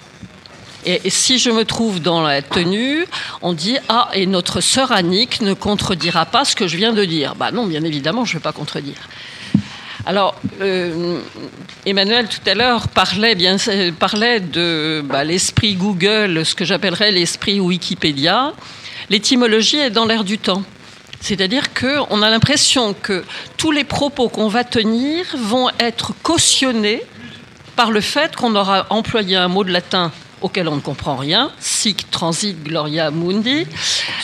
Et, 0.85 1.01
et 1.05 1.09
si 1.09 1.39
je 1.39 1.49
me 1.49 1.63
trouve 1.65 2.01
dans 2.01 2.21
la 2.21 2.41
tenue, 2.41 3.05
on 3.41 3.53
dit 3.53 3.77
ah 3.89 4.09
et 4.13 4.25
notre 4.25 4.61
sœur 4.61 4.91
Annick 4.91 5.41
ne 5.41 5.53
contredira 5.53 6.25
pas 6.25 6.45
ce 6.45 6.55
que 6.55 6.67
je 6.67 6.77
viens 6.77 6.93
de 6.93 7.05
dire. 7.05 7.35
Bah 7.35 7.51
non, 7.51 7.65
bien 7.65 7.83
évidemment, 7.83 8.25
je 8.25 8.35
ne 8.35 8.39
vais 8.39 8.43
pas 8.43 8.51
contredire. 8.51 8.97
Alors, 10.05 10.35
euh, 10.59 11.21
Emmanuel 11.85 12.27
tout 12.27 12.49
à 12.49 12.53
l'heure 12.55 12.89
parlait, 12.89 13.35
bien, 13.35 13.55
parlait 13.97 14.41
de 14.41 15.01
bah, 15.05 15.23
l'esprit 15.23 15.75
Google, 15.75 16.45
ce 16.45 16.55
que 16.55 16.65
j'appellerais 16.65 17.11
l'esprit 17.11 17.61
Wikipédia. 17.61 18.53
L'étymologie 19.09 19.77
est 19.77 19.89
dans 19.89 20.05
l'air 20.05 20.23
du 20.23 20.37
temps. 20.37 20.63
C'est-à-dire 21.21 21.73
qu'on 21.73 22.21
a 22.21 22.29
l'impression 22.29 22.93
que 22.93 23.23
tous 23.57 23.71
les 23.71 23.83
propos 23.85 24.27
qu'on 24.29 24.49
va 24.49 24.63
tenir 24.63 25.25
vont 25.37 25.69
être 25.79 26.13
cautionnés 26.21 27.01
par 27.75 27.91
le 27.91 28.01
fait 28.01 28.35
qu'on 28.35 28.55
aura 28.55 28.85
employé 28.89 29.35
un 29.37 29.47
mot 29.47 29.63
de 29.63 29.71
latin 29.71 30.11
auquel 30.41 30.67
on 30.67 30.75
ne 30.75 30.81
comprend 30.81 31.15
rien, 31.15 31.49
sic 31.61 32.11
transit 32.11 32.61
gloria 32.61 33.09
mundi, 33.11 33.65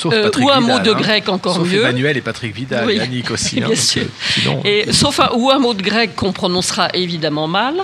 euh, 0.07 0.29
ou 0.41 0.49
un 0.49 0.59
Vidal, 0.59 0.61
mot 0.63 0.79
de 0.79 0.91
hein. 0.91 0.97
grec 0.99 1.29
encore 1.29 1.55
Sauf 1.55 1.67
mieux. 1.71 1.79
Emmanuel 1.79 2.17
et 2.17 2.21
Patrick 2.21 2.53
Vidal, 2.53 2.85
Oui, 2.85 2.97
et 2.97 2.99
Annick 2.99 3.31
aussi. 3.31 3.55
hein, 3.59 3.67
bien 3.67 3.67
parce 3.69 3.87
sûr. 3.87 4.03
que 4.03 4.09
sinon- 4.33 4.61
Et, 4.65 4.91
sauf 4.91 5.21
un, 5.21 5.29
ou 5.35 5.49
un 5.49 5.59
mot 5.59 5.73
de 5.73 5.81
grec 5.81 6.17
qu'on 6.17 6.33
prononcera 6.33 6.89
évidemment 6.93 7.47
mal, 7.47 7.75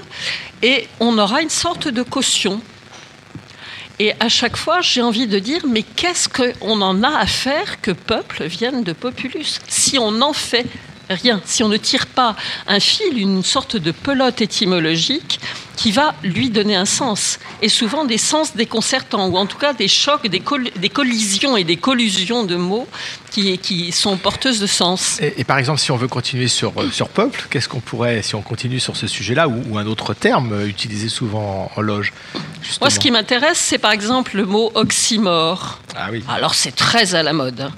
et 0.61 0.89
on 0.99 1.17
aura 1.17 1.41
une 1.41 1.49
sorte 1.49 1.87
de 1.87 2.01
caution. 2.03 2.59
Et 3.99 4.13
à 4.19 4.27
chaque 4.27 4.57
fois, 4.57 4.81
j'ai 4.81 5.01
envie 5.01 5.27
de 5.27 5.39
dire, 5.39 5.61
mais 5.67 5.83
qu'est-ce 5.83 6.27
qu'on 6.27 6.81
en 6.81 7.03
a 7.03 7.17
à 7.17 7.25
faire 7.25 7.79
que 7.81 7.91
peuple 7.91 8.43
vienne 8.45 8.83
de 8.83 8.91
populus? 8.91 9.59
Si 9.67 9.97
on 9.97 10.11
n'en 10.11 10.33
fait 10.33 10.65
rien, 11.09 11.41
si 11.45 11.63
on 11.63 11.67
ne 11.69 11.77
tire 11.77 12.07
pas 12.07 12.35
un 12.67 12.79
fil, 12.79 13.17
une 13.17 13.43
sorte 13.43 13.77
de 13.77 13.91
pelote 13.91 14.41
étymologique 14.41 15.39
qui 15.75 15.91
va 15.91 16.15
lui 16.23 16.49
donner 16.49 16.75
un 16.77 16.85
sens, 16.85 17.37
et 17.61 17.67
souvent 17.67 18.05
des 18.05 18.17
sens 18.17 18.55
déconcertants, 18.55 19.27
ou 19.27 19.35
en 19.37 19.45
tout 19.45 19.57
cas 19.57 19.73
des 19.73 19.89
chocs, 19.89 20.25
des, 20.27 20.39
coll- 20.39 20.71
des 20.77 20.87
collisions 20.87 21.57
et 21.57 21.65
des 21.65 21.75
collusions 21.75 22.45
de 22.45 22.55
mots 22.55 22.87
qui, 23.29 23.57
qui 23.57 23.91
sont 23.91 24.15
porteuses 24.15 24.61
de 24.61 24.67
sens. 24.67 25.19
Et, 25.21 25.33
et 25.41 25.43
par 25.43 25.57
exemple, 25.57 25.81
si 25.81 25.91
on 25.91 25.97
veut 25.97 26.07
continuer 26.07 26.47
sur, 26.47 26.71
euh, 26.81 26.89
sur 26.91 27.09
peuple, 27.09 27.47
qu'est-ce 27.49 27.67
qu'on 27.67 27.81
pourrait, 27.81 28.21
si 28.21 28.35
on 28.35 28.41
continue 28.41 28.79
sur 28.79 28.95
ce 28.95 29.05
sujet-là, 29.05 29.49
ou, 29.49 29.61
ou 29.69 29.77
un 29.77 29.85
autre 29.85 30.13
terme 30.13 30.53
euh, 30.53 30.65
utilisé 30.67 31.09
souvent 31.09 31.69
en, 31.75 31.79
en 31.79 31.81
loge 31.81 32.13
Moi, 32.79 32.89
ce 32.89 32.97
qui 32.99 33.11
m'intéresse, 33.11 33.57
c'est 33.59 33.77
par 33.77 33.91
exemple 33.91 34.37
le 34.37 34.45
mot 34.45 34.71
oxymore. 34.75 35.79
Ah 35.97 36.07
oui. 36.09 36.23
Alors, 36.29 36.53
c'est 36.55 36.73
très 36.75 37.15
à 37.15 37.21
la 37.23 37.33
mode. 37.33 37.69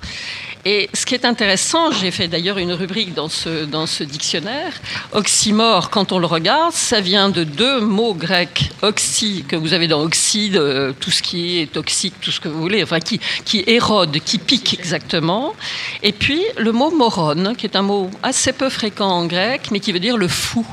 Et 0.70 0.90
ce 0.94 1.06
qui 1.06 1.14
est 1.14 1.24
intéressant, 1.24 1.94
j'ai 1.94 2.12
fait 2.12 2.28
d'ailleurs 2.28 2.58
une 2.58 2.74
rubrique 2.74 3.14
dans 3.14 3.30
ce, 3.30 3.64
dans 3.64 3.88
ce 3.88 4.04
dictionnaire, 4.04 4.74
oxymore, 5.14 5.90
quand 5.90 6.12
on 6.12 6.20
le 6.20 6.26
regarde, 6.26 6.74
ça 6.74 7.00
vient 7.00 7.30
de 7.30 7.46
deux 7.46 7.80
mots 7.80 8.14
grecs, 8.14 8.70
oxy, 8.82 9.46
que 9.48 9.56
vous 9.56 9.72
avez 9.72 9.88
dans 9.88 10.02
oxyde, 10.02 10.62
tout 11.00 11.10
ce 11.10 11.24
qui 11.24 11.60
est 11.62 11.72
toxique, 11.72 12.16
tout 12.20 12.32
ce 12.32 12.42
que 12.42 12.50
vous 12.50 12.60
voulez, 12.60 12.84
enfin 12.84 13.00
qui, 13.00 13.22
qui 13.46 13.64
érode, 13.66 14.20
qui 14.20 14.40
pique 14.40 14.74
exactement, 14.78 15.56
et 16.04 16.12
puis 16.12 16.44
le 16.58 16.74
mot 16.74 16.92
moron, 16.92 17.56
qui 17.56 17.66
est 17.66 17.78
un 17.78 17.82
mot 17.84 18.12
assez 18.22 18.52
peu 18.52 18.70
fréquent 18.70 19.08
en 19.08 19.26
grec, 19.26 19.70
mais 19.72 19.80
qui 19.80 19.94
veut 19.94 20.02
dire 20.02 20.18
le 20.18 20.28
fou. 20.28 20.68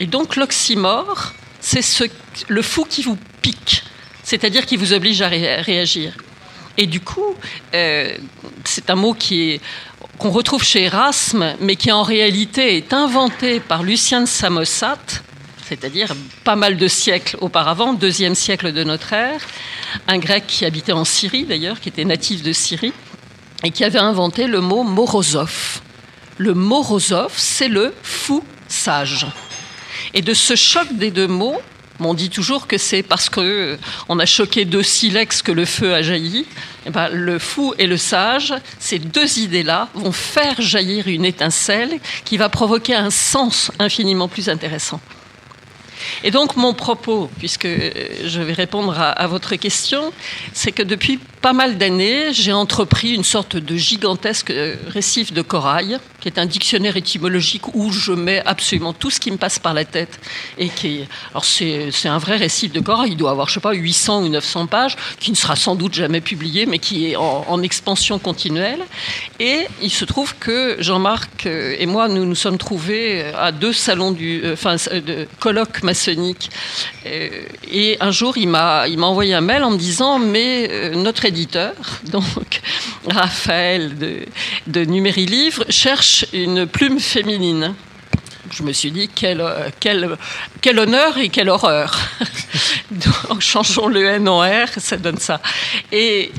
Et 0.00 0.06
donc 0.06 0.36
l'oxymore, 0.36 1.34
c'est 1.60 1.82
ce, 1.82 2.04
le 2.48 2.62
fou 2.62 2.86
qui 2.88 3.02
vous 3.02 3.18
pique, 3.42 3.84
c'est-à-dire 4.22 4.64
qui 4.64 4.78
vous 4.78 4.94
oblige 4.94 5.20
à 5.20 5.28
ré- 5.28 5.60
réagir. 5.60 6.14
Et 6.76 6.86
du 6.86 7.00
coup, 7.00 7.34
euh, 7.74 8.16
c'est 8.64 8.90
un 8.90 8.96
mot 8.96 9.16
qu'on 10.18 10.30
retrouve 10.30 10.64
chez 10.64 10.84
Erasme, 10.84 11.54
mais 11.60 11.76
qui 11.76 11.92
en 11.92 12.02
réalité 12.02 12.76
est 12.76 12.92
inventé 12.92 13.60
par 13.60 13.82
Lucien 13.82 14.22
de 14.22 14.26
Samosate, 14.26 15.22
c'est-à-dire 15.68 16.14
pas 16.42 16.56
mal 16.56 16.76
de 16.76 16.88
siècles 16.88 17.36
auparavant, 17.40 17.94
deuxième 17.94 18.34
siècle 18.34 18.72
de 18.72 18.84
notre 18.84 19.12
ère, 19.12 19.40
un 20.08 20.18
grec 20.18 20.44
qui 20.46 20.64
habitait 20.64 20.92
en 20.92 21.04
Syrie 21.04 21.44
d'ailleurs, 21.44 21.80
qui 21.80 21.88
était 21.88 22.04
natif 22.04 22.42
de 22.42 22.52
Syrie, 22.52 22.92
et 23.62 23.70
qui 23.70 23.84
avait 23.84 23.98
inventé 23.98 24.46
le 24.46 24.60
mot 24.60 24.82
morozov. 24.82 25.80
Le 26.36 26.54
morozov, 26.54 27.32
c'est 27.36 27.68
le 27.68 27.94
fou 28.02 28.44
sage. 28.68 29.26
Et 30.12 30.22
de 30.22 30.34
ce 30.34 30.56
choc 30.56 30.92
des 30.92 31.10
deux 31.10 31.28
mots, 31.28 31.60
on 32.00 32.14
dit 32.14 32.30
toujours 32.30 32.66
que 32.66 32.78
c'est 32.78 33.02
parce 33.02 33.28
que 33.28 33.40
euh, 33.40 33.76
on 34.08 34.18
a 34.18 34.26
choqué 34.26 34.64
deux 34.64 34.82
silex 34.82 35.42
que 35.42 35.52
le 35.52 35.64
feu 35.64 35.94
a 35.94 36.02
jailli. 36.02 36.46
Eh 36.86 36.90
ben, 36.90 37.08
le 37.08 37.38
fou 37.38 37.74
et 37.78 37.86
le 37.86 37.96
sage, 37.96 38.52
ces 38.78 38.98
deux 38.98 39.38
idées-là 39.38 39.88
vont 39.94 40.12
faire 40.12 40.60
jaillir 40.60 41.08
une 41.08 41.24
étincelle 41.24 41.98
qui 42.24 42.36
va 42.36 42.48
provoquer 42.48 42.94
un 42.94 43.10
sens 43.10 43.70
infiniment 43.78 44.28
plus 44.28 44.48
intéressant. 44.48 45.00
Et 46.22 46.30
donc 46.30 46.56
mon 46.56 46.74
propos, 46.74 47.30
puisque 47.38 47.66
euh, 47.66 47.90
je 48.24 48.40
vais 48.40 48.52
répondre 48.52 48.94
à, 48.98 49.26
votre 49.26 49.56
question, 49.56 50.12
c'est 50.52 50.72
que 50.72 50.82
depuis 50.82 51.18
pas 51.40 51.52
mal 51.52 51.78
d'années, 51.78 52.32
j'ai 52.32 52.52
entrepris 52.52 53.14
une 53.14 53.24
sorte 53.24 53.56
de 53.56 53.76
gigantesque 53.76 54.50
euh, 54.50 54.76
récif 54.88 55.32
de 55.32 55.42
corail, 55.42 55.98
qui 56.20 56.28
est 56.28 56.38
un 56.38 56.46
dictionnaire 56.46 56.96
étymologique 56.96 57.74
où 57.74 57.90
je 57.90 58.12
mets 58.12 58.42
absolument 58.46 58.92
tout 58.92 59.10
ce 59.10 59.20
qui 59.20 59.30
me 59.30 59.36
passe 59.36 59.58
par 59.58 59.74
la 59.74 59.84
tête. 59.84 60.20
Et 60.58 60.68
qui 60.68 61.04
alors 61.30 61.44
c'est, 61.44 61.90
un 62.06 62.18
vrai 62.18 62.36
récif 62.36 62.72
de 62.72 62.80
corail, 62.80 63.10
il 63.12 63.16
doit 63.16 63.30
avoir, 63.30 63.48
je 63.48 63.54
sais 63.54 63.60
pas, 63.60 63.72
800 63.72 64.22
ou 64.22 64.28
900 64.28 64.66
pages, 64.66 64.96
qui 65.20 65.30
ne 65.30 65.36
sera 65.36 65.56
sans 65.56 65.74
doute 65.74 65.94
jamais 65.94 66.20
publié, 66.20 66.66
mais 66.66 66.78
qui 66.78 67.10
est 67.10 67.16
en, 67.16 67.44
en 67.48 67.62
expansion 67.62 68.18
continuelle. 68.18 68.80
Et 69.40 69.66
il 69.82 69.90
se 69.90 70.04
trouve 70.04 70.34
que 70.36 70.76
Jean-Marc 70.80 71.46
euh, 71.46 71.76
et 71.78 71.86
moi, 71.86 72.08
nous 72.08 72.24
nous 72.24 72.34
sommes 72.34 72.58
trouvés 72.58 73.24
à 73.38 73.52
deux 73.52 73.72
salons 73.72 74.12
du, 74.12 74.42
enfin, 74.52 74.76
de 74.76 75.26
colloques 75.40 75.82
Euh, 77.06 77.28
et 77.70 77.96
un 78.00 78.10
jour, 78.10 78.36
il 78.36 78.48
m'a, 78.48 78.86
envoyé 79.00 79.34
un 79.34 79.40
mail 79.40 79.62
en 79.62 79.70
me 79.70 79.78
disant, 79.78 80.18
mais 80.18 80.68
euh, 80.70 80.94
notre 80.94 81.24
éditeur, 81.24 81.74
donc 82.10 82.60
Raphaël 83.08 83.96
de, 83.98 84.20
de 84.66 84.84
Numéri 84.84 85.26
Livre, 85.26 85.64
cherche 85.68 86.26
une 86.32 86.66
plume 86.66 87.00
féminine. 87.00 87.74
Je 88.50 88.62
me 88.62 88.72
suis 88.72 88.90
dit, 88.90 89.08
quel, 89.08 89.40
honneur 90.78 91.18
et 91.18 91.28
quelle 91.28 91.48
horreur. 91.48 91.98
Donc, 92.90 93.40
changeons 93.40 93.88
le 93.88 94.04
N 94.04 94.28
en 94.28 94.40
R, 94.40 94.68
ça 94.76 94.96
donne 94.96 95.16
ça. 95.16 95.40
Et 95.90 96.30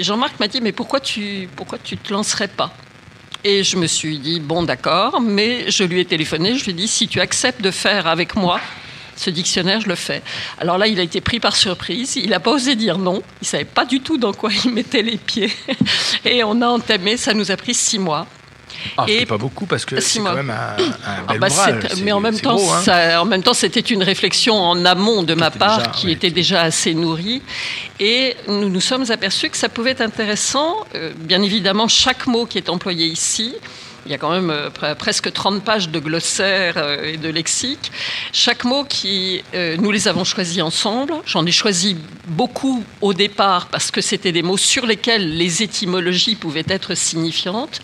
Jean-Marc 0.00 0.38
m'a 0.40 0.48
dit, 0.48 0.60
mais 0.60 0.72
pourquoi 0.72 1.00
tu 1.00 1.48
pourquoi 1.56 1.78
tu 1.82 1.98
te 1.98 2.12
lancerais 2.12 2.48
pas? 2.48 2.72
Et 3.48 3.64
je 3.64 3.78
me 3.78 3.86
suis 3.86 4.18
dit, 4.18 4.40
bon 4.40 4.62
d'accord, 4.62 5.22
mais 5.22 5.70
je 5.70 5.82
lui 5.82 6.00
ai 6.00 6.04
téléphoné, 6.04 6.54
je 6.54 6.64
lui 6.64 6.72
ai 6.72 6.74
dit, 6.74 6.86
si 6.86 7.08
tu 7.08 7.18
acceptes 7.18 7.62
de 7.62 7.70
faire 7.70 8.06
avec 8.06 8.36
moi 8.36 8.60
ce 9.16 9.30
dictionnaire, 9.30 9.80
je 9.80 9.88
le 9.88 9.94
fais. 9.94 10.22
Alors 10.58 10.76
là, 10.76 10.86
il 10.86 11.00
a 11.00 11.02
été 11.02 11.22
pris 11.22 11.40
par 11.40 11.56
surprise, 11.56 12.16
il 12.16 12.28
n'a 12.28 12.40
pas 12.40 12.50
osé 12.50 12.76
dire 12.76 12.98
non, 12.98 13.22
il 13.40 13.48
savait 13.48 13.64
pas 13.64 13.86
du 13.86 14.00
tout 14.00 14.18
dans 14.18 14.34
quoi 14.34 14.50
il 14.52 14.70
mettait 14.70 15.00
les 15.00 15.16
pieds. 15.16 15.50
Et 16.26 16.44
on 16.44 16.60
a 16.60 16.68
entamé, 16.68 17.16
ça 17.16 17.32
nous 17.32 17.50
a 17.50 17.56
pris 17.56 17.72
six 17.72 17.98
mois. 17.98 18.26
Ah, 18.96 19.04
Et- 19.08 19.26
pas 19.26 19.38
beaucoup 19.38 19.66
parce 19.66 19.84
que 19.84 20.00
c'est 20.00 20.20
quand 20.20 20.34
même 20.34 20.50
un, 20.50 20.54
un 20.82 20.94
Ah 21.06 21.32
bel 21.32 21.40
bah, 21.40 21.46
ouvrage. 21.48 21.84
mais 22.02 22.12
en 22.12 22.20
même 22.20 22.38
temps, 22.38 22.56
gros, 22.56 22.70
hein. 22.72 22.82
ça- 22.82 23.20
en 23.20 23.24
même 23.24 23.42
temps, 23.42 23.54
c'était 23.54 23.80
une 23.80 24.02
réflexion 24.02 24.54
en 24.54 24.84
amont 24.84 25.22
de 25.22 25.34
ma 25.34 25.50
part 25.50 25.78
déjà, 25.78 25.90
qui 25.90 26.10
était 26.10 26.30
déjà 26.30 26.62
assez 26.62 26.94
nourrie, 26.94 27.42
et 28.00 28.36
nous 28.46 28.68
nous 28.68 28.80
sommes 28.80 29.10
aperçus 29.10 29.50
que 29.50 29.56
ça 29.56 29.68
pouvait 29.68 29.90
être 29.92 30.00
intéressant. 30.00 30.76
Euh, 30.94 31.12
bien 31.16 31.42
évidemment, 31.42 31.88
chaque 31.88 32.26
mot 32.26 32.46
qui 32.46 32.58
est 32.58 32.68
employé 32.68 33.06
ici 33.06 33.54
il 34.08 34.12
y 34.12 34.14
a 34.14 34.18
quand 34.18 34.30
même 34.30 34.50
euh, 34.50 34.94
presque 34.94 35.30
30 35.30 35.62
pages 35.62 35.90
de 35.90 35.98
glossaire 35.98 36.74
euh, 36.78 37.12
et 37.12 37.18
de 37.18 37.28
lexique. 37.28 37.92
Chaque 38.32 38.64
mot 38.64 38.84
qui, 38.84 39.44
euh, 39.54 39.76
nous 39.76 39.90
les 39.90 40.08
avons 40.08 40.24
choisis 40.24 40.62
ensemble. 40.62 41.12
J'en 41.26 41.44
ai 41.44 41.52
choisi 41.52 41.94
beaucoup 42.26 42.82
au 43.02 43.12
départ 43.12 43.66
parce 43.66 43.90
que 43.90 44.00
c'était 44.00 44.32
des 44.32 44.42
mots 44.42 44.56
sur 44.56 44.86
lesquels 44.86 45.36
les 45.36 45.62
étymologies 45.62 46.36
pouvaient 46.36 46.64
être 46.68 46.94
signifiantes. 46.94 47.80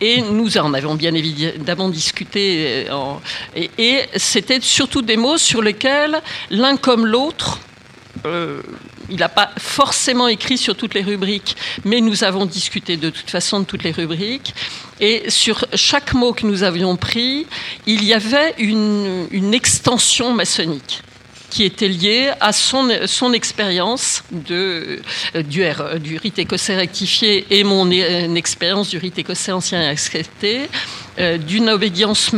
Et 0.00 0.22
nous 0.22 0.56
en 0.56 0.72
avons 0.72 0.94
bien 0.94 1.12
évidemment 1.12 1.90
discuté. 1.90 2.86
et, 3.54 3.70
et 3.76 4.00
c'était 4.16 4.60
surtout 4.62 5.02
des 5.02 5.18
mots 5.18 5.36
sur 5.36 5.60
lesquels 5.60 6.22
l'un 6.50 6.78
comme 6.78 7.04
l'autre 7.04 7.60
il 9.10 9.16
n'a 9.16 9.28
pas 9.28 9.50
forcément 9.58 10.28
écrit 10.28 10.58
sur 10.58 10.76
toutes 10.76 10.94
les 10.94 11.02
rubriques, 11.02 11.56
mais 11.84 12.00
nous 12.00 12.24
avons 12.24 12.46
discuté 12.46 12.96
de 12.96 13.10
toute 13.10 13.30
façon 13.30 13.60
de 13.60 13.64
toutes 13.64 13.84
les 13.84 13.92
rubriques. 13.92 14.54
Et 15.00 15.30
sur 15.30 15.64
chaque 15.74 16.12
mot 16.14 16.32
que 16.32 16.46
nous 16.46 16.62
avions 16.62 16.96
pris, 16.96 17.46
il 17.86 18.04
y 18.04 18.12
avait 18.12 18.54
une, 18.58 19.54
extension 19.54 20.32
maçonnique 20.32 21.02
qui 21.50 21.64
était 21.64 21.88
liée 21.88 22.30
à 22.40 22.52
son, 22.52 22.90
expérience 23.32 24.22
de, 24.30 25.00
du, 25.34 25.64
du 26.00 26.18
rite 26.18 26.38
écossais 26.38 26.76
rectifié 26.76 27.46
et 27.50 27.64
mon 27.64 27.90
expérience 27.90 28.90
du 28.90 28.98
rite 28.98 29.18
écossais 29.18 29.52
ancien 29.52 29.88
accepté, 29.88 30.68
euh, 31.18 31.38
d'une 31.38 31.68
obédience 31.68 32.30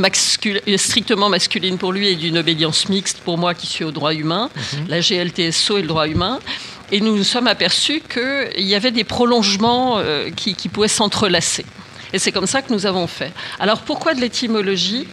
strictement 0.76 1.28
masculine 1.28 1.76
pour 1.76 1.93
lui 1.93 2.09
et 2.09 2.16
d'une 2.16 2.39
obédience 2.39 2.89
mixte 2.89 3.18
pour 3.18 3.37
moi 3.37 3.55
qui 3.55 3.66
suis 3.66 3.85
au 3.85 3.91
droit 3.91 4.14
humain, 4.14 4.51
mhm. 4.55 4.89
la 4.89 5.01
GLTSO 5.01 5.78
et 5.78 5.83
le 5.83 5.89
droit 5.89 6.09
humain. 6.09 6.39
Et 6.93 7.01
nous 7.01 7.14
nous 7.14 7.24
sommes 7.24 7.47
aperçus 7.47 8.03
qu'il 8.09 8.66
y 8.66 8.74
avait 8.74 8.91
des 8.91 9.05
prolongements 9.05 9.99
euh, 9.99 10.31
qui, 10.31 10.55
qui 10.55 10.68
pouvaient 10.68 10.89
s'entrelacer. 10.89 11.64
Et 12.12 12.18
c'est 12.18 12.33
comme 12.33 12.47
ça 12.47 12.62
que 12.62 12.72
nous 12.72 12.87
avons 12.87 13.07
fait. 13.07 13.33
Alors 13.59 13.81
pourquoi 13.81 14.14
de 14.14 14.20
l'étymologie? 14.20 15.07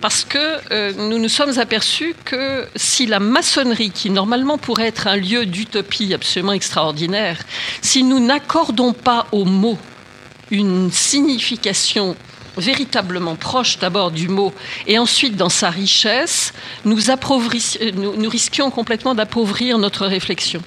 Parce 0.00 0.24
que 0.24 0.38
euh, 0.72 0.92
nous 0.96 1.18
nous 1.18 1.28
sommes 1.28 1.58
aperçus 1.58 2.14
que 2.24 2.66
si 2.74 3.06
la 3.06 3.20
maçonnerie, 3.20 3.90
qui 3.90 4.10
normalement 4.10 4.58
pourrait 4.58 4.88
être 4.88 5.06
un 5.06 5.16
lieu 5.16 5.46
d'utopie 5.46 6.12
absolument 6.12 6.52
extraordinaire, 6.52 7.38
si 7.82 8.02
nous 8.02 8.18
n'accordons 8.18 8.92
pas 8.92 9.26
au 9.32 9.44
mot 9.44 9.78
une 10.50 10.90
signification 10.90 12.16
véritablement 12.56 13.36
proche 13.36 13.78
d'abord 13.78 14.10
du 14.10 14.28
mot 14.28 14.52
et 14.86 14.98
ensuite 14.98 15.36
dans 15.36 15.48
sa 15.48 15.70
richesse, 15.70 16.52
nous, 16.84 16.98
nous 17.94 18.30
risquions 18.30 18.70
complètement 18.70 19.14
d'appauvrir 19.14 19.78
notre 19.78 20.06
réflexion. 20.06 20.62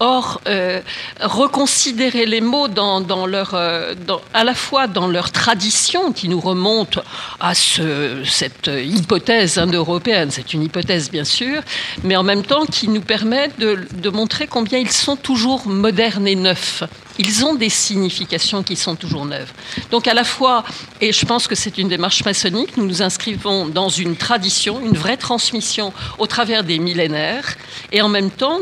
Or, 0.00 0.40
euh, 0.48 0.80
reconsidérer 1.20 2.26
les 2.26 2.40
mots 2.40 2.66
euh, 2.66 3.94
à 4.34 4.44
la 4.44 4.54
fois 4.54 4.86
dans 4.88 5.06
leur 5.06 5.30
tradition 5.30 6.12
qui 6.12 6.28
nous 6.28 6.40
remonte 6.40 6.98
à 7.38 7.54
cette 7.54 8.66
hypothèse 8.66 9.58
indo-européenne, 9.58 10.30
c'est 10.32 10.52
une 10.52 10.64
hypothèse 10.64 11.10
bien 11.10 11.24
sûr, 11.24 11.62
mais 12.02 12.16
en 12.16 12.24
même 12.24 12.42
temps 12.42 12.66
qui 12.66 12.88
nous 12.88 13.02
permet 13.02 13.50
de 13.58 14.08
montrer 14.08 14.48
combien 14.48 14.78
ils 14.78 14.90
sont 14.90 15.16
toujours 15.16 15.68
modernes 15.68 16.26
et 16.26 16.34
neufs 16.34 16.82
ils 17.18 17.44
ont 17.44 17.54
des 17.54 17.68
significations 17.68 18.62
qui 18.62 18.76
sont 18.76 18.96
toujours 18.96 19.26
neuves. 19.26 19.52
Donc 19.90 20.08
à 20.08 20.14
la 20.14 20.24
fois, 20.24 20.64
et 21.00 21.12
je 21.12 21.24
pense 21.26 21.46
que 21.46 21.54
c'est 21.54 21.78
une 21.78 21.88
démarche 21.88 22.24
maçonnique, 22.24 22.76
nous 22.76 22.86
nous 22.86 23.02
inscrivons 23.02 23.66
dans 23.66 23.88
une 23.88 24.16
tradition, 24.16 24.80
une 24.84 24.96
vraie 24.96 25.16
transmission 25.16 25.92
au 26.18 26.26
travers 26.26 26.64
des 26.64 26.78
millénaires, 26.78 27.56
et 27.92 28.02
en 28.02 28.08
même 28.08 28.30
temps 28.30 28.58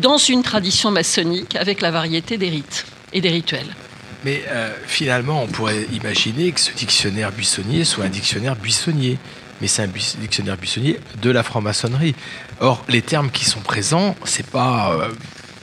dans 0.00 0.18
une 0.18 0.42
tradition 0.42 0.90
maçonnique 0.90 1.56
avec 1.56 1.80
la 1.80 1.90
variété 1.90 2.38
des 2.38 2.48
rites 2.48 2.86
et 3.12 3.20
des 3.20 3.30
rituels. 3.30 3.74
Mais 4.24 4.42
euh, 4.48 4.72
finalement, 4.86 5.42
on 5.42 5.46
pourrait 5.46 5.86
imaginer 5.92 6.52
que 6.52 6.60
ce 6.60 6.72
dictionnaire 6.72 7.32
buissonnier 7.32 7.84
soit 7.84 8.04
un 8.04 8.10
dictionnaire 8.10 8.56
buissonnier. 8.56 9.18
Mais 9.60 9.66
c'est 9.66 9.82
un 9.82 9.88
dictionnaire 10.20 10.56
buissonnier 10.56 11.00
de 11.20 11.30
la 11.30 11.42
franc-maçonnerie. 11.42 12.14
Or, 12.60 12.84
les 12.88 13.02
termes 13.02 13.30
qui 13.30 13.44
sont 13.44 13.60
présents, 13.60 14.16
c'est 14.24 14.46
pas 14.46 14.92
euh, 14.94 15.08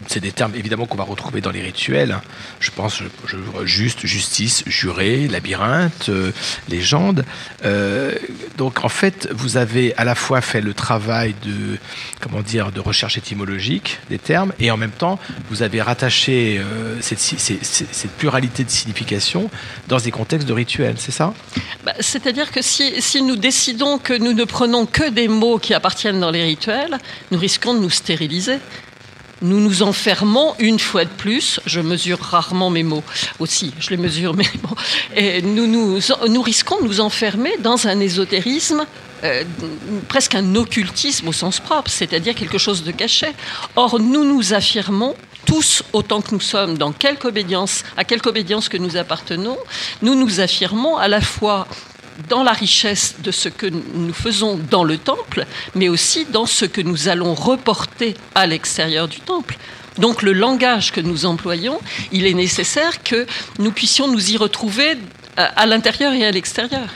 c'est 0.07 0.19
des 0.19 0.31
termes 0.31 0.53
évidemment 0.55 0.85
qu'on 0.85 0.97
va 0.97 1.03
retrouver 1.03 1.41
dans 1.41 1.51
les 1.51 1.61
rituels. 1.61 2.19
Je 2.59 2.71
pense 2.71 3.03
juste, 3.63 4.05
justice, 4.05 4.63
juré, 4.65 5.27
labyrinthe, 5.27 6.09
euh, 6.09 6.31
légende. 6.69 7.25
Euh, 7.65 8.15
donc 8.57 8.83
en 8.83 8.89
fait, 8.89 9.29
vous 9.33 9.57
avez 9.57 9.95
à 9.97 10.03
la 10.03 10.15
fois 10.15 10.41
fait 10.41 10.61
le 10.61 10.73
travail 10.73 11.35
de 11.43 11.77
comment 12.21 12.41
dire 12.41 12.71
de 12.71 12.79
recherche 12.79 13.17
étymologique 13.17 13.99
des 14.09 14.19
termes 14.19 14.53
et 14.59 14.71
en 14.71 14.77
même 14.77 14.91
temps 14.91 15.19
vous 15.49 15.61
avez 15.61 15.81
rattaché 15.81 16.59
euh, 16.59 16.97
cette, 17.01 18.11
pluralité 18.17 18.63
de 18.63 18.69
signification 18.69 19.49
dans 19.87 19.97
des 19.97 20.11
contextes 20.11 20.47
de 20.47 20.53
rituels, 20.53 20.95
c'est 20.97 21.11
ça? 21.11 21.33
Bah, 21.85 21.93
C'est-à-dire 21.99 22.51
que 22.51 22.61
si 22.61 23.21
nous 23.21 23.35
décidons 23.35 23.97
que 23.97 24.13
nous 24.13 24.33
ne 24.33 24.45
prenons 24.45 24.85
que 24.85 25.09
des 25.09 25.27
mots 25.27 25.59
qui 25.59 25.73
appartiennent 25.73 26.19
dans 26.19 26.31
les 26.31 26.43
rituels, 26.43 26.97
nous 27.31 27.39
risquons 27.39 27.73
de 27.73 27.79
nous 27.79 27.89
stériliser 27.89 28.59
nous 29.41 29.59
nous 29.59 29.83
enfermons 29.83 30.55
une 30.59 30.79
fois 30.79 31.05
de 31.05 31.09
plus, 31.09 31.59
je 31.65 31.79
mesure 31.79 32.19
rarement 32.19 32.69
mes 32.69 32.83
mots 32.83 33.03
aussi, 33.39 33.73
je 33.79 33.89
les 33.91 33.97
mesure, 33.97 34.33
mais 34.35 34.47
bon, 34.63 34.75
et 35.15 35.41
nous, 35.41 35.67
nous, 35.67 35.99
nous 36.27 36.41
risquons 36.41 36.81
de 36.81 36.87
nous 36.87 36.99
enfermer 36.99 37.53
dans 37.59 37.87
un 37.87 37.99
ésotérisme 37.99 38.85
euh, 39.23 39.43
presque 40.07 40.35
un 40.35 40.55
occultisme 40.55 41.27
au 41.27 41.33
sens 41.33 41.59
propre, 41.59 41.89
c'est-à-dire 41.89 42.35
quelque 42.35 42.59
chose 42.59 42.83
de 42.83 42.91
caché. 42.91 43.27
Or, 43.75 43.99
nous 43.99 44.23
nous 44.23 44.53
affirmons 44.53 45.15
tous, 45.45 45.81
autant 45.93 46.21
que 46.21 46.35
nous 46.35 46.41
sommes, 46.41 46.77
dans 46.77 46.91
quelque 46.91 47.27
obédience, 47.27 47.83
à 47.95 48.03
quelque 48.03 48.27
obédience 48.27 48.69
que 48.69 48.77
nous 48.77 48.95
appartenons, 48.95 49.57
nous 50.01 50.13
nous 50.13 50.39
affirmons 50.39 50.97
à 50.97 51.07
la 51.07 51.21
fois 51.21 51.67
dans 52.29 52.43
la 52.43 52.51
richesse 52.51 53.15
de 53.19 53.31
ce 53.31 53.49
que 53.49 53.67
nous 53.67 54.13
faisons 54.13 54.59
dans 54.69 54.83
le 54.83 54.97
temple, 54.97 55.45
mais 55.75 55.89
aussi 55.89 56.25
dans 56.25 56.45
ce 56.45 56.65
que 56.65 56.81
nous 56.81 57.07
allons 57.07 57.33
reporter 57.33 58.15
à 58.35 58.47
l'extérieur 58.47 59.07
du 59.07 59.19
temple. 59.19 59.57
Donc 59.97 60.21
le 60.21 60.33
langage 60.33 60.91
que 60.91 61.01
nous 61.01 61.25
employons, 61.25 61.79
il 62.11 62.27
est 62.27 62.33
nécessaire 62.33 63.03
que 63.03 63.25
nous 63.59 63.71
puissions 63.71 64.07
nous 64.07 64.31
y 64.31 64.37
retrouver 64.37 64.91
euh, 64.91 65.47
à 65.55 65.65
l'intérieur 65.65 66.13
et 66.13 66.25
à 66.25 66.31
l'extérieur. 66.31 66.87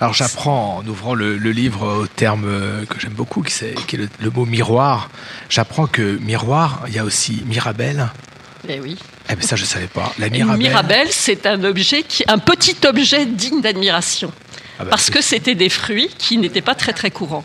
Alors 0.00 0.14
j'apprends 0.14 0.78
en 0.78 0.86
ouvrant 0.86 1.14
le, 1.14 1.36
livre 1.36 2.02
au 2.02 2.06
terme 2.06 2.86
que 2.88 3.00
j'aime 3.00 3.12
beaucoup, 3.12 3.42
qui 3.42 3.64
est, 3.64 3.98
le, 4.20 4.30
mot 4.30 4.44
miroir. 4.44 5.10
J'apprends 5.48 5.86
que 5.86 6.18
miroir, 6.18 6.82
il 6.88 6.94
y 6.94 6.98
a 6.98 7.04
aussi 7.04 7.42
Mirabelle. 7.46 8.08
Eh 8.68 8.80
oui. 8.80 8.96
Eh 9.28 9.34
bien 9.34 9.46
ça 9.46 9.56
je 9.56 9.62
ne 9.62 9.66
savais 9.66 9.86
pas. 9.88 10.12
La 10.18 10.28
Mirabelle. 10.28 10.58
Mirabelle, 10.58 11.08
c'est 11.10 11.46
un 11.46 11.64
objet, 11.64 12.04
qui, 12.04 12.24
un 12.28 12.38
petit 12.38 12.76
objet 12.86 13.26
digne 13.26 13.60
d'admiration. 13.60 14.32
Ah 14.82 14.84
bah, 14.84 14.90
parce 14.90 15.10
que 15.10 15.22
c'était 15.22 15.54
des 15.54 15.68
fruits 15.68 16.10
qui 16.18 16.38
n'étaient 16.38 16.60
pas 16.60 16.74
très 16.74 16.92
très 16.92 17.10
courants. 17.10 17.44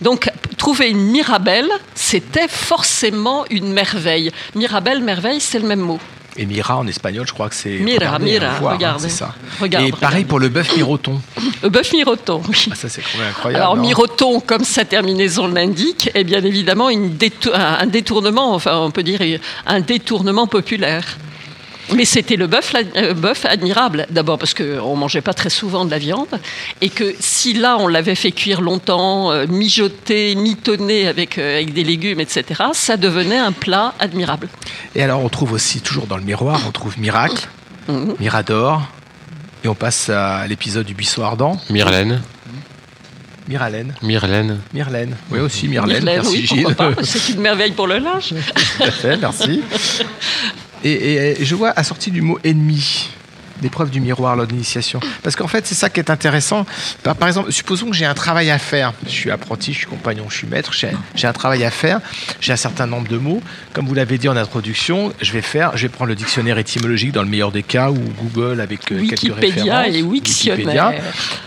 Donc, 0.00 0.30
trouver 0.56 0.90
une 0.90 1.10
mirabelle, 1.10 1.68
c'était 1.96 2.46
forcément 2.46 3.44
une 3.50 3.72
merveille. 3.72 4.30
Mirabelle, 4.54 5.02
merveille, 5.02 5.40
c'est 5.40 5.58
le 5.58 5.66
même 5.66 5.80
mot. 5.80 5.98
Et 6.36 6.46
Mira 6.46 6.76
en 6.76 6.86
espagnol, 6.86 7.26
je 7.26 7.32
crois 7.32 7.48
que 7.48 7.56
c'est. 7.56 7.78
Mira, 7.80 8.20
Mira, 8.20 8.46
hein, 8.46 8.58
regarde. 8.60 9.00
c'est 9.00 9.08
ça. 9.08 9.34
et 9.60 9.90
pareil 9.90 10.24
pour 10.24 10.38
le 10.38 10.48
bœuf 10.48 10.76
miroton. 10.76 11.20
Le 11.64 11.68
bœuf 11.68 11.92
miroton, 11.92 12.40
oui. 12.48 12.68
Ah, 12.70 12.76
ça, 12.76 12.88
c'est 12.88 13.02
incroyable. 13.28 13.60
Alors, 13.60 13.76
miroton, 13.76 14.38
comme 14.38 14.62
sa 14.62 14.84
terminaison 14.84 15.48
l'indique, 15.48 16.12
est 16.14 16.22
bien 16.22 16.44
évidemment 16.44 16.90
une 16.90 17.16
un 17.52 17.86
détournement, 17.86 18.54
enfin, 18.54 18.76
on 18.78 18.92
peut 18.92 19.02
dire 19.02 19.20
un 19.66 19.80
détournement 19.80 20.46
populaire. 20.46 21.18
Mais 21.94 22.04
c'était 22.04 22.36
le 22.36 22.46
bœuf, 22.46 22.74
euh, 22.96 23.14
bœuf 23.14 23.44
admirable, 23.46 24.06
d'abord 24.10 24.38
parce 24.38 24.54
qu'on 24.54 24.94
ne 24.94 25.00
mangeait 25.00 25.20
pas 25.20 25.34
très 25.34 25.50
souvent 25.50 25.84
de 25.84 25.90
la 25.90 25.98
viande, 25.98 26.40
et 26.80 26.90
que 26.90 27.14
si 27.18 27.54
là 27.54 27.76
on 27.78 27.88
l'avait 27.88 28.14
fait 28.14 28.32
cuire 28.32 28.60
longtemps, 28.60 29.32
euh, 29.32 29.46
mijoter, 29.46 30.34
mitonner 30.34 31.08
avec, 31.08 31.38
euh, 31.38 31.56
avec 31.56 31.72
des 31.72 31.84
légumes, 31.84 32.20
etc., 32.20 32.64
ça 32.72 32.96
devenait 32.96 33.38
un 33.38 33.52
plat 33.52 33.94
admirable. 33.98 34.48
Et 34.94 35.02
alors 35.02 35.24
on 35.24 35.28
trouve 35.28 35.52
aussi, 35.52 35.80
toujours 35.80 36.06
dans 36.06 36.16
le 36.16 36.24
miroir, 36.24 36.60
on 36.66 36.72
trouve 36.72 36.98
miracle, 36.98 37.48
mhm. 37.88 38.16
mirador, 38.20 38.82
et 39.64 39.68
on 39.68 39.74
passe 39.74 40.10
à 40.10 40.46
l'épisode 40.46 40.86
du 40.86 40.94
buisson 40.94 41.22
ardent. 41.22 41.58
Myrlène. 41.70 42.22
Myralène. 43.48 43.94
Myrlène. 44.02 44.60
Myrlène. 44.74 45.16
Oui, 45.30 45.38
aussi 45.38 45.68
Myrlène. 45.68 46.04
merci 46.04 46.46
Gilles. 46.46 46.76
C'est 47.02 47.32
une 47.32 47.40
merveille 47.40 47.72
pour 47.72 47.86
le 47.86 47.96
linge. 47.96 48.34
Tout 48.34 48.82
à 48.82 48.90
fait, 48.90 49.16
merci. 49.16 49.62
Et, 50.84 51.36
je 51.40 51.54
vois 51.54 51.72
assorti 51.76 52.10
du 52.10 52.22
mot 52.22 52.38
ennemi 52.44 53.10
l'épreuve 53.62 53.90
du 53.90 54.00
miroir 54.00 54.36
lors 54.36 54.46
d'initiation. 54.46 55.00
Parce 55.22 55.36
qu'en 55.36 55.48
fait, 55.48 55.66
c'est 55.66 55.74
ça 55.74 55.90
qui 55.90 56.00
est 56.00 56.10
intéressant. 56.10 56.64
Par, 57.02 57.26
exemple, 57.26 57.50
supposons 57.52 57.90
que 57.90 57.96
j'ai 57.96 58.04
un 58.04 58.14
travail 58.14 58.50
à 58.50 58.58
faire. 58.58 58.92
Je 59.04 59.10
suis 59.10 59.30
apprenti, 59.32 59.72
je 59.72 59.78
suis 59.78 59.86
compagnon, 59.86 60.26
je 60.28 60.36
suis 60.36 60.46
maître, 60.46 60.72
j'ai 60.72 61.26
un 61.26 61.32
travail 61.32 61.64
à 61.64 61.70
faire, 61.72 62.00
j'ai 62.40 62.52
un 62.52 62.56
certain 62.56 62.86
nombre 62.86 63.08
de 63.08 63.16
mots. 63.16 63.42
Comme 63.72 63.86
vous 63.86 63.94
l'avez 63.94 64.16
dit 64.18 64.28
en 64.28 64.36
introduction, 64.36 65.12
je 65.20 65.32
vais 65.32 65.42
faire, 65.42 65.76
je 65.76 65.82
vais 65.82 65.88
prendre 65.88 66.08
le 66.10 66.14
dictionnaire 66.14 66.58
étymologique 66.58 67.12
dans 67.12 67.22
le 67.22 67.28
meilleur 67.28 67.50
des 67.50 67.62
cas, 67.64 67.90
ou 67.90 67.98
Google 68.22 68.60
avec 68.60 68.92
euh, 68.92 69.06
quelques 69.08 69.34
références. 69.34 69.88
et 69.88 70.02
Wiktionnaire. 70.02 70.92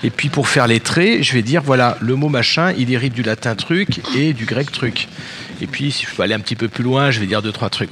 Et 0.04 0.10
puis 0.10 0.30
pour 0.30 0.48
faire 0.48 0.68
les 0.68 0.82
traits, 0.82 1.24
je 1.24 1.34
vais 1.34 1.44
dire, 1.44 1.62
voilà, 1.62 1.98
le 2.02 2.16
mot 2.16 2.30
machin, 2.30 2.74
il 2.78 2.92
hérite 2.92 3.14
du 3.14 3.24
latin 3.24 3.56
truc 3.56 4.02
et 4.18 4.34
du 4.34 4.46
grec 4.46 4.72
truc. 4.72 5.08
Et 5.62 5.68
puis, 5.68 5.92
si 5.92 6.06
je 6.06 6.16
peux 6.16 6.24
aller 6.24 6.34
un 6.34 6.40
petit 6.40 6.56
peu 6.56 6.68
plus 6.68 6.84
loin, 6.84 7.12
je 7.12 7.20
vais 7.20 7.28
dire 7.28 7.44
deux, 7.44 7.52
trois 7.52 7.70
trucs. 7.70 7.92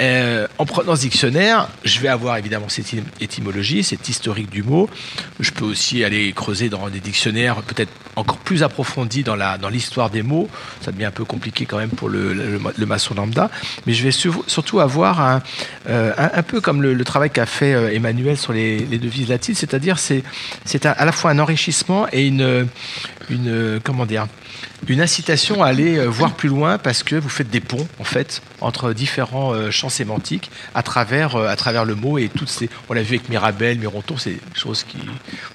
Euh, 0.00 0.46
en 0.58 0.64
prenant 0.64 0.96
ce 0.96 1.02
dictionnaire, 1.02 1.68
je 1.84 2.00
vais 2.00 2.08
avoir 2.08 2.38
évidemment 2.38 2.68
cette 2.68 2.86
étymologie, 3.20 3.82
cette 3.84 4.08
historique 4.08 4.50
du 4.50 4.62
mot. 4.62 4.88
Je 5.40 5.50
peux 5.50 5.64
aussi 5.64 6.04
aller 6.04 6.32
creuser 6.32 6.68
dans 6.70 6.88
des 6.88 7.00
dictionnaires 7.00 7.56
peut-être 7.62 7.92
encore 8.16 8.38
plus 8.38 8.62
approfondis 8.62 9.22
dans 9.22 9.68
l'histoire 9.70 10.10
des 10.10 10.22
mots. 10.22 10.48
Ça 10.80 10.90
devient 10.90 11.04
un 11.04 11.10
peu 11.10 11.24
compliqué 11.24 11.66
quand 11.66 11.78
même 11.78 11.90
pour 11.90 12.08
le, 12.08 12.58
maçon 12.86 13.14
lambda, 13.14 13.50
mais 13.86 13.92
je 13.92 14.02
vais 14.02 14.10
surtout 14.10 14.80
avoir 14.80 15.20
un, 15.20 15.42
euh, 15.88 16.12
un, 16.16 16.42
peu 16.42 16.60
comme 16.60 16.82
le, 16.82 17.04
travail 17.04 17.30
qu'a 17.30 17.46
fait 17.46 17.74
euh, 17.74 17.92
Emmanuel 17.92 18.36
sur 18.36 18.52
les, 18.52 18.80
devises 18.80 19.28
latines, 19.28 19.54
c'est-à-dire 19.54 19.98
c'est 19.98 20.24
à 20.86 21.04
la 21.04 21.12
fois 21.12 21.30
un 21.30 21.38
enrichissement 21.38 22.06
et 22.12 22.26
une 22.26 22.68
comment 23.84 24.06
dire 24.06 24.26
une 24.88 25.00
incitation 25.00 25.62
à 25.62 25.68
aller 25.68 25.98
euh, 25.98 26.06
voir 26.06 26.34
plus 26.34 26.48
loin 26.48 26.78
parce 26.78 27.02
que 27.02 27.16
vous 27.16 27.28
faites 27.28 27.50
des 27.50 27.60
ponts 27.60 27.86
en 27.98 28.04
fait 28.04 28.42
entre 28.60 28.92
différents 28.92 29.52
euh, 29.52 29.70
champs 29.70 29.88
sémantiques 29.88 30.50
à 30.74 30.82
travers 30.82 31.36
euh, 31.36 31.48
à 31.48 31.56
travers 31.56 31.84
le 31.84 31.94
mot 31.94 32.18
et 32.18 32.28
toutes 32.28 32.48
ces 32.48 32.70
on 32.88 32.94
l'a 32.94 33.02
vu 33.02 33.16
avec 33.16 33.28
Mirabel, 33.28 33.78
Mironton, 33.78 34.16
c'est 34.16 34.30
des 34.30 34.40
choses 34.54 34.84
qui 34.84 34.98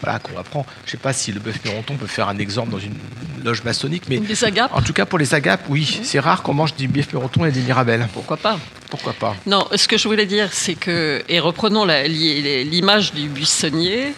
voilà 0.02 0.20
qu'on 0.20 0.38
apprend. 0.40 0.66
Je 0.86 0.92
sais 0.92 0.98
pas 0.98 1.14
si 1.14 1.32
le 1.32 1.40
bœuf 1.40 1.60
Mironton 1.66 1.96
peut 1.96 2.08
faire 2.08 2.30
un 2.30 2.38
exemple 2.38 2.72
dans 2.72 2.80
une 2.80 2.96
loge 3.44 3.64
maçonnique, 3.64 4.04
mais 4.10 4.18
des 4.18 4.44
agapes. 4.44 4.72
En 4.74 4.82
tout 4.82 4.94
cas 4.94 5.06
pour 5.06 5.20
les 5.20 5.34
agapes, 5.34 5.66
oui, 5.70 6.00
c'est 6.04 6.20
rare 6.20 6.44
qu'on 6.44 6.54
mange 6.54 6.76
du 6.76 6.88
bœuf 6.88 7.12
Mironton 7.14 7.46
et 7.46 7.52
des 7.52 7.62
Mirabel. 7.62 8.08
Pourquoi 8.14 8.38
pas? 8.38 8.60
Pourquoi 8.90 9.14
pas? 9.14 9.36
Non, 9.46 9.68
ce 9.76 9.88
que 9.88 9.98
je 9.98 10.08
voulais 10.08 10.26
dire, 10.26 10.50
c'est 10.54 10.76
que 10.76 11.24
et 11.28 11.40
reprenons 11.40 11.86
l'image 11.86 13.14
du 13.14 13.28
buissonnier. 13.30 14.14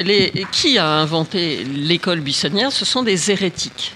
Les, 0.00 0.32
qui 0.50 0.78
a 0.78 0.88
inventé 0.88 1.62
l'école 1.64 2.20
buissonnière? 2.20 2.72
Ce 2.72 2.84
sont 2.84 3.02
des 3.02 3.30
hérétiques. 3.30 3.92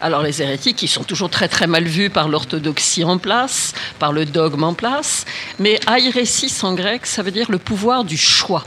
Alors 0.00 0.22
les 0.22 0.42
hérétiques, 0.42 0.82
ils 0.82 0.88
sont 0.88 1.04
toujours 1.04 1.30
très 1.30 1.48
très 1.48 1.66
mal 1.66 1.84
vus 1.84 2.10
par 2.10 2.28
l'orthodoxie 2.28 3.04
en 3.04 3.16
place, 3.16 3.72
par 3.98 4.12
le 4.12 4.26
dogme 4.26 4.64
en 4.64 4.74
place, 4.74 5.24
mais 5.58 5.80
airesis 5.88 6.62
en 6.62 6.74
grec, 6.74 7.06
ça 7.06 7.22
veut 7.22 7.30
dire 7.30 7.50
le 7.50 7.58
pouvoir 7.58 8.04
du 8.04 8.18
choix. 8.18 8.64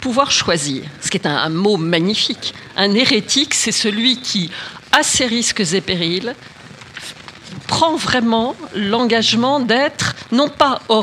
Pouvoir 0.00 0.30
choisir, 0.30 0.84
ce 1.00 1.08
qui 1.08 1.16
est 1.16 1.26
un, 1.26 1.36
un 1.36 1.48
mot 1.48 1.78
magnifique. 1.78 2.52
Un 2.76 2.92
hérétique, 2.92 3.54
c'est 3.54 3.72
celui 3.72 4.20
qui, 4.20 4.50
à 4.92 5.02
ses 5.02 5.24
risques 5.24 5.60
et 5.72 5.80
périls, 5.80 6.34
prend 7.66 7.96
vraiment 7.96 8.54
l'engagement 8.74 9.60
d'être 9.60 10.14
non 10.32 10.48
pas 10.48 10.80
euh, 10.90 11.00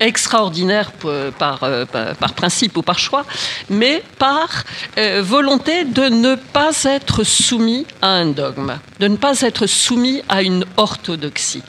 extraordinaire 0.00 0.92
euh, 1.04 1.30
par, 1.30 1.60
par, 1.90 2.32
principe 2.34 2.76
ou 2.76 2.82
par 2.82 2.98
choix, 2.98 3.24
mais 3.68 4.02
par 4.18 4.64
euh, 4.96 5.22
volonté 5.22 5.84
de 5.84 6.08
ne 6.08 6.34
pas 6.34 6.84
être 6.84 7.24
soumis 7.24 7.86
à 8.02 8.08
un 8.08 8.26
dogme, 8.26 8.78
de 9.00 9.08
ne 9.08 9.16
pas 9.16 9.40
être 9.42 9.66
soumis 9.66 10.22
à 10.28 10.42
une 10.42 10.64
orthodoxie. 10.76 11.62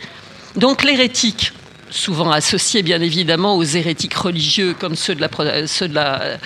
Donc 0.56 0.84
l'hérétique, 0.84 1.54
souvent 1.90 2.32
associés 2.32 2.84
bien 2.84 3.02
évidemment 3.02 3.56
aux 3.56 3.64
hérétiques 3.64 4.14
religieux 4.14 4.76
comme 4.78 4.96
ceux 4.96 5.16
de 5.16 5.22
la, 5.22 5.68
ceux 5.68 5.88
de 5.88 5.96
la, 5.96 6.38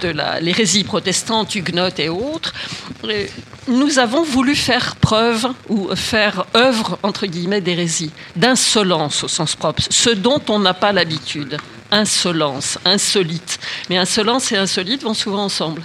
de 0.00 0.08
la 0.08 0.40
l'hérésie 0.40 0.84
protestante, 0.84 1.54
huguenote 1.54 1.98
et 1.98 2.08
autres, 2.08 2.52
euh, 3.04 3.26
nous 3.68 3.98
avons 3.98 4.22
voulu 4.22 4.54
faire 4.54 4.96
preuve 4.96 5.48
ou 5.68 5.94
faire 5.94 6.44
œuvre 6.54 6.98
entre 7.02 7.26
guillemets 7.26 7.60
d'hérésie, 7.60 8.10
d'insolence 8.36 9.24
au 9.24 9.28
sens 9.28 9.54
propre, 9.56 9.82
ce 9.88 10.10
dont 10.10 10.40
on 10.48 10.58
n'a 10.58 10.74
pas 10.74 10.92
l'habitude. 10.92 11.56
Insolence, 11.90 12.78
insolite. 12.84 13.60
Mais 13.90 13.98
insolence 13.98 14.50
et 14.50 14.56
insolite 14.56 15.02
vont 15.02 15.14
souvent 15.14 15.44
ensemble. 15.44 15.82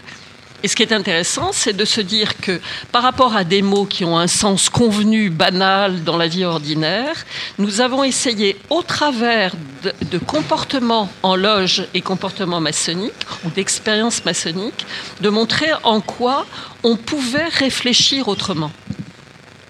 Et 0.64 0.68
ce 0.68 0.76
qui 0.76 0.82
est 0.82 0.91
intéressant, 0.91 1.51
c'est 1.53 1.74
de 1.74 1.86
se 1.86 2.01
dire 2.01 2.39
que 2.41 2.60
par 2.91 3.03
rapport 3.03 3.36
à 3.36 3.43
des 3.43 3.62
mots 3.62 3.86
qui 3.86 4.03
ont 4.05 4.18
un 4.18 4.28
sens 4.28 4.70
convenu, 4.70 5.30
banal 5.30 6.03
dans 6.03 6.18
la 6.18 6.28
vie 6.28 6.45
ordinaire, 6.45 7.26
nous 7.60 7.80
avons 7.80 8.03
essayé 8.03 8.58
au 8.72 8.82
travers 8.82 9.53
de, 9.84 10.18
comportements 10.18 11.12
en 11.22 11.36
loge 11.36 11.86
et 11.93 12.01
comportements 12.01 12.60
maçonniques 12.60 13.14
ou 13.45 13.49
d'expériences 13.51 14.26
maçonniques, 14.26 14.86
de 15.22 15.30
montrer 15.30 15.70
en 15.84 16.01
quoi 16.01 16.45
on 16.84 16.95
pouvait 16.95 17.47
réfléchir 17.47 18.28
autrement. 18.28 18.72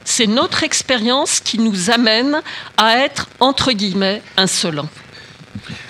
C'est 0.06 0.28
notre 0.28 0.64
expérience 0.64 1.42
qui 1.42 1.60
nous 1.60 1.92
amène 1.92 2.42
à 2.78 3.00
être, 3.00 3.28
entre 3.42 3.74
guillemets, 3.74 4.22
insolents. 4.38 4.90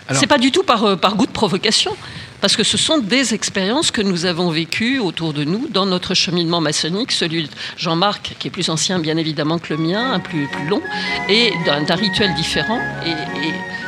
Ce 0.10 0.22
n'est 0.22 0.28
pas 0.28 0.40
du 0.40 0.52
tout 0.52 0.64
par, 0.64 0.84
euh, 0.86 0.96
par 0.96 1.16
goût 1.16 1.28
de 1.28 1.32
provocation 1.32 1.96
parce 2.42 2.56
que 2.56 2.64
ce 2.64 2.78
sont 2.78 3.00
des 3.00 3.34
expériences 3.34 3.92
que 3.92 4.02
nous 4.02 4.26
avons 4.26 4.50
vécues 4.50 5.00
autour 5.00 5.34
de 5.34 5.44
nous 5.44 5.68
dans 5.70 5.86
notre 5.86 6.14
cheminement 6.14 6.62
maçonnique, 6.62 7.12
celui 7.12 7.44
de 7.44 7.50
Jean-Marc, 7.78 8.36
qui 8.40 8.48
est 8.48 8.52
plus 8.52 8.70
ancien 8.70 9.00
bien 9.00 9.18
évidemment 9.18 9.60
que 9.60 9.74
le 9.74 9.80
mien, 9.80 10.14
un 10.14 10.20
plus, 10.20 10.48
long, 10.70 10.82
et 11.30 11.52
d'un 11.66 11.96
rituel 11.96 12.34
différent. 12.36 12.80
Et, 13.06 13.14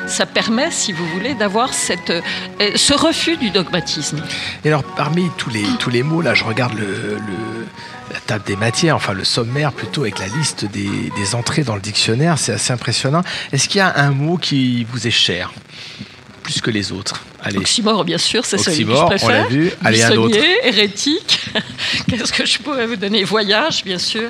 ça 0.08 0.26
permet, 0.26 0.72
si 0.72 0.91
vous 0.91 1.06
voulez, 1.10 1.36
d'avoir 1.36 1.70
euh, 1.70 2.22
ce 2.76 2.93
refus 2.95 3.38
du 3.38 3.52
dogmatisme. 3.52 4.24
Et 4.66 4.70
alors, 4.70 4.84
parmi 4.84 5.30
tous 5.38 5.52
les, 5.52 5.64
tous 5.78 5.91
les 5.91 6.02
mots, 6.02 6.22
là, 6.22 6.34
je 6.34 6.43
regarde 6.43 6.74
la 8.12 8.20
table 8.20 8.43
des 8.45 8.56
matières, 8.56 8.95
enfin 8.95 9.14
le 9.14 9.24
sommaire 9.24 9.72
plutôt 9.72 10.02
avec 10.02 10.18
la 10.18 10.26
liste 10.28 10.66
des 10.66 11.36
entrées 11.36 11.64
dans 11.64 11.76
le 11.76 11.82
dictionnaire, 11.82 12.39
c'est 12.39 12.54
assez 12.54 12.74
impressionnant. 12.74 13.22
Est-ce 13.52 13.70
qu'il 13.70 13.78
y 13.78 13.82
a 13.82 14.00
un 14.00 14.10
mot 14.10 14.38
qui 14.38 14.84
vous 14.86 15.06
est 15.06 15.12
cher 15.12 15.54
plus 16.41 16.60
que 16.60 16.72
les 16.72 16.91
autres? 16.91 17.24
Allez. 17.43 17.57
Oxymore, 17.57 18.03
bien 18.03 18.17
sûr, 18.17 18.45
c'est 18.45 18.57
celui 18.57 18.85
que 18.85 18.95
je 18.95 19.05
préfère. 19.05 19.29
on 19.29 19.31
l'a 19.31 19.47
vu. 19.47 19.71
Allez, 19.83 20.03
un 20.03 20.17
autre. 20.17 20.37
hérétique. 20.63 21.39
Qu'est-ce 22.09 22.33
que 22.33 22.45
je 22.45 22.59
pourrais 22.59 22.85
vous 22.85 22.95
donner? 22.95 23.23
Voyage, 23.23 23.83
bien 23.83 23.97
sûr. 23.97 24.29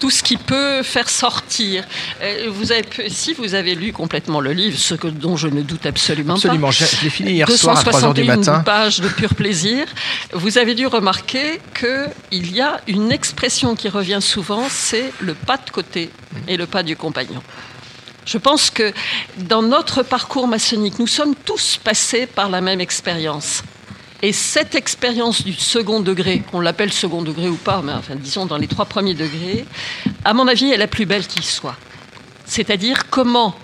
Tout 0.00 0.10
ce 0.10 0.22
qui 0.22 0.36
peut 0.36 0.82
faire 0.82 1.08
sortir. 1.08 1.84
Euh, 2.22 2.48
vous 2.50 2.72
avez, 2.72 2.84
si 3.08 3.32
vous 3.32 3.54
avez 3.54 3.74
lu 3.74 3.92
complètement 3.92 4.40
le 4.40 4.52
livre, 4.52 4.78
ce 4.78 4.94
que, 4.94 5.06
dont 5.08 5.36
je 5.36 5.48
ne 5.48 5.62
doute 5.62 5.86
absolument, 5.86 6.34
absolument. 6.34 6.68
pas. 6.68 6.68
Absolument, 6.68 6.98
je 6.98 7.04
l'ai 7.04 7.10
fini 7.10 7.32
hier 7.32 7.50
soir 7.50 7.78
à 7.78 7.82
3 7.82 8.00
h 8.00 8.14
du 8.14 8.24
matin. 8.24 8.60
pages 8.60 9.00
de 9.00 9.08
pur 9.08 9.34
plaisir. 9.34 9.86
Vous 10.32 10.58
avez 10.58 10.74
dû 10.74 10.86
remarquer 10.86 11.60
qu'il 11.78 12.54
y 12.54 12.60
a 12.60 12.80
une 12.86 13.12
expression 13.12 13.74
qui 13.76 13.88
revient 13.88 14.20
souvent, 14.20 14.64
c'est 14.68 15.12
le 15.20 15.34
pas 15.34 15.56
de 15.56 15.70
côté 15.70 16.10
et 16.48 16.56
le 16.56 16.66
pas 16.66 16.82
du 16.82 16.96
compagnon. 16.96 17.42
Je 18.24 18.38
pense 18.38 18.70
que 18.70 18.92
dans 19.36 19.62
notre 19.62 20.02
parcours 20.02 20.48
maçonnique, 20.48 20.98
nous 20.98 21.06
sommes 21.06 21.34
tous 21.34 21.78
passés 21.82 22.26
par 22.26 22.48
la 22.48 22.60
même 22.60 22.80
expérience. 22.80 23.62
Et 24.22 24.32
cette 24.32 24.74
expérience 24.74 25.44
du 25.44 25.52
second 25.52 26.00
degré, 26.00 26.42
qu'on 26.50 26.60
l'appelle 26.60 26.92
second 26.92 27.20
degré 27.20 27.48
ou 27.48 27.56
pas, 27.56 27.82
mais 27.82 27.92
enfin 27.92 28.14
disons 28.16 28.46
dans 28.46 28.56
les 28.56 28.68
trois 28.68 28.86
premiers 28.86 29.12
degrés, 29.12 29.66
à 30.24 30.32
mon 30.32 30.48
avis, 30.48 30.70
est 30.70 30.78
la 30.78 30.86
plus 30.86 31.04
belle 31.04 31.26
qui 31.26 31.42
soit. 31.42 31.76
C'est-à-dire 32.46 33.10
comment, 33.10 33.54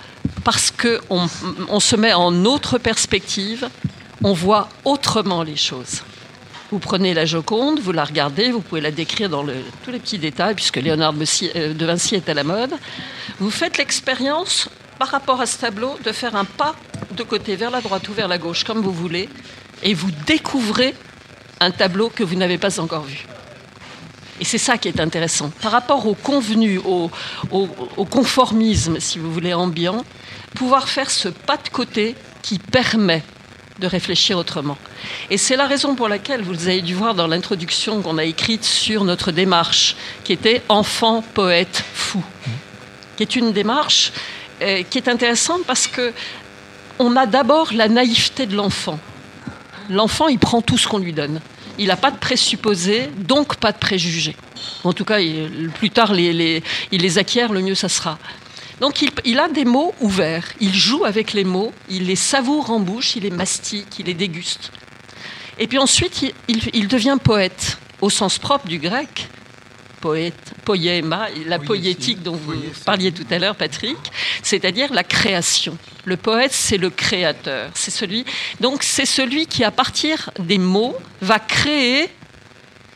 parce 0.44 0.70
qu'on 0.70 1.28
on 1.68 1.80
se 1.80 1.96
met 1.96 2.12
en 2.12 2.44
autre 2.44 2.76
perspective, 2.76 3.70
on 4.22 4.34
voit 4.34 4.68
autrement 4.84 5.42
les 5.42 5.56
choses. 5.56 6.02
Vous 6.70 6.78
prenez 6.78 7.14
la 7.14 7.26
Joconde, 7.26 7.80
vous 7.80 7.90
la 7.90 8.04
regardez, 8.04 8.52
vous 8.52 8.60
pouvez 8.60 8.80
la 8.80 8.92
décrire 8.92 9.28
dans 9.28 9.44
tous 9.44 9.90
les 9.90 9.98
petits 9.98 10.18
détails, 10.18 10.54
puisque 10.54 10.76
Léonard 10.76 11.14
euh, 11.56 11.74
de 11.74 11.86
Vinci 11.86 12.14
est 12.14 12.28
à 12.28 12.34
la 12.34 12.44
mode. 12.44 12.72
Vous 13.40 13.50
faites 13.50 13.76
l'expérience, 13.76 14.68
par 14.98 15.08
rapport 15.08 15.40
à 15.40 15.46
ce 15.46 15.58
tableau, 15.58 15.98
de 16.04 16.12
faire 16.12 16.36
un 16.36 16.44
pas 16.44 16.76
de 17.10 17.24
côté 17.24 17.56
vers 17.56 17.72
la 17.72 17.80
droite 17.80 18.08
ou 18.08 18.12
vers 18.12 18.28
la 18.28 18.38
gauche, 18.38 18.62
comme 18.62 18.82
vous 18.82 18.92
voulez, 18.92 19.28
et 19.82 19.94
vous 19.94 20.12
découvrez 20.26 20.94
un 21.58 21.72
tableau 21.72 22.08
que 22.08 22.22
vous 22.22 22.36
n'avez 22.36 22.58
pas 22.58 22.78
encore 22.78 23.02
vu. 23.02 23.26
Et 24.40 24.44
c'est 24.44 24.58
ça 24.58 24.78
qui 24.78 24.86
est 24.86 25.00
intéressant. 25.00 25.50
Par 25.60 25.72
rapport 25.72 26.06
au 26.06 26.14
convenu, 26.14 26.78
au, 26.78 27.10
au, 27.50 28.04
conformisme, 28.04 29.00
si 29.00 29.18
vous 29.18 29.32
voulez, 29.32 29.52
ambiant, 29.52 30.04
pouvoir 30.54 30.88
faire 30.88 31.10
ce 31.10 31.28
pas 31.28 31.56
de 31.56 31.68
côté 31.68 32.14
qui 32.42 32.58
permet 32.60 33.22
de 33.78 33.86
réfléchir 33.86 34.36
autrement. 34.36 34.76
Et 35.30 35.38
c'est 35.38 35.56
la 35.56 35.66
raison 35.66 35.94
pour 35.94 36.08
laquelle 36.08 36.42
vous 36.42 36.68
avez 36.68 36.82
dû 36.82 36.94
voir 36.94 37.14
dans 37.14 37.26
l'introduction 37.26 38.02
qu'on 38.02 38.18
a 38.18 38.24
écrite 38.24 38.64
sur 38.64 39.04
notre 39.04 39.32
démarche, 39.32 39.96
qui 40.24 40.32
était 40.32 40.62
enfant, 40.68 41.22
poète, 41.34 41.82
fou, 41.94 42.22
qui 43.16 43.22
est 43.22 43.36
une 43.36 43.52
démarche 43.52 44.12
euh, 44.62 44.82
qui 44.88 44.98
est 44.98 45.08
intéressante 45.08 45.62
parce 45.66 45.86
que 45.86 46.12
on 46.98 47.16
a 47.16 47.24
d'abord 47.24 47.72
la 47.72 47.88
naïveté 47.88 48.44
de 48.44 48.54
l'enfant. 48.54 48.98
L'enfant, 49.88 50.28
il 50.28 50.38
prend 50.38 50.60
tout 50.60 50.76
ce 50.76 50.86
qu'on 50.86 50.98
lui 50.98 51.14
donne. 51.14 51.40
Il 51.78 51.86
n'a 51.88 51.96
pas 51.96 52.10
de 52.10 52.18
présupposés, 52.18 53.08
donc 53.16 53.56
pas 53.56 53.72
de 53.72 53.78
préjugés. 53.78 54.36
En 54.84 54.92
tout 54.92 55.06
cas, 55.06 55.18
plus 55.76 55.90
tard 55.90 56.14
il 56.14 56.62
les 56.92 57.18
acquiert, 57.18 57.52
le 57.52 57.62
mieux 57.62 57.74
ça 57.74 57.88
sera. 57.88 58.18
Donc 58.80 59.04
il, 59.24 59.38
a 59.38 59.48
des 59.48 59.66
mots 59.66 59.94
ouverts, 60.00 60.48
il 60.58 60.74
joue 60.74 61.04
avec 61.04 61.34
les 61.34 61.44
mots, 61.44 61.72
il 61.90 62.06
les 62.06 62.16
savoure 62.16 62.70
en 62.70 62.80
bouche, 62.80 63.14
il 63.14 63.24
les 63.24 63.30
mastique, 63.30 63.98
il 63.98 64.06
les 64.06 64.14
déguste. 64.14 64.72
Et 65.58 65.66
puis 65.66 65.76
ensuite, 65.76 66.24
il, 66.48 66.88
devient 66.88 67.18
poète, 67.22 67.78
au 68.00 68.08
sens 68.08 68.38
propre 68.38 68.66
du 68.66 68.78
grec, 68.78 69.28
poète, 70.00 70.54
poéma, 70.64 71.28
la 71.46 71.58
poétique 71.58 72.22
dont 72.22 72.36
vous 72.36 72.54
parliez 72.86 73.12
tout 73.12 73.26
à 73.30 73.38
l'heure, 73.38 73.54
Patrick, 73.54 73.98
c'est-à-dire 74.42 74.94
la 74.94 75.04
création. 75.04 75.76
Le 76.06 76.16
poète, 76.16 76.52
c'est 76.54 76.78
le 76.78 76.88
créateur. 76.88 77.70
C'est 77.74 77.90
celui, 77.90 78.24
donc 78.60 78.82
c'est 78.82 79.04
celui 79.04 79.46
qui, 79.46 79.62
à 79.62 79.70
partir 79.70 80.30
des 80.38 80.56
mots, 80.56 80.96
va 81.20 81.38
créer 81.38 82.08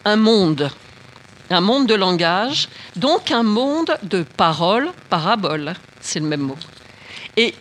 un 0.06 0.16
monde 0.16 0.70
un 1.50 1.60
monde 1.60 1.86
de 1.86 1.94
langage, 1.94 2.68
donc 2.96 3.30
un 3.30 3.42
monde 3.42 3.96
de 4.02 4.22
paroles, 4.22 4.90
paraboles, 5.10 5.74
c'est 6.00 6.20
le 6.20 6.26
même 6.26 6.40
mot. 6.40 6.56
Et 7.36 7.54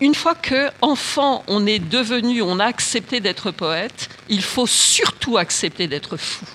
une 0.00 0.14
fois 0.14 0.34
que 0.34 0.70
enfant, 0.80 1.42
on 1.48 1.66
est 1.66 1.78
devenu, 1.78 2.42
on 2.42 2.58
a 2.58 2.64
accepté 2.64 3.20
d'être 3.20 3.50
poète, 3.50 4.08
il 4.28 4.42
faut 4.42 4.66
surtout 4.66 5.36
accepter 5.36 5.88
d'être 5.88 6.16
fou. 6.16 6.46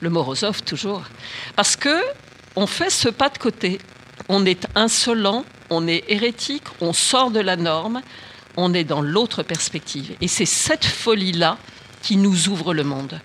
Le 0.00 0.10
Morozov 0.10 0.62
toujours, 0.62 1.02
parce 1.54 1.76
que 1.76 2.02
on 2.56 2.66
fait 2.66 2.90
ce 2.90 3.08
pas 3.08 3.28
de 3.28 3.38
côté. 3.38 3.78
On 4.28 4.44
est 4.44 4.66
insolent, 4.74 5.44
on 5.70 5.86
est 5.88 6.04
hérétique, 6.08 6.64
on 6.80 6.92
sort 6.92 7.30
de 7.30 7.40
la 7.40 7.56
norme, 7.56 8.02
on 8.56 8.74
est 8.74 8.84
dans 8.84 9.00
l'autre 9.00 9.42
perspective. 9.42 10.14
Et 10.20 10.28
c'est 10.28 10.46
cette 10.46 10.84
folie-là 10.84 11.56
qui 12.02 12.16
nous 12.16 12.48
ouvre 12.48 12.74
le 12.74 12.84
monde. 12.84 13.20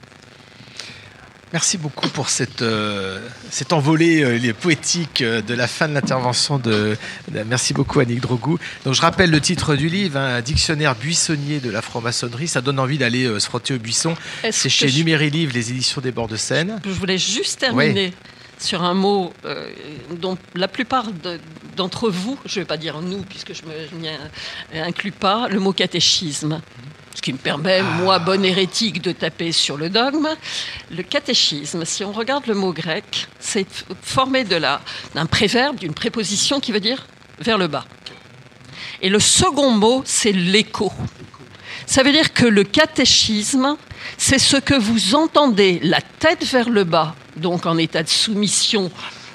Merci 1.54 1.78
beaucoup 1.78 2.10
pour 2.10 2.28
cette, 2.30 2.62
euh, 2.62 3.26
cette 3.52 3.72
envolée 3.72 4.22
euh, 4.22 4.54
poétique 4.54 5.22
euh, 5.22 5.42
de 5.42 5.54
la 5.54 5.68
fin 5.68 5.88
de 5.88 5.94
l'intervention 5.94 6.60
de, 6.60 6.98
de, 7.32 7.44
Merci 7.44 7.74
beaucoup 7.74 8.02
Annick 8.02 8.20
Drogou. 8.20 8.60
Donc 8.84 8.94
je 8.94 9.02
rappelle 9.02 9.32
le 9.32 9.40
titre 9.40 9.76
du 9.76 9.88
livre, 9.88 10.18
hein, 10.18 10.36
un 10.36 10.42
dictionnaire 10.42 10.96
buissonnier 10.96 11.60
de 11.60 11.70
la 11.70 11.82
franc-maçonnerie. 11.82 12.50
Ça 12.50 12.60
donne 12.60 12.80
envie 12.80 12.98
d'aller 12.98 13.28
se 13.40 13.46
frotter 13.46 13.74
au 13.74 13.80
buisson. 13.80 14.16
C'est 14.52 14.70
chez 14.70 14.90
je... 14.90 15.04
Les 15.04 15.72
éditions 15.72 16.02
des 16.02 16.12
bords 16.12 16.28
de 16.28 16.36
Seine. 16.36 16.82
Je 16.84 16.90
voulais 16.92 17.18
juste 17.18 17.60
terminer. 17.60 18.14
Sur 18.60 18.84
un 18.84 18.96
mot 18.96 19.34
euh, 19.46 19.70
dont 20.20 20.38
la 20.56 20.68
plupart 20.68 21.06
d'entre 21.76 22.10
vous, 22.10 22.40
je 22.46 22.60
ne 22.60 22.64
vais 22.64 22.68
pas 22.68 22.78
dire 22.78 23.02
nous, 23.02 23.22
puisque 23.22 23.54
je 23.54 23.62
ne 23.64 24.00
m'y 24.00 24.10
inclus 24.80 25.12
pas, 25.12 25.48
le 25.48 25.60
mot 25.60 25.74
catéchisme. 25.74 26.60
Ce 27.18 27.22
qui 27.24 27.34
me 27.34 27.40
permet, 27.40 27.82
moi, 27.82 28.20
bon 28.20 28.46
hérétique, 28.46 29.02
de 29.02 29.12
taper 29.12 29.52
sur 29.52 29.76
le 29.76 29.90
dogme. 29.90 30.28
Le 30.92 31.02
catéchisme, 31.02 31.84
si 31.84 32.04
on 32.04 32.12
regarde 32.12 32.46
le 32.46 32.54
mot 32.54 32.72
grec, 32.72 33.28
c'est 33.40 33.66
formé 34.04 34.44
d'un 34.44 35.26
préverbe, 35.26 35.78
d'une 35.78 35.96
préposition 35.96 36.60
qui 36.60 36.72
veut 36.72 36.80
dire 36.80 37.08
vers 37.40 37.58
le 37.58 37.66
bas. 37.66 37.86
Et 39.02 39.10
le 39.10 39.20
second 39.20 39.72
mot, 39.72 40.04
c'est 40.06 40.32
l'écho. 40.32 40.94
Ça 41.88 42.04
veut 42.04 42.12
dire 42.12 42.34
que 42.34 42.46
le 42.46 42.64
catéchisme, 42.64 43.78
c'est 44.20 44.38
ce 44.38 44.58
que 44.58 44.76
vous 44.76 45.16
entendez 45.16 45.80
la 45.82 46.02
tête 46.02 46.46
vers 46.46 46.70
le 46.70 46.84
bas, 46.84 47.16
donc 47.36 47.66
en 47.66 47.80
état 47.80 48.04
de 48.04 48.10
soumission 48.10 48.92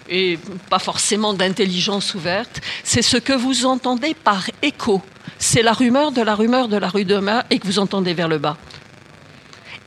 et 0.08 0.38
pas 0.68 0.78
forcément 0.78 1.34
d'intelligence 1.34 2.14
ouverte, 2.14 2.60
c'est 2.84 3.02
ce 3.02 3.16
que 3.16 3.32
vous 3.32 3.66
entendez 3.66 4.14
par 4.14 4.44
écho. 4.62 5.02
C'est 5.38 5.62
la 5.62 5.72
rumeur 5.72 6.12
de 6.12 6.22
la 6.22 6.34
rumeur 6.34 6.68
de 6.68 6.76
la 6.76 6.88
rue 6.88 7.04
de 7.04 7.16
Ma 7.16 7.44
et 7.50 7.58
que 7.58 7.66
vous 7.66 7.78
entendez 7.78 8.14
vers 8.14 8.28
le 8.28 8.38
bas. 8.38 8.56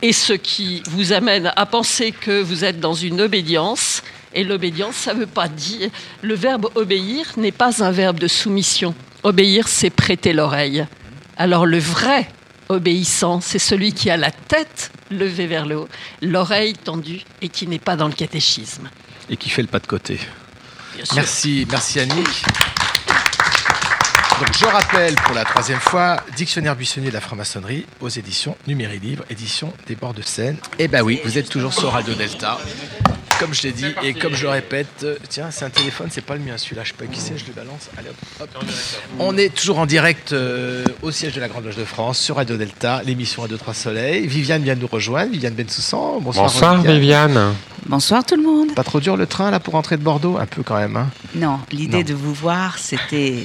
Et 0.02 0.12
ce 0.12 0.34
qui 0.34 0.82
vous 0.90 1.12
amène 1.12 1.52
à 1.56 1.66
penser 1.66 2.12
que 2.12 2.42
vous 2.42 2.64
êtes 2.64 2.80
dans 2.80 2.94
une 2.94 3.20
obédience. 3.20 4.02
Et 4.34 4.44
l'obédience, 4.44 4.94
ça 4.94 5.14
ne 5.14 5.20
veut 5.20 5.26
pas 5.26 5.48
dire. 5.48 5.88
Le 6.20 6.34
verbe 6.34 6.68
obéir 6.74 7.32
n'est 7.38 7.52
pas 7.52 7.82
un 7.82 7.90
verbe 7.90 8.18
de 8.18 8.28
soumission. 8.28 8.94
Obéir, 9.22 9.66
c'est 9.68 9.88
prêter 9.90 10.34
l'oreille. 10.34 10.86
Alors 11.38 11.64
le 11.64 11.78
vrai 11.78 12.28
obéissant, 12.68 13.40
c'est 13.40 13.58
celui 13.58 13.92
qui 13.92 14.10
a 14.10 14.16
la 14.16 14.30
tête 14.30 14.90
levée 15.10 15.46
vers 15.46 15.66
le 15.66 15.78
haut, 15.78 15.88
l'oreille 16.20 16.74
tendue 16.74 17.22
et 17.40 17.48
qui 17.48 17.66
n'est 17.66 17.78
pas 17.78 17.96
dans 17.96 18.08
le 18.08 18.14
catéchisme. 18.14 18.88
Et 19.28 19.36
qui 19.36 19.50
fait 19.50 19.62
le 19.62 19.68
pas 19.68 19.80
de 19.80 19.86
côté. 19.86 20.20
Merci, 21.14 21.66
merci 21.70 22.00
Annick. 22.00 22.44
Donc 24.38 24.52
je 24.58 24.66
rappelle 24.66 25.14
pour 25.14 25.34
la 25.34 25.44
troisième 25.44 25.80
fois, 25.80 26.22
Dictionnaire 26.36 26.76
buissonnier 26.76 27.08
de 27.08 27.14
la 27.14 27.20
franc-maçonnerie 27.20 27.86
aux 28.00 28.08
éditions 28.08 28.56
Numéri 28.66 28.98
Libre, 28.98 29.24
édition 29.30 29.72
des 29.86 29.94
bords 29.94 30.12
de 30.12 30.22
Seine. 30.22 30.58
Eh 30.78 30.88
ben 30.88 31.02
oui, 31.02 31.20
vous 31.24 31.38
êtes 31.38 31.48
toujours 31.48 31.72
sur 31.72 31.90
Radio 31.90 32.14
Delta 32.14 32.58
comme 33.38 33.54
je 33.54 33.62
l'ai 33.62 33.72
dit 33.72 33.86
et 34.02 34.14
comme 34.14 34.34
je 34.34 34.42
le 34.42 34.50
répète, 34.50 35.04
euh, 35.04 35.16
tiens, 35.28 35.50
c'est 35.50 35.64
un 35.64 35.70
téléphone, 35.70 36.08
c'est 36.10 36.24
pas 36.24 36.34
le 36.34 36.40
mien 36.40 36.56
celui-là, 36.56 36.82
je 36.84 36.90
sais 36.90 36.94
pas 36.94 37.06
qui 37.06 37.20
c'est, 37.20 37.36
je 37.36 37.46
le 37.46 37.52
balance. 37.52 37.88
Allez 37.98 38.08
hop, 38.08 38.16
hop. 38.40 38.64
On 39.18 39.36
est 39.36 39.54
toujours 39.54 39.78
en 39.78 39.86
direct 39.86 40.32
euh, 40.32 40.84
au 41.02 41.10
siège 41.10 41.34
de 41.34 41.40
la 41.40 41.48
Grande 41.48 41.64
Loge 41.64 41.76
de 41.76 41.84
France 41.84 42.18
sur 42.18 42.36
Radio 42.36 42.56
Delta, 42.56 43.02
l'émission 43.04 43.44
à 43.44 43.46
2-3 43.46 43.74
Soleil. 43.74 44.26
Viviane 44.26 44.62
vient 44.62 44.74
de 44.74 44.80
nous 44.80 44.86
rejoindre, 44.86 45.32
Viviane 45.32 45.54
Bensoussan. 45.54 46.20
Bonsoir, 46.20 46.46
Bonsoir 46.46 46.82
Viviane. 46.82 47.54
Bonsoir 47.86 48.24
tout 48.24 48.36
le 48.36 48.42
monde. 48.42 48.74
Pas 48.74 48.84
trop 48.84 49.00
dur 49.00 49.16
le 49.16 49.26
train 49.26 49.50
là 49.50 49.60
pour 49.60 49.74
rentrer 49.74 49.96
de 49.96 50.02
Bordeaux? 50.02 50.38
Un 50.38 50.46
peu 50.46 50.62
quand 50.62 50.76
même. 50.76 50.96
Hein 50.96 51.10
non, 51.34 51.60
l'idée 51.70 52.04
de 52.04 52.14
vous 52.14 52.34
voir, 52.34 52.78
c'était. 52.78 53.44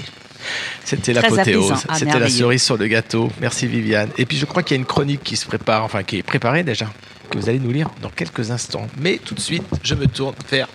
C'était 0.84 1.14
l'apothéose, 1.14 1.86
ah, 1.88 1.94
c'était 1.94 2.18
la 2.18 2.28
cerise 2.28 2.64
sur 2.64 2.76
le 2.76 2.88
gâteau. 2.88 3.30
Merci 3.40 3.68
Viviane. 3.68 4.10
Et 4.18 4.26
puis 4.26 4.38
je 4.38 4.46
crois 4.46 4.64
qu'il 4.64 4.76
y 4.76 4.80
a 4.80 4.82
une 4.82 4.88
chronique 4.88 5.22
qui 5.24 5.36
se 5.36 5.46
prépare, 5.46 5.84
enfin 5.84 6.02
qui 6.02 6.18
est 6.18 6.24
préparée 6.24 6.64
déjà 6.64 6.88
que 7.32 7.38
vous 7.38 7.50
allez 7.50 7.60
nous 7.60 7.72
lire 7.72 7.90
dans 8.02 8.10
quelques 8.10 8.52
instants. 8.52 8.88
Mais 9.00 9.18
tout 9.18 9.34
de 9.34 9.40
suite, 9.40 9.64
je 9.84 9.96
me 9.96 10.06
tourne 10.06 10.36
vers. 10.50 10.68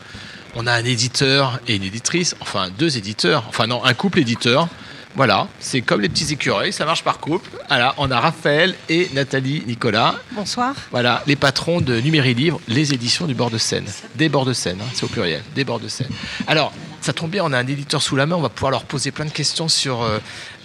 On 0.55 0.67
a 0.67 0.73
un 0.73 0.85
éditeur 0.85 1.61
et 1.69 1.77
une 1.77 1.83
éditrice, 1.83 2.35
enfin 2.41 2.71
deux 2.79 2.97
éditeurs, 2.97 3.45
enfin 3.49 3.67
non, 3.67 3.85
un 3.85 3.95
couple 3.95 4.21
éditeur. 4.21 4.69
Voilà, 5.15 5.49
c'est 5.61 5.81
comme 5.81 6.03
les 6.03 6.11
petits 6.11 6.31
écureuils, 6.33 6.73
ça 6.73 6.85
marche 6.85 7.03
par 7.03 7.21
couple. 7.21 7.49
Voilà, 7.69 7.95
on 7.97 8.11
a 8.11 8.21
Raphaël 8.21 8.75
et 8.89 9.09
Nathalie 9.15 9.63
Nicolas. 9.67 10.15
Bonsoir. 10.33 10.75
Voilà, 10.91 11.23
les 11.27 11.37
patrons 11.37 11.81
de 11.81 12.01
Numéri 12.01 12.35
Livre, 12.35 12.61
les 12.69 12.93
éditions 12.93 13.27
du 13.27 13.35
bord 13.35 13.51
de 13.51 13.57
Seine. 13.57 13.87
Des 14.15 14.29
bords 14.29 14.45
de 14.45 14.53
Seine, 14.53 14.79
hein, 14.81 14.89
c'est 14.93 15.05
au 15.05 15.09
pluriel, 15.09 15.43
des 15.55 15.65
bords 15.65 15.81
de 15.81 15.89
Seine. 15.89 16.11
Alors, 16.47 16.73
ça 17.01 17.13
tombe 17.13 17.31
bien, 17.31 17.43
on 17.45 17.53
a 17.53 17.59
un 17.59 17.67
éditeur 17.67 18.03
sous 18.03 18.17
la 18.17 18.27
main, 18.27 18.37
on 18.37 18.43
va 18.43 18.49
pouvoir 18.51 18.71
leur 18.71 18.85
poser 18.85 19.11
plein 19.11 19.25
de 19.25 19.31
questions 19.31 19.69
sur 19.69 20.03
euh, 20.03 20.19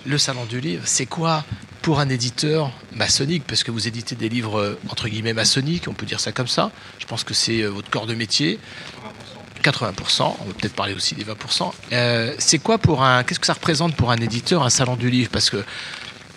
le 0.06 0.18
salon 0.18 0.46
du 0.46 0.60
livre. 0.60 0.84
C'est 0.86 1.06
quoi 1.06 1.44
pour 1.82 2.00
un 2.00 2.10
éditeur 2.10 2.72
maçonnique, 2.96 3.44
parce 3.48 3.64
que 3.64 3.72
vous 3.72 3.88
éditez 3.88 4.16
des 4.16 4.30
livres 4.30 4.60
euh, 4.60 4.80
entre 4.90 5.08
guillemets 5.08 5.34
maçonniques, 5.34 5.88
on 5.88 5.94
peut 5.94 6.06
dire 6.06 6.20
ça 6.20 6.32
comme 6.32 6.48
ça. 6.48 6.72
Je 7.00 7.06
pense 7.06 7.24
que 7.24 7.34
c'est 7.34 7.62
euh, 7.62 7.70
votre 7.70 7.90
corps 7.90 8.06
de 8.06 8.14
métier. 8.14 8.60
80%, 9.64 10.24
on 10.24 10.46
va 10.46 10.54
peut-être 10.54 10.74
parler 10.74 10.94
aussi 10.94 11.16
des 11.16 11.24
20%. 11.24 11.72
Euh, 11.92 12.34
c'est 12.40 12.60
quoi 12.60 12.78
pour 12.78 13.04
un. 13.04 13.24
Qu'est-ce 13.24 13.40
que 13.40 13.46
ça 13.46 13.54
représente 13.54 13.96
pour 13.96 14.12
un 14.12 14.18
éditeur, 14.18 14.64
un 14.64 14.70
salon 14.70 14.96
du 14.96 15.10
livre? 15.10 15.30
Parce 15.32 15.50
que 15.50 15.64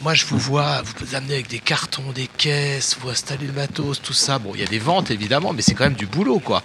moi, 0.02 0.14
je 0.14 0.26
vous 0.26 0.38
vois, 0.38 0.82
vous 0.82 0.92
vous 1.06 1.14
amener 1.14 1.34
avec 1.34 1.48
des 1.48 1.58
cartons, 1.58 2.12
des 2.14 2.26
caisses, 2.26 2.96
vous 3.00 3.08
installez 3.08 3.46
le 3.46 3.52
matos, 3.52 4.02
tout 4.02 4.12
ça. 4.12 4.38
Bon, 4.38 4.52
il 4.54 4.60
y 4.60 4.64
a 4.64 4.66
des 4.66 4.78
ventes 4.78 5.10
évidemment, 5.10 5.52
mais 5.52 5.62
c'est 5.62 5.74
quand 5.74 5.84
même 5.84 5.94
du 5.94 6.06
boulot, 6.06 6.38
quoi. 6.38 6.62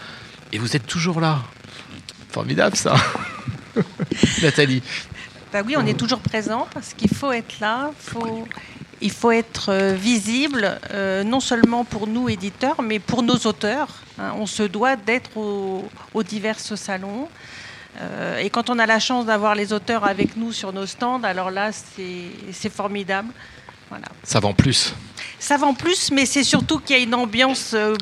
Et 0.51 0.57
vous 0.57 0.75
êtes 0.75 0.85
toujours 0.85 1.21
là. 1.21 1.43
Formidable, 2.31 2.75
ça. 2.75 2.95
Nathalie. 4.41 4.81
Bah 5.51 5.61
oui, 5.65 5.75
on 5.77 5.85
est 5.85 5.97
toujours 5.97 6.19
présent 6.19 6.67
parce 6.73 6.93
qu'il 6.93 7.09
faut 7.09 7.31
être 7.31 7.59
là, 7.59 7.91
il 9.01 9.11
faut 9.11 9.31
être 9.31 9.69
euh, 9.69 9.93
visible, 9.93 10.79
euh, 10.91 11.23
non 11.23 11.39
seulement 11.39 11.85
pour 11.85 12.05
nous 12.05 12.29
éditeurs, 12.29 12.81
mais 12.81 12.99
pour 12.99 13.23
nos 13.23 13.37
auteurs. 13.37 13.87
Hein. 14.19 14.33
On 14.37 14.45
se 14.45 14.63
doit 14.63 14.95
d'être 14.95 15.37
aux, 15.37 16.23
divers 16.23 16.59
salons. 16.59 17.29
Euh, 18.01 18.37
et 18.39 18.49
quand 18.49 18.69
on 18.69 18.77
a 18.77 18.85
la 18.85 18.99
chance 18.99 19.25
d'avoir 19.25 19.55
les 19.55 19.73
auteurs 19.73 20.03
avec 20.03 20.37
nous 20.37 20.51
sur 20.51 20.71
nos 20.73 20.85
stands, 20.85 21.23
alors 21.23 21.49
là, 21.49 21.71
c'est 21.71 22.69
formidable. 22.71 23.29
Ça 24.23 24.39
vend 24.39 24.53
plus 24.53 24.93
ça 25.39 25.57
vend 25.57 25.73
plus, 25.73 26.11
mais 26.11 26.25
c'est 26.25 26.43
surtout 26.43 26.79
qu'il 26.79 26.97
y 26.97 26.99
a 26.99 27.01
une 27.01 27.15
ambiance 27.15 27.71
euh, 27.73 27.95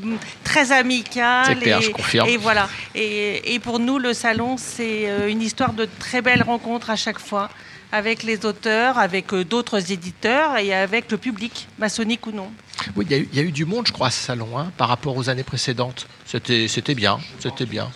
très 0.44 0.72
amicale. 0.72 1.60
Clair, 1.60 1.80
et, 1.80 1.82
je 1.82 1.92
confirme. 1.92 2.28
Et 2.28 2.38
voilà. 2.38 2.68
Et, 2.96 3.60
pour 3.60 3.80
nous, 3.80 4.00
le 4.00 4.14
salon, 4.14 4.56
c'est 4.58 5.10
euh, 5.10 5.30
une 5.30 5.42
histoire 5.42 5.74
de 5.74 5.88
très 6.00 6.22
belles 6.22 6.44
rencontres 6.44 6.90
à 6.90 6.96
chaque 6.96 7.20
fois 7.20 7.50
avec 7.92 8.24
les 8.24 8.46
auteurs, 8.46 8.98
avec 8.98 9.34
euh, 9.34 9.46
d'autres 9.46 9.92
éditeurs 9.92 10.58
et 10.58 10.74
avec 10.74 11.12
le 11.12 11.18
public, 11.18 11.68
maçonnique 11.78 12.26
ou 12.28 12.32
non. 12.32 12.52
Oui, 12.96 13.06
il 13.10 13.34
y, 13.34 13.40
a 13.40 13.44
eu 13.44 13.52
du 13.52 13.66
monde, 13.66 13.88
je 13.88 13.94
crois, 13.94 14.08
à 14.08 14.12
ce 14.12 14.24
salon, 14.24 14.58
hein, 14.58 14.72
par 14.78 14.88
rapport 14.88 15.16
aux 15.16 15.30
années 15.30 15.44
précédentes. 15.44 16.08
C'était 16.26 16.96
bien, 16.96 17.20
c'était 17.40 17.66
bien. 17.66 17.90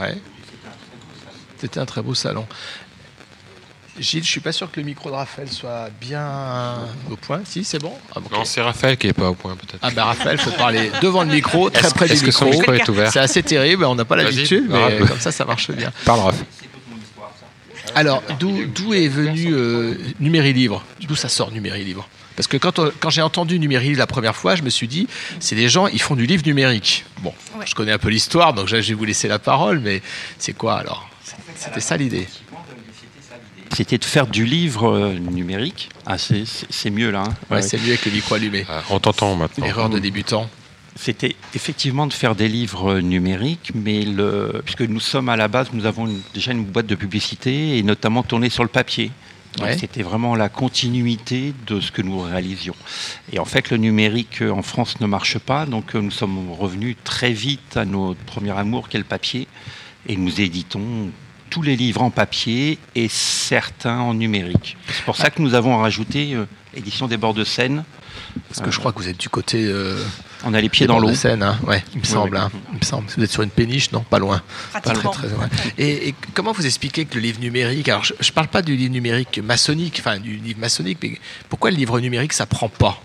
Ouais. 0.00 0.16
C'était 1.58 1.78
un 1.80 1.86
très 1.86 2.00
beau 2.00 2.14
salon. 2.14 2.46
Gilles, 3.98 4.24
je 4.24 4.30
suis 4.30 4.40
pas 4.40 4.52
sûr 4.52 4.70
que 4.70 4.80
le 4.80 4.86
micro 4.86 5.10
de 5.10 5.14
Raphaël 5.14 5.48
soit 5.48 5.90
bien 6.00 6.78
au 7.10 7.16
point. 7.16 7.40
Si, 7.44 7.64
c'est 7.64 7.78
bon 7.78 7.92
ah, 8.14 8.20
Non, 8.30 8.44
c'est 8.44 8.60
Raphaël 8.60 8.96
qui 8.96 9.08
est 9.08 9.12
pas 9.12 9.30
au 9.30 9.34
point 9.34 9.56
peut-être. 9.56 9.78
Ah 9.82 9.90
ben 9.90 10.04
Raphaël, 10.04 10.38
faut 10.38 10.52
parler 10.52 10.90
devant 11.02 11.24
le 11.24 11.30
micro, 11.30 11.70
très 11.70 11.90
près 11.90 12.06
du 12.06 12.14
micro. 12.14 12.26
Que 12.26 12.32
son 12.32 12.44
micro 12.46 12.72
est 12.72 12.88
ouvert 12.88 13.12
C'est 13.12 13.20
assez 13.20 13.42
terrible, 13.42 13.84
on 13.84 13.94
n'a 13.94 14.04
pas 14.04 14.16
l'habitude, 14.16 14.66
mais 14.68 14.98
comme 15.06 15.20
ça, 15.20 15.32
ça 15.32 15.44
marche 15.44 15.70
bien. 15.70 15.92
Parle 16.04 16.20
Raphaël. 16.20 16.46
Alors, 17.94 18.22
d'où 18.38 18.94
est 18.94 19.08
venu 19.08 19.52
euh, 19.52 19.94
Numéri 20.20 20.52
Livre? 20.52 20.84
D'où 21.00 21.16
ça 21.16 21.28
sort 21.28 21.50
Numéri 21.50 21.84
Livre? 21.84 22.08
Parce 22.36 22.46
que 22.46 22.56
quand, 22.56 22.80
quand 23.00 23.10
j'ai 23.10 23.22
entendu 23.22 23.58
Numéri 23.58 23.88
Livre 23.88 23.98
la 23.98 24.06
première 24.06 24.36
fois, 24.36 24.54
je 24.54 24.62
me 24.62 24.70
suis 24.70 24.86
dit, 24.86 25.08
c'est 25.40 25.56
des 25.56 25.68
gens, 25.68 25.88
ils 25.88 26.00
font 26.00 26.14
du 26.14 26.24
livre 26.24 26.44
numérique. 26.46 27.04
Bon, 27.22 27.34
je 27.66 27.74
connais 27.74 27.92
un 27.92 27.98
peu 27.98 28.08
l'histoire, 28.08 28.54
donc 28.54 28.68
je 28.68 28.76
vais 28.76 28.94
vous 28.94 29.04
laisser 29.04 29.28
la 29.28 29.38
parole, 29.38 29.80
mais 29.80 30.00
c'est 30.38 30.52
quoi 30.52 30.78
alors? 30.78 31.10
C'était 31.56 31.80
ça 31.80 31.96
l'idée 31.96 32.26
c'était 33.72 33.98
de 33.98 34.04
faire 34.04 34.26
du 34.26 34.44
livre 34.44 34.90
euh, 34.90 35.14
numérique. 35.14 35.90
Ah, 36.06 36.16
c'est 36.18 36.90
mieux 36.90 37.10
là. 37.10 37.24
Hein. 37.26 37.34
Ouais, 37.50 37.62
c'est 37.62 37.78
mieux 37.78 37.90
avec 37.90 38.04
le 38.04 38.12
micro 38.12 38.34
allumé. 38.34 38.66
Euh, 38.68 38.80
on 38.90 38.98
t'entend 38.98 39.34
maintenant. 39.36 39.66
Erreur 39.66 39.88
de 39.88 39.98
débutant. 39.98 40.48
C'était 40.96 41.36
effectivement 41.54 42.06
de 42.06 42.12
faire 42.12 42.34
des 42.34 42.48
livres 42.48 42.94
euh, 42.94 43.00
numériques, 43.00 43.70
mais 43.74 44.02
le, 44.02 44.60
puisque 44.64 44.82
nous 44.82 45.00
sommes 45.00 45.28
à 45.28 45.36
la 45.36 45.48
base, 45.48 45.68
nous 45.72 45.86
avons 45.86 46.08
déjà 46.34 46.52
une 46.52 46.64
boîte 46.64 46.86
de 46.86 46.96
publicité 46.96 47.78
et 47.78 47.82
notamment 47.82 48.22
tournée 48.22 48.50
sur 48.50 48.64
le 48.64 48.68
papier. 48.68 49.10
C'était 49.78 50.02
vraiment 50.02 50.36
la 50.36 50.48
continuité 50.48 51.52
de 51.66 51.80
ce 51.80 51.90
que 51.90 52.02
nous 52.02 52.20
réalisions. 52.20 52.76
Et 53.32 53.40
en 53.40 53.44
fait, 53.44 53.70
le 53.70 53.78
numérique 53.78 54.42
en 54.42 54.62
France 54.62 55.00
ne 55.00 55.06
marche 55.06 55.38
pas, 55.38 55.66
donc 55.66 55.94
nous 55.94 56.12
sommes 56.12 56.52
revenus 56.52 56.96
très 57.02 57.32
vite 57.32 57.76
à 57.76 57.84
notre 57.84 58.20
premier 58.20 58.56
amour, 58.56 58.88
qui 58.88 58.96
est 58.96 59.00
le 59.00 59.04
papier, 59.04 59.48
et 60.06 60.16
nous 60.16 60.40
éditons 60.40 61.10
tous 61.50 61.62
les 61.62 61.76
livres 61.76 62.02
en 62.02 62.10
papier 62.10 62.78
et 62.94 63.08
certains 63.08 63.98
en 63.98 64.14
numérique. 64.14 64.76
C'est 64.88 65.04
pour 65.04 65.16
ça 65.16 65.30
que 65.30 65.42
nous 65.42 65.54
avons 65.54 65.76
rajouté 65.76 66.34
euh, 66.34 66.46
édition 66.74 67.08
des 67.08 67.16
bords 67.16 67.34
de 67.34 67.44
Seine. 67.44 67.84
Parce 68.48 68.60
que 68.60 68.70
je 68.70 68.78
crois 68.78 68.92
que 68.92 68.98
vous 68.98 69.08
êtes 69.08 69.18
du 69.18 69.28
côté. 69.28 69.64
Euh, 69.64 70.00
on 70.44 70.54
a 70.54 70.60
les 70.60 70.68
pieds 70.68 70.86
dans 70.86 71.00
l'eau. 71.00 71.12
Seine, 71.14 71.42
hein 71.42 71.58
ouais, 71.66 71.82
il 71.94 72.00
me 72.00 72.04
semble. 72.04 72.36
Hein. 72.36 72.50
il 72.72 72.78
me 72.78 72.84
semble. 72.84 73.08
Vous 73.16 73.22
êtes 73.24 73.30
sur 73.30 73.42
une 73.42 73.50
péniche, 73.50 73.90
non 73.90 74.00
Pas 74.02 74.18
loin. 74.18 74.40
Pas 74.72 74.80
très, 74.80 74.94
très 74.94 75.28
loin. 75.28 75.48
Et, 75.78 76.14
comment 76.34 76.52
vous 76.52 76.64
expliquez 76.64 77.06
que 77.06 77.16
le 77.16 77.22
livre 77.22 77.40
numérique. 77.40 77.88
Alors, 77.88 78.04
je 78.04 78.12
ne 78.14 78.32
parle 78.32 78.48
pas 78.48 78.62
du 78.62 78.76
livre 78.76 78.92
numérique 78.92 79.38
maçonnique, 79.38 79.96
enfin 79.98 80.18
du 80.18 80.36
livre 80.36 80.60
maçonnique, 80.60 80.98
mais 81.02 81.18
pourquoi 81.48 81.70
le 81.70 81.76
livre 81.76 81.98
numérique, 81.98 82.32
ça 82.32 82.46
prend 82.46 82.68
pas? 82.68 83.00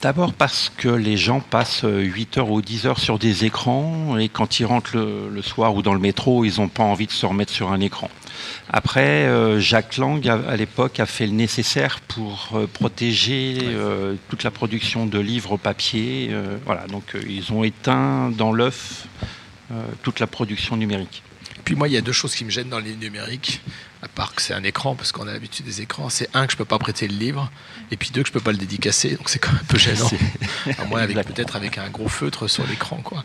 D'abord 0.00 0.32
parce 0.32 0.70
que 0.76 0.88
les 0.88 1.16
gens 1.16 1.40
passent 1.40 1.84
8 1.84 2.38
heures 2.38 2.50
ou 2.50 2.62
10 2.62 2.86
heures 2.86 3.00
sur 3.00 3.18
des 3.18 3.44
écrans 3.44 4.16
et 4.16 4.28
quand 4.28 4.60
ils 4.60 4.64
rentrent 4.64 4.96
le, 4.96 5.42
soir 5.42 5.74
ou 5.74 5.82
dans 5.82 5.92
le 5.92 5.98
métro, 5.98 6.44
ils 6.44 6.60
n'ont 6.60 6.68
pas 6.68 6.84
envie 6.84 7.08
de 7.08 7.12
se 7.12 7.26
remettre 7.26 7.52
sur 7.52 7.72
un 7.72 7.80
écran. 7.80 8.08
Après, 8.70 9.26
euh, 9.26 9.58
Jacques 9.58 9.96
Lang, 9.96 10.24
à, 10.28 10.54
l'époque, 10.56 11.00
a 11.00 11.06
fait 11.06 11.26
le 11.26 11.32
nécessaire 11.32 11.98
pour 12.00 12.50
euh, 12.54 12.68
protéger 12.72 13.58
euh, 13.62 14.14
toute 14.28 14.44
la 14.44 14.52
production 14.52 15.04
de 15.06 15.18
livres 15.18 15.56
papier. 15.56 16.30
voilà, 16.64 16.86
donc 16.86 17.16
ils 17.28 17.52
ont 17.52 17.64
éteint 17.64 18.30
dans 18.30 18.52
l'œuf 18.52 19.08
toute 20.02 20.20
la 20.20 20.26
production 20.28 20.76
numérique. 20.76 21.22
Puis 21.64 21.74
moi, 21.74 21.88
il 21.88 21.94
y 21.94 21.96
a 21.96 22.00
deux 22.00 22.12
choses 22.12 22.34
qui 22.34 22.44
me 22.44 22.50
gênent 22.50 22.70
dans 22.70 22.78
les 22.78 22.94
numériques 22.94 23.60
à 24.02 24.08
part 24.08 24.34
que 24.34 24.42
c'est 24.42 24.54
un 24.54 24.62
écran, 24.62 24.94
parce 24.94 25.12
qu'on 25.12 25.26
a 25.26 25.32
l'habitude 25.32 25.66
des 25.66 25.80
écrans, 25.80 26.08
c'est 26.08 26.28
un 26.34 26.46
que 26.46 26.52
je 26.52 26.56
peux 26.56 26.64
pas 26.64 26.78
prêter 26.78 27.08
le 27.08 27.16
livre, 27.16 27.50
et 27.90 27.96
puis 27.96 28.10
deux 28.12 28.22
que 28.22 28.28
je 28.28 28.32
peux 28.32 28.40
pas 28.40 28.52
le 28.52 28.58
dédicacer, 28.58 29.16
donc 29.16 29.28
c'est 29.28 29.38
quand 29.38 29.52
même 29.52 29.60
un 29.62 29.66
peu 29.66 29.78
gênant. 29.78 30.10
à 30.78 30.84
moins 30.84 31.00
avec 31.00 31.16
peut-être 31.16 31.56
avec 31.56 31.78
un 31.78 31.88
gros 31.88 32.08
feutre 32.08 32.48
sur 32.48 32.66
l'écran, 32.66 33.00
quoi. 33.02 33.24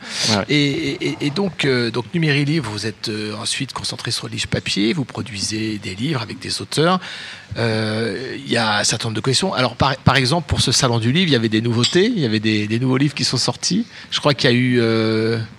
Et, 0.49 1.31
donc, 1.35 1.65
euh, 1.65 1.91
donc 1.91 2.05
Livre, 2.13 2.69
vous 2.71 2.85
êtes 2.87 3.09
euh, 3.09 3.35
ensuite 3.35 3.73
concentré 3.73 4.11
sur 4.11 4.27
le 4.27 4.33
livre 4.33 4.47
papier, 4.47 4.93
vous 4.93 5.05
produisez 5.05 5.77
des 5.77 5.93
livres 5.95 6.21
avec 6.21 6.39
des 6.39 6.61
auteurs. 6.61 6.99
Euh, 7.57 8.35
il 8.37 8.51
y 8.51 8.57
a 8.57 8.79
un 8.79 8.83
certain 8.83 9.09
nombre 9.09 9.17
de 9.17 9.21
questions. 9.21 9.53
Alors, 9.53 9.75
par, 9.75 9.95
par, 9.97 10.15
exemple, 10.15 10.47
pour 10.47 10.61
ce 10.61 10.71
salon 10.71 10.99
du 10.99 11.11
livre, 11.11 11.27
il 11.27 11.33
y 11.33 11.35
avait 11.35 11.49
des 11.49 11.61
nouveautés, 11.61 12.05
il 12.05 12.19
y 12.19 12.25
avait 12.25 12.39
des, 12.39 12.79
nouveaux 12.79 12.97
livres 12.97 13.13
qui 13.13 13.23
sont 13.23 13.37
sortis. 13.37 13.85
Je 14.09 14.19
crois 14.19 14.33
qu'il 14.33 14.49
y 14.49 14.53
a 14.53 14.55
eu, 14.55 14.81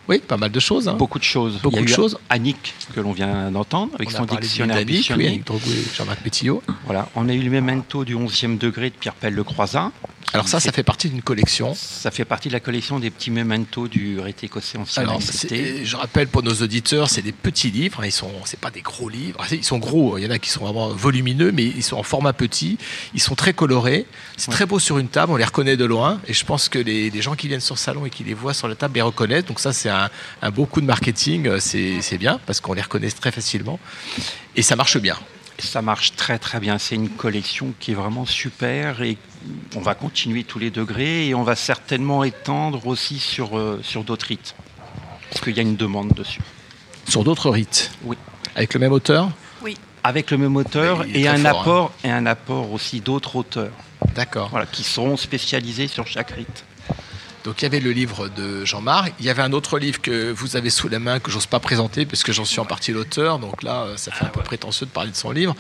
oui, 0.09 0.19
pas 0.19 0.37
mal 0.37 0.51
de 0.51 0.61
choses. 0.61 0.89
Hein. 0.89 0.95
Beaucoup 0.95 1.19
de 1.19 1.25
choses. 1.25 1.61
Beaucoup 1.63 1.83
de 1.83 1.89
choses. 1.89 2.19
Annick 2.29 2.75
que 2.95 3.01
l'on 3.01 3.13
vient 3.13 3.51
d'entendre 3.51 3.93
avec 3.95 4.11
son 4.11 4.25
dictionnaire 4.25 4.85
Jean-Marc 5.05 6.23
Pétillot. 6.23 6.63
Voilà, 6.87 7.09
on 7.15 7.29
a 7.29 7.35
eu 7.35 7.41
le 7.41 7.51
memento 7.51 8.05
du 8.05 8.17
11e 8.17 8.57
degré 8.57 8.91
de 8.91 8.95
Pierre-Pelle 8.95 9.35
Le 9.35 9.45
Croisin. 9.45 9.93
Alors 10.33 10.49
ça, 10.49 10.59
ça 10.59 10.73
fait 10.73 10.83
partie 10.83 11.09
d'une 11.09 11.23
collection. 11.23 11.75
Ça 11.75 12.11
fait 12.11 12.25
partie 12.25 12.49
de 12.49 12.55
la 12.55 12.61
collection 12.61 12.99
des 12.99 13.11
petits 13.11 13.31
mementos 13.31 13.89
du 13.89 14.19
rite 14.19 14.43
écossais 14.43 14.79
ancien. 14.79 15.03
Alors, 15.03 15.21
je 15.21 15.97
rappelle 15.97 16.29
pour 16.29 16.43
nos 16.43 16.55
auditeurs, 16.55 17.09
c'est 17.09 17.23
des 17.23 17.33
petits 17.33 17.71
livres. 17.71 18.01
Hein, 18.01 18.07
ils 18.07 18.13
sont, 18.13 18.31
c'est 18.45 18.59
pas 18.59 18.71
des 18.71 18.81
gros 18.81 19.09
livres. 19.09 19.45
Ils 19.53 19.65
sont 19.65 19.79
gros. 19.79 20.19
Il 20.19 20.25
y 20.25 20.27
en 20.27 20.31
a 20.31 20.39
qui 20.39 20.51
sont 20.51 20.61
vraiment 20.61 20.89
volumineux, 20.89 21.53
mais 21.53 21.65
ils 21.65 21.83
sont 21.83 21.97
en 21.97 22.03
format 22.03 22.33
petit. 22.33 22.79
Ils 23.15 23.21
sont 23.21 23.35
très 23.35 23.53
colorés. 23.53 24.07
C'est 24.37 24.51
très 24.51 24.67
beau 24.67 24.79
sur 24.79 24.99
une 24.99 25.09
table. 25.09 25.33
On 25.33 25.37
les 25.37 25.45
reconnaît 25.45 25.77
de 25.77 25.85
loin. 25.85 26.21
Et 26.27 26.33
je 26.33 26.45
pense 26.45 26.69
que 26.69 26.79
les, 26.79 27.23
gens 27.23 27.37
qui 27.37 27.49
viennent 27.49 27.61
sur 27.61 27.77
le 27.77 27.81
salon 27.81 28.07
et 28.07 28.11
qui 28.11 28.25
les 28.25 28.35
voient 28.35 28.55
sur 28.55 28.69
la 28.69 28.75
table 28.75 28.95
les 28.95 29.03
reconnaissent. 29.03 29.47
Donc 29.47 29.61
ça, 29.61 29.73
c'est 29.73 29.91
un, 29.91 30.11
un 30.43 30.51
beau 30.51 30.67
coup 30.67 30.81
de 30.81 30.87
marketing. 30.87 31.59
C'est 31.61 32.19
bien 32.19 32.41
parce 32.47 32.61
qu'on 32.61 32.73
les 32.73 32.83
reconnaît 32.83 33.11
très 33.11 33.31
facilement. 33.31 33.79
Et 34.57 34.63
ça 34.63 34.77
marche 34.77 34.99
bien. 34.99 35.17
Ça 35.59 35.83
marche 35.83 36.17
très 36.17 36.39
très 36.39 36.59
bien. 36.59 36.79
C'est 36.79 36.97
une 36.97 37.09
collection 37.09 37.73
qui 37.79 37.93
est 37.93 37.95
vraiment 37.95 38.27
super 38.27 39.03
et 39.03 39.17
on 39.75 39.81
va 39.81 39.95
continuer 39.95 40.45
tous 40.45 40.59
les 40.59 40.71
degrés 40.71 41.29
et 41.29 41.35
on 41.35 41.43
va 41.43 41.57
certainement 41.57 42.25
étendre 42.25 42.87
aussi 42.87 43.19
sur, 43.19 43.59
euh, 43.59 43.81
sur 43.83 44.05
d'autres 44.05 44.27
rites. 44.27 44.55
Parce 45.31 45.43
qu'il 45.43 45.57
y 45.57 45.59
a 45.59 45.63
une 45.63 45.77
demande 45.77 46.13
dessus. 46.13 46.41
Sur 47.09 47.25
d'autres 47.25 47.51
rites 47.51 47.91
Oui. 48.05 48.17
Avec 48.55 48.75
le 48.75 48.81
même 48.81 48.93
auteur 48.93 49.31
Oui. 49.63 49.77
Avec 50.03 50.31
le 50.31 50.39
même 50.39 50.57
auteur 50.57 51.05
et 51.13 51.29
un, 51.29 51.45
apport, 51.45 51.93
hein. 52.05 52.09
et 52.09 52.11
un 52.11 52.27
apport 52.27 52.73
aussi 52.73 53.01
d'autres 53.01 53.37
auteurs. 53.37 53.73
D'accord. 54.15 54.49
Voilà, 54.51 54.67
qui 54.67 54.85
seront 54.85 55.17
spécialisés 55.17 55.89
sur 55.89 56.07
chaque 56.07 56.31
rite. 56.31 56.65
Donc 57.45 57.61
il 57.61 57.65
y 57.65 57.67
avait 57.67 57.81
le 57.81 57.93
livre 57.93 58.29
de 58.29 58.65
Jean-Marc, 58.65 59.13
il 59.21 59.27
y 59.27 59.31
avait 59.31 59.43
un 59.43 59.53
autre 59.53 59.79
livre 59.79 60.01
que 60.01 60.33
vous 60.33 60.57
avez 60.57 60.71
sous 60.71 60.89
la 60.89 60.99
main 60.99 61.21
que 61.21 61.31
j'ose 61.31 61.45
pas 61.45 61.61
présenter 61.61 62.07
parce 62.07 62.23
que 62.23 62.33
j'en 62.33 62.47
suis 62.47 62.59
en 62.59 62.65
partie 62.65 62.93
l'auteur, 62.93 63.39
donc 63.39 63.63
là 63.63 63.89
ça 63.97 64.13
fait 64.13 64.25
un 64.25 64.29
peu 64.29 64.41
prétentieux 64.41 64.87
de 64.87 64.91
parler 64.91 65.11
de 65.11 65.17
son 65.17 65.31
livre. 65.31 65.55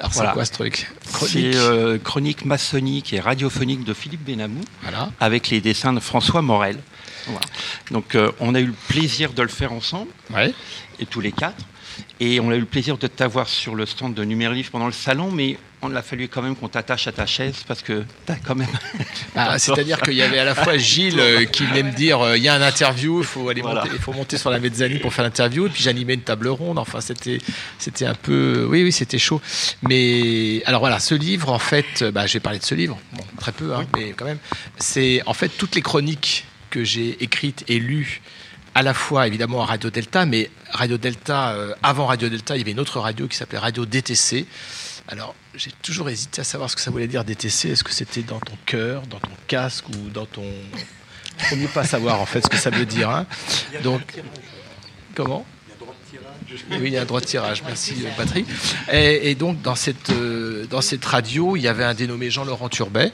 Alors 0.00 0.12
c'est 0.12 0.32
quoi 0.32 0.44
ce 0.44 0.52
truc 0.52 0.90
C'est 1.02 1.54
euh, 1.56 1.98
Chronique 1.98 2.44
maçonnique 2.44 3.12
et 3.12 3.20
radiophonique 3.20 3.84
de 3.84 3.94
Philippe 3.94 4.24
Benamou, 4.24 4.60
avec 5.20 5.48
les 5.48 5.60
dessins 5.60 5.92
de 5.92 6.00
François 6.00 6.42
Morel. 6.42 6.78
Donc 7.90 8.14
euh, 8.14 8.30
on 8.40 8.54
a 8.54 8.60
eu 8.60 8.66
le 8.66 8.74
plaisir 8.88 9.32
de 9.32 9.42
le 9.42 9.48
faire 9.48 9.72
ensemble, 9.72 10.10
et 10.98 11.06
tous 11.06 11.20
les 11.20 11.32
quatre. 11.32 11.64
Et 12.20 12.40
on 12.40 12.50
a 12.50 12.56
eu 12.56 12.60
le 12.60 12.66
plaisir 12.66 12.98
de 12.98 13.06
t'avoir 13.06 13.48
sur 13.48 13.74
le 13.74 13.86
stand 13.86 14.12
de 14.12 14.22
Numérolivre 14.22 14.70
pendant 14.70 14.86
le 14.86 14.92
salon, 14.92 15.30
mais 15.32 15.58
on 15.86 15.94
a 15.94 16.02
fallu 16.02 16.28
quand 16.28 16.42
même 16.42 16.56
qu'on 16.56 16.68
t'attache 16.68 17.06
à 17.06 17.12
ta 17.12 17.26
chaise 17.26 17.64
parce 17.66 17.82
que 17.82 18.04
t'as 18.24 18.36
quand 18.36 18.54
même. 18.54 18.68
Ah, 19.38 19.58
c'est-à-dire 19.58 20.00
qu'il 20.00 20.14
y 20.14 20.22
avait 20.22 20.38
à 20.38 20.44
la 20.44 20.54
fois 20.54 20.78
Gilles 20.78 21.20
euh, 21.20 21.44
qui 21.44 21.66
venait 21.66 21.82
me 21.82 21.92
dire 21.92 22.22
euh, 22.22 22.38
il 22.38 22.42
y 22.42 22.48
a 22.48 22.54
un 22.54 22.62
interview, 22.62 23.18
il 23.20 23.26
faut 23.26 23.50
aller 23.50 23.60
monter, 23.60 23.90
il 23.92 23.98
faut 23.98 24.14
monter 24.14 24.38
sur 24.38 24.48
la 24.48 24.58
mezzanine 24.58 24.98
pour 24.98 25.12
faire 25.12 25.24
l'interview, 25.24 25.66
et 25.66 25.68
puis 25.68 25.82
j'animais 25.82 26.14
une 26.14 26.22
table 26.22 26.48
ronde. 26.48 26.78
Enfin, 26.78 27.02
c'était 27.02 27.38
c'était 27.78 28.06
un 28.06 28.14
peu, 28.14 28.66
oui, 28.70 28.82
oui, 28.82 28.92
c'était 28.92 29.18
chaud. 29.18 29.42
Mais 29.82 30.62
alors 30.64 30.80
voilà, 30.80 31.00
ce 31.00 31.14
livre, 31.14 31.50
en 31.50 31.58
fait, 31.58 32.02
bah, 32.02 32.26
j'ai 32.26 32.40
parlé 32.40 32.58
de 32.58 32.64
ce 32.64 32.74
livre, 32.74 32.98
bon, 33.12 33.24
très 33.38 33.52
peu, 33.52 33.74
hein, 33.74 33.84
mais 33.94 34.14
quand 34.16 34.24
même, 34.24 34.38
c'est 34.78 35.20
en 35.26 35.34
fait 35.34 35.50
toutes 35.50 35.74
les 35.74 35.82
chroniques 35.82 36.46
que 36.70 36.82
j'ai 36.82 37.22
écrites 37.22 37.62
et 37.68 37.78
lues 37.78 38.22
à 38.76 38.82
la 38.82 38.92
fois 38.92 39.26
évidemment 39.26 39.62
à 39.62 39.64
Radio 39.64 39.88
Delta, 39.88 40.26
mais 40.26 40.50
Radio 40.70 40.98
Delta, 40.98 41.52
euh, 41.52 41.74
avant 41.82 42.04
Radio 42.04 42.28
Delta, 42.28 42.56
il 42.56 42.58
y 42.58 42.60
avait 42.60 42.72
une 42.72 42.80
autre 42.80 43.00
radio 43.00 43.26
qui 43.26 43.34
s'appelait 43.34 43.58
Radio 43.58 43.86
DTC. 43.86 44.46
Alors, 45.08 45.34
j'ai 45.54 45.70
toujours 45.82 46.08
hésité 46.08 46.40
à 46.40 46.44
savoir 46.44 46.68
ce 46.68 46.76
que 46.76 46.82
ça 46.82 46.90
voulait 46.90 47.06
dire 47.06 47.24
DTC. 47.24 47.70
Est-ce 47.70 47.84
que 47.84 47.92
c'était 47.92 48.22
dans 48.22 48.40
ton 48.40 48.56
cœur, 48.66 49.02
dans 49.02 49.20
ton 49.20 49.30
casque 49.46 49.88
ou 49.88 50.10
dans 50.10 50.26
ton. 50.26 50.44
Il 51.52 51.60
ne 51.60 51.66
pas 51.68 51.84
savoir 51.84 52.20
en 52.20 52.26
fait 52.26 52.42
ce 52.42 52.48
que 52.48 52.56
ça 52.56 52.70
veut 52.70 52.86
dire. 52.86 53.10
Hein. 53.10 53.26
Donc, 53.82 54.00
comment? 55.14 55.46
Oui, 56.70 56.78
il 56.84 56.92
y 56.92 56.96
a 56.96 57.02
un 57.02 57.04
droit 57.04 57.20
de 57.20 57.26
tirage, 57.26 57.62
merci 57.64 57.94
Patrick. 58.16 58.46
Et, 58.92 59.34
donc 59.34 59.60
dans 59.62 59.74
cette, 59.74 60.10
euh, 60.10 60.66
dans 60.66 60.80
cette 60.80 61.04
radio, 61.04 61.56
il 61.56 61.62
y 61.62 61.68
avait 61.68 61.84
un 61.84 61.94
dénommé 61.94 62.30
Jean-Laurent 62.30 62.68
Turbet, 62.68 63.12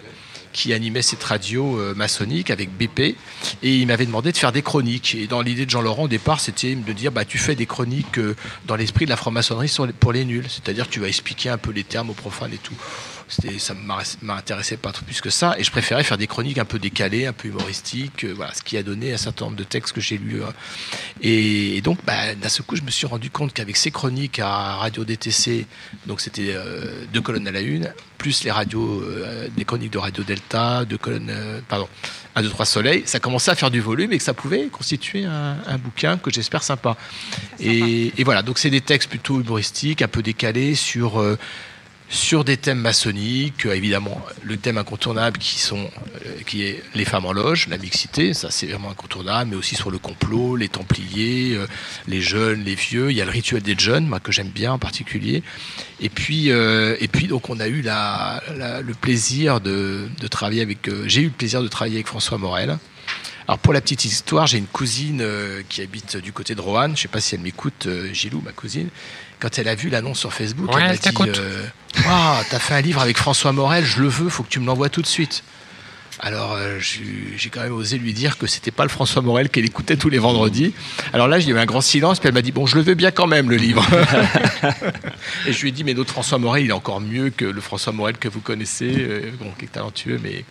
qui 0.52 0.72
animait 0.72 1.02
cette 1.02 1.22
radio 1.22 1.78
euh, 1.78 1.94
maçonnique 1.94 2.50
avec 2.50 2.70
BP. 2.70 3.16
Et 3.62 3.76
il 3.76 3.86
m'avait 3.86 4.06
demandé 4.06 4.32
de 4.32 4.36
faire 4.36 4.52
des 4.52 4.62
chroniques. 4.62 5.14
Et 5.14 5.26
dans 5.26 5.42
l'idée 5.42 5.66
de 5.66 5.70
Jean-Laurent, 5.70 6.04
au 6.04 6.08
départ, 6.08 6.40
c'était 6.40 6.74
de 6.74 6.92
dire 6.92 7.12
bah, 7.12 7.24
tu 7.24 7.38
fais 7.38 7.54
des 7.54 7.66
chroniques 7.66 8.18
euh, 8.18 8.36
dans 8.66 8.76
l'esprit 8.76 9.04
de 9.04 9.10
la 9.10 9.16
franc-maçonnerie 9.16 9.72
pour 9.98 10.12
les 10.12 10.24
nuls. 10.24 10.46
C'est-à-dire 10.48 10.88
tu 10.88 11.00
vas 11.00 11.08
expliquer 11.08 11.48
un 11.48 11.58
peu 11.58 11.70
les 11.72 11.84
termes 11.84 12.10
aux 12.10 12.14
profanes 12.14 12.52
et 12.52 12.58
tout 12.58 12.74
ça 13.58 13.74
ne 13.74 14.26
m'intéressait 14.26 14.76
pas 14.76 14.92
trop 14.92 15.04
plus 15.04 15.20
que 15.20 15.30
ça. 15.30 15.54
Et 15.58 15.64
je 15.64 15.70
préférais 15.70 16.04
faire 16.04 16.18
des 16.18 16.26
chroniques 16.26 16.58
un 16.58 16.64
peu 16.64 16.78
décalées, 16.78 17.26
un 17.26 17.32
peu 17.32 17.48
humoristiques, 17.48 18.24
euh, 18.24 18.32
voilà, 18.34 18.52
ce 18.54 18.62
qui 18.62 18.76
a 18.76 18.82
donné 18.82 19.12
un 19.12 19.16
certain 19.16 19.46
nombre 19.46 19.56
de 19.56 19.64
textes 19.64 19.94
que 19.94 20.00
j'ai 20.00 20.18
lus. 20.18 20.42
Hein. 20.42 20.52
Et, 21.22 21.80
donc, 21.80 21.98
bah, 22.04 22.34
d'un 22.34 22.48
seul 22.48 22.66
coup, 22.66 22.76
je 22.76 22.82
me 22.82 22.90
suis 22.90 23.06
rendu 23.06 23.30
compte 23.30 23.52
qu'avec 23.52 23.76
ces 23.76 23.90
chroniques 23.90 24.38
à 24.38 24.76
Radio 24.76 25.04
DTC, 25.04 25.66
donc 26.06 26.20
c'était 26.20 26.52
euh, 26.54 27.04
deux 27.12 27.20
colonnes 27.20 27.48
à 27.48 27.52
la 27.52 27.60
une, 27.60 27.92
plus 28.18 28.44
les 28.44 28.50
radios, 28.50 29.00
euh, 29.02 29.48
des 29.56 29.64
chroniques 29.64 29.92
de 29.92 29.98
Radio 29.98 30.22
Delta, 30.22 30.84
deux 30.84 30.98
colonnes, 30.98 31.32
pardon, 31.68 31.88
un, 32.34 32.42
deux, 32.42 32.50
trois 32.50 32.66
soleils, 32.66 33.02
ça 33.06 33.18
commençait 33.18 33.50
à 33.50 33.54
faire 33.54 33.70
du 33.70 33.80
volume 33.80 34.12
et 34.12 34.18
que 34.18 34.24
ça 34.24 34.34
pouvait 34.34 34.66
constituer 34.68 35.24
un, 35.24 35.78
bouquin 35.78 36.18
que 36.18 36.30
j'espère 36.30 36.62
sympa. 36.62 36.96
Et, 37.60 38.12
et, 38.16 38.24
voilà, 38.24 38.42
donc 38.42 38.58
c'est 38.58 38.70
des 38.70 38.80
textes 38.80 39.08
plutôt 39.08 39.40
humoristiques, 39.40 40.02
un 40.02 40.08
peu 40.08 40.22
décalés 40.22 40.74
sur 40.74 41.20
sur 42.12 42.44
des 42.44 42.58
thèmes 42.58 42.78
maçonniques, 42.78 43.64
euh, 43.64 43.72
évidemment 43.72 44.20
le 44.42 44.58
thème 44.58 44.76
incontournable 44.76 45.38
qui, 45.38 45.58
sont, 45.58 45.90
euh, 46.26 46.42
qui 46.46 46.62
est 46.62 46.82
les 46.94 47.06
femmes 47.06 47.24
en 47.24 47.32
loge, 47.32 47.68
la 47.68 47.78
mixité, 47.78 48.34
ça 48.34 48.50
c'est 48.50 48.66
vraiment 48.66 48.90
incontournable, 48.90 49.50
mais 49.50 49.56
aussi 49.56 49.76
sur 49.76 49.90
le 49.90 49.96
complot, 49.96 50.56
les 50.56 50.68
templiers, 50.68 51.54
euh, 51.54 51.66
les 52.06 52.20
jeunes, 52.20 52.64
les 52.64 52.74
vieux, 52.74 53.10
il 53.10 53.16
y 53.16 53.22
a 53.22 53.24
le 53.24 53.30
rituel 53.30 53.62
des 53.62 53.74
jeunes, 53.78 54.06
moi 54.06 54.20
que 54.20 54.30
j'aime 54.30 54.50
bien 54.50 54.72
en 54.72 54.78
particulier. 54.78 55.42
Et 56.00 56.10
puis, 56.10 56.48
et 56.48 57.08
puis 57.08 57.28
donc 57.28 57.48
on 57.48 57.60
a 57.60 57.68
eu 57.68 57.80
la, 57.80 58.42
le 58.58 58.92
plaisir 58.92 59.60
de, 59.60 60.08
de 60.20 60.26
travailler 60.26 60.60
avec, 60.60 60.90
j'ai 61.06 61.22
eu 61.22 61.26
le 61.26 61.30
plaisir 61.30 61.62
de 61.62 61.68
travailler 61.68 61.96
avec 61.96 62.08
François 62.08 62.38
Morel. 62.38 62.76
Alors 63.46 63.58
pour 63.58 63.72
la 63.72 63.80
petite 63.80 64.04
histoire, 64.04 64.48
j'ai 64.48 64.58
une 64.58 64.66
cousine 64.66 65.24
qui 65.68 65.80
habite 65.80 66.16
du 66.16 66.32
côté 66.32 66.56
de 66.56 66.60
Roanne, 66.60 66.90
je 66.90 66.96
ne 66.96 67.02
sais 67.02 67.08
pas 67.08 67.20
si 67.20 67.36
elle 67.36 67.40
m'écoute, 67.40 67.88
Gilou, 68.12 68.40
ma 68.40 68.50
cousine, 68.50 68.88
quand 69.42 69.58
elle 69.58 69.66
a 69.66 69.74
vu 69.74 69.88
l'annonce 69.88 70.20
sur 70.20 70.32
Facebook, 70.32 70.70
elle 70.72 70.84
m'a 70.84 70.96
dit 70.96 71.08
euh, 71.20 71.66
t'as 72.48 72.58
fait 72.60 72.74
un 72.74 72.80
livre 72.80 73.00
avec 73.00 73.18
François 73.18 73.50
Morel, 73.50 73.84
je 73.84 74.00
le 74.00 74.06
veux, 74.06 74.28
faut 74.28 74.44
que 74.44 74.48
tu 74.48 74.60
me 74.60 74.66
l'envoies 74.66 74.88
tout 74.88 75.02
de 75.02 75.06
suite. 75.06 75.42
Alors, 76.20 76.52
euh, 76.52 76.78
j'ai 76.78 77.50
quand 77.50 77.62
même 77.62 77.72
osé 77.72 77.98
lui 77.98 78.12
dire 78.12 78.38
que 78.38 78.46
c'était 78.46 78.70
pas 78.70 78.84
le 78.84 78.88
François 78.88 79.22
Morel 79.22 79.48
qu'elle 79.48 79.64
écoutait 79.64 79.96
tous 79.96 80.10
les 80.10 80.18
vendredis. 80.18 80.72
Alors 81.12 81.26
là, 81.26 81.40
il 81.40 81.48
y 81.48 81.50
avait 81.50 81.60
un 81.60 81.66
grand 81.66 81.80
silence, 81.80 82.20
puis 82.20 82.28
elle 82.28 82.34
m'a 82.34 82.42
dit 82.42 82.52
Bon, 82.52 82.66
je 82.66 82.76
le 82.76 82.82
veux 82.82 82.94
bien 82.94 83.10
quand 83.10 83.26
même, 83.26 83.50
le 83.50 83.56
livre. 83.56 83.84
et 85.46 85.52
je 85.52 85.60
lui 85.62 85.70
ai 85.70 85.72
dit 85.72 85.82
Mais 85.82 85.94
notre 85.94 86.12
François 86.12 86.38
Morel, 86.38 86.62
il 86.62 86.70
est 86.70 86.74
encore 86.74 87.00
mieux 87.00 87.30
que 87.30 87.44
le 87.44 87.60
François 87.60 87.92
Morel 87.92 88.18
que 88.18 88.28
vous 88.28 88.40
connaissez, 88.40 88.94
euh, 88.98 89.32
bon, 89.40 89.50
qui 89.58 89.64
est 89.64 89.72
talentueux, 89.72 90.20
mais 90.22 90.44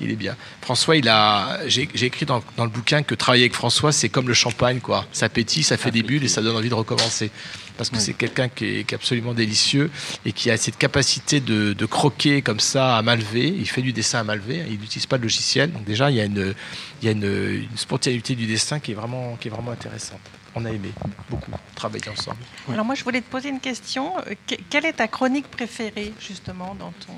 il 0.00 0.12
est 0.12 0.16
bien. 0.16 0.36
François, 0.60 0.94
il 0.94 1.08
a. 1.08 1.58
J'ai 1.66 1.88
j'ai 1.94 2.06
écrit 2.06 2.26
dans, 2.26 2.44
dans 2.56 2.64
le 2.64 2.70
bouquin 2.70 3.02
que 3.02 3.16
travailler 3.16 3.44
avec 3.44 3.54
François, 3.54 3.90
c'est 3.90 4.10
comme 4.10 4.28
le 4.28 4.34
champagne, 4.34 4.78
quoi. 4.78 5.04
Ça 5.10 5.28
pétille, 5.28 5.64
ça 5.64 5.76
fait 5.76 5.90
des 5.90 6.04
bulles 6.04 6.22
et 6.22 6.28
ça 6.28 6.42
donne 6.42 6.54
envie 6.54 6.68
de 6.68 6.74
recommencer. 6.74 7.32
Parce 7.78 7.88
que 7.90 7.98
c'est 7.98 8.12
quelqu'un 8.12 8.48
qui 8.48 8.64
est, 8.80 8.84
qui 8.84 8.92
est 8.94 8.96
absolument 8.96 9.32
délicieux 9.32 9.90
et 10.26 10.32
qui 10.32 10.50
a 10.50 10.56
cette 10.58 10.76
capacité 10.76 11.40
de, 11.40 11.72
de 11.72 11.86
croquer 11.86 12.42
comme 12.42 12.60
ça 12.60 12.96
à 12.98 13.02
main 13.02 13.16
levée. 13.16 13.46
Il 13.48 13.66
fait 13.68 13.80
du 13.82 13.92
dessin 13.92 14.18
à 14.18 14.24
main 14.24 14.34
levée, 14.34 14.64
il 14.68 14.78
n'utilise 14.80 15.06
pas 15.06 15.16
de 15.16 15.22
logiciel. 15.22 15.72
Donc 15.72 15.84
déjà, 15.84 16.10
il 16.10 16.16
y 16.16 16.20
a 16.20 16.24
une, 16.24 16.54
il 17.00 17.06
y 17.06 17.08
a 17.08 17.12
une, 17.12 17.24
une 17.70 17.76
spontanéité 17.76 18.34
du 18.34 18.46
dessin 18.46 18.80
qui 18.80 18.90
est 18.92 18.94
vraiment, 18.94 19.36
qui 19.36 19.48
est 19.48 19.50
vraiment 19.50 19.70
intéressante. 19.70 20.20
On 20.54 20.64
a 20.64 20.70
aimé 20.70 20.90
beaucoup 21.30 21.52
travailler 21.76 22.08
ensemble. 22.08 22.38
Alors 22.72 22.84
moi, 22.84 22.96
je 22.96 23.04
voulais 23.04 23.20
te 23.20 23.30
poser 23.30 23.48
une 23.50 23.60
question. 23.60 24.18
Euh, 24.26 24.34
que- 24.48 24.56
Quelle 24.68 24.86
est 24.86 24.94
ta 24.94 25.06
chronique 25.06 25.46
préférée, 25.48 26.12
justement, 26.20 26.74
dans, 26.74 26.92
ton, 27.06 27.14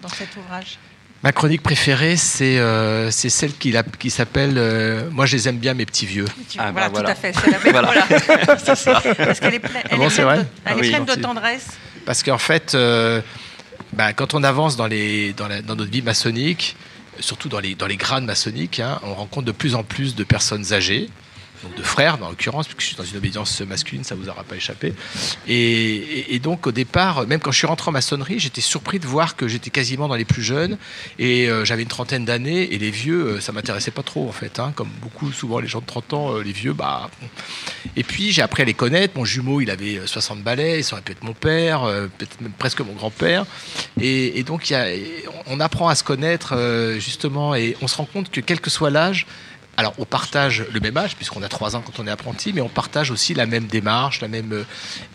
dans 0.00 0.08
cet 0.08 0.34
ouvrage? 0.36 0.78
Ma 1.22 1.32
chronique 1.32 1.62
préférée, 1.62 2.16
c'est 2.16 2.58
euh, 2.58 3.10
celle 3.10 3.52
qui, 3.52 3.74
s'appelle 4.10 4.54
euh, 4.56 5.10
Moi, 5.10 5.26
je 5.26 5.36
les 5.36 5.48
aime 5.48 5.58
bien, 5.58 5.74
mes 5.74 5.84
petits 5.84 6.06
vieux. 6.06 6.24
Ah, 6.56 6.70
voilà, 6.72 6.88
tout 6.88 6.96
à 7.06 7.14
fait. 7.14 7.34
C'est 7.34 7.50
la 7.50 7.58
même. 7.58 7.72
Voilà. 7.72 7.92
voilà. 8.26 8.58
C'est 8.64 8.74
ça. 8.74 9.02
Parce 9.18 9.38
qu'elle 9.38 9.54
est, 9.54 9.58
pleine- 9.58 9.82
elle 9.84 9.90
Ah 9.92 9.96
bon, 9.96 10.06
est 10.06 10.10
c'est 10.10 10.22
pleine 10.22 10.26
vrai 10.26 10.38
de, 10.38 10.42
elle 10.42 10.46
Ah 10.64 10.70
est 10.72 10.80
oui, 10.80 10.88
pleine 10.88 11.04
de 11.04 11.08
gentil. 11.10 11.20
tendresse. 11.20 11.66
Parce 12.06 12.22
qu'en 12.22 12.38
fait, 12.38 12.74
euh, 12.74 13.20
bah, 13.92 14.14
quand 14.14 14.32
on 14.32 14.42
avance 14.42 14.76
dans, 14.78 14.86
les, 14.86 15.34
dans, 15.34 15.46
la- 15.46 15.60
dans 15.60 15.76
notre 15.76 15.90
vie 15.90 16.00
maçonnique, 16.00 16.74
surtout 17.18 17.50
dans 17.50 17.60
les, 17.60 17.74
dans 17.74 17.86
les 17.86 17.96
grades 17.98 18.24
maçonniques, 18.24 18.80
hein, 18.80 18.98
on 19.02 19.12
rencontre 19.12 19.44
de 19.46 19.52
plus 19.52 19.74
en 19.74 19.82
plus 19.82 20.14
de 20.14 20.24
personnes 20.24 20.72
âgées, 20.72 21.10
donc 21.62 21.76
de 21.76 21.82
frères 21.82 22.18
dans 22.18 22.28
l'occurrence, 22.28 22.66
puisque 22.66 22.80
je 22.80 22.86
suis 22.86 22.96
dans 22.96 23.04
une 23.04 23.16
obédience 23.16 23.60
masculine, 23.60 24.04
ça 24.04 24.14
vous 24.14 24.28
aura 24.28 24.44
pas 24.44 24.56
échappé. 24.56 24.94
Et, 25.46 26.38
donc 26.42 26.66
au 26.66 26.72
départ, 26.72 27.26
même 27.26 27.40
quand 27.40 27.52
je 27.52 27.58
suis 27.58 27.66
rentré 27.66 27.90
en 27.90 27.92
maçonnerie, 27.92 28.38
j'étais 28.38 28.62
surpris 28.62 28.98
de 28.98 29.06
voir 29.06 29.36
que 29.36 29.46
j'étais 29.46 29.70
quasiment 29.70 30.08
dans 30.08 30.14
les 30.14 30.24
plus 30.24 30.42
jeunes, 30.42 30.78
et 31.18 31.48
euh, 31.48 31.64
j'avais 31.64 31.82
une 31.82 31.88
trentaine 31.88 32.24
d'années, 32.24 32.72
et 32.72 32.78
les 32.78 32.90
vieux, 32.90 33.26
euh, 33.26 33.40
ça 33.40 33.52
m'intéressait 33.52 33.90
pas 33.90 34.02
trop 34.02 34.26
en 34.26 34.32
fait, 34.32 34.58
hein, 34.58 34.72
comme 34.74 34.88
beaucoup 35.02 35.30
souvent 35.32 35.58
les 35.58 35.68
gens 35.68 35.80
de 35.80 35.86
30 35.86 36.12
ans, 36.14 36.34
euh, 36.34 36.42
les 36.42 36.52
vieux, 36.52 36.72
bah... 36.72 37.10
Et 37.96 38.04
puis 38.04 38.32
j'ai 38.32 38.42
appris 38.42 38.62
à 38.62 38.66
les 38.66 38.74
connaître, 38.74 39.18
mon 39.18 39.24
jumeau 39.24 39.60
il 39.60 39.70
avait 39.70 39.98
euh, 39.98 40.06
60 40.06 40.42
balais, 40.42 40.82
ça 40.82 40.94
aurait 40.94 41.02
pu 41.02 41.12
être 41.12 41.22
mon 41.22 41.34
père, 41.34 41.82
peut-être 42.16 42.40
même 42.40 42.52
presque 42.52 42.80
mon 42.80 42.92
grand-père, 42.92 43.44
et, 44.00 44.42
donc 44.44 44.72
on 45.46 45.60
apprend 45.60 45.88
à 45.88 45.94
se 45.94 46.04
connaître 46.04 46.54
justement, 46.98 47.54
et 47.54 47.76
on 47.82 47.88
se 47.88 47.96
rend 47.96 48.06
compte 48.06 48.30
que 48.30 48.40
quel 48.40 48.60
que 48.60 48.70
soit 48.70 48.90
l'âge, 48.90 49.26
alors, 49.80 49.94
on 49.98 50.04
partage 50.04 50.64
le 50.72 50.78
même 50.80 50.96
âge, 50.96 51.16
puisqu'on 51.16 51.42
a 51.42 51.48
trois 51.48 51.74
ans 51.74 51.82
quand 51.84 51.98
on 52.02 52.06
est 52.06 52.10
apprenti, 52.10 52.52
mais 52.52 52.60
on 52.60 52.68
partage 52.68 53.10
aussi 53.10 53.34
la 53.34 53.46
même 53.46 53.66
démarche, 53.66 54.20
la 54.20 54.28
même. 54.28 54.52
euh, 54.52 54.64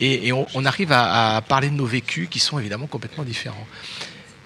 Et, 0.02 0.28
et 0.28 0.34
on, 0.34 0.46
on 0.54 0.66
arrive 0.66 0.92
à, 0.92 1.38
à 1.38 1.42
parler 1.42 1.70
de 1.70 1.76
nos 1.76 1.86
vécus 1.86 2.28
qui 2.30 2.40
sont 2.40 2.60
évidemment 2.60 2.88
complètement 2.88 3.24
différents. 3.24 3.68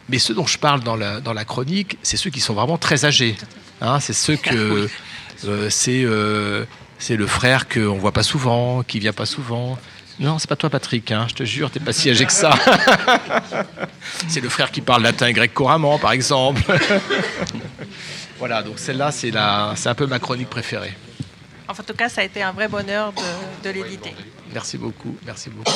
Mais 0.10 0.20
ceux 0.20 0.34
dont 0.34 0.46
je 0.48 0.58
parle 0.58 0.82
dans 0.82 0.96
la, 0.96 1.22
dans 1.22 1.34
la 1.34 1.46
chronique, 1.46 1.98
c'est 2.04 2.18
ceux 2.18 2.30
qui 2.30 2.40
sont 2.40 2.54
vraiment 2.54 2.78
très 2.78 3.06
âgés. 3.06 3.36
Hein, 3.82 4.00
c'est 4.00 4.14
ceux 4.14 4.36
que. 4.36 4.88
euh, 5.46 5.70
c'est 5.70 6.04
euh, 6.04 6.66
c'est 6.98 7.16
le 7.16 7.28
frère 7.28 7.70
qu'on 7.70 7.98
voit 7.98 8.12
pas 8.12 8.24
souvent, 8.24 8.84
qui 8.84 9.00
vient 9.00 9.14
pas 9.14 9.26
souvent. 9.26 9.78
Non, 10.20 10.38
c'est 10.38 10.50
pas 10.50 10.58
toi, 10.58 10.70
Patrick, 10.70 11.12
hein, 11.14 11.28
je 11.30 11.36
te 11.36 11.44
jure, 11.46 11.72
t'es 11.72 11.80
pas 11.80 11.94
si 11.94 12.10
âgé 12.10 12.26
que 12.26 12.34
ça. 12.34 12.52
c'est 14.28 14.42
le 14.42 14.50
frère 14.50 14.70
qui 14.70 14.82
parle 14.82 15.02
latin 15.04 15.28
et 15.28 15.34
grec 15.34 15.54
couramment, 15.54 15.98
par 15.98 16.12
exemple. 16.12 16.62
voilà, 18.40 18.64
donc 18.64 18.80
celle-là, 18.80 19.12
c'est 19.12 19.32
la- 19.32 19.74
c'est 19.76 19.90
un 19.90 19.96
peu 19.96 20.08
ma 20.08 20.20
chronique 20.20 20.50
préférée. 20.50 20.94
Enfin, 21.68 21.84
en 21.84 21.86
tout 21.86 21.94
cas, 21.94 22.10
ça 22.10 22.22
a 22.22 22.24
été 22.24 22.42
un 22.42 22.52
vrai 22.52 22.68
bonheur 22.68 23.14
de, 23.14 23.70
de 23.70 23.74
l'éditer. 23.74 24.16
Merci 24.54 24.78
beaucoup, 24.78 25.16
merci 25.26 25.50
beaucoup. 25.52 25.72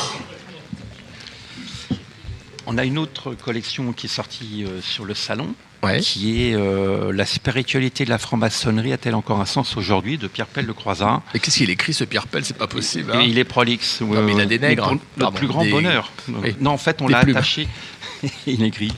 On 2.65 2.77
a 2.77 2.85
une 2.85 2.97
autre 2.97 3.33
collection 3.35 3.91
qui 3.91 4.05
est 4.05 4.09
sortie 4.09 4.63
euh, 4.65 4.81
sur 4.81 5.03
le 5.05 5.13
salon, 5.13 5.53
Ouais. 5.83 5.99
qui 5.99 6.47
est 6.47 6.53
euh, 6.55 7.11
La 7.11 7.25
spiritualité 7.25 8.05
de 8.05 8.09
la 8.09 8.17
franc-maçonnerie 8.17 8.93
a-t-elle 8.93 9.15
encore 9.15 9.41
un 9.41 9.45
sens 9.45 9.75
aujourd'hui 9.75 10.17
de 10.17 10.27
Pierre 10.29 10.47
Pell 10.47 10.65
de 10.65 10.71
Croizat. 10.71 11.21
Et 11.33 11.39
qu'est-ce 11.39 11.57
qu'il 11.57 11.69
écrit 11.69 11.93
ce 11.93 12.05
Pierre 12.05 12.25
Pell 12.27 12.45
C'est 12.45 12.55
pas 12.57 12.67
possible. 12.67 13.11
hein. 13.13 13.19
Et 13.19 13.25
il 13.25 13.37
est 13.37 13.43
prolixe. 13.43 13.99
Non, 13.99 14.21
mais 14.23 14.31
il 14.31 14.39
a 14.39 14.45
des 14.45 14.59
nègres. 14.59 14.83
Pour 14.83 14.93
notre 14.93 15.03
Pardon, 15.19 15.37
plus 15.37 15.47
grand 15.47 15.63
des- 15.65 15.71
bonheur. 15.71 16.09
Oui. 16.29 16.55
Non, 16.61 16.71
en 16.71 16.77
fait, 16.77 17.01
on 17.01 17.09
l'a 17.09 17.17
attaché. 17.19 17.67
il 18.47 18.63
écrit. 18.63 18.93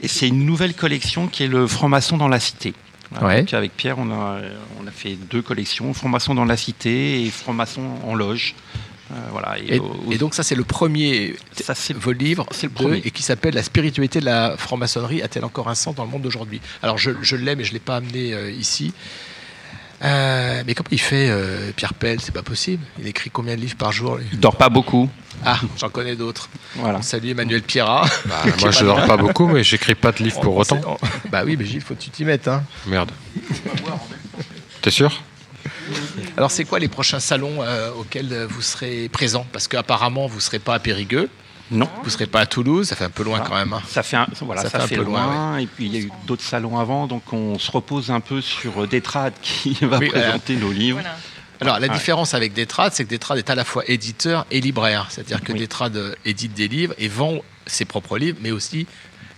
Et 0.00 0.06
c'est 0.06 0.28
une 0.28 0.46
nouvelle 0.46 0.74
collection 0.74 1.26
qui 1.26 1.42
est 1.42 1.48
le 1.48 1.66
franc-maçon 1.66 2.16
dans 2.18 2.28
la 2.28 2.38
cité. 2.38 2.72
Voilà, 3.10 3.26
Ouais. 3.26 3.40
donc 3.42 3.54
avec 3.54 3.76
Pierre, 3.76 3.98
on 3.98 4.10
a, 4.12 4.40
on 4.82 4.86
a 4.86 4.90
fait 4.90 5.14
deux 5.30 5.40
collections, 5.42 5.94
franc-maçon 5.94 6.34
dans 6.34 6.44
la 6.44 6.56
cité 6.56 7.24
et 7.24 7.30
franc-maçon 7.30 7.82
en 8.04 8.14
loge. 8.14 8.54
Euh, 9.10 9.14
voilà. 9.30 9.58
Et, 9.58 9.76
Et, 9.76 9.78
au- 9.80 10.12
et 10.12 10.18
donc 10.18 10.34
ça 10.34 10.42
c'est 10.42 10.54
le 10.54 10.64
premier 10.64 11.34
vos 11.94 12.12
livres 12.12 12.46
le 12.62 12.68
de- 12.68 12.74
premier. 12.74 13.02
et 13.02 13.10
qui 13.10 13.22
s'appelle 13.22 13.54
La 13.54 13.62
spiritualité 13.62 14.20
de 14.20 14.26
la 14.26 14.56
franc-maçonnerie 14.58 15.22
a-t-elle 15.22 15.46
encore 15.46 15.68
un 15.70 15.74
sens 15.74 15.94
dans 15.94 16.04
le 16.04 16.10
monde 16.10 16.20
d'aujourd'hui? 16.22 16.60
Alors 16.82 16.98
je, 16.98 17.12
je 17.22 17.34
l'ai 17.36 17.56
mais 17.56 17.64
je 17.64 17.70
ne 17.70 17.74
l'ai 17.74 17.80
pas 17.80 17.96
amené 17.96 18.34
euh, 18.34 18.50
ici. 18.50 18.92
Euh, 20.04 20.62
mais 20.66 20.74
comment 20.74 20.88
il 20.92 21.00
fait 21.00 21.28
euh, 21.28 21.72
Pierre 21.74 21.94
Pell 21.94 22.20
C'est 22.20 22.32
pas 22.34 22.42
possible. 22.42 22.84
Il 22.98 23.06
écrit 23.06 23.30
combien 23.30 23.56
de 23.56 23.60
livres 23.60 23.76
par 23.76 23.92
jour 23.92 24.16
lui? 24.16 24.26
Il 24.32 24.38
dort 24.38 24.56
pas 24.56 24.68
beaucoup. 24.68 25.10
Ah, 25.44 25.58
j'en 25.76 25.88
connais 25.88 26.16
d'autres. 26.16 26.48
Voilà. 26.76 26.98
On 26.98 27.02
salue 27.02 27.28
Emmanuel 27.28 27.62
Pierrat. 27.62 28.06
Bah, 28.26 28.42
moi, 28.60 28.70
je 28.70 28.84
dors 28.84 29.04
pas 29.06 29.16
beaucoup, 29.16 29.46
mais 29.46 29.64
j'écris 29.64 29.94
pas 29.94 30.12
de 30.12 30.22
livres 30.22 30.40
pour 30.40 30.56
autant. 30.56 30.98
Bah 31.30 31.42
oui, 31.44 31.56
mais 31.58 31.64
Gilles, 31.64 31.80
faut 31.80 31.94
que 31.94 32.00
tu 32.00 32.10
t'y 32.10 32.24
mettes. 32.24 32.48
Hein. 32.48 32.62
Merde. 32.86 33.10
T'es 34.82 34.90
sûr? 34.90 35.20
Alors, 36.36 36.50
c'est 36.50 36.64
quoi 36.64 36.78
les 36.78 36.88
prochains 36.88 37.20
salons 37.20 37.62
euh, 37.62 37.90
auxquels 37.92 38.46
vous 38.48 38.62
serez 38.62 39.08
présents 39.08 39.46
Parce 39.52 39.68
qu'apparemment, 39.68 40.26
vous 40.26 40.36
ne 40.36 40.40
serez 40.40 40.58
pas 40.58 40.74
à 40.74 40.78
Périgueux. 40.78 41.28
Non. 41.70 41.88
Vous 41.98 42.06
ne 42.06 42.10
serez 42.10 42.26
pas 42.26 42.40
à 42.40 42.46
Toulouse. 42.46 42.88
Ça 42.88 42.96
fait 42.96 43.04
un 43.04 43.10
peu 43.10 43.22
loin 43.24 43.40
quand 43.40 43.54
même. 43.54 43.72
hein. 43.72 43.82
Ça 43.86 44.02
fait, 44.02 44.16
un- 44.16 44.26
voilà, 44.40 44.62
ça, 44.62 44.70
fait, 44.70 44.94
un 44.94 44.98
peu 44.98 45.04
loin. 45.04 45.58
Et 45.58 45.66
puis 45.66 45.86
il 45.86 45.94
y 45.94 45.98
a 45.98 46.00
eu 46.00 46.10
d'autres 46.26 46.42
salons 46.44 46.78
avant, 46.78 47.06
donc 47.06 47.32
on 47.32 47.58
se 47.58 47.70
repose 47.70 48.10
un 48.10 48.20
peu 48.20 48.40
sur 48.40 48.82
euh, 48.84 48.86
Détrade 48.86 49.34
qui 49.42 49.72
va 49.82 49.98
Oui, 49.98 50.08
présenter 50.08 50.56
nos 50.56 50.72
livres. 50.72 51.00
Alors, 51.60 51.80
la 51.80 51.88
Ouais. 51.88 51.92
différence 51.94 52.34
avec 52.34 52.52
Détrade, 52.52 52.92
c'est 52.94 53.04
que 53.04 53.10
Détrade 53.10 53.38
est 53.38 53.50
à 53.50 53.54
la 53.56 53.64
fois 53.64 53.82
éditeur 53.88 54.46
et 54.50 54.60
libraire. 54.60 55.06
C'est-à-dire 55.10 55.42
que 55.42 55.52
Détrade 55.52 55.96
euh, 55.96 56.14
édite 56.24 56.54
des 56.54 56.68
livres 56.68 56.94
et 56.98 57.08
vend 57.08 57.40
ses 57.66 57.84
propres 57.84 58.16
livres, 58.16 58.38
mais 58.40 58.52
aussi 58.52 58.86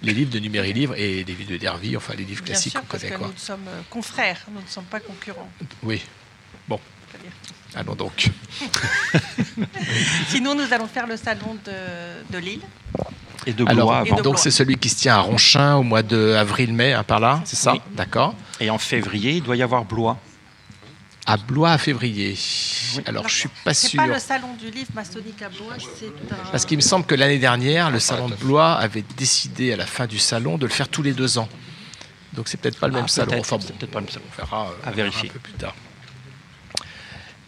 les 0.03 0.13
livres 0.15 0.31
de 0.31 0.39
Numéri 0.39 0.73
Livre 0.73 0.95
et 0.97 1.25
les 1.25 1.35
livres 1.35 1.51
de 1.51 1.57
Dervy, 1.57 1.97
enfin 1.97 2.13
les 2.17 2.25
livres 2.25 2.43
Bien 2.43 2.53
classiques 2.55 2.75
qu'on 2.75 2.81
parce 2.85 3.03
connaît. 3.03 3.15
que 3.15 3.19
Quoi. 3.19 3.29
nous 3.29 3.39
sommes 3.39 3.67
euh, 3.69 3.81
confrères, 3.91 4.39
nous 4.53 4.61
ne 4.61 4.67
sommes 4.69 4.85
pas 4.85 5.01
concurrents. 5.01 5.51
Oui. 5.83 6.01
Bon. 6.69 6.79
Allons 7.75 7.95
donc. 7.95 8.31
Sinon, 10.29 10.55
nous 10.55 10.73
allons 10.73 10.87
faire 10.87 11.07
le 11.07 11.17
salon 11.17 11.57
de, 11.65 12.33
de 12.33 12.39
Lille. 12.39 12.61
Et 13.47 13.53
de 13.53 13.65
Alors, 13.67 13.87
Blois 13.89 13.99
avant. 13.99 14.17
Et 14.17 14.19
de 14.19 14.23
donc 14.23 14.39
c'est 14.39 14.51
celui 14.51 14.77
qui 14.77 14.89
se 14.89 14.97
tient 14.97 15.15
à 15.15 15.21
Ronchin 15.21 15.77
au 15.77 15.83
mois 15.83 16.03
de 16.03 16.35
avril-mai, 16.35 16.93
hein, 16.93 17.05
par 17.05 17.21
là, 17.21 17.41
c'est 17.45 17.57
ça? 17.57 17.73
Oui. 17.73 17.81
D'accord. 17.93 18.35
Et 18.61 18.69
en 18.71 18.79
février, 18.79 19.33
il 19.37 19.43
doit 19.43 19.57
y 19.57 19.63
avoir 19.63 19.85
Blois. 19.85 20.19
À 21.27 21.37
Blois 21.37 21.71
à 21.73 21.79
février. 21.79 22.37
Alors 23.07 23.29
je 23.29 23.37
suis 23.37 23.49
pas 23.65 23.73
C'est 23.73 23.89
sûr. 23.89 24.03
pas 24.03 24.07
le 24.09 24.19
salon 24.19 24.55
du 24.59 24.71
livre 24.71 24.91
maçonnique 24.95 25.41
à 25.43 25.49
Blois, 25.49 25.75
c'est 25.99 26.07
un... 26.07 26.37
Parce 26.51 26.65
qu'il 26.67 26.77
me 26.77 26.83
semble 26.83 27.07
que 27.07 27.15
l'année 27.15 27.39
dernière, 27.39 27.91
le 27.91 28.01
salon 28.01 28.29
de 28.29 28.35
Blois 28.35 28.73
avait 28.75 29.05
décidé 29.17 29.73
à 29.73 29.77
la 29.77 29.87
fin 29.87 30.07
du 30.07 30.19
salon 30.19 30.59
de 30.59 30.67
le 30.67 30.73
faire 30.73 30.89
tous 30.89 31.03
les 31.03 31.13
deux 31.13 31.39
ans. 31.39 31.49
Donc 32.33 32.49
c'est 32.49 32.57
peut-être 32.59 32.79
pas 32.79 32.89
le 32.89 32.95
Ah, 32.97 32.99
même 33.01 33.09
salon. 33.09 33.31
peut-être, 33.31 33.41
Enfin 33.41 33.57
bon, 33.57 33.63
c'est 33.67 33.77
peut-être 33.77 33.91
pas 33.91 34.01
le 34.01 34.07
même 34.07 34.13
salon. 34.13 34.25
on 34.33 34.37
verra, 34.37 34.63
euh, 34.63 34.69
À 34.69 34.89
on 34.89 34.91
verra 34.91 34.93
vérifier. 34.97 35.31
un 35.31 35.33
peu 35.33 35.39
plus 35.39 35.53
tard. 35.55 35.75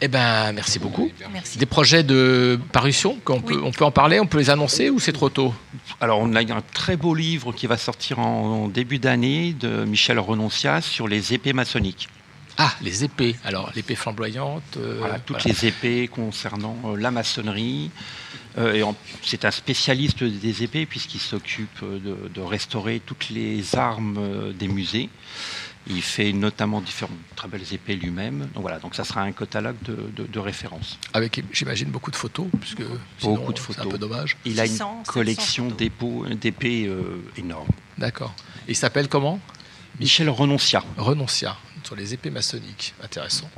Eh 0.05 0.09
ben, 0.09 0.53
merci 0.53 0.81
beaucoup. 0.81 1.09
Merci. 1.33 1.59
Des 1.59 1.67
projets 1.67 2.03
de 2.03 2.59
parution, 2.73 3.17
qu'on 3.25 3.41
peut, 3.41 3.61
on 3.63 3.71
peut 3.71 3.85
en 3.85 3.93
parler, 3.93 4.19
on 4.19 4.27
peut 4.27 4.39
les 4.39 4.51
annoncer 4.51 4.91
ou 4.91 4.99
c'est 4.99 5.13
trop 5.13 5.29
tôt? 5.29 5.55
Alors 6.01 6.19
on 6.19 6.35
a 6.35 6.41
un 6.41 6.63
très 6.75 6.97
beau 6.97 7.15
livre 7.15 7.53
qui 7.53 7.69
va 7.69 7.77
sortir 7.77 8.19
en, 8.19 8.65
en 8.65 8.69
début 8.69 8.99
d'année 8.99 9.53
de 9.53 9.85
Michel 9.85 10.19
Renonciat 10.19 10.81
sur 10.81 11.07
les 11.07 11.35
épées 11.35 11.53
maçonniques. 11.53 12.09
Ah, 12.59 12.75
les 12.83 13.05
épées. 13.05 13.37
Alors, 13.45 13.71
l'épée 13.75 13.95
flamboyante. 13.95 14.77
euh, 14.77 14.97
Voilà, 14.99 15.19
toutes 15.21 15.41
voilà. 15.41 15.59
les 15.63 15.69
épées 15.69 16.09
concernant 16.09 16.77
euh, 16.85 16.97
la 16.97 17.11
maçonnerie. 17.11 17.91
Euh, 18.59 18.75
et 18.75 18.83
c'est 19.23 19.47
un 19.47 19.51
spécialiste 19.51 20.23
des 20.23 20.63
épées 20.63 20.85
puisqu'il 20.85 21.21
s'occupe 21.21 21.81
de, 21.81 22.29
de 22.29 22.41
restaurer 22.43 23.01
toutes 23.07 23.31
les 23.31 23.75
armes 23.75 24.19
euh, 24.19 24.53
des 24.53 24.69
musées. 24.69 25.09
Il 25.89 26.01
fait 26.03 26.33
notamment 26.33 26.81
différentes 26.81 27.17
très 27.35 27.49
belles 27.49 27.65
épées 27.73 27.97
lui-même. 27.97 28.49
Donc 28.55 28.63
voilà, 28.63 28.79
donc 28.79 28.95
ça 28.95 29.03
sera 29.05 29.23
un 29.23 29.33
catalogue 29.33 29.77
de, 29.83 29.97
de- 30.17 30.27
de 30.29 30.39
références. 30.39 30.99
Avec, 31.13 31.43
j'imagine, 31.53 31.89
beaucoup 31.91 32.11
de 32.13 32.17
photos, 32.17 32.47
puisque 32.61 32.83
sinon, 33.19 33.35
Beaucoup 33.35 33.53
de 33.53 33.59
c'est 33.59 33.65
photos. 33.65 33.87
un 33.87 33.89
peu 33.89 33.99
dommage. 33.99 34.37
Il 34.45 34.61
a 34.61 34.65
une 34.67 34.71
600, 34.73 34.99
700 35.05 35.13
collection 35.13 35.69
d'épées 35.71 36.87
euh, 36.87 37.21
énorme. 37.37 37.69
D'accord. 37.99 38.33
Il 38.69 38.77
s'appelle 38.77 39.09
comment? 39.09 39.41
Michel 39.99 40.31
Renonciat. 40.31 40.85
Renoncia, 40.97 41.57
sur 41.83 41.97
les 41.97 42.15
épées 42.15 42.31
maçonniques. 42.31 42.95
Intéressant. 43.03 43.51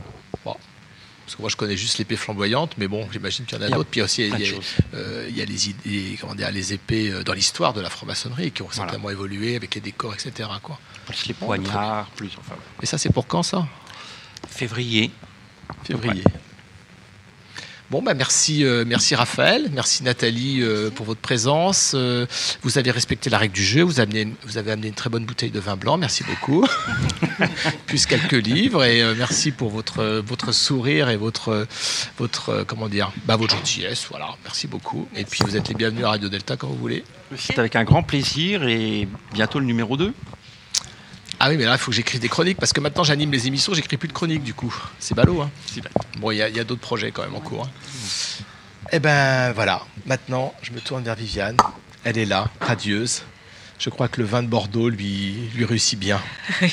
Parce 0.43 1.37
que 1.37 1.41
moi, 1.41 1.49
je 1.49 1.57
connais 1.57 1.77
juste 1.77 1.97
l'épée 1.97 2.17
flamboyante, 2.17 2.75
mais 2.77 2.87
bon, 2.87 3.09
j'imagine 3.11 3.47
qu'il 3.47 3.57
y 3.57 3.61
en 3.63 3.65
a, 3.65 3.71
d'autres. 3.71 3.89
Puis 3.89 4.03
aussi, 4.03 4.27
il 4.27 4.39
y 4.41 4.47
a, 4.51 4.55
euh, 4.93 5.27
il 5.31 5.35
y 5.35 5.41
a 5.41 5.47
les, 5.47 5.71
idées, 5.71 6.19
comment 6.21 6.35
dire, 6.35 6.51
les 6.51 6.75
épées 6.75 7.11
euh, 7.11 7.23
dans 7.25 7.33
l'histoire 7.33 7.73
de 7.73 7.81
la 7.81 7.89
franc-maçonnerie 7.89 8.51
qui 8.53 8.61
ont 8.61 8.71
certainement 8.71 9.09
évolué 9.09 9.57
avec 9.57 9.75
les 9.75 9.81
décors, 9.81 10.13
etc. 10.13 10.51
Quoi. 10.63 10.79
Plus 11.07 11.27
les 11.27 11.35
poignards, 11.35 12.07
plus. 12.17 12.31
Enfin. 12.39 12.55
Et 12.83 12.87
ça, 12.87 12.99
c'est 12.99 13.13
pour 13.13 13.27
quand 13.27 13.43
ça? 13.43 13.67
Février. 14.49 15.11
Février. 15.85 16.25
Bon, 17.91 18.01
bah 18.03 18.15
merci, 18.15 18.65
euh, 18.65 18.85
merci 18.87 19.15
Raphaël, 19.15 19.69
merci 19.73 20.03
Nathalie 20.03 20.63
euh, 20.63 20.91
pour 20.91 21.05
votre 21.05 21.21
présence. 21.21 21.93
Euh, 21.95 22.27
vous 22.63 22.79
avez 22.79 22.91
respecté 22.91 23.29
la 23.29 23.37
règle 23.37 23.55
du 23.55 23.63
jeu, 23.63 23.83
vous, 23.83 24.01
avez 24.01 24.21
amené, 24.21 24.35
vous 24.45 24.57
avez 24.57 24.73
amené 24.73 24.89
une 24.89 24.95
très 24.95 25.11
bonne 25.11 25.27
bouteille 25.27 25.51
de 25.51 25.61
vin 25.61 25.77
blanc, 25.77 25.99
merci 25.99 26.25
beaucoup. 26.25 26.67
Plus 27.87 28.07
quelques 28.07 28.33
livres 28.33 28.85
et 28.85 29.15
merci 29.17 29.51
pour 29.51 29.69
votre, 29.69 30.23
votre 30.27 30.51
sourire 30.51 31.11
et 31.11 31.17
votre, 31.17 31.69
votre, 32.19 32.65
comment 32.67 32.89
dire, 32.89 33.13
bah, 33.27 33.37
votre 33.37 33.55
gentillesse. 33.55 34.07
Voilà, 34.09 34.31
merci 34.43 34.67
beaucoup. 34.67 35.07
Et 35.15 35.25
puis 35.25 35.41
vous 35.45 35.57
êtes 35.57 35.69
les 35.69 35.75
bienvenus 35.75 36.05
à 36.05 36.11
Radio 36.11 36.31
Delta 36.31 36.57
quand 36.57 36.69
vous 36.69 36.79
voulez. 36.79 37.05
C'est 37.37 37.59
avec 37.59 37.77
un 37.77 37.85
grand 37.85 38.03
plaisir 38.03 38.67
et 38.67 39.07
bientôt 39.35 39.61
le 39.61 39.67
numéro 39.67 39.97
2. 39.99 40.15
Ah 41.47 41.51
oui, 41.51 41.59
mais 41.59 41.67
là, 41.67 41.73
il 41.73 41.79
faut 41.79 41.91
que 41.91 41.97
j'écrive 41.97 42.23
des 42.23 42.31
chroniques 42.31 42.57
parce 42.57 42.73
que 42.73 42.81
maintenant 42.81 43.05
j'anime 43.05 43.31
les 43.31 43.47
émissions, 43.47 43.75
j'écris 43.75 43.99
plus 43.99 44.09
de 44.09 44.15
chroniques 44.15 44.43
du 44.43 44.55
coup. 44.55 44.75
C'est 44.99 45.15
ballot, 45.15 45.43
hein 45.43 45.51
Bon, 46.17 46.31
il 46.31 46.39
y 46.39 46.41
a, 46.41 46.65
d'autres 46.65 46.81
projets 46.81 47.11
quand 47.11 47.21
même 47.21 47.35
en 47.35 47.41
cours. 47.41 47.67
Hein. 47.67 47.71
Eh 48.93 48.99
ben 48.99 49.53
voilà, 49.53 49.83
maintenant 50.07 50.55
je 50.63 50.73
me 50.73 50.81
tourne 50.81 51.05
vers 51.05 51.17
Viviane. 51.17 51.59
Elle 52.03 52.17
est 52.17 52.25
là, 52.25 52.49
radieuse. 52.63 53.25
Je 53.79 53.91
crois 53.91 54.09
que 54.09 54.23
le 54.23 54.27
vin 54.27 54.43
de 54.43 54.49
Bordeaux 54.49 54.89
lui, 54.89 55.51
lui 55.55 55.67
réussit 55.67 55.99
bien. 55.99 56.19
eh, 56.63 56.69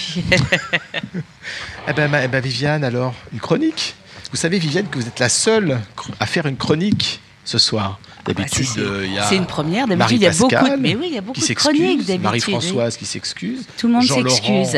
ben, 1.94 2.10
eh 2.24 2.30
ben 2.30 2.40
Viviane, 2.40 2.86
alors, 2.86 3.14
une 3.34 3.42
chronique 3.42 3.96
Vous 4.32 4.38
savez, 4.38 4.58
Viviane, 4.58 4.88
que 4.88 4.98
vous 4.98 5.08
êtes 5.08 5.20
la 5.20 5.28
seule 5.28 5.82
à 6.22 6.26
faire 6.26 6.46
une 6.46 6.56
chronique 6.56 7.20
ce 7.44 7.58
soir. 7.58 8.00
D'habitude, 8.26 8.68
euh, 8.78 9.06
il 9.06 9.14
y 9.14 9.20
a. 9.20 9.24
C'est 9.24 9.36
une 9.36 9.46
première. 9.46 9.88
D'habitude, 9.88 10.22
il 10.22 10.24
y 10.24 10.28
a 10.28 10.32
beaucoup. 10.32 10.50
De... 10.50 10.80
Mais 10.80 10.96
oui, 10.96 11.08
il 11.10 11.16
y 11.16 11.18
a 11.18 11.22
beaucoup 11.22 11.40
de 11.40 11.54
chroniques 11.54 12.06
d'habitude. 12.06 12.22
Marie-Françoise 12.22 12.98
qui 12.98 13.06
s'excuse. 13.06 13.66
Tout 13.78 13.88
le 13.88 13.94
monde 13.94 14.04
s'excuse. 14.04 14.78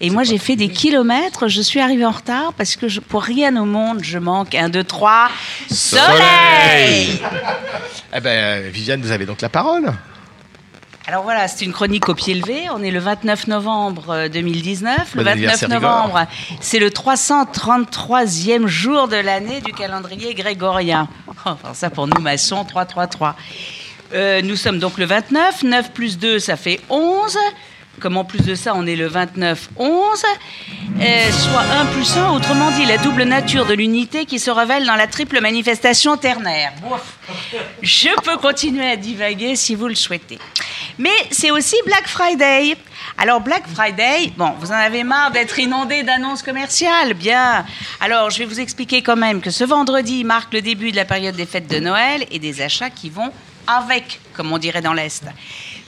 Et 0.00 0.10
moi, 0.10 0.24
j'ai 0.24 0.38
fait 0.38 0.56
des 0.56 0.68
kilomètres. 0.68 1.48
Je 1.48 1.62
suis 1.62 1.80
arrivée 1.80 2.04
en 2.04 2.10
retard 2.10 2.52
parce 2.52 2.76
que 2.76 2.86
je, 2.86 3.00
pour 3.00 3.22
rien 3.22 3.56
au 3.56 3.64
monde, 3.64 4.00
je 4.02 4.18
manque 4.18 4.54
un, 4.54 4.68
deux, 4.68 4.84
trois. 4.84 5.30
Soleil. 5.70 7.20
eh 8.14 8.20
ben, 8.20 8.70
Viviane, 8.70 9.00
vous 9.00 9.10
avez 9.10 9.24
donc 9.24 9.40
la 9.40 9.48
parole. 9.48 9.92
Alors 11.08 11.22
voilà, 11.22 11.46
c'est 11.46 11.64
une 11.64 11.72
chronique 11.72 12.08
au 12.08 12.14
pied 12.16 12.34
levé. 12.34 12.64
On 12.74 12.82
est 12.82 12.90
le 12.90 12.98
29 12.98 13.46
novembre 13.46 14.26
2019. 14.26 14.98
Euh, 14.98 15.02
le 15.14 15.22
29 15.22 15.68
novembre, 15.68 16.26
c'est 16.60 16.80
le 16.80 16.90
333e 16.90 18.66
jour 18.66 19.06
de 19.06 19.14
l'année 19.14 19.60
du 19.60 19.72
calendrier 19.72 20.34
grégorien. 20.34 21.08
Enfin, 21.28 21.58
ça 21.74 21.90
pour 21.90 22.08
nous 22.08 22.20
maçons, 22.20 22.64
333. 22.64 23.36
Euh, 24.14 24.42
nous 24.42 24.56
sommes 24.56 24.80
donc 24.80 24.98
le 24.98 25.04
29. 25.04 25.62
9 25.62 25.92
plus 25.92 26.18
2, 26.18 26.40
ça 26.40 26.56
fait 26.56 26.80
11. 26.90 27.38
Comme 28.00 28.16
en 28.18 28.24
plus 28.24 28.44
de 28.44 28.54
ça, 28.54 28.74
on 28.74 28.86
est 28.86 28.96
le 28.96 29.06
29, 29.06 29.70
11, 29.76 30.22
euh, 31.00 31.32
soit 31.32 31.62
1 31.80 31.86
plus 31.86 32.16
1, 32.16 32.30
autrement 32.32 32.70
dit, 32.72 32.84
la 32.84 32.98
double 32.98 33.22
nature 33.22 33.64
de 33.64 33.72
l'unité 33.72 34.26
qui 34.26 34.38
se 34.38 34.50
révèle 34.50 34.84
dans 34.86 34.96
la 34.96 35.06
triple 35.06 35.40
manifestation 35.40 36.16
ternaire. 36.16 36.72
Je 37.80 38.10
peux 38.22 38.36
continuer 38.36 38.90
à 38.90 38.96
divaguer 38.96 39.56
si 39.56 39.74
vous 39.74 39.88
le 39.88 39.94
souhaitez. 39.94 40.38
Mais 40.98 41.10
c'est 41.30 41.50
aussi 41.50 41.76
Black 41.86 42.06
Friday. 42.06 42.76
Alors 43.18 43.40
Black 43.40 43.64
Friday, 43.66 44.32
bon, 44.36 44.52
vous 44.60 44.72
en 44.72 44.76
avez 44.76 45.02
marre 45.02 45.30
d'être 45.30 45.58
inondé 45.58 46.02
d'annonces 46.02 46.42
commerciales, 46.42 47.14
bien. 47.14 47.64
Alors 48.00 48.30
je 48.30 48.38
vais 48.38 48.44
vous 48.44 48.60
expliquer 48.60 49.02
quand 49.02 49.16
même 49.16 49.40
que 49.40 49.50
ce 49.50 49.64
vendredi 49.64 50.24
marque 50.24 50.52
le 50.52 50.60
début 50.60 50.90
de 50.90 50.96
la 50.96 51.04
période 51.04 51.36
des 51.36 51.46
fêtes 51.46 51.68
de 51.68 51.78
Noël 51.78 52.26
et 52.30 52.38
des 52.38 52.60
achats 52.60 52.90
qui 52.90 53.10
vont 53.10 53.32
avec, 53.66 54.20
comme 54.34 54.52
on 54.52 54.58
dirait 54.58 54.82
dans 54.82 54.92
l'Est. 54.92 55.24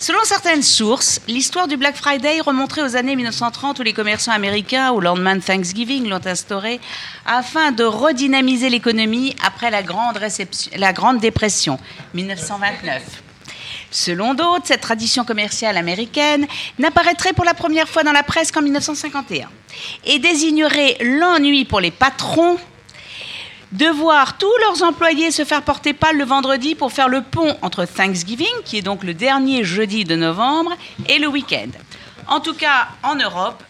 Selon 0.00 0.20
certaines 0.22 0.62
sources, 0.62 1.20
l'histoire 1.26 1.66
du 1.66 1.76
Black 1.76 1.96
Friday 1.96 2.40
remonterait 2.40 2.82
aux 2.82 2.94
années 2.94 3.16
1930 3.16 3.80
où 3.80 3.82
les 3.82 3.92
commerçants 3.92 4.30
américains, 4.30 4.92
au 4.92 5.00
lendemain 5.00 5.34
de 5.34 5.42
Thanksgiving, 5.42 6.08
l'ont 6.08 6.24
instauré 6.24 6.78
afin 7.26 7.72
de 7.72 7.82
redynamiser 7.82 8.70
l'économie 8.70 9.34
après 9.44 9.72
la 9.72 9.82
grande, 9.82 10.20
la 10.76 10.92
grande 10.92 11.18
Dépression, 11.18 11.80
1929. 12.14 13.02
Selon 13.90 14.34
d'autres, 14.34 14.66
cette 14.66 14.82
tradition 14.82 15.24
commerciale 15.24 15.76
américaine 15.76 16.46
n'apparaîtrait 16.78 17.32
pour 17.32 17.44
la 17.44 17.54
première 17.54 17.88
fois 17.88 18.04
dans 18.04 18.12
la 18.12 18.22
presse 18.22 18.52
qu'en 18.52 18.62
1951 18.62 19.48
et 20.04 20.20
désignerait 20.20 20.96
l'ennui 21.00 21.64
pour 21.64 21.80
les 21.80 21.90
patrons 21.90 22.56
de 23.72 23.86
voir 23.86 24.38
tous 24.38 24.52
leurs 24.62 24.82
employés 24.82 25.30
se 25.30 25.44
faire 25.44 25.62
porter 25.62 25.92
pâle 25.92 26.16
le 26.16 26.24
vendredi 26.24 26.74
pour 26.74 26.92
faire 26.92 27.08
le 27.08 27.22
pont 27.22 27.56
entre 27.62 27.84
Thanksgiving, 27.84 28.46
qui 28.64 28.78
est 28.78 28.82
donc 28.82 29.04
le 29.04 29.14
dernier 29.14 29.64
jeudi 29.64 30.04
de 30.04 30.16
novembre, 30.16 30.72
et 31.08 31.18
le 31.18 31.26
week-end. 31.28 31.70
En 32.26 32.40
tout 32.40 32.54
cas, 32.54 32.88
en 33.02 33.16
Europe 33.16 33.62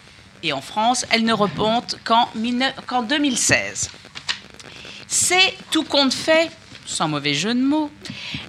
et 0.43 0.53
en 0.53 0.61
France, 0.61 1.05
elle 1.11 1.25
ne 1.25 1.33
reponte 1.33 1.97
qu'en 2.05 3.03
2016. 3.03 3.91
C'est 5.09 5.55
tout 5.71 5.85
compte 5.85 6.13
fait, 6.13 6.51
sans 6.87 7.09
mauvais 7.09 7.35
jeu 7.35 7.55
de 7.55 7.61
mots, 7.61 7.91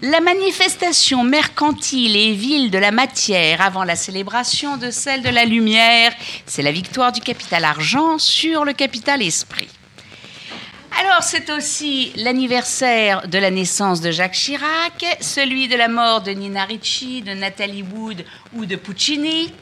la 0.02 0.20
manifestation 0.20 1.24
mercantile 1.24 2.16
et 2.16 2.34
vile 2.34 2.70
de 2.70 2.78
la 2.78 2.92
matière 2.92 3.62
avant 3.62 3.84
la 3.84 3.96
célébration 3.96 4.78
de 4.78 4.92
celle 4.92 5.24
de 5.24 5.30
la 5.30 5.46
lumière. 5.46 6.14
C'est 6.46 6.62
la 6.62 6.72
victoire 6.72 7.12
du 7.12 7.22
capital 7.22 7.66
argent 7.66 8.20
sur 8.20 8.66
le 8.66 8.74
capital 8.74 9.22
esprit. 9.22 9.70
Alors, 10.98 11.24
c'est 11.24 11.50
aussi 11.50 12.12
l'anniversaire 12.16 13.28
de 13.28 13.38
la 13.38 13.52
naissance 13.52 14.02
de 14.02 14.12
Jacques 14.12 14.34
Chirac, 14.34 15.06
celui 15.22 15.68
de 15.68 15.76
la 15.76 15.88
mort 15.88 16.22
de 16.22 16.32
Nina 16.32 16.66
Ricci, 16.66 17.22
de 17.22 17.32
Nathalie 17.34 17.84
Wood 17.84 18.26
ou 18.54 18.66
de 18.66 18.76
Puccini. 18.76 19.54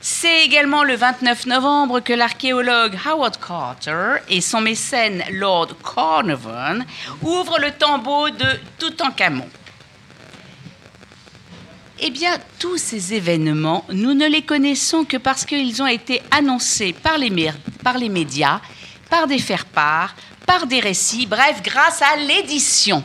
C'est 0.00 0.44
également 0.44 0.82
le 0.82 0.96
29 0.96 1.46
novembre 1.46 2.00
que 2.00 2.12
l'archéologue 2.12 2.98
Howard 3.06 3.36
Carter 3.38 4.22
et 4.28 4.40
son 4.40 4.60
mécène 4.60 5.22
Lord 5.30 5.76
Carnarvon 5.82 6.80
ouvrent 7.22 7.60
le 7.60 7.70
tombeau 7.72 8.30
de 8.30 8.46
Toutankhamon. 8.78 9.48
Eh 12.00 12.10
bien, 12.10 12.38
tous 12.58 12.78
ces 12.78 13.12
événements, 13.12 13.84
nous 13.92 14.14
ne 14.14 14.26
les 14.26 14.40
connaissons 14.40 15.04
que 15.04 15.18
parce 15.18 15.44
qu'ils 15.44 15.82
ont 15.82 15.86
été 15.86 16.22
annoncés 16.30 16.94
par 16.94 17.18
les, 17.18 17.52
par 17.84 17.98
les 17.98 18.08
médias, 18.08 18.60
par 19.10 19.26
des 19.26 19.38
faire-part, 19.38 20.14
par 20.50 20.66
des 20.66 20.80
récits, 20.80 21.26
bref, 21.26 21.62
grâce 21.62 22.02
à 22.02 22.16
l'édition. 22.16 23.04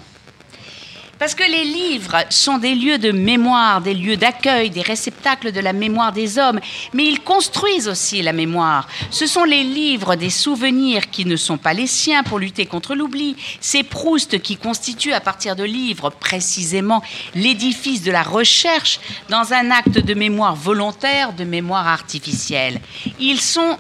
Parce 1.20 1.36
que 1.36 1.44
les 1.44 1.64
livres 1.64 2.18
sont 2.32 2.58
des 2.58 2.74
lieux 2.74 2.98
de 2.98 3.12
mémoire, 3.12 3.82
des 3.82 3.94
lieux 3.94 4.18
d'accueil, 4.18 4.72
des 4.72 4.82
réceptacles 4.82 5.52
de 5.52 5.60
la 5.60 5.72
mémoire 5.72 6.12
des 6.12 6.40
hommes, 6.40 6.60
mais 6.94 7.06
ils 7.06 7.22
construisent 7.22 7.88
aussi 7.88 8.24
la 8.24 8.34
mémoire. 8.34 8.88
Ce 9.12 9.28
sont 9.28 9.44
les 9.44 9.64
livres 9.64 10.16
des 10.16 10.32
souvenirs 10.32 11.12
qui 11.12 11.26
ne 11.26 11.36
sont 11.36 11.60
pas 11.60 11.74
les 11.74 11.86
siens 11.86 12.24
pour 12.24 12.40
lutter 12.40 12.66
contre 12.66 12.96
l'oubli. 12.96 13.36
C'est 13.62 13.84
Proust 13.84 14.42
qui 14.42 14.58
constitue 14.58 15.14
à 15.14 15.22
partir 15.22 15.56
de 15.56 15.66
livres 15.66 16.10
précisément 16.10 17.04
l'édifice 17.36 18.02
de 18.02 18.12
la 18.12 18.24
recherche 18.24 19.00
dans 19.30 19.54
un 19.54 19.70
acte 19.70 20.00
de 20.00 20.14
mémoire 20.16 20.56
volontaire, 20.56 21.32
de 21.34 21.44
mémoire 21.44 21.88
artificielle. 21.88 22.82
Ils 23.20 23.40
sont 23.40 23.78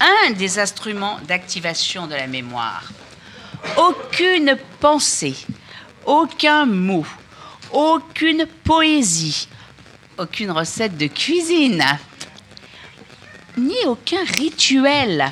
un 0.00 0.32
des 0.32 0.58
instruments 0.58 1.16
d'activation 1.26 2.06
de 2.06 2.14
la 2.14 2.26
mémoire. 2.26 2.82
Aucune 3.76 4.56
pensée, 4.80 5.34
aucun 6.04 6.66
mot, 6.66 7.06
aucune 7.72 8.46
poésie, 8.64 9.48
aucune 10.18 10.50
recette 10.50 10.96
de 10.96 11.06
cuisine, 11.06 11.84
ni 13.56 13.76
aucun 13.86 14.24
rituel 14.38 15.30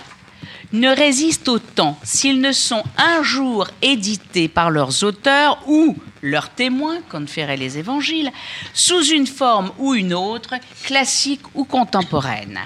ne 0.72 0.88
résistent 0.88 1.48
au 1.48 1.58
temps 1.58 1.98
s'ils 2.02 2.40
ne 2.40 2.52
sont 2.52 2.82
un 2.98 3.22
jour 3.22 3.68
édités 3.80 4.48
par 4.48 4.70
leurs 4.70 5.04
auteurs 5.04 5.62
ou 5.66 5.96
leurs 6.20 6.50
témoins, 6.50 7.00
comme 7.08 7.28
feraient 7.28 7.56
les 7.56 7.78
évangiles, 7.78 8.30
sous 8.72 9.04
une 9.04 9.26
forme 9.26 9.70
ou 9.78 9.94
une 9.94 10.14
autre, 10.14 10.54
classique 10.84 11.42
ou 11.54 11.64
contemporaine. 11.64 12.58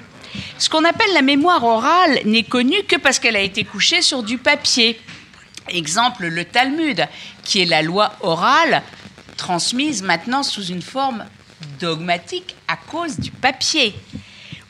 Ce 0.57 0.69
qu'on 0.69 0.85
appelle 0.85 1.13
la 1.13 1.21
mémoire 1.21 1.63
orale 1.63 2.19
n'est 2.25 2.43
connue 2.43 2.83
que 2.87 2.95
parce 2.95 3.19
qu'elle 3.19 3.35
a 3.35 3.41
été 3.41 3.63
couchée 3.63 4.01
sur 4.01 4.23
du 4.23 4.37
papier. 4.37 4.99
Exemple, 5.69 6.27
le 6.27 6.45
Talmud, 6.45 7.07
qui 7.43 7.61
est 7.61 7.65
la 7.65 7.81
loi 7.81 8.13
orale 8.21 8.83
transmise 9.37 10.03
maintenant 10.03 10.43
sous 10.43 10.65
une 10.65 10.81
forme 10.81 11.25
dogmatique 11.79 12.55
à 12.67 12.75
cause 12.75 13.17
du 13.17 13.31
papier. 13.31 13.95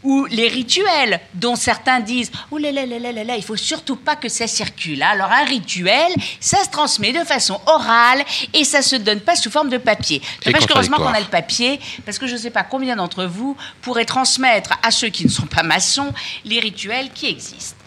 Ou 0.02 0.26
les 0.28 0.48
rituels, 0.48 1.20
dont 1.34 1.58
certains 1.58 2.00
disent 2.00 2.32
Oh 2.52 2.58
là 2.58 2.72
là 2.72 2.86
là 2.86 3.00
là 3.00 3.12
là, 3.12 3.36
il 3.36 3.44
faut 3.44 3.58
surtout 3.58 3.98
pas 3.98 4.16
que 4.16 4.30
ça 4.30 4.48
circule. 4.48 5.04
Alors, 5.04 5.30
un 5.30 5.44
rituel, 5.44 6.14
ça 6.40 6.64
se 6.64 6.70
transmet 6.70 7.12
de 7.12 7.26
façon 7.26 7.60
orale 7.66 8.24
et 8.54 8.64
ça 8.64 8.82
se 8.82 8.96
donne 8.96 9.20
pas 9.20 9.36
sous 9.36 9.52
forme 9.52 9.70
de 9.70 9.78
papier. 9.78 10.22
Dommage 10.46 10.64
heureusement 10.70 10.98
qu'on 10.98 11.08
a 11.08 11.20
le 11.20 11.26
papier, 11.26 11.82
parce 12.06 12.18
que 12.18 12.28
je 12.28 12.34
ne 12.34 12.38
sais 12.38 12.50
pas 12.50 12.64
combien 12.64 12.96
d'entre 12.96 13.26
vous 13.26 13.58
pourraient 13.82 14.06
transmettre 14.06 14.72
à 14.84 14.92
ceux 14.92 15.10
qui 15.10 15.26
ne 15.26 15.32
sont 15.32 15.48
pas 15.48 15.64
maçons 15.64 16.14
les 16.46 16.62
rituels 16.62 17.12
qui 17.12 17.28
existent. 17.28 17.78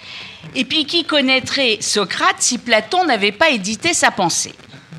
Et 0.55 0.65
puis 0.65 0.85
qui 0.85 1.05
connaîtrait 1.05 1.79
Socrate 1.81 2.37
si 2.41 2.59
Platon 2.59 3.05
n'avait 3.05 3.33
pas 3.33 3.51
édité 3.51 3.95
sa 3.95 4.11
pensée? 4.11 4.55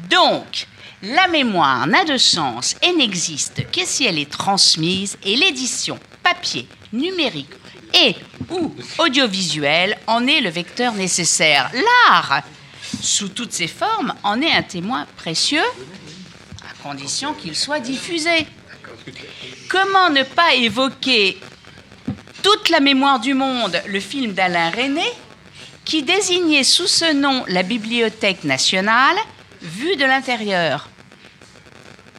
Donc, 0.09 0.67
la 1.03 1.27
mémoire 1.27 1.85
n'a 1.85 2.05
de 2.05 2.17
sens 2.17 2.75
et 2.81 2.93
n'existe 2.93 3.69
que 3.71 3.81
si 3.85 4.05
elle 4.05 4.17
est 4.17 4.31
transmise 4.31 5.17
et 5.23 5.35
l'édition 5.35 5.99
papier, 6.23 6.67
numérique 6.91 7.49
et 7.93 8.15
ou 8.49 8.73
audiovisuel 8.97 9.97
en 10.07 10.25
est 10.27 10.41
le 10.41 10.49
vecteur 10.49 10.93
nécessaire. 10.93 11.69
L'art, 11.73 12.41
sous 13.01 13.29
toutes 13.29 13.53
ses 13.53 13.67
formes, 13.67 14.13
en 14.23 14.41
est 14.41 14.51
un 14.51 14.63
témoin 14.63 15.05
précieux, 15.17 15.59
à 15.59 16.83
condition 16.83 17.33
qu'il 17.33 17.55
soit 17.55 17.79
diffusé. 17.79 18.47
Comment 19.69 20.09
ne 20.09 20.23
pas 20.23 20.55
évoquer 20.55 21.39
toute 22.41 22.69
la 22.69 22.79
mémoire 22.79 23.19
du 23.19 23.33
monde, 23.33 23.81
le 23.87 23.99
film 23.99 24.33
d'Alain 24.33 24.69
René, 24.69 25.05
qui 25.85 26.03
désignait 26.03 26.63
sous 26.63 26.87
ce 26.87 27.13
nom 27.13 27.43
la 27.47 27.63
Bibliothèque 27.63 28.43
nationale, 28.43 29.17
vue 29.61 29.95
de 29.95 30.05
l'intérieur. 30.05 30.89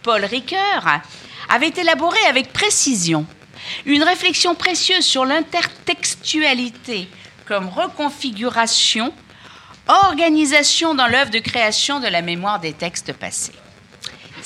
Paul 0.02 0.24
Ricoeur 0.24 1.00
avait 1.48 1.72
élaboré 1.76 2.18
avec 2.28 2.52
précision 2.52 3.26
une 3.86 4.02
réflexion 4.02 4.54
précieuse 4.54 5.04
sur 5.04 5.24
l'intertextualité 5.24 7.08
comme 7.46 7.68
reconfiguration, 7.68 9.12
organisation 9.86 10.94
dans 10.94 11.06
l'œuvre 11.06 11.30
de 11.30 11.38
création 11.38 12.00
de 12.00 12.08
la 12.08 12.22
mémoire 12.22 12.60
des 12.60 12.72
textes 12.72 13.12
passés. 13.12 13.52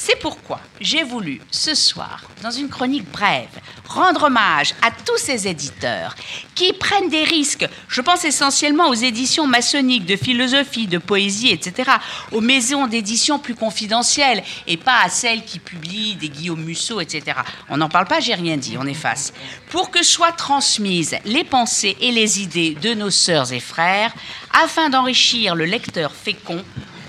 C'est 0.01 0.21
pourquoi 0.21 0.61
j'ai 0.81 1.03
voulu 1.03 1.41
ce 1.51 1.75
soir, 1.75 2.23
dans 2.41 2.53
une 2.53 2.69
chronique 2.69 3.11
brève, 3.11 3.49
rendre 3.89 4.27
hommage 4.27 4.73
à 4.81 4.93
tous 4.93 5.19
ces 5.19 5.49
éditeurs 5.49 6.15
qui 6.55 6.73
prennent 6.73 7.09
des 7.09 7.25
risques. 7.25 7.67
Je 7.89 8.01
pense 8.01 8.25
essentiellement 8.25 8.91
aux 8.91 8.95
éditions 8.95 9.49
maçonniques 9.49 10.07
de 10.07 10.15
philosophie, 10.15 10.87
de 10.87 10.99
poésie, 10.99 11.51
etc., 11.51 11.91
aux 12.31 12.41
maisons 12.41 12.87
d'édition 12.87 13.41
plus 13.41 13.57
confidentielles 13.57 14.45
et 14.69 14.77
pas 14.77 15.03
à 15.03 15.09
celles 15.09 15.45
qui 15.45 15.59
publient 15.59 16.15
des 16.15 16.29
Guillaume 16.29 16.63
Musso, 16.63 17.01
etc. 17.01 17.37
On 17.69 17.79
n'en 17.79 17.89
parle 17.89 18.07
pas, 18.07 18.21
j'ai 18.21 18.35
rien 18.35 18.57
dit, 18.57 18.79
on 18.79 18.87
efface. 18.87 19.33
Pour 19.69 19.91
que 19.91 20.05
soient 20.05 20.31
transmises 20.31 21.17
les 21.25 21.43
pensées 21.43 21.97
et 22.01 22.13
les 22.13 22.41
idées 22.41 22.77
de 22.81 22.95
nos 22.95 23.11
sœurs 23.11 23.53
et 23.53 23.59
frères, 23.59 24.15
afin 24.53 24.91
d'enrichir 24.91 25.57
le 25.57 25.65
lecteur 25.65 26.13
fécond 26.13 26.63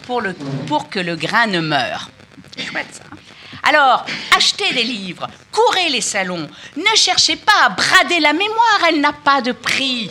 pour, 0.08 0.24
pour 0.66 0.90
que 0.90 1.00
le 1.00 1.16
grain 1.16 1.46
ne 1.46 1.60
meure. 1.60 2.10
Chouette 2.60 2.94
ça. 2.94 3.04
Hein. 3.12 3.18
Alors, 3.64 4.06
achetez 4.36 4.74
des 4.74 4.84
livres, 4.84 5.28
courez 5.52 5.90
les 5.90 6.02
salons, 6.02 6.50
ne 6.78 6.96
cherchez 6.96 7.36
pas 7.36 7.66
à 7.66 7.70
brader 7.70 8.20
la 8.20 8.34
mémoire, 8.34 8.82
elle 8.88 9.02
n'a 9.02 9.14
pas 9.14 9.42
de 9.42 9.52
prix. 9.52 10.10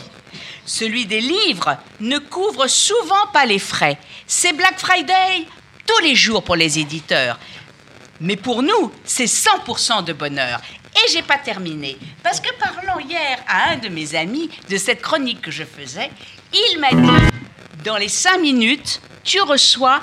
Celui 0.65 1.05
des 1.05 1.21
livres 1.21 1.77
ne 1.99 2.19
couvre 2.19 2.67
souvent 2.67 3.27
pas 3.33 3.45
les 3.45 3.59
frais. 3.59 3.97
C'est 4.27 4.53
Black 4.53 4.79
Friday 4.79 5.45
tous 5.85 6.03
les 6.03 6.15
jours 6.15 6.43
pour 6.43 6.55
les 6.55 6.77
éditeurs. 6.77 7.39
Mais 8.21 8.35
pour 8.35 8.61
nous, 8.61 8.91
c'est 9.03 9.25
100% 9.25 10.03
de 10.03 10.13
bonheur. 10.13 10.61
Et 10.95 11.11
j'ai 11.11 11.23
pas 11.23 11.37
terminé. 11.37 11.97
Parce 12.21 12.39
que 12.39 12.53
parlant 12.59 12.99
hier 12.99 13.39
à 13.47 13.71
un 13.71 13.77
de 13.77 13.89
mes 13.89 14.13
amis 14.15 14.49
de 14.69 14.77
cette 14.77 15.01
chronique 15.01 15.41
que 15.41 15.51
je 15.51 15.63
faisais, 15.63 16.11
il 16.53 16.79
m'a 16.79 16.91
dit 16.91 17.35
Dans 17.83 17.97
les 17.97 18.09
5 18.09 18.39
minutes, 18.39 19.01
tu 19.23 19.41
reçois 19.41 20.01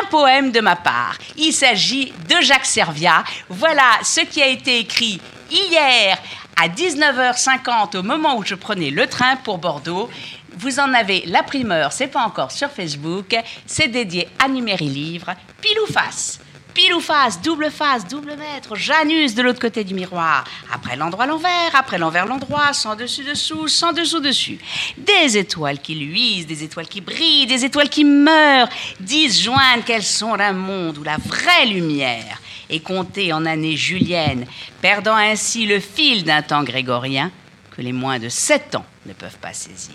un 0.00 0.04
poème 0.06 0.52
de 0.52 0.60
ma 0.60 0.76
part. 0.76 1.16
Il 1.36 1.52
s'agit 1.52 2.12
de 2.28 2.40
Jacques 2.42 2.66
Serviat. 2.66 3.24
Voilà 3.48 3.98
ce 4.02 4.20
qui 4.20 4.42
a 4.42 4.46
été 4.46 4.78
écrit 4.78 5.20
hier 5.50 6.18
à 6.56 6.68
19h50 6.68 7.98
au 7.98 8.02
moment 8.02 8.36
où 8.36 8.44
je 8.44 8.54
prenais 8.54 8.90
le 8.90 9.06
train 9.06 9.36
pour 9.36 9.58
Bordeaux. 9.58 10.10
Vous 10.58 10.80
en 10.80 10.94
avez 10.94 11.22
la 11.26 11.42
primeur, 11.42 11.92
c'est 11.92 12.06
pas 12.06 12.24
encore 12.24 12.50
sur 12.50 12.70
Facebook, 12.70 13.36
c'est 13.66 13.88
dédié 13.88 14.26
à 14.42 14.48
Numéri 14.48 14.88
Livre, 14.88 15.34
pile 15.60 15.78
ou 15.86 15.92
face 15.92 16.40
pile 16.76 16.92
ou 16.92 17.00
face, 17.00 17.40
double 17.40 17.70
face, 17.70 18.06
double 18.06 18.36
mètre, 18.36 18.76
Janus 18.76 19.34
de 19.34 19.40
l'autre 19.40 19.58
côté 19.58 19.82
du 19.82 19.94
miroir, 19.94 20.44
après 20.70 20.94
l'endroit 20.94 21.24
l'envers, 21.24 21.70
après 21.72 21.96
l'envers 21.96 22.26
l'endroit, 22.26 22.74
sans 22.74 22.94
dessus 22.94 23.24
dessous, 23.24 23.66
sans 23.66 23.94
dessous 23.94 24.20
dessus. 24.20 24.58
Des 24.98 25.38
étoiles 25.38 25.80
qui 25.80 25.94
luisent, 25.94 26.46
des 26.46 26.64
étoiles 26.64 26.86
qui 26.86 27.00
brillent, 27.00 27.46
des 27.46 27.64
étoiles 27.64 27.88
qui 27.88 28.04
meurent, 28.04 28.68
disjointes 29.00 29.86
qu'elles 29.86 30.02
sont 30.02 30.36
d'un 30.36 30.52
monde 30.52 30.98
où 30.98 31.02
la 31.02 31.16
vraie 31.16 31.64
lumière 31.64 32.42
est 32.68 32.80
comptée 32.80 33.32
en 33.32 33.46
années 33.46 33.76
juliennes, 33.76 34.44
perdant 34.82 35.16
ainsi 35.16 35.64
le 35.64 35.80
fil 35.80 36.24
d'un 36.24 36.42
temps 36.42 36.62
grégorien 36.62 37.30
que 37.74 37.80
les 37.80 37.92
moins 37.92 38.18
de 38.18 38.28
sept 38.28 38.74
ans 38.74 38.84
ne 39.06 39.14
peuvent 39.14 39.38
pas 39.38 39.54
saisir. 39.54 39.94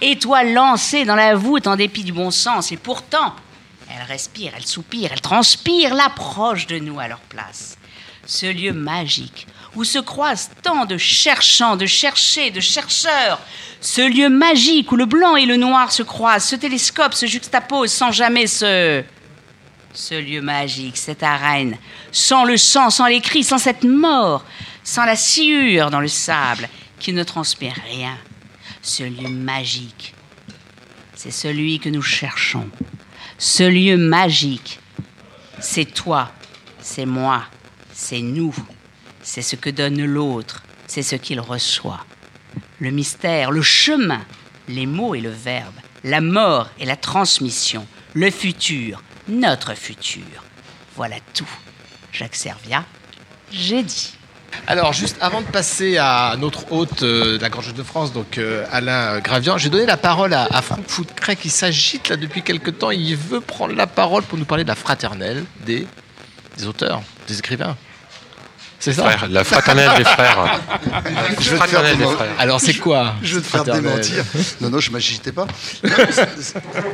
Étoiles 0.00 0.52
lancées 0.52 1.04
dans 1.04 1.16
la 1.16 1.34
voûte 1.34 1.66
en 1.66 1.74
dépit 1.74 2.04
du 2.04 2.12
bon 2.12 2.30
sens, 2.30 2.70
et 2.70 2.76
pourtant, 2.76 3.34
elle 3.94 4.06
respire, 4.06 4.52
elle 4.56 4.66
soupire, 4.66 5.10
elle 5.12 5.20
transpire 5.20 5.94
l'approche 5.94 6.66
de 6.66 6.78
nous 6.78 6.98
à 6.98 7.08
leur 7.08 7.20
place. 7.20 7.76
Ce 8.26 8.46
lieu 8.46 8.72
magique 8.72 9.46
où 9.74 9.84
se 9.84 9.98
croisent 9.98 10.50
tant 10.62 10.86
de 10.86 10.96
cherchants, 10.96 11.76
de 11.76 11.86
cherchés, 11.86 12.50
de 12.50 12.60
chercheurs. 12.60 13.40
Ce 13.80 14.00
lieu 14.00 14.28
magique 14.28 14.92
où 14.92 14.96
le 14.96 15.04
blanc 15.04 15.36
et 15.36 15.46
le 15.46 15.56
noir 15.56 15.92
se 15.92 16.02
croisent, 16.02 16.48
ce 16.48 16.56
télescope 16.56 17.14
se 17.14 17.26
juxtapose 17.26 17.92
sans 17.92 18.12
jamais 18.12 18.46
se... 18.46 19.02
Ce 19.92 20.14
lieu 20.14 20.40
magique, 20.40 20.96
cette 20.96 21.22
arène, 21.22 21.76
sans 22.10 22.44
le 22.44 22.56
sang, 22.56 22.90
sans 22.90 23.06
les 23.06 23.20
cris, 23.20 23.44
sans 23.44 23.58
cette 23.58 23.84
mort, 23.84 24.44
sans 24.82 25.04
la 25.04 25.14
sciure 25.14 25.90
dans 25.90 26.00
le 26.00 26.08
sable 26.08 26.68
qui 26.98 27.12
ne 27.12 27.22
transpire 27.22 27.76
rien. 27.92 28.16
Ce 28.82 29.04
lieu 29.04 29.28
magique, 29.28 30.14
c'est 31.14 31.30
celui 31.30 31.78
que 31.78 31.88
nous 31.88 32.02
cherchons 32.02 32.68
ce 33.44 33.62
lieu 33.62 33.98
magique. 33.98 34.80
C'est 35.60 35.84
toi, 35.84 36.32
c'est 36.80 37.04
moi, 37.04 37.44
c'est 37.92 38.22
nous, 38.22 38.54
c'est 39.22 39.42
ce 39.42 39.54
que 39.54 39.68
donne 39.68 40.02
l'autre, 40.02 40.62
c'est 40.86 41.02
ce 41.02 41.14
qu'il 41.14 41.40
reçoit. 41.40 42.06
Le 42.78 42.90
mystère, 42.90 43.50
le 43.50 43.60
chemin, 43.60 44.22
les 44.66 44.86
mots 44.86 45.14
et 45.14 45.20
le 45.20 45.28
verbe, 45.28 45.74
la 46.04 46.22
mort 46.22 46.70
et 46.78 46.86
la 46.86 46.96
transmission, 46.96 47.86
le 48.14 48.30
futur, 48.30 49.02
notre 49.28 49.74
futur. 49.74 50.24
Voilà 50.96 51.16
tout. 51.34 51.50
Jacques 52.12 52.36
Serviat, 52.36 52.86
j'ai 53.52 53.82
dit. 53.82 54.14
Alors, 54.66 54.92
juste 54.92 55.16
avant 55.20 55.40
de 55.40 55.46
passer 55.46 55.98
à 55.98 56.36
notre 56.38 56.72
hôte 56.72 57.02
euh, 57.02 57.36
de 57.38 57.42
la 57.42 57.48
Grande 57.48 57.72
de 57.72 57.82
France, 57.82 58.12
donc 58.12 58.38
euh, 58.38 58.64
Alain 58.72 59.20
Gravian, 59.20 59.58
j'ai 59.58 59.68
donné 59.68 59.86
la 59.86 59.96
parole 59.96 60.32
à, 60.34 60.46
Franck 60.62 60.88
Foutcret 60.88 61.36
qui 61.36 61.50
s'agite 61.50 62.08
là 62.08 62.16
depuis 62.16 62.42
quelque 62.42 62.70
temps. 62.70 62.90
Il 62.90 63.16
veut 63.16 63.40
prendre 63.40 63.74
la 63.74 63.86
parole 63.86 64.22
pour 64.22 64.38
nous 64.38 64.44
parler 64.44 64.64
de 64.64 64.68
la 64.68 64.74
fraternelle 64.74 65.44
des 65.66 65.86
auteurs, 66.66 67.02
des 67.28 67.38
écrivains. 67.38 67.76
C'est 68.84 68.92
ça 68.92 69.16
La 69.30 69.44
fraternelle 69.44 69.96
des 69.96 70.04
frères. 70.04 70.60
Je 71.40 71.50
vais 71.54 71.58
te 71.58 71.66
faire 71.68 71.96
des 71.96 72.04
frères. 72.04 72.34
Alors 72.38 72.60
c'est 72.60 72.74
quoi 72.74 73.14
Je 73.22 73.36
vais 73.36 73.40
te 73.40 73.46
faire 73.46 73.64
démentir. 73.64 74.22
Non, 74.60 74.68
non, 74.68 74.78
je 74.78 74.90
ne 74.90 74.92
m'agitais 74.92 75.32
pas. 75.32 75.46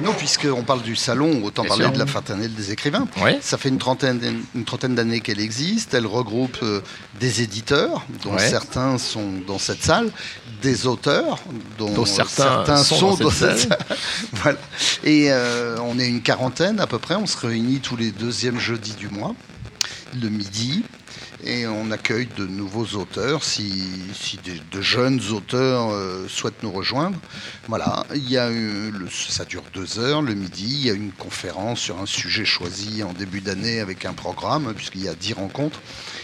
Non, 0.05 0.13
puisqu'on 0.13 0.63
parle 0.63 0.83
du 0.83 0.95
salon, 0.95 1.43
autant 1.43 1.65
parler 1.65 1.89
de 1.89 1.99
la 1.99 2.07
fraternelle 2.07 2.55
des 2.55 2.71
écrivains. 2.71 3.09
Ça 3.41 3.59
fait 3.59 3.71
une 3.71 3.79
trentaine, 3.79 4.21
une 4.55 4.65
trentaine 4.65 4.95
d'années 4.95 5.19
qu'elle 5.19 5.41
existe. 5.41 5.93
Elle 5.93 6.07
regroupe 6.07 6.59
euh, 6.63 6.81
des 7.19 7.43
éditeurs, 7.43 8.07
dont 8.23 8.39
certains 8.39 8.97
sont 8.99 9.41
dans 9.47 9.59
cette 9.59 9.83
salle, 9.83 10.11
des 10.63 10.87
auteurs, 10.87 11.41
dont, 11.77 12.05
certains, 12.05 12.77
sont, 12.85 13.15
dans, 13.17 13.31
cette, 13.31 13.59
salle. 13.59 13.79
voilà. 14.35 14.59
Et 15.03 15.33
euh, 15.33 15.77
on 15.83 15.99
est 15.99 16.07
une 16.07 16.23
quarantaine 16.23 16.79
à 16.79 16.87
peu 16.87 16.99
près. 16.99 17.17
On 17.17 17.27
se 17.27 17.37
réunit 17.37 17.81
tous 17.81 17.97
les 17.97 18.13
deuxièmes 18.13 18.61
jeudis 18.61 18.95
du 18.95 19.09
mois, 19.09 19.35
le 20.21 20.29
midi 20.29 20.85
et 21.45 21.67
on 21.67 21.91
accueille 21.91 22.29
de 22.37 22.47
nouveaux 22.47 22.97
auteurs 22.99 23.45
si, 23.45 24.39
de 24.71 24.81
jeunes 24.81 25.21
auteurs 25.33 25.91
euh, 25.91 26.27
souhaitent 26.29 26.63
nous 26.63 26.73
rejoindre. 26.73 27.19
Voilà, 27.69 28.05
il 28.15 28.29
y 28.29 28.37
a 28.37 28.51
ça 29.11 29.45
dure 29.45 29.63
deux 29.73 29.99
heures 29.99 30.23
le 30.23 30.35
midi. 30.35 30.67
Il 30.69 30.87
y 30.87 30.91
a 30.91 30.95
une 30.95 31.13
conférence 31.13 31.81
sur 31.81 32.01
un 32.01 32.07
sujet 32.07 32.45
choisi 32.45 33.03
en 33.03 33.13
début 33.13 33.41
d'année 33.41 33.81
avec 33.81 34.05
un 34.05 34.13
programme 34.13 34.73
puisqu'il 34.75 35.05
y 35.05 35.09
a 35.09 35.15
dix 35.15 35.33
rencontres. 35.33 35.81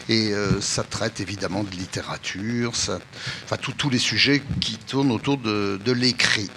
Et 0.09 0.33
euh, 0.33 0.61
ça 0.61 0.85
traite 0.85 1.21
évidemment 1.21 1.65
de 1.65 1.71
littérature, 1.71 2.77
ça, 2.77 2.99
enfin 3.45 3.57
tous 3.57 3.91
les 3.91 3.99
sujets 3.99 4.41
qui 4.61 4.77
tournent 4.77 5.11
autour 5.11 5.37
de, 5.37 5.93
l'écrit. 5.93 6.49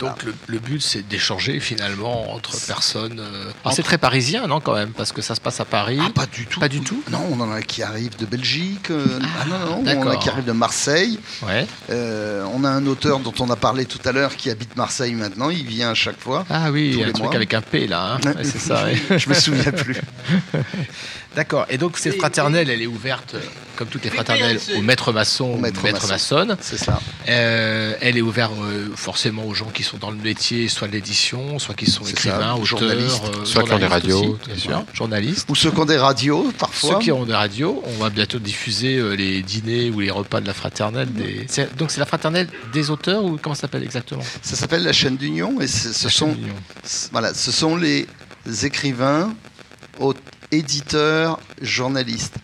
Donc 0.00 0.24
le, 0.46 0.58
but 0.58 0.82
c'est 0.82 1.06
d'échanger 1.06 1.60
finalement 1.60 2.34
entre 2.34 2.58
personnes. 2.66 3.20
Euh, 3.20 3.50
c'est 3.72 3.82
très 3.82 3.96
parisien 3.96 4.46
non 4.46 4.60
quand 4.60 4.74
même 4.74 4.90
parce 4.90 5.12
que 5.12 5.22
ça 5.22 5.34
se 5.34 5.40
passe 5.40 5.60
à 5.60 5.64
Paris. 5.64 5.98
Ah, 6.02 6.10
pas 6.10 6.26
du 6.26 6.46
tout. 6.46 6.60
Pas 6.60 6.68
du 6.68 6.80
tout? 6.80 7.02
Non, 7.10 7.24
on 7.30 7.40
en 7.40 7.50
a 7.52 7.62
qui 7.62 7.82
arrivent 7.82 8.16
de 8.16 8.26
Belgique. 8.26 8.90
ah 8.90 9.44
non, 9.48 9.82
non, 9.82 10.00
on 10.00 10.10
a 10.10 10.16
qui 10.16 10.28
arrivent 10.28 10.44
de 10.44 10.52
Marseille. 10.52 11.18
Ouais. 11.46 11.66
on 11.88 12.64
a 12.64 12.68
un 12.68 12.86
auteur 12.86 13.20
dont 13.20 13.34
on 13.38 13.48
a 13.50 13.56
parlé 13.56 13.86
tout 13.86 14.00
à 14.04 14.12
l'heure 14.12 14.36
qui 14.36 14.50
habite 14.50 14.76
Marseille 14.76 15.14
maintenant. 15.14 15.48
Il 15.48 15.64
vient 15.64 15.90
à 15.90 15.94
chaque 15.94 16.20
fois. 16.20 16.44
Ah 16.50 16.70
oui, 16.70 17.02
un 17.02 17.12
truc 17.12 17.34
avec 17.34 17.54
un 17.54 17.62
P 17.62 17.86
là. 17.86 18.18
Hein. 18.22 18.32
c'est 18.42 18.58
ça. 18.58 18.92
Je 19.16 19.28
me 19.28 19.34
souviens 19.34 19.72
plus. 19.72 19.96
D'accord. 21.36 21.66
Et 21.68 21.78
donc 21.78 21.98
cette 21.98 22.16
fraternelle, 22.16 22.70
elle 22.70 22.82
est 22.82 22.86
ouverte, 22.86 23.36
comme 23.76 23.88
toutes 23.88 24.04
les 24.04 24.10
fraternelles, 24.10 24.58
aux 24.76 24.80
maîtres 24.80 25.12
maçons, 25.12 25.44
aux 25.44 25.56
maîtres, 25.56 25.82
maçonnes. 26.08 26.56
C'est 26.60 26.78
ça. 26.78 27.00
Euh, 27.28 27.94
elle 28.00 28.16
est 28.16 28.22
ouverte 28.22 28.52
euh, 28.60 28.88
forcément 28.96 29.44
aux 29.44 29.54
gens 29.54 29.68
qui 29.68 29.82
sont 29.82 29.98
dans 29.98 30.10
le 30.10 30.16
métier, 30.16 30.68
soit 30.68 30.88
de 30.88 30.92
l'édition, 30.92 31.58
soit 31.58 31.74
qui 31.74 31.88
sont 31.88 32.04
écrivains, 32.04 32.54
auteurs, 32.54 32.64
journalistes, 32.64 33.22
euh, 33.24 33.44
soit 33.44 33.62
qui 33.62 33.72
ont 33.72 33.78
des 33.78 33.86
radios, 33.86 34.38
bien 34.46 34.56
sûr, 34.56 34.84
journalistes. 34.92 35.46
Ou 35.48 35.54
ceux 35.54 35.70
qui 35.70 35.78
ont 35.78 35.84
des 35.84 35.98
radios, 35.98 36.52
parfois. 36.58 36.94
Ceux 36.94 36.98
qui 36.98 37.12
ont 37.12 37.24
des 37.24 37.34
radios. 37.34 37.82
On 37.86 38.02
va 38.02 38.10
bientôt 38.10 38.38
diffuser 38.38 39.16
les 39.16 39.42
dîners 39.42 39.90
ou 39.90 40.00
les 40.00 40.10
repas 40.10 40.40
de 40.40 40.46
la 40.46 40.54
fraternelle. 40.54 41.12
Des... 41.12 41.46
Donc 41.76 41.90
c'est 41.90 42.00
la 42.00 42.06
fraternelle 42.06 42.48
des 42.72 42.90
auteurs 42.90 43.22
ou 43.22 43.38
comment 43.40 43.54
ça 43.54 43.62
s'appelle 43.62 43.84
exactement? 43.84 44.24
Ça 44.42 44.56
s'appelle 44.56 44.82
la 44.82 44.92
chaîne 44.92 45.16
d'union 45.16 45.60
et 45.60 45.68
ce 45.68 46.08
sont, 46.08 46.36
voilà, 47.12 47.34
ce 47.34 47.52
sont 47.52 47.76
les 47.76 48.06
écrivains, 48.62 49.34
éditeur, 50.50 51.38
journaliste. 51.60 52.36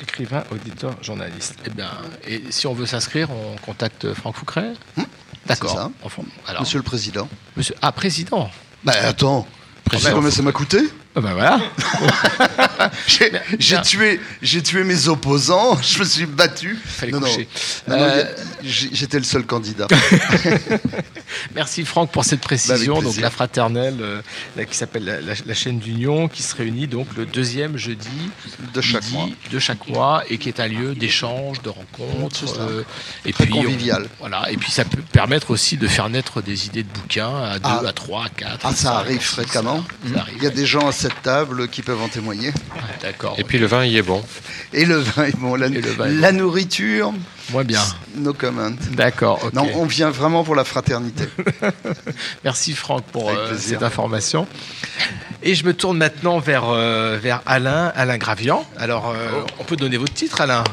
Écrivain, 0.00 0.44
auditeur, 0.50 1.02
journaliste. 1.02 1.56
Eh 1.64 1.70
bien, 1.70 1.90
et 2.26 2.42
si 2.50 2.66
on 2.66 2.74
veut 2.74 2.86
s'inscrire, 2.86 3.30
on 3.30 3.56
contacte 3.56 4.12
Franck 4.12 4.36
Foucret 4.36 4.72
hmm, 4.96 5.02
D'accord. 5.46 5.90
Monsieur 6.60 6.78
le 6.78 6.82
Président. 6.82 7.28
Monsieur... 7.56 7.74
Ah, 7.80 7.92
Président 7.92 8.50
Bah 8.84 8.92
attends, 9.02 9.46
Président. 9.84 10.14
combien 10.14 10.30
ça 10.30 10.42
m'a 10.42 10.52
coûté 10.52 10.80
ah 11.18 11.22
ben 11.22 11.32
voilà. 11.32 11.58
j'ai 13.58 13.80
tué, 13.80 14.20
j'ai 14.42 14.62
tué 14.62 14.84
mes 14.84 15.08
opposants. 15.08 15.80
Je 15.82 16.00
me 16.00 16.04
suis 16.04 16.26
battu. 16.26 16.78
Non, 17.10 17.20
non, 17.20 17.28
euh, 17.88 18.24
j'étais 18.62 19.16
le 19.16 19.24
seul 19.24 19.46
candidat. 19.46 19.86
Merci 21.54 21.86
Franck 21.86 22.10
pour 22.10 22.24
cette 22.24 22.42
précision. 22.42 23.00
donc 23.00 23.16
la 23.16 23.30
fraternelle, 23.30 23.96
euh, 24.00 24.64
qui 24.68 24.76
s'appelle 24.76 25.24
la, 25.46 25.54
chaîne 25.54 25.78
d'union, 25.78 26.28
qui 26.28 26.42
se 26.42 26.54
réunit 26.54 26.86
donc 26.86 27.06
le 27.16 27.24
deuxième 27.24 27.78
jeudi 27.78 28.30
de 28.74 28.80
chaque 28.82 29.10
mois, 29.10 29.28
de 29.50 29.58
chaque 29.58 29.88
mois, 29.88 30.22
et 30.28 30.36
qui 30.36 30.50
est 30.50 30.60
un 30.60 30.68
lieu 30.68 30.94
d'échange, 30.94 31.62
de 31.62 31.70
rencontre, 31.70 32.44
euh, 32.60 32.82
et 33.24 33.32
Très 33.32 33.44
puis 33.44 33.54
convivial. 33.54 34.06
voilà. 34.20 34.50
Et 34.50 34.58
puis 34.58 34.70
ça 34.70 34.84
peut 34.84 35.02
permettre 35.12 35.50
aussi 35.50 35.78
de 35.78 35.88
faire 35.88 36.10
naître 36.10 36.42
des 36.42 36.66
idées 36.66 36.82
de 36.82 36.92
bouquins 36.92 37.42
à 37.42 37.58
deux, 37.58 37.64
ah. 37.64 37.82
à 37.86 37.92
trois, 37.94 38.26
à 38.26 38.28
quatre. 38.28 38.66
Ah, 38.66 38.74
ça 38.74 38.98
arrive 38.98 39.22
fréquemment. 39.22 39.82
Il 40.04 40.42
y 40.42 40.46
a 40.46 40.50
des 40.50 40.66
gens 40.66 40.86
à 40.86 40.92
cette 41.06 41.22
table 41.22 41.68
qui 41.68 41.82
peuvent 41.82 42.02
en 42.02 42.08
témoigner. 42.08 42.52
D'accord. 43.00 43.36
Et 43.38 43.44
puis 43.44 43.58
le 43.58 43.66
vin, 43.66 43.84
il 43.84 43.96
est 43.96 44.02
bon. 44.02 44.22
Et 44.72 44.84
le 44.84 44.96
vin 44.96 45.24
est 45.24 45.36
bon. 45.36 45.54
La, 45.54 45.68
la 45.68 46.32
nourriture. 46.32 47.12
Moins 47.52 47.62
bien. 47.62 47.80
No 48.16 48.32
comment. 48.32 48.72
D'accord. 48.92 49.50
Non, 49.52 49.68
on 49.76 49.84
vient 49.84 50.10
vraiment 50.10 50.42
pour 50.42 50.56
la 50.56 50.64
fraternité. 50.64 51.24
Merci 52.44 52.72
Franck 52.72 53.04
pour 53.04 53.30
euh, 53.30 53.54
cette 53.56 53.84
information. 53.84 54.48
Et 55.44 55.54
je 55.54 55.64
me 55.64 55.74
tourne 55.74 55.96
maintenant 55.96 56.40
vers, 56.40 56.64
euh, 56.68 57.18
vers 57.22 57.42
Alain, 57.46 57.92
Alain 57.94 58.18
Gravian. 58.18 58.66
Alors, 58.76 59.10
euh, 59.10 59.28
oh. 59.32 59.46
on 59.60 59.64
peut 59.64 59.76
donner 59.76 59.96
votre 59.96 60.14
titre, 60.14 60.40
Alain? 60.40 60.64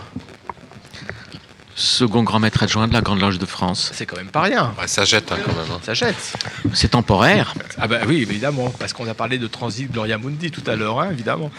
Second 1.75 2.23
grand 2.23 2.39
maître 2.39 2.63
adjoint 2.63 2.87
de 2.87 2.93
la 2.93 3.01
Grande 3.01 3.19
Loge 3.21 3.39
de 3.39 3.45
France. 3.45 3.91
C'est 3.93 4.05
quand 4.05 4.17
même 4.17 4.27
pas 4.27 4.41
rien. 4.41 4.73
ça 4.85 5.05
jette 5.05 5.31
hein, 5.31 5.37
quand 5.43 5.53
même. 5.53 5.71
Hein. 5.71 5.79
Ça 5.83 5.93
jette. 5.93 6.33
C'est 6.73 6.89
temporaire. 6.89 7.53
Ah 7.77 7.87
bah 7.87 7.99
oui, 8.07 8.21
évidemment, 8.21 8.69
parce 8.79 8.93
qu'on 8.93 9.07
a 9.07 9.13
parlé 9.13 9.37
de 9.37 9.47
Transit 9.47 9.91
Gloria 9.91 10.17
Mundi 10.17 10.51
tout 10.51 10.63
à 10.67 10.75
l'heure, 10.75 10.99
hein, 10.99 11.09
évidemment. 11.11 11.51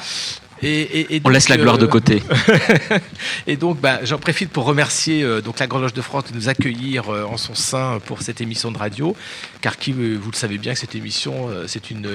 On 1.24 1.28
laisse 1.28 1.48
la 1.48 1.56
gloire 1.58 1.76
de 1.76 1.84
euh, 1.84 1.88
côté. 1.88 2.22
et 3.46 3.56
donc, 3.56 3.80
bah, 3.80 4.00
j'en 4.02 4.18
profite 4.18 4.50
pour 4.50 4.64
remercier 4.64 5.22
euh, 5.22 5.42
donc 5.42 5.58
la 5.58 5.66
Grande 5.66 5.82
Loge 5.82 5.92
de 5.92 6.00
France 6.00 6.24
de 6.30 6.34
nous 6.34 6.48
accueillir 6.48 7.10
euh, 7.10 7.24
en 7.24 7.36
son 7.36 7.54
sein 7.54 8.00
pour 8.06 8.22
cette 8.22 8.40
émission 8.40 8.70
de 8.70 8.78
radio, 8.78 9.14
car 9.60 9.76
qui, 9.76 9.92
vous 9.92 10.30
le 10.30 10.36
savez 10.36 10.56
bien, 10.56 10.72
que 10.72 10.78
cette 10.78 10.94
émission, 10.94 11.48
c'est 11.66 11.90
une, 11.90 12.08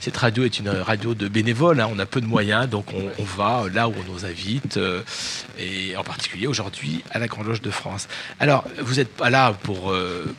cette 0.00 0.16
radio 0.16 0.44
est 0.44 0.58
une 0.58 0.68
radio 0.68 1.14
de 1.14 1.28
bénévoles. 1.28 1.80
Hein. 1.80 1.88
on 1.92 1.98
a 1.98 2.06
peu 2.06 2.20
de 2.20 2.26
moyens, 2.26 2.68
donc 2.68 2.86
on, 2.94 3.24
va 3.24 3.64
là 3.72 3.88
où 3.88 3.94
on 3.94 4.12
nous 4.12 4.24
invite, 4.24 4.78
et 5.58 5.96
en 5.96 6.02
particulier 6.04 6.46
aujourd'hui 6.46 7.02
à 7.10 7.18
la 7.18 7.26
Grande 7.26 7.46
Loge 7.46 7.62
de 7.62 7.70
France. 7.70 8.08
Alors, 8.38 8.64
vous 8.80 8.96
n'êtes 8.96 9.14
pas 9.14 9.30
là 9.30 9.52
pour 9.62 9.94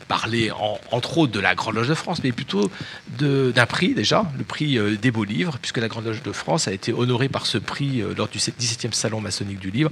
parler 0.08 0.50
entre 0.90 1.18
autres 1.18 1.32
de 1.32 1.40
la 1.40 1.54
Grande 1.54 1.74
Loge 1.74 1.88
de 1.88 1.94
France, 1.94 2.20
mais 2.22 2.32
plutôt 2.32 2.70
d'un 3.18 3.66
prix 3.66 3.94
déjà, 3.94 4.24
le 4.36 4.44
prix 4.44 4.78
des 4.98 5.10
beaux 5.10 5.24
livres, 5.24 5.58
puisque 5.60 5.78
la 5.78 5.88
Grande 5.88 6.06
Loge 6.06 6.22
de 6.22 6.32
France 6.32 6.68
a 6.68 6.72
été 6.72 6.92
honorée 6.92 7.28
par 7.28 7.41
ce 7.46 7.58
prix 7.58 8.00
euh, 8.00 8.14
lors 8.16 8.28
du 8.28 8.38
17e 8.38 8.92
salon 8.92 9.20
maçonnique 9.20 9.58
du 9.58 9.70
livre. 9.70 9.90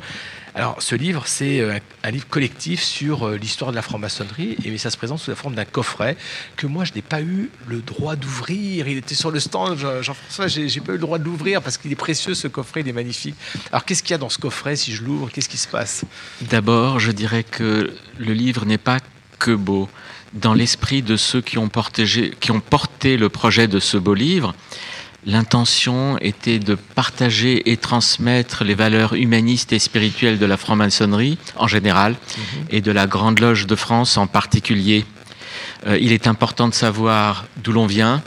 Alors, 0.55 0.82
ce 0.82 0.94
livre, 0.94 1.24
c'est 1.27 1.60
euh, 1.60 1.78
un 2.02 2.10
livre 2.10 2.27
collectif 2.28 2.82
sur 2.82 3.27
euh, 3.27 3.36
l'histoire 3.36 3.70
de 3.70 3.77
la 3.77 3.82
franc-maçonnerie, 3.82 4.56
et 4.64 4.78
ça 4.78 4.90
se 4.90 4.97
présente 4.97 5.20
sous 5.20 5.31
la 5.31 5.36
forme 5.36 5.55
d'un 5.55 5.64
coffret 5.64 6.16
que 6.56 6.66
moi, 6.66 6.85
je 6.85 6.93
n'ai 6.94 7.02
pas 7.02 7.22
eu 7.22 7.51
le 7.66 7.81
droit 7.81 8.16
d'ouvrir. 8.16 8.89
Il 8.89 8.98
était 8.98 9.14
sur 9.14 9.31
le 9.31 9.40
stand, 9.40 9.78
Jean-François, 10.02 10.48
j'ai 10.48 10.81
pas 10.81 10.93
eu 10.93 10.97
le 10.97 11.01
droit 11.01 11.18
de 11.18 11.24
l'ouvrir 11.24 11.62
parce 11.62 11.78
qu'il 11.78 11.93
est 11.93 11.97
précieux, 11.97 12.35
ce 12.35 12.48
coffret, 12.48 12.81
il 12.81 12.89
est 12.89 12.93
magnifique. 12.93 13.36
Alors, 13.70 13.85
qu'est-ce 13.85 14.02
qu'il 14.02 14.12
y 14.12 14.14
a 14.14 14.18
dans 14.18 14.28
ce 14.28 14.39
coffret 14.39 14.77
si 14.77 14.93
je 14.93 15.05
l'ouvre 15.05 15.31
Qu'est-ce 15.31 15.48
qui 15.48 15.59
se 15.59 15.68
passe? 15.68 16.05
D'abord, 16.40 16.98
je 16.98 17.12
dirais 17.12 17.44
que 17.44 17.94
le 18.18 18.32
livre 18.32 18.64
n'est 18.64 18.78
pas 18.78 18.98
que 19.39 19.52
beau. 19.52 19.89
Dans 20.32 20.55
l'esprit 20.55 21.02
de 21.02 21.16
ceux 21.16 21.40
qui 21.40 21.59
ont, 21.59 21.68
porté, 21.68 22.05
qui 22.39 22.52
ont 22.52 22.60
porté 22.60 23.16
le 23.16 23.28
projet 23.28 23.66
de 23.66 23.81
ce 23.81 23.97
beau 23.97 24.14
livre, 24.14 24.55
L'intention 25.26 26.16
était 26.20 26.59
de 26.59 26.74
partager 26.74 27.70
et 27.70 27.76
transmettre 27.76 28.64
les 28.64 28.74
valeurs 28.74 29.14
humanistes 29.14 29.72
et 29.72 29.78
spirituelles 29.78 30.38
de 30.38 30.47
la 30.47 30.56
franc-maçonnerie 30.56 31.36
en 31.56 31.66
général 31.66 32.12
mhm. 32.12 32.64
et 32.70 32.80
de 32.80 32.90
la 32.90 33.06
Grande 33.06 33.38
Loge 33.38 33.66
de 33.66 33.74
France 33.74 34.16
en 34.16 34.26
particulier. 34.26 35.05
Euh, 35.86 35.98
il 36.01 36.12
est 36.12 36.26
important 36.26 36.68
de 36.68 36.74
savoir 36.74 37.44
d'où 37.62 37.72
l'on 37.72 37.86
vient, 37.86 38.22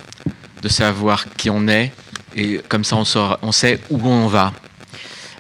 de 0.61 0.69
savoir 0.69 1.25
qui 1.35 1.49
on 1.49 1.67
est, 1.67 1.91
et 2.35 2.59
comme 2.69 2.83
ça 2.83 2.95
on, 2.95 3.03
on 3.41 3.51
sait 3.51 3.79
où 3.89 3.99
on 4.07 4.27
va. 4.27 4.53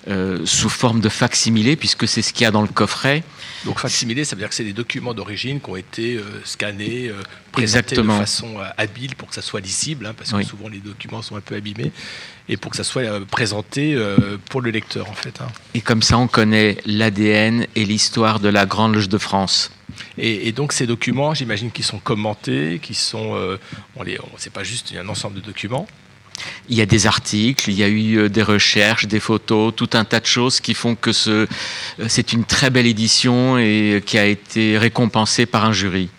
Euh, 0.09 0.39
sous 0.43 0.67
forme 0.67 0.99
de 0.99 1.07
facsimilé, 1.07 1.77
puisque 1.77 2.09
c'est 2.09 2.21
ce 2.21 2.33
qu'il 2.33 2.43
y 2.43 2.45
a 2.45 2.51
dans 2.51 2.61
le 2.61 2.67
coffret. 2.67 3.23
Donc 3.65 3.79
facsimilé, 3.79 4.25
ça 4.25 4.35
veut 4.35 4.41
dire 4.41 4.49
que 4.49 4.55
c'est 4.55 4.63
des 4.63 4.73
documents 4.73 5.13
d'origine 5.13 5.59
qui 5.61 5.69
ont 5.69 5.75
été 5.75 6.15
euh, 6.15 6.23
scannés, 6.43 7.07
euh, 7.07 7.21
présentés 7.51 7.95
de 7.95 8.03
façon 8.03 8.57
habile 8.77 9.15
pour 9.15 9.29
que 9.29 9.35
ça 9.35 9.41
soit 9.41 9.61
lisible, 9.61 10.05
hein, 10.05 10.13
parce 10.17 10.33
que 10.33 10.43
souvent 10.43 10.67
les 10.67 10.79
documents 10.79 11.21
sont 11.21 11.35
un 11.35 11.41
peu 11.41 11.55
abîmés, 11.55 11.91
et 12.49 12.57
pour 12.57 12.71
que 12.71 12.77
ça 12.77 12.83
soit 12.83 13.25
présenté 13.25 13.97
pour 14.49 14.61
le 14.61 14.71
lecteur 14.71 15.09
en 15.09 15.13
fait. 15.13 15.39
Hein. 15.41 15.47
Et 15.73 15.81
comme 15.81 16.01
ça, 16.01 16.17
on 16.17 16.27
connaît 16.27 16.77
l'ADN 16.85 17.67
et 17.75 17.85
l'histoire 17.85 18.39
de 18.39 18.49
la 18.49 18.65
Grande 18.65 18.95
Loge 18.95 19.09
de 19.09 19.17
France. 19.17 19.71
Et, 20.17 20.51
donc 20.51 20.73
ces 20.73 20.87
documents, 20.87 21.33
j'imagine 21.33 21.71
qu'ils 21.71 21.85
sont 21.85 21.99
commentés, 21.99 22.79
qui 22.81 22.95
sont, 22.95 23.57
on 23.95 24.03
les, 24.03 24.17
c'est 24.37 24.53
pas 24.53 24.63
juste 24.63 24.93
un 24.99 25.07
ensemble 25.07 25.35
de 25.35 25.41
documents. 25.41 25.87
Il 26.69 26.77
y 26.77 26.81
a 26.81 26.85
des 26.85 27.07
articles, 27.07 27.69
il 27.69 27.75
y 27.75 27.83
a 27.83 27.87
eu 27.87 28.17
euh, 28.17 28.29
des 28.29 28.43
recherches, 28.43 29.05
des 29.05 29.19
photos, 29.19 29.73
tout 29.75 29.89
un 29.93 30.05
tas 30.05 30.19
de 30.19 30.25
choses 30.25 30.59
qui 30.59 30.73
font 30.73 30.95
que 30.95 31.11
euh, 31.27 31.47
c'est 32.07 32.33
une 32.33 32.43
très 32.45 32.69
belle 32.69 32.87
édition 32.87 33.57
et 33.57 34.01
qui 34.05 34.17
a 34.17 34.25
été 34.25 34.77
récompensée 34.77 35.45
par 35.45 35.65
un 35.65 35.73
jury. 35.73 36.09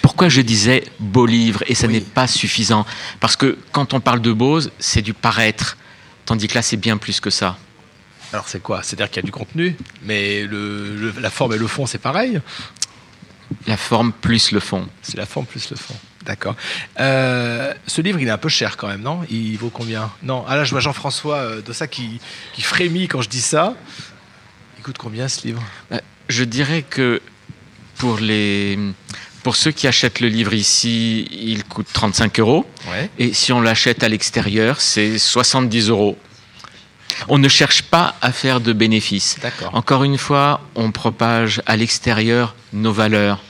Pourquoi 0.00 0.28
je 0.28 0.40
disais 0.40 0.84
beau 0.98 1.26
livre 1.26 1.62
et 1.66 1.74
ça 1.74 1.86
n'est 1.86 2.00
pas 2.00 2.26
suffisant? 2.26 2.86
Parce 3.20 3.36
que 3.36 3.58
quand 3.72 3.92
on 3.92 4.00
parle 4.00 4.22
de 4.22 4.32
beau, 4.32 4.60
c'est 4.78 5.02
du 5.02 5.12
paraître, 5.12 5.76
tandis 6.24 6.48
que 6.48 6.54
là 6.54 6.62
c'est 6.62 6.78
bien 6.78 6.96
plus 6.96 7.20
que 7.20 7.30
ça. 7.30 7.58
Alors 8.32 8.48
c'est 8.48 8.62
quoi? 8.62 8.82
C'est-à-dire 8.82 9.10
qu'il 9.10 9.22
y 9.22 9.24
a 9.24 9.26
du 9.26 9.32
contenu, 9.32 9.76
mais 10.02 10.48
la 11.20 11.30
forme 11.30 11.54
et 11.54 11.58
le 11.58 11.66
fond 11.66 11.86
c'est 11.86 11.98
pareil? 11.98 12.40
La 13.66 13.76
forme 13.76 14.12
plus 14.12 14.50
le 14.52 14.60
fond. 14.60 14.88
C'est 15.02 15.16
la 15.16 15.26
forme 15.26 15.46
plus 15.46 15.70
le 15.70 15.76
fond. 15.76 15.94
D'accord. 16.24 16.56
Euh, 17.00 17.74
ce 17.86 18.00
livre, 18.00 18.18
il 18.20 18.28
est 18.28 18.30
un 18.30 18.38
peu 18.38 18.48
cher 18.48 18.76
quand 18.76 18.88
même, 18.88 19.02
non? 19.02 19.20
Il 19.30 19.56
vaut 19.58 19.70
combien? 19.70 20.10
Non. 20.22 20.44
Ah 20.48 20.56
là, 20.56 20.64
je 20.64 20.70
vois 20.70 20.80
Jean-François 20.80 21.36
euh, 21.36 21.62
ça 21.72 21.86
qui, 21.86 22.20
qui, 22.54 22.62
frémit 22.62 23.08
quand 23.08 23.20
je 23.20 23.28
dis 23.28 23.42
ça. 23.42 23.74
Il 24.78 24.82
coûte 24.82 24.98
combien 24.98 25.28
ce 25.28 25.46
livre? 25.46 25.62
Euh, 25.92 25.98
Je 26.28 26.44
dirais 26.44 26.82
que 26.82 27.20
pour 27.98 28.18
les 28.18 28.78
pour 29.42 29.56
ceux 29.56 29.70
qui 29.70 29.86
achètent 29.86 30.20
le 30.20 30.28
livre 30.28 30.54
ici, 30.54 31.28
il 31.30 31.64
coûte 31.64 31.86
35 31.92 32.40
euros. 32.40 32.66
Et 33.18 33.34
si 33.34 33.52
on 33.52 33.60
l'achète 33.60 34.02
à 34.02 34.08
l'extérieur, 34.08 34.80
c'est 34.80 35.18
70 35.18 35.90
euros. 35.90 36.16
On 37.28 37.36
ne 37.36 37.48
cherche 37.48 37.82
pas 37.82 38.14
à 38.22 38.32
faire 38.32 38.62
de 38.62 38.72
bénéfices. 38.72 39.36
Encore 39.74 40.02
une 40.02 40.16
fois, 40.16 40.62
on 40.74 40.90
propage 40.92 41.60
à 41.66 41.76
l'extérieur 41.76 42.56
nos 42.72 42.92
valeurs 42.92 43.42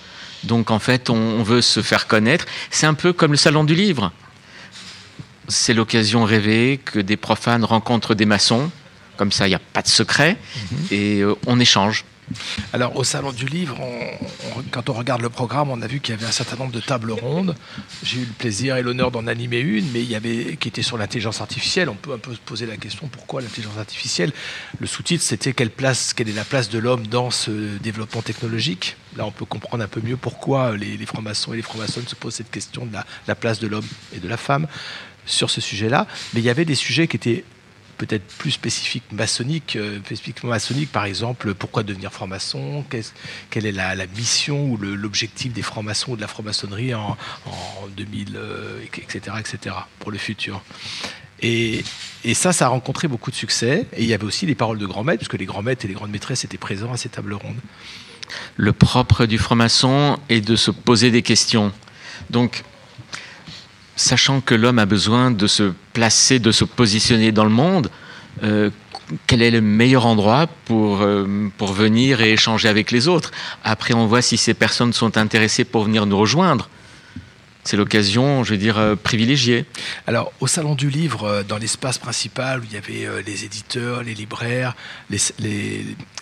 donc 0.45 0.71
en 0.71 0.79
fait, 0.79 1.11
on, 1.11 1.43
veut 1.43 1.63
se 1.63 1.83
faire 1.83 2.07
connaître. 2.07 2.47
C'est 2.71 2.87
un 2.87 2.95
peu 2.95 3.13
comme 3.13 3.33
le 3.33 3.37
salon 3.37 3.65
du 3.65 3.75
livre. 3.75 4.13
C'est 5.49 5.75
l'occasion 5.75 6.25
rêvée 6.25 6.81
que 6.83 6.99
des 6.99 7.17
profanes 7.17 7.65
rencontrent 7.65 8.15
des 8.15 8.25
maçons. 8.25 8.71
Comme 9.17 9.33
ça, 9.33 9.47
il 9.47 9.51
n'y 9.51 9.57
a 9.57 9.61
pas 9.61 9.83
de 9.83 9.89
secret. 9.89 10.37
Mhm. 10.57 10.79
Et 10.91 11.21
euh, 11.21 11.35
on 11.47 11.61
échange. 11.61 12.05
Alors, 12.73 12.97
au 12.97 13.05
Salon 13.05 13.33
du 13.33 13.47
Livre, 13.47 13.79
quand 14.71 14.89
on 14.89 14.95
regarde 14.95 15.21
le 15.21 15.29
programme, 15.29 15.71
on 15.71 15.81
a 15.83 15.87
vu 15.87 16.01
qu'il 16.01 16.15
y 16.15 16.19
avait 16.19 16.27
un 16.27 16.33
certain 16.33 16.57
nombre 16.57 16.73
de 16.73 16.81
tables 16.81 17.13
rondes. 17.13 17.55
J'ai 18.03 18.19
eu 18.19 18.25
le 18.25 18.33
plaisir 18.33 18.77
et 18.77 18.83
l'honneur 18.83 19.11
d'en 19.11 19.27
animer 19.27 19.61
une, 19.61 19.91
mais 19.93 20.01
il 20.01 20.11
y 20.11 20.15
avait 20.15 20.57
qui 20.57 20.69
était 20.69 20.83
sur 20.83 20.97
l'intelligence 20.97 21.41
artificielle. 21.41 21.89
On 21.89 21.95
peut 21.95 22.13
un 22.13 22.19
peu 22.19 22.35
se 22.35 22.41
poser 22.41 22.67
la 22.67 22.77
question 22.77 23.09
pourquoi 23.09 23.43
l'intelligence 23.43 23.79
artificielle? 23.79 24.33
Le 24.79 24.87
sous-titre, 24.87 25.23
c'était 25.23 25.53
quelle 25.53 25.71
place, 25.71 26.15
quelle 26.15 26.29
est 26.29 26.33
la 26.33 26.45
place 26.45 26.69
de 26.69 26.79
l'homme 26.79 27.07
dans 27.07 27.31
ce 27.31 27.79
développement 27.79 28.23
technologique? 28.23 28.97
Là, 29.17 29.27
on 29.27 29.31
peut 29.31 29.45
comprendre 29.45 29.85
un 29.85 29.89
peu 29.89 30.01
mieux 30.01 30.17
pourquoi 30.17 30.77
les, 30.77 30.97
francs-maçons 31.07 31.53
et 31.53 31.57
les 31.57 31.63
francs-maçonnes 31.63 32.09
se 32.09 32.15
posent 32.15 32.35
cette 32.35 32.51
question 32.51 32.87
de 32.87 32.97
la 33.29 33.35
place 33.35 33.61
de 33.61 33.67
l'homme 33.67 33.87
et 34.15 34.19
de 34.19 34.29
la 34.29 34.37
femme 34.37 34.67
sur 35.27 35.51
ce 35.51 35.61
sujet-là. 35.61 36.07
Mais 36.33 36.41
il 36.41 36.45
y 36.45 36.51
avait 36.51 36.65
des 36.65 36.75
sujets 36.75 37.07
qui 37.07 37.17
étaient 37.17 37.45
peut-être 37.97 38.27
plus 38.39 38.51
spécifique 38.51 39.05
maçonnique, 39.13 39.77
euh, 39.77 39.99
spécifiquement 40.05 40.51
maçonnique, 40.51 40.91
par 40.93 41.05
exemple, 41.05 41.55
pourquoi 41.55 41.83
devenir 41.83 42.13
franc-maçon, 42.13 42.85
quelle 43.51 43.67
est 43.67 43.73
la, 43.73 43.95
mission 44.17 44.71
ou 44.71 44.77
l'objectif 44.77 45.53
des 45.53 45.63
francs-maçons 45.63 46.13
ou 46.13 46.17
de 46.17 46.21
la 46.21 46.29
franc-maçonnerie 46.29 46.95
en, 46.95 47.17
2000, 47.97 48.39
etc., 48.97 49.37
etc., 49.41 49.77
pour 49.99 50.11
le 50.11 50.19
futur. 50.19 50.63
Et, 51.45 51.85
ça, 52.33 52.53
ça 52.53 52.67
a 52.67 52.69
rencontré 52.69 53.07
beaucoup 53.07 53.31
de 53.31 53.37
succès. 53.37 53.87
Et 53.95 54.03
il 54.03 54.09
y 54.09 54.15
avait 54.15 54.25
aussi 54.25 54.47
les 54.47 54.55
paroles 54.55 54.79
de 54.79 54.87
grands 54.87 55.05
maîtres, 55.05 55.19
puisque 55.19 55.39
les 55.39 55.45
grands 55.45 55.63
maîtres 55.63 55.85
et 55.85 55.89
les 55.89 55.95
grandes 55.95 56.11
maîtresses 56.11 56.45
étaient 56.45 56.59
présents 56.59 56.93
à 56.93 56.97
ces 56.97 57.11
tables 57.11 57.35
rondes. 57.35 57.61
Le 58.57 58.73
propre 58.73 59.27
du 59.27 59.37
franc-maçon 59.37 60.19
est 60.31 60.41
de 60.41 60.57
se 60.57 60.71
poser 60.71 61.11
des 61.11 61.23
questions. 61.23 61.73
Donc, 62.31 62.65
sachant 63.97 64.41
que 64.41 64.55
l'homme 64.55 64.79
a 64.79 64.87
besoin 64.87 65.31
de 65.31 65.47
se 65.47 65.73
placer, 65.93 66.39
de 66.39 66.53
se 66.53 66.65
positionner 66.65 67.33
dans 67.33 67.45
le 67.45 67.51
monde, 67.51 67.91
euh, 68.43 68.71
quel 69.27 69.43
est 69.43 69.51
le 69.51 69.61
meilleur 69.61 70.07
endroit 70.07 70.47
pour, 70.65 71.03
euh, 71.03 71.51
pour 71.59 71.73
venir 71.73 72.21
et 72.21 72.33
échanger 72.33 72.69
avec 72.69 72.91
les 72.91 73.07
autres 73.07 73.31
Après, 73.63 73.95
on 73.95 74.07
voit 74.07 74.23
si 74.23 74.37
ces 74.37 74.55
personnes 74.55 74.93
sont 74.93 75.19
intéressées 75.19 75.65
pour 75.65 75.85
venir 75.85 76.07
nous 76.07 76.19
rejoindre. 76.19 76.69
C'est 77.65 77.77
l'occasion, 77.77 78.45
je 78.45 78.53
veux 78.53 78.59
dire, 78.59 78.77
euh, 78.79 78.95
privilégiée. 78.95 79.67
Alors, 80.07 80.33
au 80.41 80.47
Salon 80.47 80.75
du 80.75 80.91
Livre, 80.91 81.45
dans 81.49 81.57
l'espace 81.57 81.99
principal 81.99 82.61
où 82.61 82.65
il 82.65 82.73
y 82.73 82.77
avait 82.77 83.23
les 83.23 83.45
éditeurs, 83.45 84.03
les 84.03 84.15
libraires, 84.15 84.75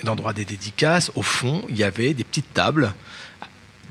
l'endroit 0.05 0.33
des 0.33 0.45
dédicaces, 0.45 1.11
au 1.15 1.23
fond, 1.23 1.65
il 1.69 1.77
y 1.77 1.85
avait 1.85 2.15
des 2.15 2.25
petites 2.25 2.53
tables 2.53 2.93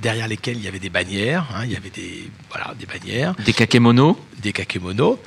derrière 0.02 0.28
lesquels 0.28 0.57
il 0.57 0.64
y 0.64 0.68
avait 0.68 0.80
des 0.80 0.90
bannières, 0.90 1.48
hein, 1.56 1.64
il 1.65 1.72
y 1.72 1.76
avait 1.76 1.90
des, 1.90 2.30
voilà, 2.49 2.73
des 2.78 2.86
bannières. 2.86 3.36
Des 3.45 3.53
kakémonos 3.53 4.18
Des 4.41 4.52
kakémonos. 4.52 5.19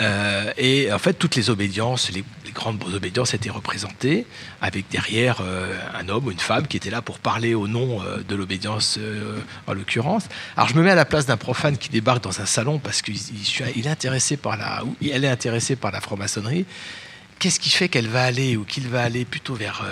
Euh, 0.00 0.52
et 0.56 0.92
en 0.92 0.98
fait, 0.98 1.14
toutes 1.14 1.36
les 1.36 1.50
obédiences, 1.50 2.10
les, 2.10 2.24
grandes 2.54 2.82
obédiences 2.94 3.32
étaient 3.32 3.50
représentées, 3.50 4.26
avec 4.60 4.86
derrière 4.90 5.38
euh, 5.40 5.74
un 5.98 6.06
homme 6.10 6.26
ou 6.26 6.30
une 6.30 6.38
femme 6.38 6.66
qui 6.66 6.76
était 6.76 6.90
là 6.90 7.00
pour 7.00 7.18
parler 7.18 7.54
au 7.54 7.66
nom 7.66 8.02
euh, 8.02 8.18
de 8.28 8.34
l'obédience, 8.34 8.98
en 9.66 9.72
l'occurrence. 9.72 10.24
Alors 10.56 10.68
je 10.68 10.74
me 10.74 10.82
mets 10.82 10.90
à 10.90 10.94
la 10.94 11.06
place 11.06 11.24
d'un 11.24 11.38
profane 11.38 11.78
qui 11.78 11.88
débarque 11.88 12.22
dans 12.22 12.40
un 12.40 12.46
salon 12.46 12.78
parce 12.78 13.00
qu'il 13.00 13.16
est 13.16 13.86
intéressé 13.86 14.36
par 14.36 14.58
la, 14.58 14.82
elle 15.00 15.24
est 15.24 15.28
intéressée 15.28 15.76
par 15.76 15.92
la 15.92 16.02
franc-maçonnerie. 16.02 16.66
Qu'est-ce 17.38 17.58
qui 17.58 17.70
fait 17.70 17.88
qu'elle 17.88 18.08
va 18.08 18.22
aller 18.22 18.56
ou 18.58 18.64
qu'il 18.64 18.86
va 18.86 19.02
aller 19.02 19.24
plutôt 19.24 19.54
vers 19.54 19.82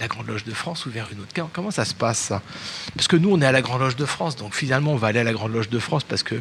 la 0.00 0.08
Grande 0.08 0.28
Loge 0.28 0.44
de 0.44 0.52
France 0.52 0.86
ou 0.86 0.90
vers 0.90 1.08
une 1.12 1.20
autre 1.20 1.28
Comment 1.52 1.70
ça 1.70 1.84
se 1.84 1.94
passe 1.94 2.32
Parce 2.94 3.08
que 3.08 3.16
nous, 3.16 3.30
on 3.30 3.40
est 3.40 3.46
à 3.46 3.52
la 3.52 3.62
Grande 3.62 3.80
Loge 3.80 3.96
de 3.96 4.04
France, 4.04 4.36
donc 4.36 4.54
finalement, 4.54 4.92
on 4.92 4.96
va 4.96 5.08
aller 5.08 5.20
à 5.20 5.24
la 5.24 5.32
Grande 5.32 5.52
Loge 5.52 5.68
de 5.68 5.78
France 5.78 6.04
parce 6.04 6.22
que, 6.22 6.36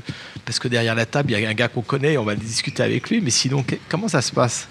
parce 0.45 0.59
que 0.59 0.67
derrière 0.67 0.95
la 0.95 1.05
table, 1.05 1.31
il 1.31 1.39
y 1.39 1.45
a 1.45 1.49
un 1.49 1.53
gars 1.53 1.67
qu'on 1.67 1.81
connaît, 1.81 2.17
on 2.17 2.23
va 2.23 2.35
discuter 2.35 2.84
avec 2.84 3.09
lui, 3.09 3.21
mais 3.21 3.31
sinon, 3.31 3.65
comment 3.89 4.07
ça 4.07 4.21
se 4.21 4.31
passe? 4.31 4.67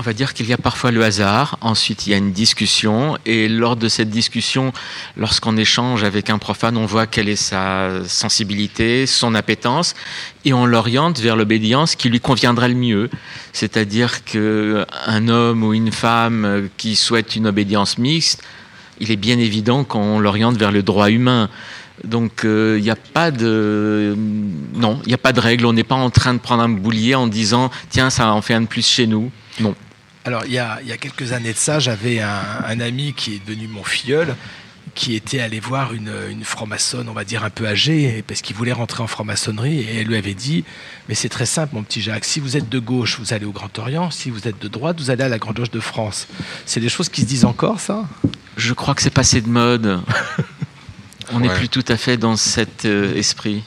On 0.00 0.02
va 0.02 0.14
dire 0.14 0.32
qu'il 0.32 0.48
y 0.48 0.54
a 0.54 0.56
parfois 0.56 0.92
le 0.92 1.04
hasard, 1.04 1.58
ensuite 1.60 2.06
il 2.06 2.10
y 2.12 2.14
a 2.14 2.16
une 2.16 2.32
discussion, 2.32 3.18
et 3.26 3.50
lors 3.50 3.76
de 3.76 3.86
cette 3.86 4.08
discussion, 4.08 4.72
lorsqu'on 5.18 5.58
échange 5.58 6.04
avec 6.04 6.30
un 6.30 6.38
profane, 6.38 6.78
on 6.78 6.86
voit 6.86 7.06
quelle 7.06 7.28
est 7.28 7.36
sa 7.36 7.90
sensibilité, 8.06 9.04
son 9.04 9.34
appétence, 9.34 9.94
et 10.46 10.54
on 10.54 10.64
l'oriente 10.64 11.20
vers 11.20 11.36
l'obédience 11.36 11.96
qui 11.96 12.08
lui 12.08 12.18
conviendra 12.18 12.66
le 12.68 12.76
mieux. 12.76 13.10
C'est-à-dire 13.52 14.24
qu'un 14.24 15.28
homme 15.28 15.62
ou 15.64 15.74
une 15.74 15.92
femme 15.92 16.70
qui 16.78 16.96
souhaite 16.96 17.36
une 17.36 17.46
obédience 17.46 17.98
mixte, 17.98 18.42
il 19.00 19.10
est 19.10 19.16
bien 19.16 19.38
évident 19.38 19.84
qu'on 19.84 20.18
l'oriente 20.18 20.56
vers 20.56 20.72
le 20.72 20.82
droit 20.82 21.10
humain. 21.10 21.50
Donc 22.04 22.46
euh, 22.46 22.76
il 22.78 22.82
n'y 22.84 22.90
a 22.90 22.96
pas 22.96 23.30
de 23.30 24.16
non, 24.74 24.98
il 25.04 25.08
n'y 25.08 25.14
a 25.14 25.18
pas 25.18 25.34
de 25.34 25.40
règle. 25.40 25.66
On 25.66 25.74
n'est 25.74 25.84
pas 25.84 25.94
en 25.94 26.08
train 26.08 26.32
de 26.32 26.38
prendre 26.38 26.62
un 26.62 26.70
boulier 26.70 27.14
en 27.14 27.26
disant 27.26 27.70
tiens 27.90 28.08
ça 28.08 28.32
en 28.32 28.40
fait 28.40 28.54
un 28.54 28.62
de 28.62 28.66
plus 28.66 28.86
chez 28.86 29.06
nous. 29.06 29.30
Non. 29.60 29.74
Alors, 30.26 30.44
il 30.44 30.52
y, 30.52 30.58
a, 30.58 30.78
quelques 30.98 31.32
années 31.32 31.52
de 31.52 31.58
ça, 31.58 31.78
j'avais 31.78 32.20
un, 32.20 32.80
ami 32.80 33.14
qui 33.14 33.36
est 33.36 33.46
devenu 33.46 33.68
mon 33.68 33.82
filleul, 33.82 34.36
qui 34.94 35.14
était 35.14 35.40
allé 35.40 35.60
voir 35.60 35.94
une, 35.94 36.44
franc-maçonne, 36.44 37.08
on 37.08 37.14
va 37.14 37.24
dire 37.24 37.42
un 37.42 37.48
peu 37.48 37.66
âgée, 37.66 38.22
parce 38.26 38.42
qu'il 38.42 38.54
voulait 38.54 38.72
rentrer 38.72 39.02
en 39.02 39.06
franc-maçonnerie, 39.06 39.78
et 39.80 40.00
elle 40.00 40.06
lui 40.06 40.16
avait 40.16 40.34
dit 40.34 40.64
Mais 41.08 41.14
c'est 41.14 41.30
très 41.30 41.46
simple, 41.46 41.74
mon 41.74 41.82
petit 41.82 42.02
Jacques, 42.02 42.26
si 42.26 42.38
vous 42.38 42.58
êtes 42.58 42.68
de 42.68 42.78
gauche, 42.78 43.18
vous 43.18 43.32
allez 43.32 43.46
au 43.46 43.52
Grand 43.52 43.78
Orient, 43.78 44.10
si 44.10 44.28
vous 44.28 44.46
êtes 44.46 44.60
de 44.60 44.68
droite, 44.68 45.00
vous 45.00 45.10
allez 45.10 45.24
à 45.24 45.28
la 45.28 45.38
Grande 45.38 45.58
Loge 45.58 45.70
de 45.70 45.80
France. 45.80 46.28
C'est 46.66 46.80
des 46.80 46.90
choses 46.90 47.08
qui 47.08 47.22
se 47.22 47.26
disent 47.26 47.46
encore, 47.46 47.80
ça? 47.80 48.06
Je 48.58 48.74
crois 48.74 48.94
que 48.94 49.00
c'est 49.00 49.08
passé 49.08 49.40
de 49.40 49.48
mode. 49.48 50.00
on 51.32 51.40
n'est 51.40 51.54
plus 51.54 51.70
tout 51.70 51.84
à 51.88 51.96
fait 51.96 52.18
dans 52.18 52.36
cet 52.36 52.84
euh, 52.84 53.14
esprit. 53.14 53.62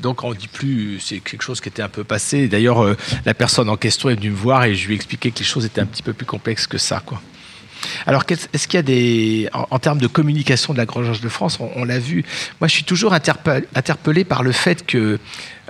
Donc 0.00 0.24
on 0.24 0.34
dit 0.34 0.48
plus, 0.48 1.00
c'est 1.00 1.20
quelque 1.20 1.42
chose 1.42 1.60
qui 1.60 1.68
était 1.68 1.82
un 1.82 1.88
peu 1.88 2.04
passé. 2.04 2.48
D'ailleurs, 2.48 2.84
euh, 2.84 2.96
la 3.24 3.34
personne 3.34 3.68
en 3.68 3.76
question 3.76 4.10
est 4.10 4.14
venue 4.14 4.30
me 4.30 4.36
voir 4.36 4.64
et 4.64 4.74
je 4.74 4.86
lui 4.86 4.94
ai 4.94 4.96
expliqué 4.96 5.30
que 5.30 5.38
les 5.38 5.44
choses 5.44 5.64
étaient 5.64 5.80
un 5.80 5.86
petit 5.86 6.02
peu 6.02 6.12
plus 6.12 6.26
complexes 6.26 6.66
que 6.66 6.78
ça. 6.78 7.02
Quoi. 7.04 7.20
Alors, 8.06 8.24
est-ce 8.28 8.68
qu'il 8.68 8.78
y 8.78 8.78
a 8.78 8.82
des, 8.82 9.48
en, 9.52 9.78
termes 9.78 10.00
de 10.00 10.06
communication 10.06 10.72
de 10.72 10.78
la 10.78 10.86
Grande 10.86 11.06
Loge 11.06 11.20
de 11.20 11.28
France, 11.28 11.58
on, 11.60 11.84
l'a 11.84 11.98
vu. 11.98 12.24
Moi, 12.60 12.68
je 12.68 12.74
suis 12.74 12.84
toujours 12.84 13.12
interpellé, 13.12 14.24
par 14.24 14.42
le 14.42 14.52
fait 14.52 14.86
que, 14.86 15.18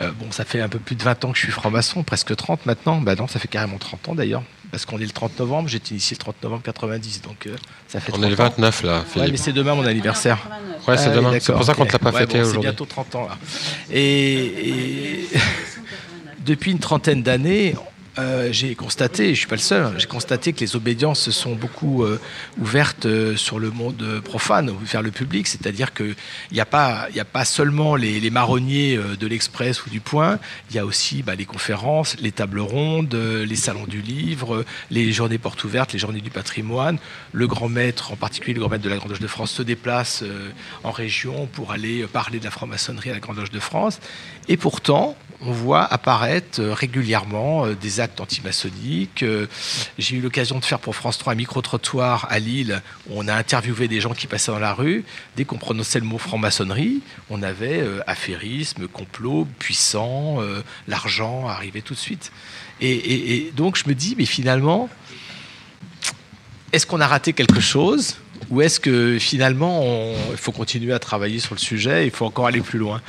euh, 0.00 0.10
bon, 0.12 0.30
ça 0.30 0.44
fait 0.44 0.60
un 0.60 0.68
peu 0.68 0.78
plus 0.78 0.96
de 0.96 1.02
20 1.02 1.24
ans 1.24 1.32
que 1.32 1.38
je 1.38 1.44
suis 1.44 1.52
franc-maçon, 1.52 2.02
presque 2.02 2.34
30 2.34 2.66
maintenant. 2.66 3.00
Ben 3.00 3.16
non, 3.16 3.26
ça 3.26 3.38
fait 3.38 3.48
carrément 3.48 3.78
30 3.78 4.08
ans 4.10 4.14
d'ailleurs 4.14 4.42
parce 4.70 4.84
qu'on 4.84 4.98
est 4.98 5.04
le 5.04 5.10
30 5.10 5.38
novembre, 5.38 5.68
j'ai 5.68 5.76
été 5.76 5.92
initié 5.92 6.14
le 6.14 6.20
30 6.20 6.42
novembre 6.42 6.62
90, 6.62 7.22
donc 7.22 7.46
euh, 7.46 7.56
ça 7.88 8.00
fait 8.00 8.12
On 8.14 8.22
est 8.22 8.28
le 8.28 8.34
29 8.34 8.82
là, 8.82 9.02
Philippe. 9.06 9.26
Ouais, 9.26 9.30
mais 9.32 9.36
c'est 9.36 9.52
demain 9.52 9.74
mon 9.74 9.86
anniversaire. 9.86 10.38
Ouais, 10.86 10.96
c'est 10.96 11.12
demain. 11.12 11.32
C'est 11.40 11.52
pour 11.52 11.64
ça 11.64 11.74
qu'on 11.74 11.84
ne 11.84 11.90
l'a 11.90 11.98
pas 11.98 12.12
fêté 12.12 12.40
aujourd'hui. 12.40 12.62
C'est 12.62 12.68
bientôt 12.68 12.86
30 12.86 13.14
ans 13.14 13.28
là. 13.28 13.36
et... 13.90 15.28
depuis 16.46 16.70
une 16.70 16.78
trentaine 16.78 17.22
d'années, 17.22 17.74
euh, 18.18 18.48
j'ai 18.50 18.74
constaté, 18.74 19.26
je 19.26 19.30
ne 19.30 19.34
suis 19.34 19.46
pas 19.46 19.56
le 19.56 19.60
seul, 19.60 19.84
hein, 19.84 19.94
j'ai 19.98 20.06
constaté 20.06 20.54
que 20.54 20.60
les 20.60 20.74
obédiences 20.74 21.20
se 21.20 21.30
sont 21.30 21.54
beaucoup 21.54 22.02
euh, 22.02 22.18
ouvertes 22.58 23.04
euh, 23.04 23.36
sur 23.36 23.58
le 23.58 23.70
monde 23.70 24.02
profane, 24.24 24.72
vers 24.84 25.02
le 25.02 25.10
public, 25.10 25.46
c'est-à-dire 25.46 25.92
qu'il 25.92 26.14
n'y 26.50 26.60
a, 26.60 26.64
pas, 26.64 27.08
seulement 27.44 27.94
les, 27.94 28.30
marronniers 28.30 28.98
de 29.18 29.26
l'Express 29.26 29.84
ou 29.84 29.90
du 29.90 30.00
Point, 30.00 30.38
il 30.70 30.76
y 30.76 30.78
a 30.78 30.86
aussi 30.86 31.22
bah, 31.22 31.34
les 31.34 31.44
conférences, 31.44 32.16
les 32.20 32.32
tables 32.32 32.60
rondes, 32.60 33.14
les 33.14 33.56
salons 33.56 33.86
du 33.86 34.00
livre, 34.00 34.64
les 34.90 35.12
journées 35.12 35.38
portes 35.38 35.62
ouvertes, 35.64 35.92
les 35.92 35.98
journées 35.98 36.20
du 36.20 36.30
patrimoine. 36.30 36.98
Le 37.32 37.46
grand 37.46 37.68
maître, 37.68 38.12
en 38.12 38.16
particulier 38.16 38.54
le 38.54 38.60
grand 38.60 38.70
maître 38.70 38.84
de 38.84 38.88
la 38.88 38.96
Grande 38.96 39.10
Loge 39.10 39.20
de 39.20 39.26
France, 39.26 39.50
se 39.50 39.62
déplace 39.62 40.24
en 40.84 40.90
région 40.90 41.46
pour 41.46 41.72
aller 41.72 42.06
parler 42.06 42.38
de 42.38 42.44
la 42.44 42.50
franc-maçonnerie 42.50 43.10
à 43.10 43.14
la 43.14 43.20
Grande 43.20 43.36
Loge 43.36 43.50
de 43.50 43.60
France. 43.60 44.00
Et 44.48 44.56
pourtant, 44.56 45.16
on 45.40 45.52
voit 45.52 45.84
apparaître 45.84 46.60
euh, 46.60 46.72
régulièrement 46.72 47.66
euh, 47.66 47.74
des 47.74 48.00
actes 48.00 48.20
antimaçonniques. 48.20 49.22
Euh, 49.22 49.46
j'ai 49.98 50.16
eu 50.16 50.20
l'occasion 50.20 50.58
de 50.58 50.64
faire 50.64 50.78
pour 50.78 50.94
France 50.94 51.18
3 51.18 51.32
un 51.32 51.36
micro-trottoir 51.36 52.26
à 52.30 52.38
Lille 52.38 52.82
où 53.08 53.14
on 53.16 53.28
a 53.28 53.34
interviewé 53.34 53.88
des 53.88 54.00
gens 54.00 54.14
qui 54.14 54.26
passaient 54.26 54.52
dans 54.52 54.58
la 54.58 54.72
rue. 54.72 55.04
Dès 55.36 55.44
qu'on 55.44 55.58
prononçait 55.58 56.00
le 56.00 56.06
mot 56.06 56.18
franc-maçonnerie, 56.18 57.00
on 57.30 57.42
avait 57.42 57.84
affairisme, 58.06 58.88
complot, 58.88 59.46
puissant, 59.58 60.38
l'argent 60.88 61.46
arrivait 61.46 61.82
tout 61.82 61.94
de 61.94 61.98
suite. 61.98 62.32
Et, 62.80 63.52
donc 63.56 63.76
je 63.76 63.88
me 63.88 63.94
dis, 63.94 64.14
mais 64.16 64.24
finalement, 64.24 64.88
est-ce 66.72 66.86
qu'on 66.86 67.00
a 67.00 67.06
raté 67.06 67.32
quelque 67.32 67.60
chose 67.60 68.16
ou 68.50 68.62
est-ce 68.62 68.80
que 68.80 69.18
finalement, 69.18 70.14
il 70.30 70.36
faut 70.36 70.52
continuer 70.52 70.92
à 70.92 70.98
travailler 70.98 71.38
sur 71.38 71.54
le 71.54 71.60
sujet, 71.60 72.06
il 72.06 72.10
faut 72.10 72.26
encore 72.26 72.46
aller 72.46 72.60
plus 72.60 72.78
loin? 72.78 73.02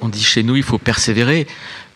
On 0.00 0.08
dit 0.08 0.22
chez 0.22 0.42
nous, 0.42 0.56
il 0.56 0.62
faut 0.62 0.78
persévérer. 0.78 1.46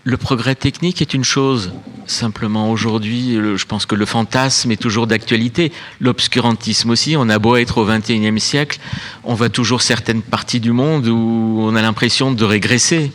Le 0.04 0.16
progrès 0.16 0.54
technique 0.54 1.02
est 1.02 1.12
une 1.12 1.24
chose. 1.24 1.72
Simplement, 2.06 2.70
aujourd'hui, 2.70 3.34
je 3.34 3.64
pense 3.66 3.84
que 3.84 3.94
le 3.94 4.06
fantasme 4.06 4.70
est 4.70 4.80
toujours 4.80 5.06
d'actualité. 5.06 5.72
L'obscurantisme 6.00 6.90
aussi. 6.90 7.16
On 7.16 7.28
a 7.28 7.38
beau 7.38 7.56
être 7.56 7.78
au 7.78 7.84
XXIe 7.84 8.40
siècle, 8.40 8.78
on 9.24 9.34
voit 9.34 9.50
toujours 9.50 9.82
certaines 9.82 10.22
parties 10.22 10.60
du 10.60 10.72
monde 10.72 11.06
où 11.08 11.58
on 11.60 11.74
a 11.74 11.82
l'impression 11.82 12.32
de 12.32 12.44
régresser. 12.44 13.12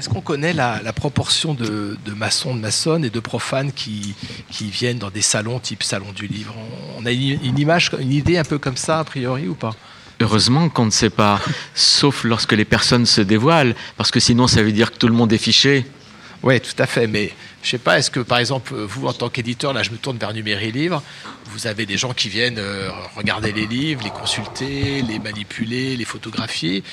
Est-ce 0.00 0.08
qu'on 0.08 0.22
connaît 0.22 0.54
la, 0.54 0.92
proportion 0.94 1.52
de, 1.52 1.98
maçons, 2.16 2.54
de 2.54 2.60
maçonnes 2.60 3.04
et 3.04 3.10
de 3.10 3.20
profanes 3.20 3.72
qui, 3.72 4.14
viennent 4.58 4.98
dans 4.98 5.10
des 5.10 5.20
salons 5.20 5.58
type 5.58 5.82
salon 5.82 6.12
du 6.12 6.26
livre? 6.26 6.54
On 6.98 7.04
a 7.04 7.10
une 7.10 7.58
image, 7.58 7.90
une 8.00 8.12
idée 8.12 8.38
un 8.38 8.44
peu 8.44 8.58
comme 8.58 8.78
ça, 8.78 9.00
a 9.00 9.04
priori, 9.04 9.48
ou 9.48 9.54
pas? 9.54 9.74
Heureusement 10.20 10.68
qu'on 10.68 10.84
ne 10.84 10.90
sait 10.90 11.10
pas, 11.10 11.40
sauf 11.74 12.24
lorsque 12.24 12.52
les 12.52 12.66
personnes 12.66 13.06
se 13.06 13.22
dévoilent, 13.22 13.74
parce 13.96 14.10
que 14.10 14.20
sinon 14.20 14.46
ça 14.46 14.62
veut 14.62 14.72
dire 14.72 14.92
que 14.92 14.98
tout 14.98 15.08
le 15.08 15.14
monde 15.14 15.32
est 15.32 15.38
fiché. 15.38 15.86
Oui, 16.42 16.60
tout 16.60 16.74
à 16.78 16.86
fait, 16.86 17.06
mais, 17.06 17.32
Je 17.62 17.70
sais 17.70 17.78
pas, 17.78 17.98
est-ce 17.98 18.10
que 18.10 18.20
par 18.20 18.38
exemple, 18.38 18.74
vous 18.74 19.06
en 19.06 19.12
tant 19.14 19.30
qu'éditeur, 19.30 19.72
là 19.72 19.82
je 19.82 19.90
me 19.90 19.96
tourne 19.96 20.18
vers 20.18 20.32
Numéri 20.34 20.72
Livre, 20.72 21.02
vous 21.46 21.66
avez 21.66 21.86
des 21.86 21.96
gens 21.96 22.12
qui 22.12 22.28
viennent 22.28 22.58
euh, 22.58 22.90
regarder 23.16 23.52
les 23.52 23.66
livres, 23.66 24.02
les 24.04 24.10
consulter, 24.10 25.02
les 25.02 25.18
manipuler, 25.18 25.96
les 25.96 26.04
photographier. 26.04 26.84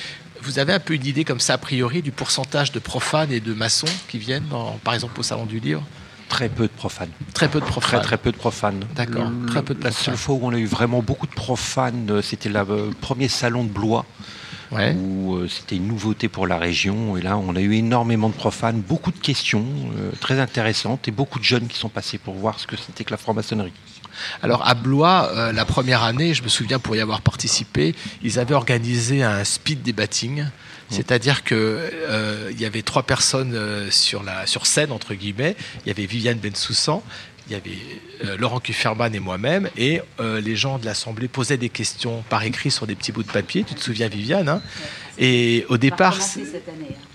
Vous 0.42 0.58
avez 0.58 0.72
un 0.72 0.80
peu 0.80 0.94
une 0.94 1.06
idée 1.06 1.24
comme 1.24 1.40
ça, 1.40 1.54
a 1.54 1.58
priori, 1.58 2.00
du 2.00 2.12
pourcentage 2.12 2.72
de 2.72 2.78
profanes 2.78 3.32
et 3.32 3.40
de 3.40 3.52
maçons 3.52 3.88
qui 4.08 4.18
viennent, 4.18 4.48
par 4.84 4.94
exemple, 4.94 5.20
au 5.20 5.22
Salon 5.22 5.46
du 5.46 5.60
Livre? 5.60 5.82
Très 6.28 6.48
peu 6.48 6.64
de 6.64 6.72
profanes. 6.72 7.10
Très 7.32 7.48
peu 7.48 7.60
de 7.60 7.64
profanes. 7.64 8.00
Très, 8.00 8.06
très 8.06 8.18
peu 8.18 8.32
de 8.32 8.36
profanes. 8.36 8.84
D'accord. 8.94 9.30
Très 9.46 9.62
peu 9.62 9.74
de 9.74 9.82
La 9.82 9.92
seule 9.92 10.16
fois 10.16 10.34
où 10.34 10.40
on 10.42 10.52
a 10.52 10.58
eu 10.58 10.66
vraiment 10.66 11.02
beaucoup 11.02 11.26
de 11.26 11.32
profanes, 11.32 12.10
euh, 12.10 12.22
c'était 12.22 12.48
le 12.48 12.58
euh, 12.58 12.90
premier 13.00 13.28
salon 13.28 13.64
de 13.64 13.70
Blois. 13.70 14.04
où 14.70 15.34
euh, 15.34 15.48
c'était 15.48 15.76
une 15.76 15.88
nouveauté 15.88 16.28
pour 16.28 16.46
la 16.46 16.58
région. 16.58 17.16
Et 17.16 17.22
là, 17.22 17.38
on 17.38 17.56
a 17.56 17.60
eu 17.60 17.74
énormément 17.74 18.28
de 18.28 18.34
profanes, 18.34 18.80
beaucoup 18.80 19.10
de 19.10 19.18
questions 19.18 19.64
très 20.20 20.38
intéressantes 20.38 21.08
et 21.08 21.10
beaucoup 21.10 21.38
de 21.38 21.44
jeunes 21.44 21.66
qui 21.66 21.78
sont 21.78 21.88
passés 21.88 22.18
pour 22.18 22.34
voir 22.34 22.60
ce 22.60 22.66
que 22.66 22.76
c'était 22.76 23.04
que 23.04 23.10
la 23.10 23.16
franc-maçonnerie. 23.16 23.72
Alors 24.42 24.68
à 24.68 24.74
Blois, 24.74 25.52
la 25.54 25.64
première 25.64 26.02
année, 26.02 26.34
je 26.34 26.42
me 26.42 26.48
souviens 26.48 26.78
pour 26.78 26.96
y 26.96 27.00
avoir 27.00 27.20
participé, 27.22 27.94
ils 28.22 28.38
avaient 28.38 28.54
organisé 28.54 29.22
un 29.22 29.44
speed 29.44 29.82
debating 29.82 30.44
c'est-à-dire 30.90 31.44
qu'il 31.44 31.56
euh, 31.58 32.50
y 32.58 32.64
avait 32.64 32.82
trois 32.82 33.02
personnes 33.02 33.54
euh, 33.54 33.90
sur, 33.90 34.22
la, 34.22 34.46
sur 34.46 34.66
scène, 34.66 34.92
entre 34.92 35.14
guillemets. 35.14 35.56
Il 35.84 35.88
y 35.88 35.90
avait 35.90 36.06
Viviane 36.06 36.38
Bensoussan, 36.38 37.02
il 37.48 37.52
y 37.52 37.56
avait 37.56 37.78
euh, 38.24 38.36
Laurent 38.36 38.60
Kufferman 38.60 39.14
et 39.14 39.20
moi-même, 39.20 39.68
et 39.76 40.00
les 40.20 40.56
gens 40.56 40.78
de 40.78 40.84
l'Assemblée 40.84 41.28
posaient 41.28 41.56
des 41.56 41.68
questions 41.68 42.22
par 42.28 42.42
écrit 42.42 42.70
sur 42.70 42.86
des 42.86 42.94
petits 42.94 43.12
bouts 43.12 43.22
de 43.22 43.30
papier. 43.30 43.64
Tu 43.64 43.74
te 43.74 43.82
souviens, 43.82 44.08
Viviane 44.08 44.48
hein? 44.48 44.62
Et 45.20 45.66
au 45.68 45.78
départ, 45.78 46.16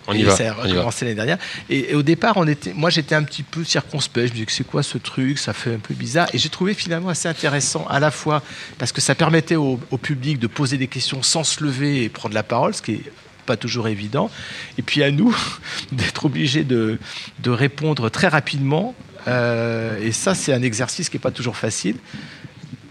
on 0.07 0.13
y 0.13 0.23
va. 0.23 0.35
Ça 0.35 0.49
a 0.49 0.53
recommencé 0.53 1.05
l'année 1.05 1.15
dernière. 1.15 1.37
Et, 1.69 1.95
au 1.95 2.03
départ, 2.03 2.35
on 2.35 2.45
était, 2.47 2.73
moi, 2.73 2.89
j'étais 2.89 3.15
un 3.15 3.23
petit 3.23 3.43
peu 3.43 3.63
circonspect. 3.63 4.27
Je 4.27 4.31
me 4.31 4.35
disais 4.35 4.45
que 4.45 4.51
c'est 4.51 4.67
quoi 4.67 4.83
ce 4.83 4.97
truc? 4.97 5.39
Ça 5.39 5.53
fait 5.53 5.75
un 5.75 5.79
peu 5.79 5.93
bizarre. 5.93 6.27
Et 6.33 6.37
j'ai 6.37 6.49
trouvé 6.49 6.73
finalement 6.73 7.09
assez 7.09 7.29
intéressant, 7.29 7.87
à 7.89 8.01
la 8.01 8.11
fois 8.11 8.43
parce 8.77 8.91
que 8.91 8.99
ça 8.99 9.15
permettait 9.15 9.55
au, 9.55 9.79
au, 9.89 9.97
public 9.97 10.37
de 10.37 10.47
poser 10.47 10.77
des 10.77 10.87
questions 10.87 11.23
sans 11.23 11.45
se 11.45 11.63
lever 11.63 12.03
et 12.03 12.09
prendre 12.09 12.35
la 12.35 12.43
parole, 12.43 12.73
ce 12.73 12.81
qui 12.81 12.93
est 12.93 13.03
pas 13.43 13.57
toujours 13.57 13.87
évident. 13.87 14.29
Et 14.77 14.81
puis 14.81 15.03
à 15.03 15.11
nous 15.11 15.35
d'être 15.91 16.25
obligés 16.25 16.63
de, 16.63 16.99
répondre 17.45 18.09
très 18.09 18.27
rapidement. 18.27 18.95
Euh, 19.27 19.99
et 20.01 20.11
ça, 20.11 20.35
c'est 20.35 20.53
un 20.53 20.61
exercice 20.61 21.09
qui 21.09 21.15
n'est 21.17 21.21
pas 21.21 21.31
toujours 21.31 21.55
facile 21.55 21.97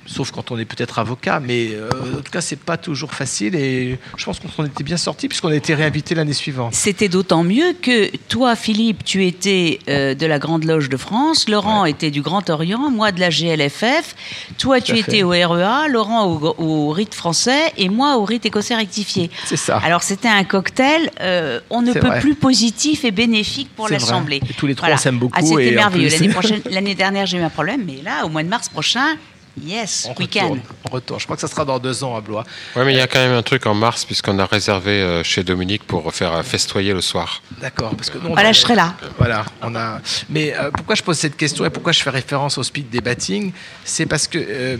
sauf 0.06 0.30
quand 0.30 0.50
on 0.50 0.58
est 0.58 0.64
peut-être 0.64 0.98
avocat, 0.98 1.40
mais 1.40 1.70
euh, 1.72 1.90
en 2.18 2.22
tout 2.22 2.30
cas, 2.30 2.40
c'est 2.40 2.58
pas 2.58 2.76
toujours 2.76 3.12
facile 3.12 3.54
et 3.54 3.98
je 4.16 4.24
pense 4.24 4.40
qu'on 4.40 4.64
était 4.64 4.84
bien 4.84 4.96
sorti 4.96 5.28
puisqu'on 5.28 5.48
a 5.48 5.54
été 5.54 5.74
réinvité 5.74 6.14
l'année 6.14 6.32
suivante. 6.32 6.74
C'était 6.74 7.08
d'autant 7.08 7.44
mieux 7.44 7.72
que 7.80 8.14
toi, 8.28 8.56
Philippe, 8.56 9.04
tu 9.04 9.26
étais 9.26 9.78
euh, 9.88 10.14
de 10.14 10.26
la 10.26 10.38
Grande 10.38 10.64
Loge 10.64 10.88
de 10.88 10.96
France, 10.96 11.48
Laurent 11.48 11.84
était 11.84 12.10
du 12.10 12.22
Grand 12.22 12.48
Orient, 12.50 12.90
moi 12.90 13.12
de 13.12 13.20
la 13.20 13.30
GLFF, 13.30 14.14
toi, 14.58 14.80
tu 14.80 14.96
étais 14.98 15.22
au 15.22 15.30
REA, 15.30 15.88
Laurent 15.88 16.26
au, 16.26 16.90
rite 16.90 17.14
français 17.14 17.72
et 17.76 17.88
moi 17.88 18.16
au 18.16 18.24
rite 18.24 18.46
écossais 18.46 18.74
rectifié. 18.74 19.30
C'est 19.44 19.56
ça. 19.56 19.78
Alors, 19.84 20.02
c'était 20.02 20.28
un 20.28 20.44
cocktail, 20.44 21.10
euh, 21.20 21.60
on 21.70 21.82
ne 21.82 21.92
peut 21.92 22.20
plus 22.20 22.34
positif 22.34 23.04
et 23.04 23.10
bénéfique 23.10 23.68
pour 23.74 23.88
l'Assemblée. 23.88 24.40
Tous 24.56 24.66
les 24.66 24.74
trois, 24.74 24.90
on 24.90 24.96
s'aime 24.96 25.18
beaucoup. 25.18 25.38
Ah, 25.38 25.42
c'était 25.42 25.72
merveilleux. 25.72 26.10
L'année 26.70 26.94
dernière, 26.94 27.26
j'ai 27.26 27.38
eu 27.38 27.42
un 27.42 27.50
problème, 27.50 27.84
mais 27.86 28.00
là, 28.02 28.24
au 28.24 28.28
mois 28.28 28.42
de 28.42 28.48
mars 28.48 28.68
prochain, 28.68 29.16
Yes, 29.60 30.08
on 30.08 30.18
week-end. 30.18 30.56
On 30.88 30.94
retourne. 30.94 31.20
Je 31.20 31.24
crois 31.24 31.36
que 31.36 31.42
ça 31.42 31.48
sera 31.48 31.64
dans 31.64 31.78
deux 31.78 32.02
ans 32.04 32.16
à 32.16 32.20
Blois. 32.20 32.44
Oui, 32.74 32.82
mais 32.86 32.94
il 32.94 32.96
y 32.96 33.00
a 33.00 33.06
quand 33.06 33.18
même 33.18 33.32
un 33.32 33.42
truc 33.42 33.66
en 33.66 33.74
mars, 33.74 34.04
puisqu'on 34.04 34.38
a 34.38 34.46
réservé 34.46 34.92
euh, 34.92 35.22
chez 35.22 35.44
Dominique 35.44 35.84
pour 35.86 36.12
faire 36.14 36.32
euh, 36.32 36.42
festoyer 36.42 36.94
le 36.94 37.02
soir. 37.02 37.42
D'accord. 37.60 37.94
Parce 37.94 38.08
que 38.08 38.18
nous, 38.18 38.32
voilà, 38.32 38.52
je 38.52 38.60
serai 38.60 38.74
là. 38.74 38.94
Voilà. 39.18 39.44
On 39.60 39.74
a... 39.74 40.00
Mais 40.30 40.56
euh, 40.56 40.70
pourquoi 40.70 40.94
je 40.94 41.02
pose 41.02 41.18
cette 41.18 41.36
question 41.36 41.66
et 41.66 41.70
pourquoi 41.70 41.92
je 41.92 42.02
fais 42.02 42.10
référence 42.10 42.56
au 42.56 42.62
speed 42.62 42.88
debating 42.88 43.52
C'est 43.84 44.06
parce 44.06 44.26
que. 44.26 44.78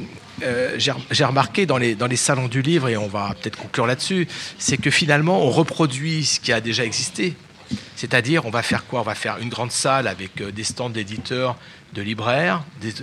j'ai 0.78 1.24
remarqué 1.24 1.66
dans 1.66 1.76
les, 1.76 1.94
dans 1.94 2.06
les 2.06 2.16
salons 2.16 2.48
du 2.48 2.62
livre, 2.62 2.88
et 2.88 2.96
on 2.96 3.08
va 3.08 3.34
peut-être 3.40 3.56
conclure 3.56 3.86
là-dessus, 3.86 4.26
c'est 4.58 4.78
que 4.78 4.90
finalement, 4.90 5.44
on 5.44 5.50
reproduit 5.50 6.24
ce 6.24 6.40
qui 6.40 6.52
a 6.52 6.60
déjà 6.60 6.84
existé. 6.84 7.36
C'est-à-dire, 7.94 8.44
on 8.46 8.50
va 8.50 8.62
faire 8.62 8.84
quoi? 8.86 9.00
On 9.00 9.04
va 9.04 9.14
faire 9.14 9.38
une 9.38 9.48
grande 9.48 9.70
salle 9.70 10.08
avec 10.08 10.42
des 10.42 10.64
stands 10.64 10.90
d'éditeurs 10.90 11.56
de 11.93 12.02
libraires, 12.02 12.62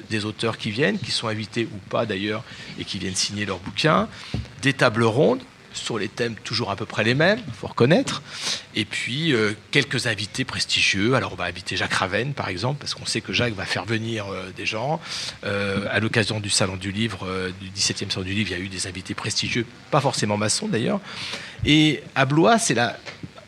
des, 0.10 0.26
auteurs 0.26 0.58
qui 0.58 0.72
viennent, 0.72 0.98
qui 0.98 1.12
sont 1.12 1.28
invités 1.28 1.68
ou 1.72 1.78
pas 1.90 2.06
d'ailleurs, 2.06 2.44
et 2.80 2.86
qui 2.86 2.98
viennent 3.00 3.16
signer 3.16 3.46
leurs 3.46 3.60
bouquins, 3.60 4.08
des 4.62 4.74
tables 4.74 5.04
rondes 5.04 5.42
sur 5.72 6.00
les 6.00 6.08
thèmes 6.08 6.36
toujours 6.44 6.72
à 6.72 6.76
peu 6.76 6.86
près 6.86 7.04
les 7.04 7.14
mêmes, 7.14 7.40
il 7.48 7.54
faut 7.54 7.68
reconnaître, 7.68 8.24
et 8.76 8.86
puis 8.86 9.34
euh, 9.34 9.54
quelques 9.70 10.08
invités 10.08 10.44
prestigieux. 10.44 11.14
Alors 11.14 11.34
on 11.34 11.36
va 11.36 11.46
inviter 11.46 11.78
Jacques 11.78 11.94
Ravenne 11.94 12.34
par 12.34 12.50
exemple, 12.50 12.80
parce 12.80 12.96
qu'on 12.96 13.06
sait 13.06 13.22
que 13.22 13.34
Jacques 13.34 13.54
va 13.54 13.66
faire 13.66 13.86
venir 13.86 14.28
euh, 14.28 14.50
des 14.56 14.66
gens. 14.66 15.00
Euh, 15.46 15.86
à 15.92 16.00
l'occasion 16.00 16.40
du 16.40 16.50
Salon 16.50 16.76
du 16.76 16.92
Livre, 16.92 17.28
du 17.62 17.70
17e 17.70 18.10
Salon 18.10 18.26
du 18.26 18.34
Livre, 18.34 18.50
il 18.52 18.58
y 18.58 18.62
a 18.62 18.64
eu 18.64 18.68
des 18.68 18.88
invités 18.88 19.14
prestigieux, 19.14 19.66
pas 19.92 20.02
forcément 20.02 20.38
maçons 20.38 20.68
d'ailleurs. 20.68 21.00
Et 21.66 22.02
à 22.16 22.26
Blois, 22.26 22.58
c'est 22.58 22.74
la, 22.74 22.98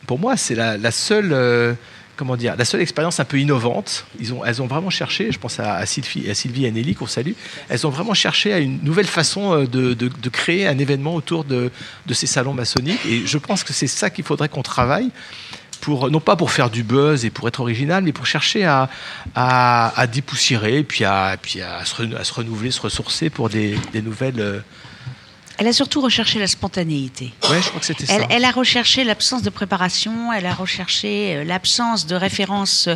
pour 0.06 0.20
moi, 0.20 0.38
c'est 0.38 0.56
la, 0.56 0.92
seule 0.92 1.76
comment 2.22 2.36
dire, 2.36 2.56
la 2.56 2.66
seule 2.66 2.82
expérience 2.82 3.20
un 3.20 3.26
peu 3.26 3.40
innovante. 3.40 4.06
Elles 4.46 4.62
ont 4.62 4.68
vraiment 4.68 4.92
cherché, 4.92 5.32
je 5.32 5.40
pense 5.40 5.60
à, 5.60 5.84
Sylvie, 5.88 6.30
à 6.30 6.36
Sylvie 6.36 6.68
et 6.68 6.72
Nelly 6.72 6.94
qu'on 6.94 7.08
salue, 7.08 7.32
elles 7.68 7.88
ont 7.88 7.90
vraiment 7.90 8.14
cherché 8.14 8.54
à 8.54 8.60
une 8.60 8.80
nouvelle 8.84 9.08
façon 9.08 9.64
euh, 9.64 9.66
de, 9.66 10.30
créer 10.30 10.68
un 10.68 10.78
événement 10.78 11.16
autour 11.16 11.46
de, 11.46 11.72
ces 12.12 12.28
salons 12.28 12.54
maçonniques. 12.54 13.04
Et 13.08 13.26
je 13.26 13.40
pense 13.40 13.64
que 13.64 13.74
c'est 13.74 13.88
ça 13.88 14.12
qu'il 14.12 14.24
faudrait 14.24 14.50
qu'on 14.50 14.62
travaille. 14.62 15.10
Pour, 15.82 16.12
non 16.12 16.20
pas 16.20 16.36
pour 16.36 16.52
faire 16.52 16.70
du 16.70 16.84
buzz 16.84 17.26
et 17.26 17.32
pour 17.32 17.48
être 17.48 17.60
original, 17.60 18.04
mais 18.04 18.12
pour 18.12 18.28
chercher 18.28 18.66
à, 18.66 18.88
à, 19.34 20.06
dépoussiérer, 20.06 20.84
puis, 20.84 21.06
à, 21.06 21.38
puis 21.42 21.60
à, 21.60 21.84
se 21.86 22.34
renouveler, 22.34 22.70
se 22.70 22.82
ressourcer 22.82 23.32
pour 23.32 23.50
des, 23.50 23.76
des 23.92 24.04
nouvelles 24.04 24.40
euh, 24.40 24.60
elle 25.62 25.68
a 25.68 25.74
surtout 25.74 26.02
recherché 26.02 26.40
la 26.40 26.48
spontanéité. 26.48 27.34
Oui, 27.52 27.58
je 27.62 27.68
crois 27.68 27.80
que 27.80 27.86
c'était 27.86 28.08
ça. 28.08 28.18
Elle 28.32 28.46
a 28.46 28.50
recherché 28.50 29.04
l'absence 29.04 29.44
de 29.44 29.52
préparation, 29.52 30.34
elle 30.34 30.48
a 30.48 30.56
recherché 30.56 31.36
euh, 31.36 31.44
l'absence 31.44 32.08
de 32.08 32.16
référence 32.16 32.88
euh, 32.88 32.96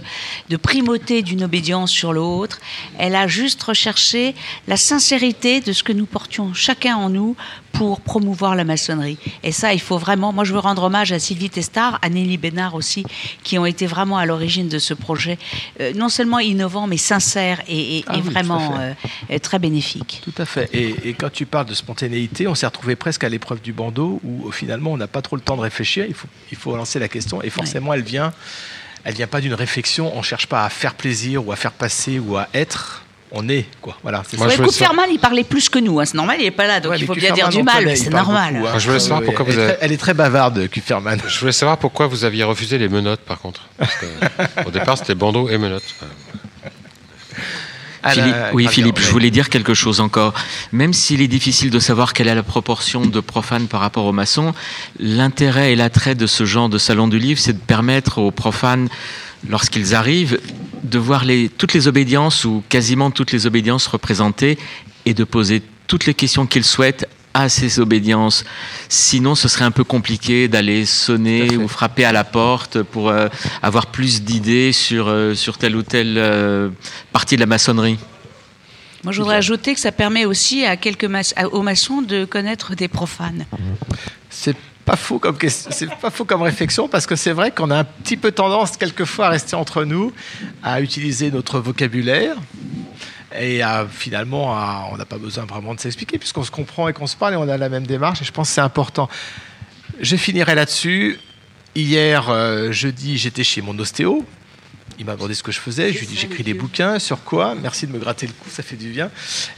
de 0.50 0.58
primauté 0.58 1.22
d'une 1.22 1.44
obédience 1.44 1.92
sur 1.92 2.12
l'autre. 2.12 2.60
Elle 2.98 3.14
a 3.14 3.28
juste 3.28 3.62
recherché 3.62 4.34
la 4.68 4.78
sincérité 4.78 5.62
de 5.62 5.74
ce 5.74 5.84
que 5.84 5.94
nous 5.94 6.08
portions 6.08 6.56
chacun 6.56 6.96
en 6.96 7.10
nous 7.10 7.36
pour 7.76 8.02
promouvoir 8.02 8.56
la 8.56 8.64
maçonnerie. 8.64 9.18
Et 9.44 9.52
ça, 9.52 9.74
il 9.74 9.82
faut 9.82 9.98
vraiment. 9.98 10.34
Moi, 10.34 10.44
je 10.44 10.54
veux 10.54 10.60
rendre 10.60 10.84
hommage 10.84 11.12
à 11.12 11.20
Sylvie 11.20 11.50
Testard, 11.50 12.00
à 12.02 12.10
Nelly 12.10 12.38
Bénard 12.38 12.76
aussi, 12.76 13.06
qui 13.44 13.58
ont 13.60 13.66
été 13.66 13.86
vraiment 13.86 14.18
à 14.18 14.26
l'origine 14.26 14.70
de 14.70 14.80
ce 14.80 14.94
projet, 14.94 15.38
euh, 15.80 15.94
non 15.94 16.10
seulement 16.10 16.40
innovant, 16.40 16.88
mais 16.88 16.98
sincère 16.98 17.62
et, 17.68 18.04
ah 18.08 18.18
vraiment 18.20 18.78
euh, 18.80 19.40
très 19.40 19.60
bénéfique. 19.60 20.22
Tout 20.24 20.42
à 20.42 20.46
fait. 20.46 20.70
Et, 20.74 21.14
quand 21.14 21.32
tu 21.32 21.46
parles 21.46 21.66
de 21.66 21.74
spontanéité, 21.74 22.48
on 22.48 22.56
s'est 22.56 22.66
retrouvé 22.66 22.96
presque 22.96 23.24
à 23.24 23.30
l'épreuve 23.30 23.62
du 23.62 23.74
bandeau, 23.74 24.20
où 24.24 24.52
finalement, 24.52 24.92
on 24.94 24.98
n'a 24.98 25.08
pas 25.08 25.22
trop 25.22 25.36
le 25.36 25.42
temps 25.42 25.56
de 25.56 25.62
réfléchir. 25.62 26.06
Il 26.08 26.14
faut, 26.14 26.28
il 26.52 26.58
faut 26.58 26.76
lancer 26.76 27.00
la 27.00 27.08
question, 27.08 27.42
et 27.42 27.50
forcément, 27.50 27.94
elle 27.94 28.04
vient. 28.04 28.34
Elle 29.04 29.14
vient 29.14 29.28
pas 29.28 29.40
d'une 29.40 29.54
réflexion. 29.54 30.12
On 30.18 30.24
cherche 30.24 30.48
pas 30.48 30.66
à 30.66 30.70
faire 30.70 30.96
plaisir 30.96 31.46
ou 31.48 31.52
à 31.52 31.56
faire 31.56 31.74
passer 31.74 32.18
ou 32.18 32.38
à 32.38 32.48
être 32.56 33.05
on 33.36 33.48
est 33.50 33.66
quoi. 33.82 33.98
Voilà. 34.02 34.24
C'est 34.28 34.40
ouais, 34.40 34.56
il 35.12 35.20
parlait 35.20 35.44
plus 35.44 35.70
que 35.70 35.78
nous. 35.78 36.00
Hein. 36.00 36.06
C'est 36.06 36.16
normal, 36.16 36.38
il 36.40 36.46
n'est 36.46 36.52
pas 36.52 36.68
là, 36.68 36.80
donc 36.80 36.94
il 36.98 37.06
faut 37.06 37.14
bien 37.14 37.34
dire 37.34 37.50
du 37.50 37.62
mal. 37.62 37.96
C'est 37.96 38.10
normal. 38.10 38.56
Hein. 38.66 38.80
Je 38.80 38.88
voulais 38.88 39.00
savoir 39.00 39.22
pourquoi 39.22 39.46
elle, 39.48 39.54
vous 39.54 39.60
est 39.60 39.66
très, 39.68 39.78
elle 39.82 39.92
est 39.92 39.98
très 39.98 40.14
bavarde, 40.14 40.68
Kufferman. 40.70 41.20
Je 41.28 41.40
voulais 41.40 41.52
savoir 41.52 41.78
pourquoi 41.78 42.08
vous 42.08 42.24
aviez 42.24 42.44
refusé 42.44 42.78
les 42.78 42.88
menottes, 42.88 43.22
par 43.22 43.40
contre. 43.40 43.68
au 44.66 44.72
départ, 44.72 44.98
c'était 44.98 45.16
bandeau 45.16 45.50
et 45.50 45.58
menottes. 45.58 45.94
Philippe, 48.08 48.36
oui, 48.54 48.68
Philippe, 48.68 49.00
je 49.00 49.10
voulais 49.10 49.32
dire 49.32 49.50
quelque 49.50 49.74
chose 49.74 50.00
encore. 50.00 50.34
Même 50.72 50.94
s'il 50.94 51.22
est 51.22 51.28
difficile 51.28 51.72
de 51.72 51.80
savoir 51.80 52.14
quelle 52.14 52.28
est 52.28 52.36
la 52.36 52.44
proportion 52.44 53.06
de 53.06 53.20
profanes 53.20 53.68
par 53.68 53.82
rapport 53.82 54.06
aux 54.06 54.12
maçons, 54.12 54.54
l'intérêt 55.00 55.74
et 55.74 55.76
l'attrait 55.76 56.14
de 56.14 56.28
ce 56.28 56.46
genre 56.46 56.70
de 56.70 56.78
salon 56.78 57.08
du 57.08 57.18
livre, 57.18 57.40
c'est 57.40 57.54
de 57.54 57.58
permettre 57.58 58.20
aux 58.20 58.32
profanes 58.32 58.90
lorsqu'ils 59.50 59.96
arrivent, 59.96 60.40
de 60.84 61.00
voir 61.00 61.26
les, 61.26 61.50
toutes 61.50 61.74
les 61.74 61.88
obédiences 61.88 62.46
ou 62.46 62.64
quasiment 62.70 63.12
toutes 63.12 63.32
les 63.32 63.48
obédiences 63.48 63.88
représentées 63.88 64.58
et 65.06 65.14
de 65.14 65.24
poser 65.24 65.62
toutes 65.88 66.06
les 66.06 66.14
questions 66.14 66.46
qu'ils 66.46 66.64
souhaitent 66.64 67.08
à 67.34 67.50
ces 67.50 67.80
obédiences. 67.80 68.46
Sinon, 68.88 69.36
ce 69.36 69.48
serait 69.50 69.66
un 69.66 69.72
peu 69.72 69.84
compliqué 69.84 70.48
d'aller 70.48 70.86
sonner 70.86 71.58
ou 71.58 71.68
frapper 71.68 72.06
à 72.06 72.14
la 72.14 72.24
porte 72.24 72.82
pour 72.82 73.10
euh, 73.10 73.28
avoir 73.62 73.88
plus 73.88 74.24
d'idées 74.24 74.72
sur, 74.72 75.10
euh, 75.10 75.36
sur 75.36 75.58
telle 75.58 75.76
ou 75.76 75.84
telle 75.84 76.16
euh, 76.18 76.70
partie 77.12 77.36
de 77.36 77.42
la 77.42 77.46
maçonnerie. 77.46 78.00
Moi, 79.04 79.12
je 79.12 79.20
voudrais 79.20 79.36
ajouter 79.36 79.74
que 79.74 79.80
ça 79.82 79.92
permet 79.92 80.26
aussi 80.26 80.66
à 80.66 80.78
quelques 80.78 81.10
aux 81.52 81.62
maçons 81.62 82.02
de 82.02 82.26
connaître 82.26 82.74
des 82.74 82.88
profanes. 82.88 83.46
C'est 84.30 84.56
pas 84.86 84.96
faux 84.96 85.18
comme 85.18 85.38
c'est 85.50 85.90
pas 85.96 86.12
faux 86.12 86.26
comme 86.26 86.44
réflexion 86.44 86.88
parce 86.88 87.08
que 87.08 87.16
c'est 87.16 87.32
vrai 87.32 87.52
qu'on 87.52 87.72
a 87.72 87.80
un 87.80 87.84
petit 87.84 88.18
peu 88.18 88.32
tendance 88.32 88.78
quelquefois 88.78 89.28
à 89.28 89.30
rester 89.30 89.56
entre 89.56 89.84
nous, 89.84 90.14
à 90.64 90.80
utiliser 90.80 91.32
notre 91.32 91.60
vocabulaire 91.60 92.38
et 93.38 93.64
à, 93.64 93.88
finalement 93.90 94.56
on 94.92 94.98
n'a 94.98 95.06
pas 95.06 95.18
besoin 95.18 95.46
vraiment 95.46 95.74
de 95.74 95.80
s'expliquer 95.80 96.20
puisqu'on 96.20 96.44
se 96.44 96.52
comprend 96.52 96.88
et 96.88 96.94
qu'on 96.94 97.08
se 97.08 97.16
parle 97.16 97.34
et 97.34 97.38
on 97.38 97.50
a 97.50 97.58
la 97.58 97.70
même 97.70 97.88
démarche 97.88 98.22
et 98.22 98.26
je 98.26 98.32
pense 98.32 98.50
que 98.50 98.56
c'est 98.56 98.62
important. 98.62 99.10
Je 100.00 100.16
finirai 100.16 100.56
là-dessus. 100.56 101.20
Hier, 101.74 102.30
euh, 102.30 102.72
jeudi, 102.72 103.18
j'étais 103.18 103.44
chez 103.44 103.62
mon 103.62 103.78
ostéo 103.80 104.26
il 104.98 105.06
m'a 105.06 105.16
demandé 105.16 105.34
ce 105.34 105.44
que 105.44 105.52
je 105.52 105.60
faisais. 105.60 105.92
Je 105.92 106.00
lui 106.00 106.06
ai 106.06 106.08
dit 106.08 106.16
j'écris 106.16 106.44
des 106.44 106.54
bouquins. 106.54 107.00
Sur 107.00 107.24
quoi? 107.24 107.56
Merci 107.56 107.88
de 107.88 107.92
me 107.92 108.00
gratter 108.00 108.28
le 108.28 108.34
cou, 108.34 108.50
ça 108.50 108.64
fait 108.64 108.76
du 108.76 108.90
bien. 108.90 109.12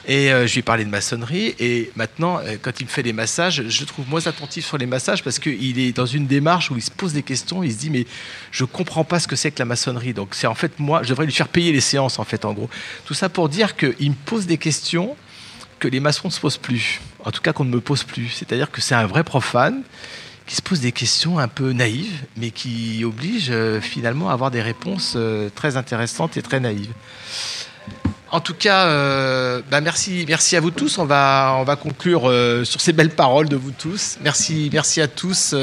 Et 0.08 0.32
euh, 0.32 0.48
je 0.48 0.54
lui 0.54 0.60
ai 0.60 0.64
parlé 0.64 0.84
de 0.84 0.90
maçonnerie. 0.90 1.56
Et 1.60 1.91
maintenant, 1.95 2.40
euh, 2.40 2.58
quand 2.62 2.80
il 2.80 2.86
me 2.86 2.90
fait 2.90 3.04
des 3.04 3.14
massages, 3.14 3.64
je 3.68 3.80
le 3.80 3.86
trouve 3.86 4.10
moins 4.10 4.26
attentif 4.26 4.66
sur 4.66 4.78
les 4.78 4.86
massages 4.86 5.24
parce 5.24 5.38
qu'il 5.40 5.80
est 5.80 5.91
dans 5.95 6.06
une 6.06 6.28
démarche 6.28 6.72
où 6.72 6.76
il 6.76 6.82
se 6.82 6.91
pose 6.91 7.14
des 7.14 7.24
questions. 7.24 7.64
Il 7.64 7.72
se 7.72 7.78
dit 7.78 7.90
mais 7.90 8.06
je 8.52 8.64
comprends 8.66 9.04
pas 9.04 9.20
ce 9.20 9.28
que 9.28 9.36
c'est 9.36 9.52
que 9.52 9.60
la 9.60 9.66
maçonnerie. 9.66 10.14
Donc 10.14 10.34
c'est 10.34 10.48
en 10.48 10.56
fait 10.56 10.80
moi, 10.80 11.04
je 11.04 11.10
devrais 11.10 11.26
lui 11.26 11.34
faire 11.34 11.49
payer 11.49 11.72
les 11.72 11.82
séances 11.82 12.20
en 12.20 12.24
fait 12.24 12.44
en 12.45 12.54
gros. 12.54 12.70
Tout 13.06 13.14
ça 13.14 13.30
pour 13.30 13.49
dire 13.49 13.76
qu'il 13.76 14.10
me 14.10 14.16
pose 14.26 14.48
des 14.48 14.58
questions 14.58 15.16
que 15.80 15.88
les 15.88 15.99
maçons 15.99 16.30
ne 16.30 16.34
se 16.34 16.40
posent 16.40 16.58
plus. 16.58 16.99
En 17.24 17.32
tout 17.32 17.41
cas 17.41 17.54
qu'on 17.54 17.66
ne 17.66 17.70
me 17.70 17.82
pose 17.82 18.04
plus. 18.04 18.30
C'est-à-dire 18.30 18.72
que 18.72 18.82
c'est 18.82 18.95
un 18.95 19.06
vrai 19.06 19.24
profane 19.24 19.84
qui 20.48 20.56
se 20.56 20.61
pose 20.61 20.80
des 20.80 20.94
questions 20.94 21.38
un 21.38 21.49
peu 21.49 21.74
naïves, 21.74 22.24
mais 22.38 22.52
qui 22.52 23.03
obligent 23.03 23.52
euh, 23.52 23.82
finalement 23.82 24.30
à 24.30 24.34
avoir 24.34 24.49
des 24.49 24.61
réponses 24.61 25.14
euh, 25.18 25.49
très 25.53 25.76
intéressantes 25.76 26.38
et 26.38 26.41
très 26.41 26.61
naïves. 26.61 26.94
En 28.32 28.40
tout 28.40 28.53
cas, 28.53 28.88
euh, 28.88 29.61
bah, 29.69 29.82
merci, 29.82 30.26
merci 30.28 30.56
à 30.56 30.61
vous 30.61 30.72
tous. 30.72 30.98
On 30.98 31.06
va, 31.06 31.56
on 31.60 31.64
va 31.64 31.76
conclure 31.76 32.24
sur 32.65 32.82
ces 32.82 32.91
belles 32.91 33.11
paroles 33.11 33.48
de 33.48 33.56
vous 33.56 33.72
tous. 33.72 34.18
Merci, 34.22 34.69
merci 34.74 34.99
à 34.99 35.07
tous 35.07 35.56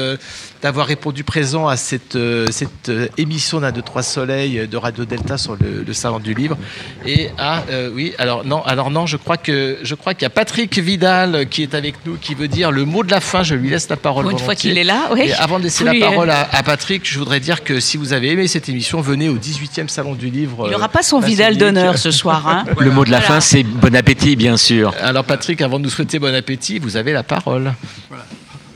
d'avoir 0.61 0.87
répondu 0.87 1.23
présent 1.23 1.67
à 1.67 1.77
cette, 1.77 2.15
euh, 2.15 2.47
cette 2.51 2.89
euh, 2.89 3.07
émission 3.17 3.59
d'un, 3.59 3.71
deux, 3.71 3.81
trois 3.81 4.03
soleils 4.03 4.67
de 4.67 4.77
Radio 4.77 5.05
Delta 5.05 5.37
sur 5.37 5.55
le, 5.55 5.83
le 5.85 5.93
salon 5.93 6.19
du 6.19 6.33
livre. 6.33 6.57
Et 7.05 7.29
ah 7.37 7.63
euh, 7.69 7.89
oui, 7.93 8.13
alors 8.17 8.45
non, 8.45 8.63
alors 8.63 8.89
non, 8.91 9.05
je 9.05 9.17
crois 9.17 9.37
que 9.37 9.77
je 9.83 9.95
crois 9.95 10.13
qu'il 10.13 10.23
y 10.23 10.25
a 10.25 10.29
Patrick 10.31 10.77
Vidal 10.79 11.47
qui 11.49 11.63
est 11.63 11.75
avec 11.75 11.95
nous, 12.05 12.17
qui 12.17 12.35
veut 12.35 12.47
dire 12.47 12.71
le 12.71 12.85
mot 12.85 13.03
de 13.03 13.11
la 13.11 13.21
fin. 13.21 13.43
Je 13.43 13.55
lui 13.55 13.69
laisse 13.69 13.89
la 13.89 13.97
parole. 13.97 14.31
Une 14.31 14.39
fois 14.39 14.55
qu'il 14.55 14.77
est 14.77 14.83
là, 14.83 15.09
oui. 15.11 15.21
Et 15.25 15.33
avant 15.33 15.59
de 15.59 15.63
laisser 15.63 15.83
la 15.83 15.93
parole 15.93 16.29
à, 16.29 16.47
à 16.51 16.63
Patrick, 16.63 17.01
je 17.03 17.19
voudrais 17.19 17.39
dire 17.39 17.63
que 17.63 17.79
si 17.79 17.97
vous 17.97 18.13
avez 18.13 18.31
aimé 18.31 18.47
cette 18.47 18.69
émission, 18.69 19.01
venez 19.01 19.29
au 19.29 19.37
18e 19.37 19.87
salon 19.87 20.15
du 20.15 20.29
livre. 20.29 20.65
Il 20.65 20.69
euh, 20.69 20.71
n'aura 20.71 20.89
pas 20.89 21.03
son 21.03 21.19
Vidal 21.19 21.57
d'honneur 21.57 21.97
ce 21.97 22.11
soir. 22.11 22.47
Hein. 22.47 22.65
Le 22.79 22.91
mot 22.91 23.05
de 23.05 23.11
la 23.11 23.19
Voilà. 23.19 23.35
fin, 23.35 23.39
c'est 23.41 23.63
bon 23.63 23.95
appétit, 23.95 24.35
bien 24.35 24.57
sûr. 24.57 24.93
Alors 25.01 25.23
Patrick, 25.23 25.61
avant 25.61 25.79
de 25.79 25.83
nous 25.83 25.89
souhaiter 25.89 26.19
bon 26.19 26.33
appétit, 26.33 26.79
vous 26.79 26.97
avez 26.97 27.13
la 27.13 27.23
parole. 27.23 27.73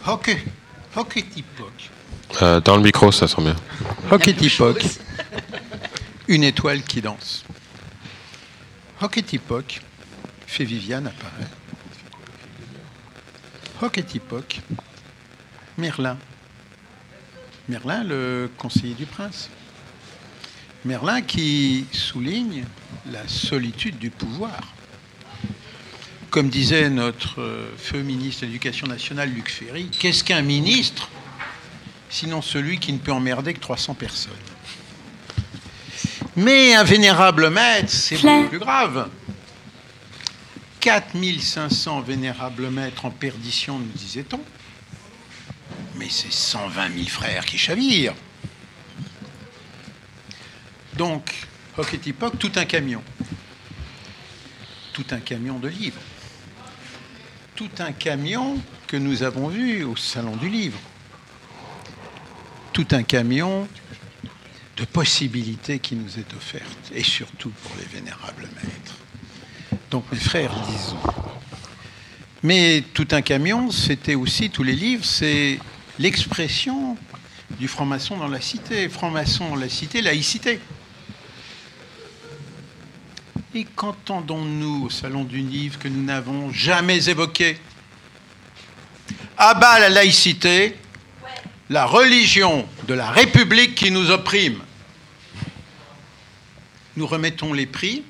Tipoc. 0.03 0.37
Euh, 2.41 2.59
dans 2.61 2.75
le 2.75 2.83
micro, 2.83 3.11
ça 3.11 3.27
sent 3.27 3.41
bien. 3.41 3.55
Hockey 4.11 4.33
Tipoc. 4.33 4.83
Une 6.27 6.43
étoile 6.43 6.83
qui 6.83 7.01
danse. 7.01 7.43
Hockey 9.01 9.21
Tipoc 9.21 9.81
fait 10.45 10.63
Viviane 10.63 11.07
apparaît. 11.07 11.49
Hockey 13.81 14.03
Tipoc. 14.03 14.61
Merlin. 15.77 16.17
Merlin, 17.67 18.03
le 18.03 18.49
conseiller 18.57 18.95
du 18.95 19.05
prince. 19.05 19.49
Merlin 20.85 21.21
qui 21.21 21.85
souligne 21.91 22.65
la 23.11 23.27
solitude 23.27 23.97
du 23.97 24.09
pouvoir. 24.09 24.59
Comme 26.29 26.49
disait 26.49 26.89
notre 26.91 27.41
euh, 27.41 27.73
feu 27.77 28.01
ministre 28.01 28.41
de 28.41 28.47
l'Éducation 28.47 28.85
nationale, 28.85 29.31
Luc 29.31 29.49
Ferry, 29.49 29.89
qu'est-ce 29.89 30.23
qu'un 30.23 30.43
ministre 30.43 31.09
sinon 32.09 32.41
celui 32.41 32.79
qui 32.79 32.93
ne 32.93 32.99
peut 32.99 33.11
emmerder 33.11 33.53
que 33.53 33.59
300 33.59 33.95
personnes? 33.95 34.33
Mais 36.35 36.75
un 36.75 36.83
vénérable 36.83 37.49
maître, 37.49 37.91
c'est 37.91 38.21
beaucoup 38.21 38.49
plus 38.49 38.59
grave. 38.59 39.09
4500 40.79 42.01
vénérables 42.01 42.69
maîtres 42.69 43.05
en 43.05 43.11
perdition, 43.11 43.79
nous 43.79 43.91
disait-on. 43.95 44.39
Mais 45.95 46.07
c'est 46.09 46.31
120 46.31 46.93
000 46.93 47.07
frères 47.07 47.43
qui 47.43 47.57
chavirent. 47.57 48.13
Donc, 50.95 51.33
Hocketipoc, 51.77 52.37
tout 52.37 52.51
un 52.55 52.65
camion. 52.65 53.03
Tout 54.93 55.05
un 55.11 55.19
camion 55.19 55.59
de 55.59 55.67
livres. 55.67 55.99
Tout 57.59 57.83
un 57.83 57.91
camion 57.91 58.57
que 58.87 58.95
nous 58.95 59.21
avons 59.21 59.49
vu 59.49 59.83
au 59.83 59.97
Salon 59.97 60.37
du 60.37 60.47
Livre. 60.47 60.79
Tout 62.71 62.87
un 62.91 63.03
camion 63.03 63.67
de 64.77 64.85
possibilités 64.85 65.79
qui 65.79 65.95
nous 65.95 66.17
est 66.17 66.33
offerte, 66.33 66.89
et 66.95 67.03
surtout 67.03 67.49
pour 67.49 67.75
les 67.77 67.83
vénérables 67.83 68.47
maîtres. 68.63 68.95
Donc, 69.91 70.05
mes 70.09 70.17
frères, 70.17 70.53
disons. 70.69 71.01
Mais 72.43 72.81
tout 72.93 73.09
un 73.11 73.21
camion, 73.21 73.71
c'était 73.71 74.15
aussi 74.15 74.49
tous 74.49 74.63
les 74.63 74.77
livres, 74.77 75.03
c'est 75.03 75.59
l'expression 75.99 76.95
du 77.59 77.67
franc-maçon 77.67 78.15
dans 78.15 78.29
la 78.29 78.39
cité. 78.39 78.87
Franc-maçon 78.87 79.49
dans 79.49 79.57
la 79.57 79.67
cité, 79.67 80.01
laïcité. 80.01 80.61
Qu'entendons-nous 83.65 84.85
au 84.85 84.89
Salon 84.89 85.23
du 85.23 85.39
Livre 85.39 85.79
que 85.79 85.87
nous 85.87 86.03
n'avons 86.03 86.51
jamais 86.51 87.09
évoqué? 87.09 87.57
À 89.37 89.53
bas 89.53 89.79
la 89.79 89.89
laïcité, 89.89 90.75
la 91.69 91.85
religion 91.85 92.67
de 92.87 92.93
la 92.93 93.09
République 93.09 93.75
qui 93.75 93.91
nous 93.91 94.11
opprime. 94.11 94.59
Nous 96.95 97.07
remettons 97.07 97.53
les 97.53 97.65
prix. 97.65 98.03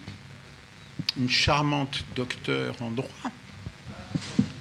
Une 1.20 1.30
charmante 1.30 2.04
docteure 2.16 2.76
en 2.82 2.92
droit, 2.92 3.32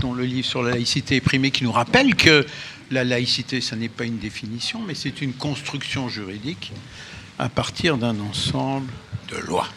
dont 0.01 0.15
le 0.15 0.25
livre 0.25 0.47
sur 0.47 0.63
la 0.63 0.73
laïcité 0.73 1.17
est 1.17 1.21
primé, 1.21 1.51
qui 1.51 1.65
nous 1.65 1.73
rappelle 1.73 2.15
que 2.15 2.47
la 2.91 3.05
laïcité, 3.05 3.61
ce 3.61 3.75
n'est 3.75 3.89
pas 3.89 4.05
une 4.05 4.19
définition, 4.19 4.81
mais 4.81 4.95
c'est 4.95 5.21
une 5.21 5.35
construction 5.35 6.09
juridique 6.09 6.73
à 7.39 7.49
partir 7.49 7.99
d'un 7.99 8.19
ensemble 8.21 8.91
de 9.31 9.37
lois 9.37 9.69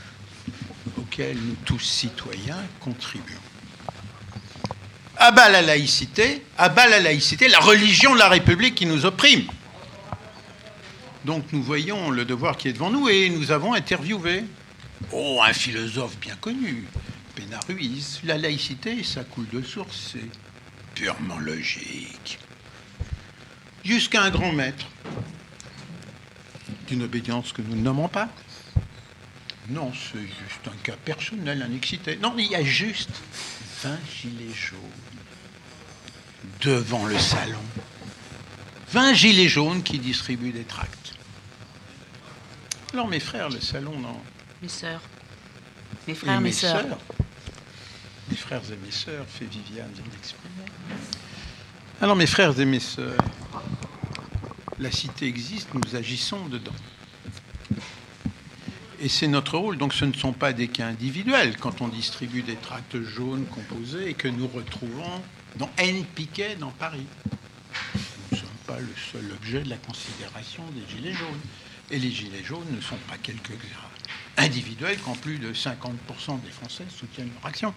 auxquelles 1.12 1.38
nous 1.38 1.56
tous 1.66 1.80
citoyens 1.80 2.64
contribuons. 2.80 3.36
À 5.18 5.32
bas 5.32 5.50
la 5.50 5.62
laïcité, 5.62 6.42
à 6.58 6.70
bas 6.70 6.88
la 6.88 7.00
laïcité, 7.00 7.50
la 7.50 7.60
religion 7.60 8.14
de 8.14 8.20
la 8.20 8.30
République 8.30 8.76
qui 8.76 8.86
nous 8.86 9.06
opprime. 9.06 9.46
Donc 11.26 11.44
nous 11.52 11.62
voyons 11.62 12.12
le 12.12 12.24
devoir 12.24 12.56
qui 12.56 12.70
est 12.70 12.74
devant 12.74 12.90
nous 12.90 13.10
et 13.10 13.30
nous 13.30 13.52
avons 13.52 13.74
interviewé 13.74 14.46
oh, 15.12 15.42
un 15.46 15.54
philosophe 15.54 16.18
bien 16.18 16.36
connu, 16.38 16.88
Pena 17.36 17.60
Ruiz. 17.68 18.22
La 18.24 18.38
laïcité, 18.38 19.04
ça 19.04 19.26
coule 19.26 19.50
de 19.52 19.62
source, 19.62 20.14
c'est 20.14 20.30
purement 20.96 21.40
logique. 21.40 22.40
Jusqu'à 23.84 24.24
un 24.24 24.30
grand 24.30 24.54
maître 24.54 24.86
d'une 26.88 27.04
obédience 27.04 27.52
que 27.52 27.62
nous 27.62 27.76
ne 27.76 27.82
nommons 27.82 28.08
pas. 28.08 28.30
Non, 29.70 29.92
c'est 29.94 30.20
juste 30.20 30.68
un 30.68 30.78
cas 30.84 30.96
personnel, 31.06 31.62
un 31.62 31.74
excité. 31.74 32.18
Non, 32.18 32.34
il 32.38 32.48
y 32.48 32.56
a 32.56 32.64
juste 32.64 33.12
20 33.84 33.98
gilets 34.22 34.54
jaunes 34.54 34.80
devant 36.62 37.06
le 37.06 37.18
salon. 37.18 37.62
20 38.92 39.14
gilets 39.14 39.48
jaunes 39.48 39.84
qui 39.84 40.00
distribuent 40.00 40.52
des 40.52 40.64
tracts. 40.64 41.14
Alors 42.94 43.08
mes 43.08 43.20
frères, 43.20 43.50
le 43.50 43.62
salon, 43.62 43.98
non. 44.00 44.20
Mes 44.62 44.68
sœurs. 44.68 45.02
Mes 46.08 46.14
Et 46.14 46.16
frères, 46.16 46.42
mes 46.42 46.52
sœurs. 46.52 46.98
Mes 48.30 48.36
frères 48.36 48.62
et 48.72 48.86
mes 48.86 48.92
sœurs, 48.92 49.26
fait 49.28 49.46
Viviane 49.46 49.92
vient 49.94 50.04
d'exprimer. 50.12 50.52
Alors 52.02 52.16
mes 52.16 52.28
frères 52.28 52.60
et 52.60 52.66
mes 52.66 52.80
sœurs, 52.80 53.24
la 54.80 54.92
cité 54.92 55.28
existe, 55.28 55.70
nous 55.74 55.96
agissons 55.96 56.48
dedans. 56.48 56.72
Et 59.02 59.10
c'est 59.10 59.28
notre 59.28 59.58
rôle. 59.58 59.78
Donc 59.78 59.94
ce 59.94 60.06
ne 60.06 60.14
sont 60.14 60.32
pas 60.32 60.54
des 60.54 60.68
cas 60.68 60.88
individuels 60.88 61.58
quand 61.58 61.82
on 61.82 61.88
distribue 61.88 62.44
des 62.44 62.56
tracts 62.56 63.02
jaunes 63.02 63.46
composés 63.46 64.10
et 64.10 64.14
que 64.14 64.28
nous 64.28 64.48
retrouvons 64.48 65.22
dans 65.56 65.70
N 65.78 66.06
Piquet 66.06 66.56
dans 66.56 66.70
Paris. 66.70 67.08
Nous 67.96 68.02
ne 68.32 68.38
sommes 68.38 68.50
pas 68.68 68.80
le 68.80 68.94
seul 69.12 69.32
objet 69.32 69.64
de 69.64 69.70
la 69.70 69.78
considération 69.78 70.64
des 70.76 70.96
gilets 70.96 71.14
jaunes. 71.14 71.42
Et 71.90 71.98
les 71.98 72.12
gilets 72.12 72.44
jaunes 72.44 72.68
ne 72.72 72.80
sont 72.80 72.98
pas 73.10 73.18
quelques 73.18 73.58
individuels 74.38 74.98
quand 75.04 75.16
plus 75.20 75.40
de 75.40 75.52
50% 75.52 76.42
des 76.42 76.52
Français 76.52 76.86
soutiennent 76.90 77.32
leur 77.36 77.48
action. 77.48 77.74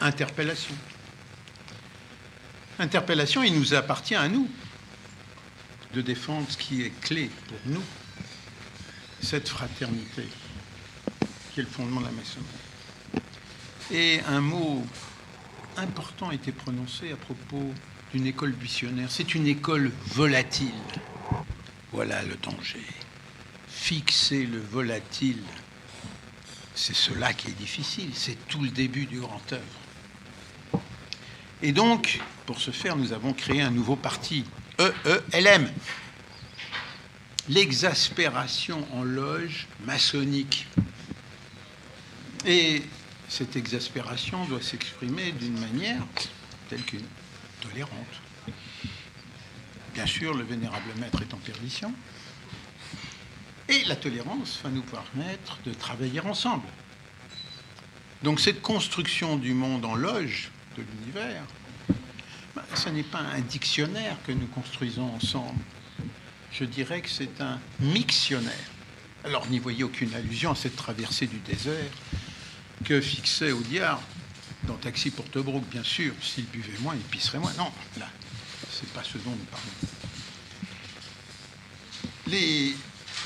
Interpellation. 0.00 0.74
Interpellation, 2.78 3.42
il 3.42 3.58
nous 3.58 3.74
appartient 3.74 4.14
à 4.14 4.28
nous 4.28 4.48
de 5.92 6.02
défendre 6.02 6.46
ce 6.48 6.56
qui 6.56 6.82
est 6.82 7.00
clé 7.00 7.30
pour 7.48 7.58
nous, 7.66 7.82
cette 9.20 9.48
fraternité, 9.48 10.26
qui 11.52 11.60
est 11.60 11.62
le 11.62 11.68
fondement 11.68 12.00
de 12.00 12.06
la 12.06 12.12
maçonnerie. 12.12 12.46
Et 13.90 14.20
un 14.28 14.40
mot 14.40 14.84
important 15.76 16.30
a 16.30 16.34
été 16.34 16.52
prononcé 16.52 17.12
à 17.12 17.16
propos 17.16 17.72
d'une 18.12 18.26
école 18.26 18.54
missionnaire. 18.60 19.08
C'est 19.10 19.34
une 19.34 19.46
école 19.46 19.90
volatile. 20.06 20.70
Voilà 21.92 22.22
le 22.22 22.34
danger. 22.36 22.84
Fixer 23.68 24.44
le 24.44 24.58
volatile, 24.58 25.42
c'est 26.74 26.96
cela 26.96 27.32
qui 27.32 27.48
est 27.48 27.58
difficile. 27.58 28.10
C'est 28.14 28.48
tout 28.48 28.60
le 28.60 28.70
début 28.70 29.06
du 29.06 29.20
grand 29.20 29.52
œuvre. 29.52 30.82
Et 31.62 31.72
donc, 31.72 32.20
pour 32.44 32.60
ce 32.60 32.70
faire, 32.70 32.96
nous 32.96 33.12
avons 33.12 33.32
créé 33.32 33.62
un 33.62 33.70
nouveau 33.70 33.96
parti, 33.96 34.44
EELM. 34.78 35.70
L'exaspération 37.48 38.86
en 38.92 39.02
loge 39.02 39.66
maçonnique. 39.84 40.66
Et 42.44 42.82
cette 43.28 43.56
exaspération 43.56 44.44
doit 44.46 44.62
s'exprimer 44.62 45.32
d'une 45.32 45.58
manière 45.58 46.02
telle 46.68 46.82
qu'une 46.82 47.06
tolérante. 47.60 47.90
Bien 49.94 50.06
sûr, 50.06 50.34
le 50.34 50.44
vénérable 50.44 50.90
maître 50.98 51.22
est 51.22 51.34
en 51.34 51.38
perdition. 51.38 51.92
Et 53.68 53.84
la 53.84 53.96
tolérance 53.96 54.60
va 54.62 54.70
nous 54.70 54.82
permettre 54.82 55.58
de 55.64 55.72
travailler 55.72 56.20
ensemble. 56.20 56.68
Donc 58.22 58.40
cette 58.40 58.62
construction 58.62 59.36
du 59.36 59.54
monde 59.54 59.84
en 59.84 59.94
loge 59.94 60.50
de 60.76 60.82
l'univers, 60.82 61.42
ben, 62.54 62.62
ce 62.74 62.88
n'est 62.88 63.02
pas 63.02 63.18
un 63.18 63.40
dictionnaire 63.40 64.16
que 64.26 64.32
nous 64.32 64.46
construisons 64.46 65.12
ensemble. 65.14 65.58
Je 66.58 66.64
dirais 66.64 67.02
que 67.02 67.10
c'est 67.10 67.40
un 67.42 67.60
mixionnaire. 67.80 68.52
Alors 69.24 69.46
n'y 69.48 69.58
voyez 69.58 69.84
aucune 69.84 70.14
allusion 70.14 70.52
à 70.52 70.54
cette 70.54 70.76
traversée 70.76 71.26
du 71.26 71.38
désert 71.40 71.90
que 72.84 73.00
fixait 73.00 73.52
Audiard 73.52 74.00
dans 74.64 74.76
Taxi 74.76 75.10
pour 75.10 75.26
bien 75.70 75.82
sûr. 75.82 76.14
S'il 76.22 76.46
buvait 76.46 76.78
moins, 76.80 76.94
il 76.94 77.02
pisserait 77.02 77.38
moins. 77.38 77.52
Non, 77.58 77.70
là, 77.98 78.08
c'est 78.70 78.88
pas 78.90 79.02
ce 79.04 79.18
dont 79.18 79.32
nous 79.32 79.46
parlons. 79.50 79.66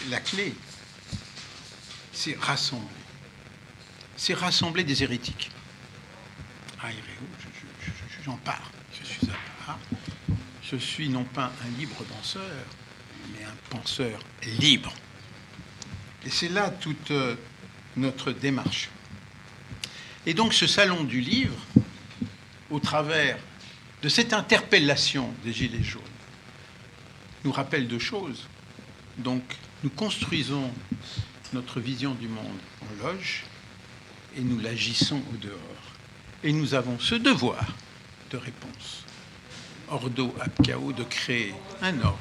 La 0.09 0.19
clé, 0.21 0.55
c'est 2.13 2.37
rassembler. 2.41 2.87
C'est 4.17 4.35
rassembler 4.35 4.83
des 4.83 5.03
hérétiques. 5.03 5.51
Ah, 6.83 6.89
j'en 8.25 8.37
pars. 8.39 8.73
Je 8.99 9.07
suis 9.07 9.29
à 9.29 9.67
part. 9.67 9.79
Je 10.63 10.77
suis 10.77 11.09
non 11.09 11.25
pas 11.25 11.53
un 11.65 11.79
libre 11.79 12.05
danseur, 12.11 12.43
un 13.45 13.77
penseur 13.77 14.19
libre. 14.59 14.93
Et 16.27 16.31
c'est 16.31 16.49
là 16.49 16.71
toute 16.71 17.11
euh, 17.11 17.37
notre 17.97 18.33
démarche. 18.33 18.91
Et 20.27 20.35
donc 20.35 20.53
ce 20.53 20.67
salon 20.67 21.05
du 21.05 21.21
livre, 21.21 21.57
au 22.71 22.79
travers 22.79 23.39
de 24.03 24.09
cette 24.09 24.33
interpellation 24.33 25.33
des 25.45 25.53
Gilets 25.53 25.83
jaunes, 25.83 26.03
nous 27.45 27.53
rappelle 27.53 27.89
deux 27.89 27.99
choses. 27.99 28.47
Donc 29.19 29.43
nous 29.83 29.91
construisons 29.91 30.71
notre 31.53 31.81
vision 31.81 32.15
du 32.15 32.29
monde 32.29 32.61
en 32.83 33.07
loge 33.07 33.45
et 34.37 34.41
nous 34.41 34.61
l'agissons 34.61 35.23
au 35.33 35.37
dehors. 35.37 35.59
Et 36.45 36.53
nous 36.53 36.75
avons 36.75 36.99
ce 36.99 37.15
devoir 37.15 37.75
de 38.31 38.37
réponse, 38.37 39.05
ordo 39.89 40.35
ab 40.41 40.51
chaos, 40.63 40.93
de 40.93 41.03
créer 41.03 41.55
un 41.83 41.99
ordre 42.01 42.19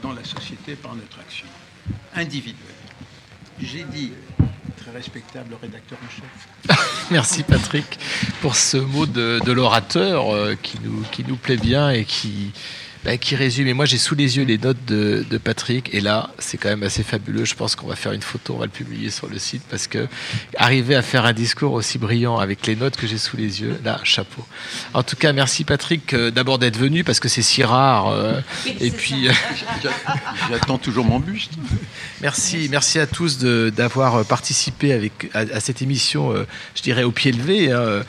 dans 0.00 0.12
la 0.12 0.24
société 0.24 0.74
par 0.74 0.94
notre 0.94 1.18
action 1.20 1.46
individuelle. 2.14 2.56
J'ai 3.60 3.84
dit 3.84 4.12
très 4.76 4.90
respectable 4.90 5.54
rédacteur 5.60 5.98
en 6.04 6.10
chef. 6.10 6.78
Merci 7.10 7.42
Patrick 7.42 7.98
pour 8.40 8.56
ce 8.56 8.76
mot 8.76 9.06
de, 9.06 9.52
l'orateur 9.52 10.34
euh, 10.34 10.54
qui, 10.60 10.78
nous, 10.82 11.02
qui 11.12 11.24
nous 11.24 11.36
plaît 11.36 11.56
bien 11.56 11.90
et 11.90 12.04
qui, 12.04 12.52
bah, 13.04 13.16
qui 13.16 13.34
résume. 13.34 13.66
Et 13.66 13.72
moi, 13.72 13.84
j'ai 13.84 13.98
sous 13.98 14.14
les 14.14 14.36
yeux 14.36 14.44
les 14.44 14.58
notes 14.58 14.84
de, 14.86 15.24
Patrick. 15.42 15.92
Et 15.92 16.00
là, 16.00 16.30
c'est 16.38 16.56
quand 16.56 16.68
même 16.68 16.84
assez 16.84 17.02
fabuleux. 17.02 17.44
Je 17.44 17.54
pense 17.54 17.74
qu'on 17.74 17.88
va 17.88 17.96
faire 17.96 18.12
une 18.12 18.22
photo, 18.22 18.54
on 18.54 18.58
va 18.58 18.66
le 18.66 18.70
publier 18.70 19.10
sur 19.10 19.28
le 19.28 19.38
site 19.38 19.62
parce 19.68 19.88
que 19.88 20.06
arriver 20.56 20.94
à 20.94 21.02
faire 21.02 21.24
un 21.24 21.32
discours 21.32 21.72
aussi 21.72 21.98
brillant 21.98 22.38
avec 22.38 22.66
les 22.66 22.76
notes 22.76 22.96
que 22.96 23.06
j'ai 23.08 23.18
sous 23.18 23.36
les 23.36 23.60
yeux, 23.60 23.78
là, 23.84 24.00
chapeau. 24.04 24.46
En 24.94 25.02
tout 25.02 25.16
cas, 25.16 25.32
merci 25.32 25.64
Patrick 25.64 26.14
euh, 26.14 26.30
d'abord 26.30 26.58
d'être 26.58 26.76
venu 26.76 27.02
parce 27.02 27.18
que 27.18 27.28
c'est 27.28 27.42
si 27.42 27.64
rare. 27.64 28.08
Euh, 28.08 28.40
et 28.80 28.90
puis, 28.90 29.26
j'attends 30.50 30.78
toujours 30.78 31.04
mon 31.04 31.18
buste. 31.18 31.52
Merci, 32.20 32.68
merci 32.70 33.00
à 33.00 33.06
tous 33.06 33.38
d'avoir 33.38 34.24
participé 34.24 34.92
avec, 34.92 35.28
à, 35.34 35.58
cette 35.58 35.82
émission, 35.82 36.32
euh, 36.32 36.46
je 36.76 36.82
dirais 36.82 37.02
au 37.02 37.10
pied 37.10 37.32
levé, 37.32 37.72
hein, 37.72 38.02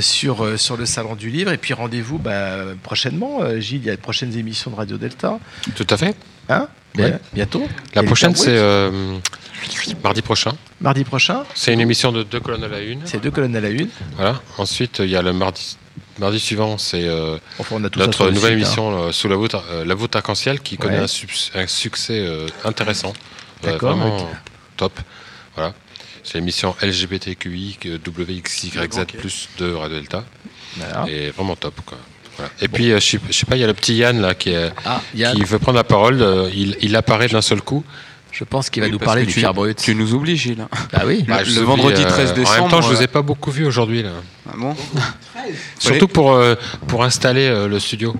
sur, 0.00 0.58
sur 0.58 0.76
le 0.78 0.86
salon 0.86 1.14
du 1.14 1.28
livre. 1.28 1.52
Et 1.52 1.58
puis 1.58 1.74
rendez-vous 1.74 2.18
bah, 2.18 2.64
prochainement, 2.82 3.60
Gilles. 3.60 3.80
Il 3.82 3.86
y 3.86 3.90
a 3.90 3.94
une 3.94 3.98
prochaine 3.98 4.29
émissions 4.36 4.70
de 4.70 4.76
Radio 4.76 4.98
Delta. 4.98 5.38
Tout 5.74 5.86
à 5.90 5.96
fait. 5.96 6.16
Hein 6.48 6.68
Bientôt. 7.32 7.66
La 7.94 8.02
prochaine, 8.02 8.34
c'est 8.34 8.56
euh, 8.56 9.18
mardi 10.02 10.22
prochain. 10.22 10.52
Mardi 10.80 11.04
prochain. 11.04 11.44
C'est 11.54 11.72
une 11.72 11.80
émission 11.80 12.12
de 12.12 12.22
deux 12.22 12.40
colonnes 12.40 12.64
à 12.64 12.68
la 12.68 12.80
une. 12.80 13.00
C'est 13.04 13.22
deux 13.22 13.30
colonnes 13.30 13.56
à 13.56 13.60
la 13.60 13.68
une. 13.68 13.88
Voilà. 14.16 14.40
Ensuite, 14.58 15.00
il 15.00 15.10
y 15.10 15.16
a 15.16 15.22
le 15.22 15.32
mardi. 15.32 15.76
Mardi 16.18 16.40
suivant, 16.40 16.76
c'est 16.76 17.04
euh, 17.06 17.38
notre 17.78 18.30
nouvelle 18.30 18.54
émission 18.54 18.90
hein. 18.90 19.00
euh, 19.00 19.12
sous 19.12 19.28
la 19.28 19.36
voûte, 19.36 19.56
la 19.84 19.94
voûte 19.94 20.14
arc-en-ciel 20.16 20.60
qui 20.60 20.76
connaît 20.76 20.98
un, 20.98 21.06
succès 21.06 22.26
intéressant. 22.64 23.12
vraiment 23.62 24.28
top. 24.76 24.98
Voilà. 25.54 25.74
C'est 26.22 26.34
l'émission 26.38 26.76
LGBTQI 26.82 27.78
WXYZ 28.06 29.06
plus 29.18 29.48
de 29.58 29.72
Radio 29.72 29.98
Delta. 29.98 30.24
Et 31.08 31.30
vraiment 31.30 31.56
top. 31.56 31.74
Quoi. 31.86 31.98
Et 32.60 32.68
puis, 32.68 32.92
euh, 32.92 33.00
je 33.00 33.16
ne 33.16 33.32
sais 33.32 33.46
pas, 33.46 33.56
il 33.56 33.60
y 33.60 33.64
a 33.64 33.66
le 33.66 33.74
petit 33.74 33.94
Yann 33.94 34.20
là 34.20 34.34
qui, 34.34 34.54
ah, 34.84 35.00
qui 35.14 35.44
veut 35.44 35.58
prendre 35.58 35.76
la 35.76 35.84
parole. 35.84 36.22
Euh, 36.22 36.50
il, 36.52 36.96
apparaît 36.96 37.28
d'un 37.28 37.42
seul 37.42 37.60
coup. 37.62 37.84
Je 38.32 38.44
pense 38.44 38.70
qu'il 38.70 38.82
va 38.82 38.88
nous 38.88 38.98
parler 38.98 39.24
du 39.26 39.32
fer 39.32 39.52
brut. 39.52 39.76
Tu 39.78 39.94
nous 39.94 40.14
oublies, 40.14 40.36
Gilles. 40.36 40.66
Ah 40.92 41.02
oui. 41.04 41.24
Bah, 41.26 41.42
le 41.42 41.60
vendredi 41.62 42.04
13 42.04 42.34
décembre. 42.34 42.58
En 42.58 42.62
même 42.62 42.70
temps, 42.70 42.82
je 42.82 42.94
vous 42.94 43.02
ai 43.02 43.08
pas 43.08 43.22
beaucoup 43.22 43.50
vu 43.50 43.64
aujourd'hui 43.66 44.02
là. 44.02 44.10
Ah 44.48 44.54
bon 44.56 44.76
Surtout 45.78 46.08
pour 46.08 46.38
pour 46.86 47.04
installer 47.04 47.66
le 47.68 47.78
studio. 47.78 48.14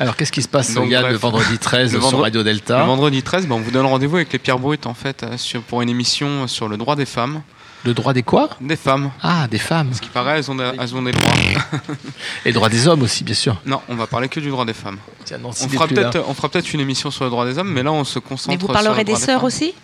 Alors, 0.00 0.16
qu'est-ce 0.16 0.32
qui 0.32 0.42
se 0.42 0.48
passe 0.48 0.74
le 0.74 1.16
vendredi 1.16 1.58
13 1.58 2.00
sur 2.00 2.20
Radio 2.20 2.42
Delta 2.42 2.80
Le 2.80 2.86
vendredi 2.86 3.22
13, 3.22 3.46
ben, 3.46 3.56
on 3.56 3.60
vous 3.60 3.70
donne 3.70 3.86
rendez-vous 3.86 4.16
avec 4.16 4.32
les 4.32 4.38
Pierres 4.38 4.58
Brutes 4.58 4.86
en 4.86 4.94
fait, 4.94 5.24
pour 5.68 5.82
une 5.82 5.88
émission 5.88 6.48
sur 6.48 6.68
le 6.68 6.76
droit 6.76 6.96
des 6.96 7.06
femmes. 7.06 7.42
Le 7.84 7.94
droit 7.94 8.12
des 8.12 8.22
quoi? 8.22 8.50
Des 8.60 8.76
femmes. 8.76 9.10
Ah, 9.22 9.48
des 9.48 9.58
femmes. 9.58 9.92
Ce 9.92 10.00
qui 10.00 10.08
paraît, 10.08 10.38
elles 10.38 10.50
ont, 10.50 10.54
des, 10.54 10.70
elles 10.78 10.94
ont 10.94 11.02
des 11.02 11.10
droits. 11.12 11.32
Et 12.44 12.48
le 12.48 12.52
droit 12.52 12.68
des 12.68 12.86
hommes 12.86 13.02
aussi, 13.02 13.24
bien 13.24 13.34
sûr. 13.34 13.60
Non, 13.66 13.80
on 13.88 13.96
va 13.96 14.06
parler 14.06 14.28
que 14.28 14.38
du 14.38 14.50
droit 14.50 14.64
des 14.64 14.72
femmes. 14.72 14.98
on, 15.42 15.52
fera 15.52 15.88
peut-être, 15.88 16.24
on 16.28 16.34
fera 16.34 16.48
peut-être 16.48 16.72
une 16.72 16.80
émission 16.80 17.10
sur 17.10 17.24
le 17.24 17.30
droit 17.30 17.44
des 17.44 17.58
hommes, 17.58 17.70
mais 17.70 17.82
là, 17.82 17.90
on 17.90 18.04
se 18.04 18.20
concentre 18.20 18.50
Mais 18.50 18.56
vous 18.56 18.72
parlerez 18.72 19.04
des 19.04 19.16
sœurs 19.16 19.42
aussi? 19.42 19.74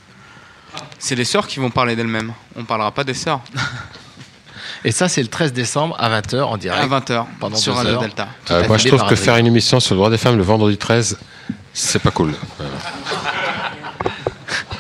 C'est 0.98 1.16
les 1.16 1.24
sœurs 1.24 1.46
qui 1.46 1.58
vont 1.58 1.70
parler 1.70 1.96
d'elles-mêmes. 1.96 2.32
On 2.54 2.60
ne 2.60 2.66
parlera 2.66 2.92
pas 2.92 3.04
des 3.04 3.14
sœurs. 3.14 3.40
Et 4.84 4.92
ça, 4.92 5.08
c'est 5.08 5.22
le 5.22 5.28
13 5.28 5.52
décembre 5.52 5.96
à 5.98 6.08
20h 6.20 6.42
en 6.42 6.56
direct. 6.56 6.80
À 6.80 7.00
20h, 7.00 7.24
pendant 7.40 7.56
sur 7.56 7.74
Radio 7.74 7.98
Delta. 7.98 8.28
Euh, 8.50 8.66
moi, 8.68 8.78
je 8.78 8.86
trouve 8.86 9.04
que 9.06 9.16
faire 9.16 9.36
une 9.36 9.46
émission 9.46 9.80
sur 9.80 9.94
le 9.94 9.98
droit 9.98 10.10
des 10.10 10.18
femmes 10.18 10.36
le 10.36 10.44
vendredi 10.44 10.76
13, 10.76 11.18
c'est 11.72 11.98
pas 11.98 12.12
cool. 12.12 12.32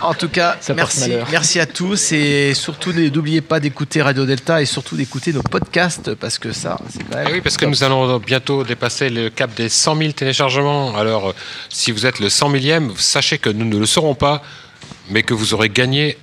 En 0.00 0.14
tout 0.14 0.28
cas, 0.28 0.56
merci, 0.74 1.12
merci 1.30 1.60
à 1.60 1.66
tous 1.66 2.12
et 2.12 2.54
surtout 2.54 2.92
n'oubliez 2.92 3.40
pas 3.40 3.60
d'écouter 3.60 4.00
Radio 4.00 4.26
Delta 4.26 4.62
et 4.62 4.66
surtout 4.66 4.96
d'écouter 4.96 5.32
nos 5.32 5.42
podcasts 5.42 6.14
parce 6.14 6.38
que 6.38 6.52
ça, 6.52 6.78
c'est 6.90 7.02
quand 7.04 7.16
même. 7.16 7.26
Eh 7.30 7.32
oui, 7.34 7.40
parce 7.40 7.56
que 7.56 7.66
nous 7.66 7.82
allons 7.82 8.18
bientôt 8.18 8.64
dépasser 8.64 9.10
le 9.10 9.30
cap 9.30 9.54
des 9.54 9.68
100 9.68 9.96
000 9.96 10.12
téléchargements. 10.12 10.96
Alors, 10.96 11.34
si 11.68 11.90
vous 11.90 12.06
êtes 12.06 12.20
le 12.20 12.28
100 12.28 12.48
millième, 12.48 12.92
sachez 12.96 13.38
que 13.38 13.50
nous 13.50 13.64
ne 13.64 13.78
le 13.78 13.86
saurons 13.86 14.14
pas, 14.14 14.42
mais 15.10 15.22
que 15.22 15.34
vous 15.34 15.54
aurez 15.54 15.68
gagné 15.68 16.16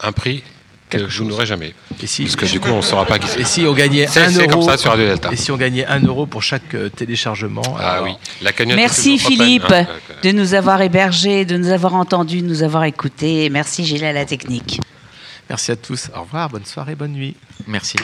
un 0.00 0.12
prix 0.12 0.42
que 0.98 1.08
je 1.08 1.22
n'aurai 1.22 1.46
jamais. 1.46 1.74
Et 2.02 2.06
si, 2.06 2.24
Parce 2.24 2.36
que 2.36 2.46
du 2.46 2.60
coup, 2.60 2.70
on 2.70 2.78
ne 2.78 2.82
saura 2.82 3.04
pas 3.04 3.18
qui 3.18 3.28
c'est. 3.28 3.40
Et 3.40 3.44
si 3.44 3.62
on 3.66 3.72
gagnait 3.72 4.06
un 4.16 4.30
euro 4.30 4.48
comme 4.48 4.62
ça 4.62 4.76
sur 4.76 4.90
Radio 4.90 5.06
Delta. 5.06 5.32
Et 5.32 5.36
si 5.36 5.50
on 5.50 5.56
gagnait 5.56 5.86
un 5.86 6.00
euro 6.00 6.26
pour 6.26 6.42
chaque 6.42 6.74
euh, 6.74 6.88
téléchargement. 6.88 7.62
Ah 7.78 8.02
oui. 8.02 8.12
La 8.40 8.52
Merci 8.74 9.18
Philippe 9.18 9.70
hein. 9.70 9.86
de 10.22 10.30
nous 10.30 10.54
avoir 10.54 10.80
hébergés, 10.82 11.44
de 11.44 11.56
nous 11.56 11.70
avoir 11.70 11.94
entendus, 11.94 12.42
de 12.42 12.46
nous 12.46 12.62
avoir 12.62 12.84
écoutés. 12.84 13.50
Merci 13.50 13.84
Gilles 13.84 14.04
à 14.04 14.12
la 14.12 14.24
technique. 14.24 14.80
Merci 15.48 15.72
à 15.72 15.76
tous. 15.76 16.10
Au 16.16 16.22
revoir. 16.22 16.48
Bonne 16.48 16.64
soirée, 16.64 16.94
bonne 16.94 17.12
nuit. 17.12 17.36
Merci. 17.66 17.96